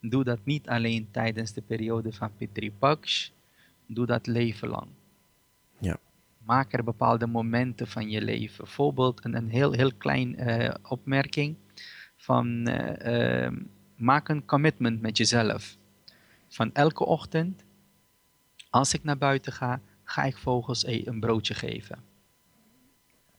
Doe 0.00 0.24
dat 0.24 0.38
niet 0.44 0.68
alleen 0.68 1.08
tijdens 1.10 1.52
de 1.52 1.62
periode 1.62 2.12
van 2.12 2.36
Pitri 2.36 2.72
Paks, 2.72 3.32
doe 3.86 4.06
dat 4.06 4.26
leven 4.26 4.68
lang. 4.68 4.88
Ja. 5.78 5.96
Maak 6.38 6.72
er 6.72 6.84
bepaalde 6.84 7.26
momenten 7.26 7.86
van 7.86 8.10
je 8.10 8.22
leven. 8.22 8.64
Bijvoorbeeld 8.64 9.24
een, 9.24 9.34
een 9.34 9.50
heel, 9.50 9.72
heel 9.72 9.94
klein 9.94 10.36
eh, 10.36 10.74
opmerking 10.82 11.56
van 12.22 12.66
eh, 12.66 13.44
ehm, 13.44 13.62
maak 13.96 14.28
een 14.28 14.44
commitment 14.44 15.00
met 15.00 15.16
jezelf. 15.16 15.76
Van 16.48 16.74
elke 16.74 17.04
ochtend, 17.04 17.64
als 18.70 18.94
ik 18.94 19.04
naar 19.04 19.18
buiten 19.18 19.52
ga, 19.52 19.80
ga 20.04 20.24
ik 20.24 20.36
vogels 20.36 20.84
e- 20.84 21.02
een 21.04 21.20
broodje 21.20 21.54
geven. 21.54 22.04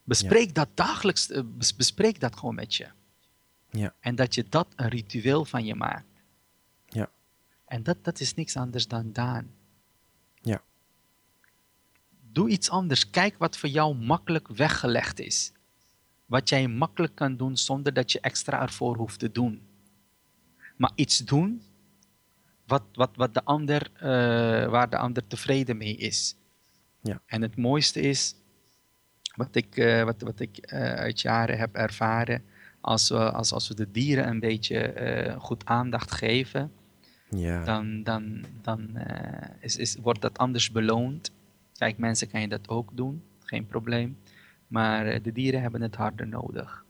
Bespreek 0.04 0.56
dat 0.56 0.70
dagelijks, 0.74 1.30
eh, 1.30 1.42
bes- 1.46 1.76
bespreek 1.76 2.20
dat 2.20 2.36
gewoon 2.36 2.56
met 2.56 2.76
je. 2.76 2.88
Ja. 3.70 3.94
En 4.00 4.16
dat 4.16 4.36
je 4.36 4.46
dat 4.50 4.68
een 4.76 4.90
ritueel 4.90 5.46
van 5.46 5.66
je 5.66 5.76
maakt. 5.76 6.24
Ja. 6.86 7.10
En 7.66 7.84
dat, 7.84 8.04
dat 8.04 8.20
is 8.20 8.34
niks 8.34 8.58
anders 8.58 8.88
dan 8.88 9.14
daan. 9.14 9.52
Ja. 10.42 10.62
Doe 12.32 12.50
iets 12.50 12.70
anders. 12.70 13.10
Kijk 13.10 13.38
wat 13.38 13.58
voor 13.58 13.70
jou 13.70 13.96
makkelijk 13.96 14.48
weggelegd 14.48 15.20
is. 15.20 15.52
Wat 16.26 16.50
jij 16.50 16.68
makkelijk 16.68 17.16
kan 17.16 17.38
doen 17.38 17.58
zonder 17.58 17.94
dat 17.94 18.12
je 18.12 18.20
extra 18.20 18.62
ervoor 18.62 18.98
hoeft 18.98 19.20
te 19.20 19.32
doen. 19.32 19.62
Maar 20.78 20.92
iets 20.96 21.18
doen 21.18 21.62
wat, 22.66 22.84
wat, 22.94 23.10
wat 23.16 23.34
de 23.34 23.44
ander, 23.44 23.90
eh, 23.94 24.70
waar 24.70 24.90
de 24.90 24.98
ander 24.98 25.28
tevreden 25.28 25.78
mee 25.78 25.96
is. 25.96 26.36
Ja. 27.02 27.22
En 27.26 27.42
het 27.42 27.56
mooiste 27.56 28.00
is, 28.00 28.36
wat 29.36 29.56
ik, 29.56 29.78
eh, 29.78 30.04
wat, 30.04 30.22
wat 30.22 30.40
ik 30.40 30.58
eh, 30.58 30.94
uit 30.94 31.22
jaren 31.22 31.58
heb 31.58 31.76
ervaren, 31.76 32.44
als 32.82 33.10
we, 33.10 33.32
als, 33.32 33.52
als 33.54 33.68
we 33.68 33.76
de 33.76 33.92
dieren 33.92 34.28
een 34.28 34.40
beetje 34.40 35.36
goed 35.40 35.66
aandacht 35.66 36.12
geven, 36.12 36.72
Ja. 37.30 37.64
dan, 37.64 38.04
dan, 38.04 38.46
dan 38.62 38.98
is, 39.60 39.78
is, 39.78 39.96
wordt 39.96 40.22
dat 40.22 40.38
anders 40.38 40.72
beloond. 40.72 41.32
Kijk, 41.78 41.98
mensen 41.98 42.30
kan 42.30 42.42
je 42.42 42.48
dat 42.48 42.70
ook 42.70 42.90
doen, 42.94 43.24
geen 43.44 43.66
probleem. 43.66 44.18
Maar 44.74 45.06
eh, 45.06 45.24
de 45.24 45.32
dieren 45.32 45.62
hebben 45.62 45.82
het 45.82 45.96
harder 45.96 46.28
nodig. 46.28 46.84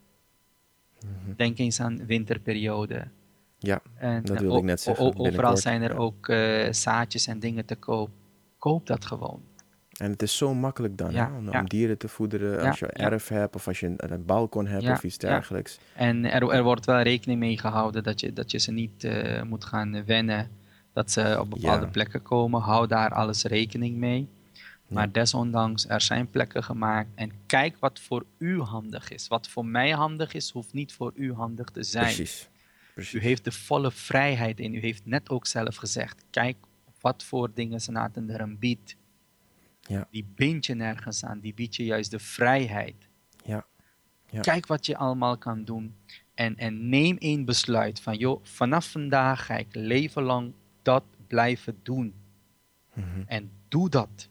Mhm. 1.00 1.34
Denk 1.36 1.58
eens 1.58 1.80
aan 1.80 2.06
winterperiode. 2.06 3.08
ja. 3.58 3.80
En 3.94 4.22
Dat 4.22 4.36
eh, 4.36 4.42
wilde 4.42 4.58
ik 4.58 4.64
net 4.64 4.80
zeggen, 4.80 5.04
overal 5.04 5.22
binnenkort, 5.24 5.58
zijn 5.58 5.82
er 5.82 5.90
ja. 5.92 5.96
ook 5.96 6.28
eh, 6.28 6.72
zaadjes 6.72 7.26
en 7.26 7.38
dingen 7.38 7.64
te 7.64 7.76
koop. 7.76 8.10
Koop 8.58 8.86
dat 8.86 9.04
gewoon. 9.04 9.42
En 9.96 10.10
het 10.10 10.22
is 10.22 10.36
zo 10.36 10.54
makkelijk 10.54 10.98
dan, 10.98 11.12
Ja, 11.12 11.30
hè, 11.30 11.36
om, 11.36 11.50
ja. 11.50 11.60
om 11.60 11.68
dieren 11.68 11.98
te 11.98 12.08
voederen 12.08 12.60
als 12.60 12.78
je 12.78 12.86
erf 12.86 13.28
hebt 13.28 13.54
of 13.54 13.68
als 13.68 13.80
je 13.80 13.86
een, 13.86 14.12
een 14.12 14.24
balkon 14.24 14.66
hebt 14.66 14.88
of 14.88 15.04
iets 15.04 15.18
dergelijks. 15.18 15.78
En 15.94 16.24
er, 16.30 16.48
er 16.50 16.62
wordt 16.62 16.86
wel 16.86 17.00
rekening 17.00 17.38
mee 17.38 17.58
gehouden 17.58 18.02
dat 18.02 18.20
je, 18.20 18.32
dat 18.32 18.50
je 18.50 18.58
ze 18.58 18.72
niet 18.72 19.08
moet 19.46 19.64
gaan 19.64 20.04
wennen. 20.04 20.50
Dat 20.92 21.10
ze 21.10 21.36
op 21.40 21.50
bepaalde 21.50 21.88
plekken 21.88 22.22
komen. 22.22 22.60
Hou 22.60 22.86
daar 22.86 23.10
alles 23.10 23.44
rekening 23.44 23.96
mee. 23.96 24.28
Maar 24.94 25.12
desondanks, 25.12 25.88
er 25.88 26.00
zijn 26.00 26.30
plekken 26.30 26.64
gemaakt. 26.64 27.08
En 27.14 27.30
kijk 27.46 27.76
wat 27.78 28.00
voor 28.00 28.26
u 28.38 28.60
handig 28.60 29.10
is. 29.10 29.28
Wat 29.28 29.48
voor 29.48 29.66
mij 29.66 29.90
handig 29.90 30.34
is, 30.34 30.50
hoeft 30.50 30.72
niet 30.72 30.92
voor 30.92 31.12
u 31.14 31.32
handig 31.32 31.68
te 31.68 31.82
zijn. 31.82 32.04
Precies. 32.04 32.48
Precies. 32.94 33.14
U 33.14 33.20
heeft 33.20 33.44
de 33.44 33.52
volle 33.52 33.90
vrijheid 33.90 34.60
in. 34.60 34.74
U 34.74 34.80
heeft 34.80 35.06
net 35.06 35.30
ook 35.30 35.46
zelf 35.46 35.76
gezegd. 35.76 36.24
Kijk 36.30 36.56
wat 37.00 37.24
voor 37.24 37.50
dingen 37.54 37.80
Sanatan 37.80 38.26
Dharam 38.26 38.58
biedt. 38.58 38.96
Ja. 39.80 40.08
Die 40.10 40.26
bind 40.34 40.66
je 40.66 40.74
nergens 40.74 41.24
aan. 41.24 41.40
Die 41.40 41.54
biedt 41.54 41.76
je 41.76 41.84
juist 41.84 42.10
de 42.10 42.18
vrijheid. 42.18 43.08
Ja. 43.44 43.66
Ja. 44.30 44.40
Kijk 44.40 44.66
wat 44.66 44.86
je 44.86 44.96
allemaal 44.96 45.38
kan 45.38 45.64
doen. 45.64 45.94
En, 46.34 46.56
en 46.56 46.88
neem 46.88 47.16
één 47.16 47.44
besluit 47.44 48.00
van, 48.00 48.16
joh, 48.16 48.44
vanaf 48.44 48.90
vandaag 48.90 49.46
ga 49.46 49.56
ik 49.56 49.74
leven 49.74 50.22
lang 50.22 50.52
dat 50.82 51.04
blijven 51.26 51.78
doen. 51.82 52.14
Mhm. 52.92 53.22
En 53.26 53.50
doe 53.68 53.88
dat. 53.88 54.28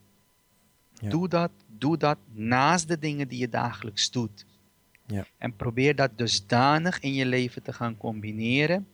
Ja. 1.04 1.10
Doe 1.10 1.28
dat, 1.28 1.52
doe 1.68 1.98
dat 1.98 2.18
naast 2.32 2.88
de 2.88 3.00
dingen 3.00 3.28
die 3.28 3.40
je 3.40 3.50
dagelijks 3.50 4.12
doet. 4.12 4.46
Ja. 5.08 5.26
En 5.38 5.56
probeer 5.56 5.96
dat 5.96 6.18
dusdanig 6.18 7.00
in 7.00 7.14
je 7.14 7.26
leven 7.26 7.64
te 7.64 7.74
gaan 7.74 7.98
combineren, 7.98 8.88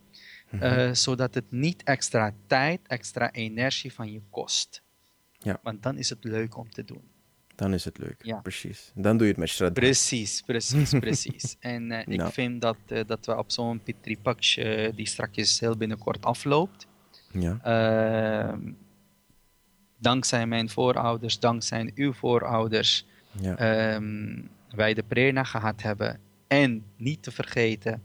Mhm. 0.51 0.63
eh, 0.63 0.93
zodat 0.93 1.33
het 1.33 1.51
niet 1.51 1.83
extra 1.83 2.33
tijd, 2.47 2.79
extra 2.87 3.31
energie 3.31 3.93
van 3.93 4.11
je 4.11 4.21
kost. 4.29 4.81
Ja. 5.37 5.59
Want 5.63 5.83
dan 5.83 5.97
is 5.97 6.09
het 6.09 6.23
leuk 6.23 6.57
om 6.57 6.69
te 6.71 6.85
doen. 6.85 7.01
Dan 7.55 7.73
is 7.73 7.85
het 7.85 7.97
leuk. 7.97 8.15
Ja. 8.25 8.35
Precies. 8.39 8.91
Dan 8.95 9.17
doe 9.17 9.25
je 9.25 9.31
het 9.31 9.41
met 9.41 9.49
Shraddha. 9.49 9.81
Precies, 9.81 10.41
precies, 10.41 10.89
precies. 11.05 11.55
En 11.59 11.91
eh, 11.91 11.99
ik 11.99 12.17
Nou. 12.19 12.31
vind 12.31 12.61
dat, 12.61 12.77
eh, 12.87 13.01
dat 13.07 13.25
we 13.25 13.37
op 13.37 13.51
zo'n 13.51 13.81
eh, 14.57 14.95
die 14.95 15.07
straks 15.07 15.59
heel 15.59 15.77
binnenkort 15.77 16.25
afloopt, 16.25 16.87
Ja. 17.31 17.59
Dankzij 19.99 20.47
mijn 20.47 20.69
voorouders, 20.69 21.39
dankzij 21.39 21.91
uw 21.95 22.13
voorouders, 22.13 23.05
ja. 23.31 23.55
Ehm, 23.55 24.41
wij 24.75 24.93
de 24.93 25.03
prerna 25.03 25.43
gehad 25.43 25.81
hebben. 25.81 26.19
En 26.47 26.83
niet 26.97 27.23
te 27.23 27.31
vergeten, 27.31 28.01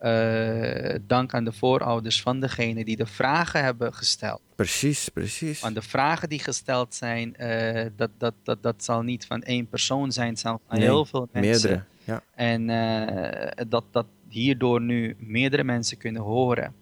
uh, 0.00 0.94
dank 1.06 1.34
aan 1.34 1.44
de 1.44 1.52
voorouders 1.52 2.22
van 2.22 2.40
degene 2.40 2.84
die 2.84 2.96
de 2.96 3.06
vragen 3.06 3.64
hebben 3.64 3.94
gesteld. 3.94 4.40
Precies, 4.54 5.08
precies. 5.08 5.60
Want 5.60 5.74
de 5.74 5.82
vragen 5.82 6.28
die 6.28 6.38
gesteld 6.38 6.94
zijn, 6.94 7.34
uh, 7.40 7.86
dat, 7.96 8.10
dat, 8.18 8.34
dat, 8.42 8.62
dat 8.62 8.84
zal 8.84 9.02
niet 9.02 9.26
van 9.26 9.42
één 9.42 9.68
persoon 9.68 10.12
zijn, 10.12 10.28
het 10.28 10.38
zal 10.38 10.60
van 10.68 10.78
heel 10.78 11.04
veel 11.04 11.28
mensen. 11.32 11.70
Meerdere, 11.70 11.84
ja. 12.04 12.22
En 12.34 12.68
uh, 12.68 13.66
dat, 13.68 13.84
dat 13.90 14.06
hierdoor 14.28 14.80
nu 14.80 15.16
meerdere 15.18 15.64
mensen 15.64 15.96
kunnen 15.96 16.22
horen. 16.22 16.74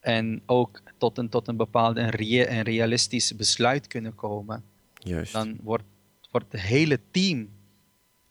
En 0.00 0.42
ook 0.46 0.80
tot 0.98 1.18
een, 1.18 1.28
tot 1.28 1.48
een 1.48 1.56
bepaalde 1.56 2.00
een, 2.00 2.62
realistisch 2.62 3.36
besluit 3.36 3.86
kunnen 3.86 4.14
komen. 4.14 4.64
Juist. 4.94 5.32
Dan 5.32 5.58
wordt, 5.62 5.84
wordt 6.30 6.52
het 6.52 6.60
hele 6.60 7.00
team 7.10 7.48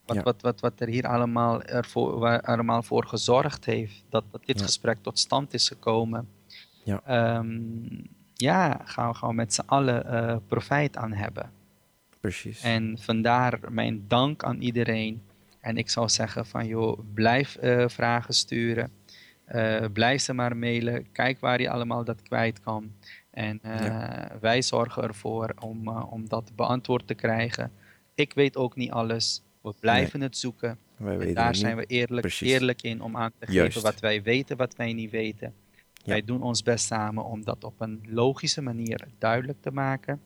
wat, 0.06 0.24
wat, 0.24 0.42
wat, 0.42 0.60
wat 0.60 0.80
er 0.80 0.88
hier 0.88 1.08
allemaal, 1.08 1.62
ervoor, 1.62 2.42
allemaal 2.42 2.84
voor 2.84 3.06
gezorgd 3.06 3.66
heeft 3.66 4.04
dat, 4.10 4.24
dat 4.32 4.46
dit 4.46 4.62
gesprek 4.62 4.98
tot 5.02 5.20
stand 5.20 5.54
is 5.54 5.68
gekomen. 5.68 6.28
Ja, 6.84 7.38
um, 7.38 8.08
ja 8.34 8.82
gaan, 8.86 9.10
we, 9.10 9.16
gaan 9.16 9.30
we 9.30 9.36
met 9.36 9.54
z'n 9.54 9.64
allen 9.66 10.06
uh, 10.06 10.36
profijt 10.48 10.98
aan 10.98 11.14
hebben. 11.14 11.52
Precies. 12.20 12.62
En 12.62 12.98
vandaar 13.00 13.60
mijn 13.70 14.06
dank 14.08 14.44
aan 14.44 14.62
iedereen. 14.62 15.22
En 15.60 15.78
ik 15.78 15.90
zou 15.90 16.10
zeggen 16.10 16.46
van 16.46 16.68
joh, 16.68 17.00
blijf 17.14 17.58
uh, 17.62 17.88
vragen 17.88 18.34
sturen. 18.34 18.92
Uh, 19.56 19.86
blijf 19.94 20.22
ze 20.22 20.34
maar 20.34 20.58
mailen. 20.58 21.12
Kijk 21.12 21.40
waar 21.40 21.62
je 21.62 21.70
allemaal 21.70 22.04
dat 22.04 22.22
kwijt 22.22 22.60
kan. 22.60 22.92
En 23.32 23.60
ja. 23.64 24.32
wij 24.42 24.62
zorgen 24.62 25.04
ervoor 25.04 25.54
om, 25.60 25.88
om 25.88 26.28
dat 26.28 26.52
beantwoord 26.56 27.08
te 27.08 27.14
krijgen. 27.14 27.72
Ik 28.16 28.34
weet 28.34 28.56
ook 28.56 28.76
niet 28.76 28.92
alles. 28.92 29.44
We 29.62 29.74
blijven 29.80 30.22
het 30.22 30.38
zoeken. 30.38 30.78
Wij 30.98 31.34
daar 31.34 31.56
zijn 31.56 31.76
we 31.76 31.86
eerlijk, 31.86 32.40
eerlijk 32.40 32.82
in 32.82 33.02
om 33.02 33.18
aan 33.18 33.32
te 33.40 33.46
geven 33.46 33.82
wat 33.82 34.00
wij 34.00 34.24
weten, 34.24 34.58
wat 34.58 34.76
wij 34.76 34.94
niet 34.94 35.12
weten. 35.12 35.54
Wij 36.06 36.24
doen 36.24 36.42
ons 36.42 36.64
best 36.64 36.86
samen 36.86 37.26
om 37.26 37.44
dat 37.44 37.64
op 37.64 37.82
een 37.82 38.02
logische 38.08 38.62
manier 38.62 39.08
duidelijk 39.18 39.62
te 39.62 39.72
maken. 39.72 40.22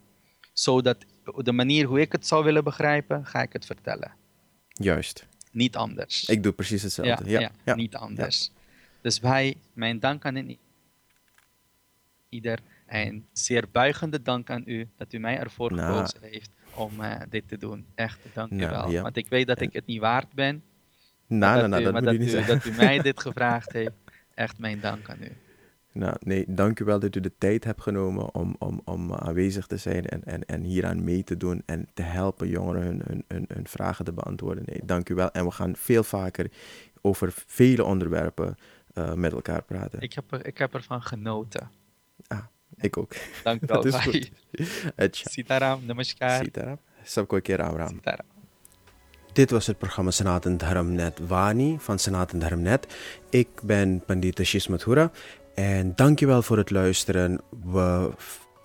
Zodat 0.53 1.05
de 1.35 1.51
manier 1.51 1.85
hoe 1.85 1.99
ik 1.99 2.11
het 2.11 2.27
zou 2.27 2.43
willen 2.43 2.63
begrijpen, 2.63 3.25
ga 3.25 3.41
ik 3.41 3.53
het 3.53 3.65
vertellen. 3.65 4.11
Juist. 4.67 5.27
Niet 5.51 5.75
anders. 5.75 6.25
Ik 6.25 6.43
doe 6.43 6.51
precies 6.51 6.81
hetzelfde. 6.81 7.29
Ja, 7.29 7.51
ja, 7.65 7.75
niet 7.75 7.95
anders. 7.95 8.51
Dus 9.03 9.19
wij, 9.19 9.55
mijn 9.73 9.99
dank 9.99 10.25
aan 10.25 10.57
ieder 12.29 12.59
en 12.85 13.25
zeer 13.31 13.65
buigende 13.71 14.21
dank 14.21 14.49
aan 14.49 14.63
u 14.65 14.89
dat 14.97 15.13
u 15.13 15.17
mij 15.17 15.39
ervoor 15.39 15.73
nou, 15.73 15.93
gekozen 15.93 16.29
heeft 16.29 16.49
om 16.75 16.99
uh, 16.99 17.15
dit 17.29 17.47
te 17.47 17.57
doen. 17.57 17.85
Echt, 17.95 18.19
dank 18.33 18.51
u 18.51 18.67
wel. 18.67 18.89
Ja. 18.89 19.01
Want 19.01 19.17
ik 19.17 19.27
weet 19.29 19.47
dat 19.47 19.61
ik 19.61 19.73
het 19.73 19.85
niet 19.85 19.99
waard 19.99 20.33
ben. 20.33 20.63
Nou, 21.27 21.57
nou, 21.57 21.67
nou, 21.67 21.83
dat, 21.83 21.93
dat, 21.93 22.03
dat, 22.03 22.13
u, 22.13 22.17
u, 22.17 22.45
dat 22.45 22.65
u 22.65 22.71
mij 22.71 23.01
dit 23.09 23.19
gevraagd 23.19 23.71
heeft. 23.71 23.95
Echt 24.33 24.59
mijn 24.59 24.79
dank 24.79 25.09
aan 25.09 25.21
u. 25.21 25.31
Nou, 25.91 26.15
nee, 26.19 26.45
dank 26.47 26.79
u 26.79 26.85
wel 26.85 26.99
dat 26.99 27.15
u 27.15 27.19
de 27.19 27.37
tijd 27.37 27.63
hebt 27.63 27.81
genomen 27.81 28.33
om, 28.35 28.55
om, 28.59 28.81
om 28.85 29.13
aanwezig 29.13 29.67
te 29.67 29.77
zijn 29.77 30.05
en, 30.05 30.23
en, 30.23 30.45
en 30.45 30.61
hieraan 30.61 31.03
mee 31.03 31.23
te 31.23 31.37
doen 31.37 31.63
en 31.65 31.87
te 31.93 32.01
helpen 32.01 32.47
jongeren 32.47 32.83
hun, 32.83 33.01
hun, 33.05 33.23
hun, 33.27 33.45
hun 33.53 33.67
vragen 33.67 34.05
te 34.05 34.13
beantwoorden. 34.13 34.63
Nee, 34.65 34.81
dank 34.85 35.09
u 35.09 35.15
wel. 35.15 35.31
En 35.31 35.45
we 35.45 35.51
gaan 35.51 35.75
veel 35.75 36.03
vaker 36.03 36.51
over 37.01 37.29
vele 37.33 37.83
onderwerpen 37.83 38.55
uh, 38.93 39.13
met 39.13 39.31
elkaar 39.31 39.63
praten. 39.63 40.01
Ik 40.01 40.13
heb, 40.13 40.31
er, 40.31 40.45
ik 40.45 40.57
heb 40.57 40.73
ervan 40.73 41.01
genoten. 41.01 41.69
Ah, 42.27 42.43
ik 42.75 42.97
ook. 42.97 43.13
Dank 43.43 43.61
u 43.61 43.65
wel. 43.67 43.81
Dat 43.81 43.93
is 43.93 43.95
goed. 43.95 44.31
Sitaram, 45.11 45.85
namaskar. 45.85 46.43
Sitaram. 46.43 46.77
Sabko 47.03 47.39
keer 47.39 47.57
Ram 47.57 47.75
Ram. 47.75 47.87
Sitaram. 47.87 48.25
Dit 49.33 49.51
was 49.51 49.67
het 49.67 49.77
programma 49.77 50.11
Sanatan 50.11 50.57
Dharamnet 50.57 51.19
Wani 51.27 51.77
van 51.79 51.99
Sanatan 51.99 52.39
Dharamnet. 52.39 52.95
Ik 53.29 53.47
ben 53.63 54.03
Pandita 54.05 54.43
Shishmathura 54.43 55.11
en 55.55 55.95
dankjewel 55.95 56.41
voor 56.41 56.57
het 56.57 56.69
luisteren. 56.69 57.41
We 57.63 58.11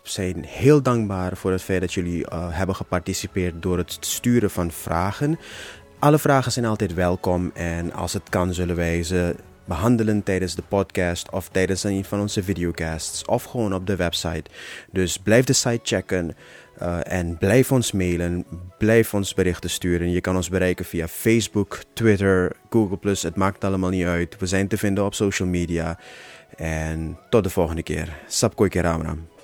zijn 0.03 0.45
heel 0.45 0.83
dankbaar 0.83 1.37
voor 1.37 1.53
het 1.53 1.63
feit 1.63 1.81
dat 1.81 1.93
jullie 1.93 2.33
uh, 2.33 2.49
hebben 2.51 2.75
geparticipeerd 2.77 3.63
door 3.63 3.79
het 3.79 3.97
sturen 4.01 4.51
van 4.51 4.71
vragen. 4.71 5.39
Alle 5.99 6.19
vragen 6.19 6.53
zijn 6.53 6.65
altijd 6.65 6.95
welkom 6.95 7.51
en 7.55 7.93
als 7.93 8.13
het 8.13 8.29
kan 8.29 8.55
zullen 8.55 8.77
wij 8.77 9.03
ze 9.03 9.35
behandelen 9.69 10.23
tijdens 10.23 10.55
de 10.55 10.63
podcast 10.69 11.31
of 11.31 11.49
tijdens 11.49 11.85
een 11.85 12.05
van 12.05 12.21
onze 12.21 12.43
videocasts 12.43 13.25
of 13.25 13.45
gewoon 13.45 13.75
op 13.75 13.87
de 13.87 13.97
website. 13.97 14.51
Dus 14.93 15.19
blijf 15.19 15.45
de 15.45 15.53
site 15.53 15.81
checken 15.83 16.37
uh, 16.83 16.99
en 17.03 17.39
blijf 17.39 17.73
ons 17.73 17.93
mailen, 17.93 18.45
blijf 18.79 19.15
ons 19.15 19.35
berichten 19.35 19.71
sturen. 19.71 20.11
Je 20.11 20.21
kan 20.21 20.37
ons 20.37 20.49
bereiken 20.49 20.85
via 20.85 21.09
Facebook, 21.09 21.81
Twitter, 21.93 22.53
Google+, 22.71 22.99
het 23.03 23.37
maakt 23.37 23.65
allemaal 23.65 23.91
niet 23.91 24.07
uit. 24.07 24.37
We 24.39 24.47
zijn 24.47 24.69
te 24.69 24.79
vinden 24.79 25.05
op 25.05 25.15
social 25.15 25.49
media. 25.49 25.99
En 26.57 27.19
tot 27.31 27.45
de 27.45 27.51
volgende 27.51 27.83
keer. 27.83 28.17
Sapkoi 28.27 28.81
Ram 28.81 29.03
Ram. 29.03 29.38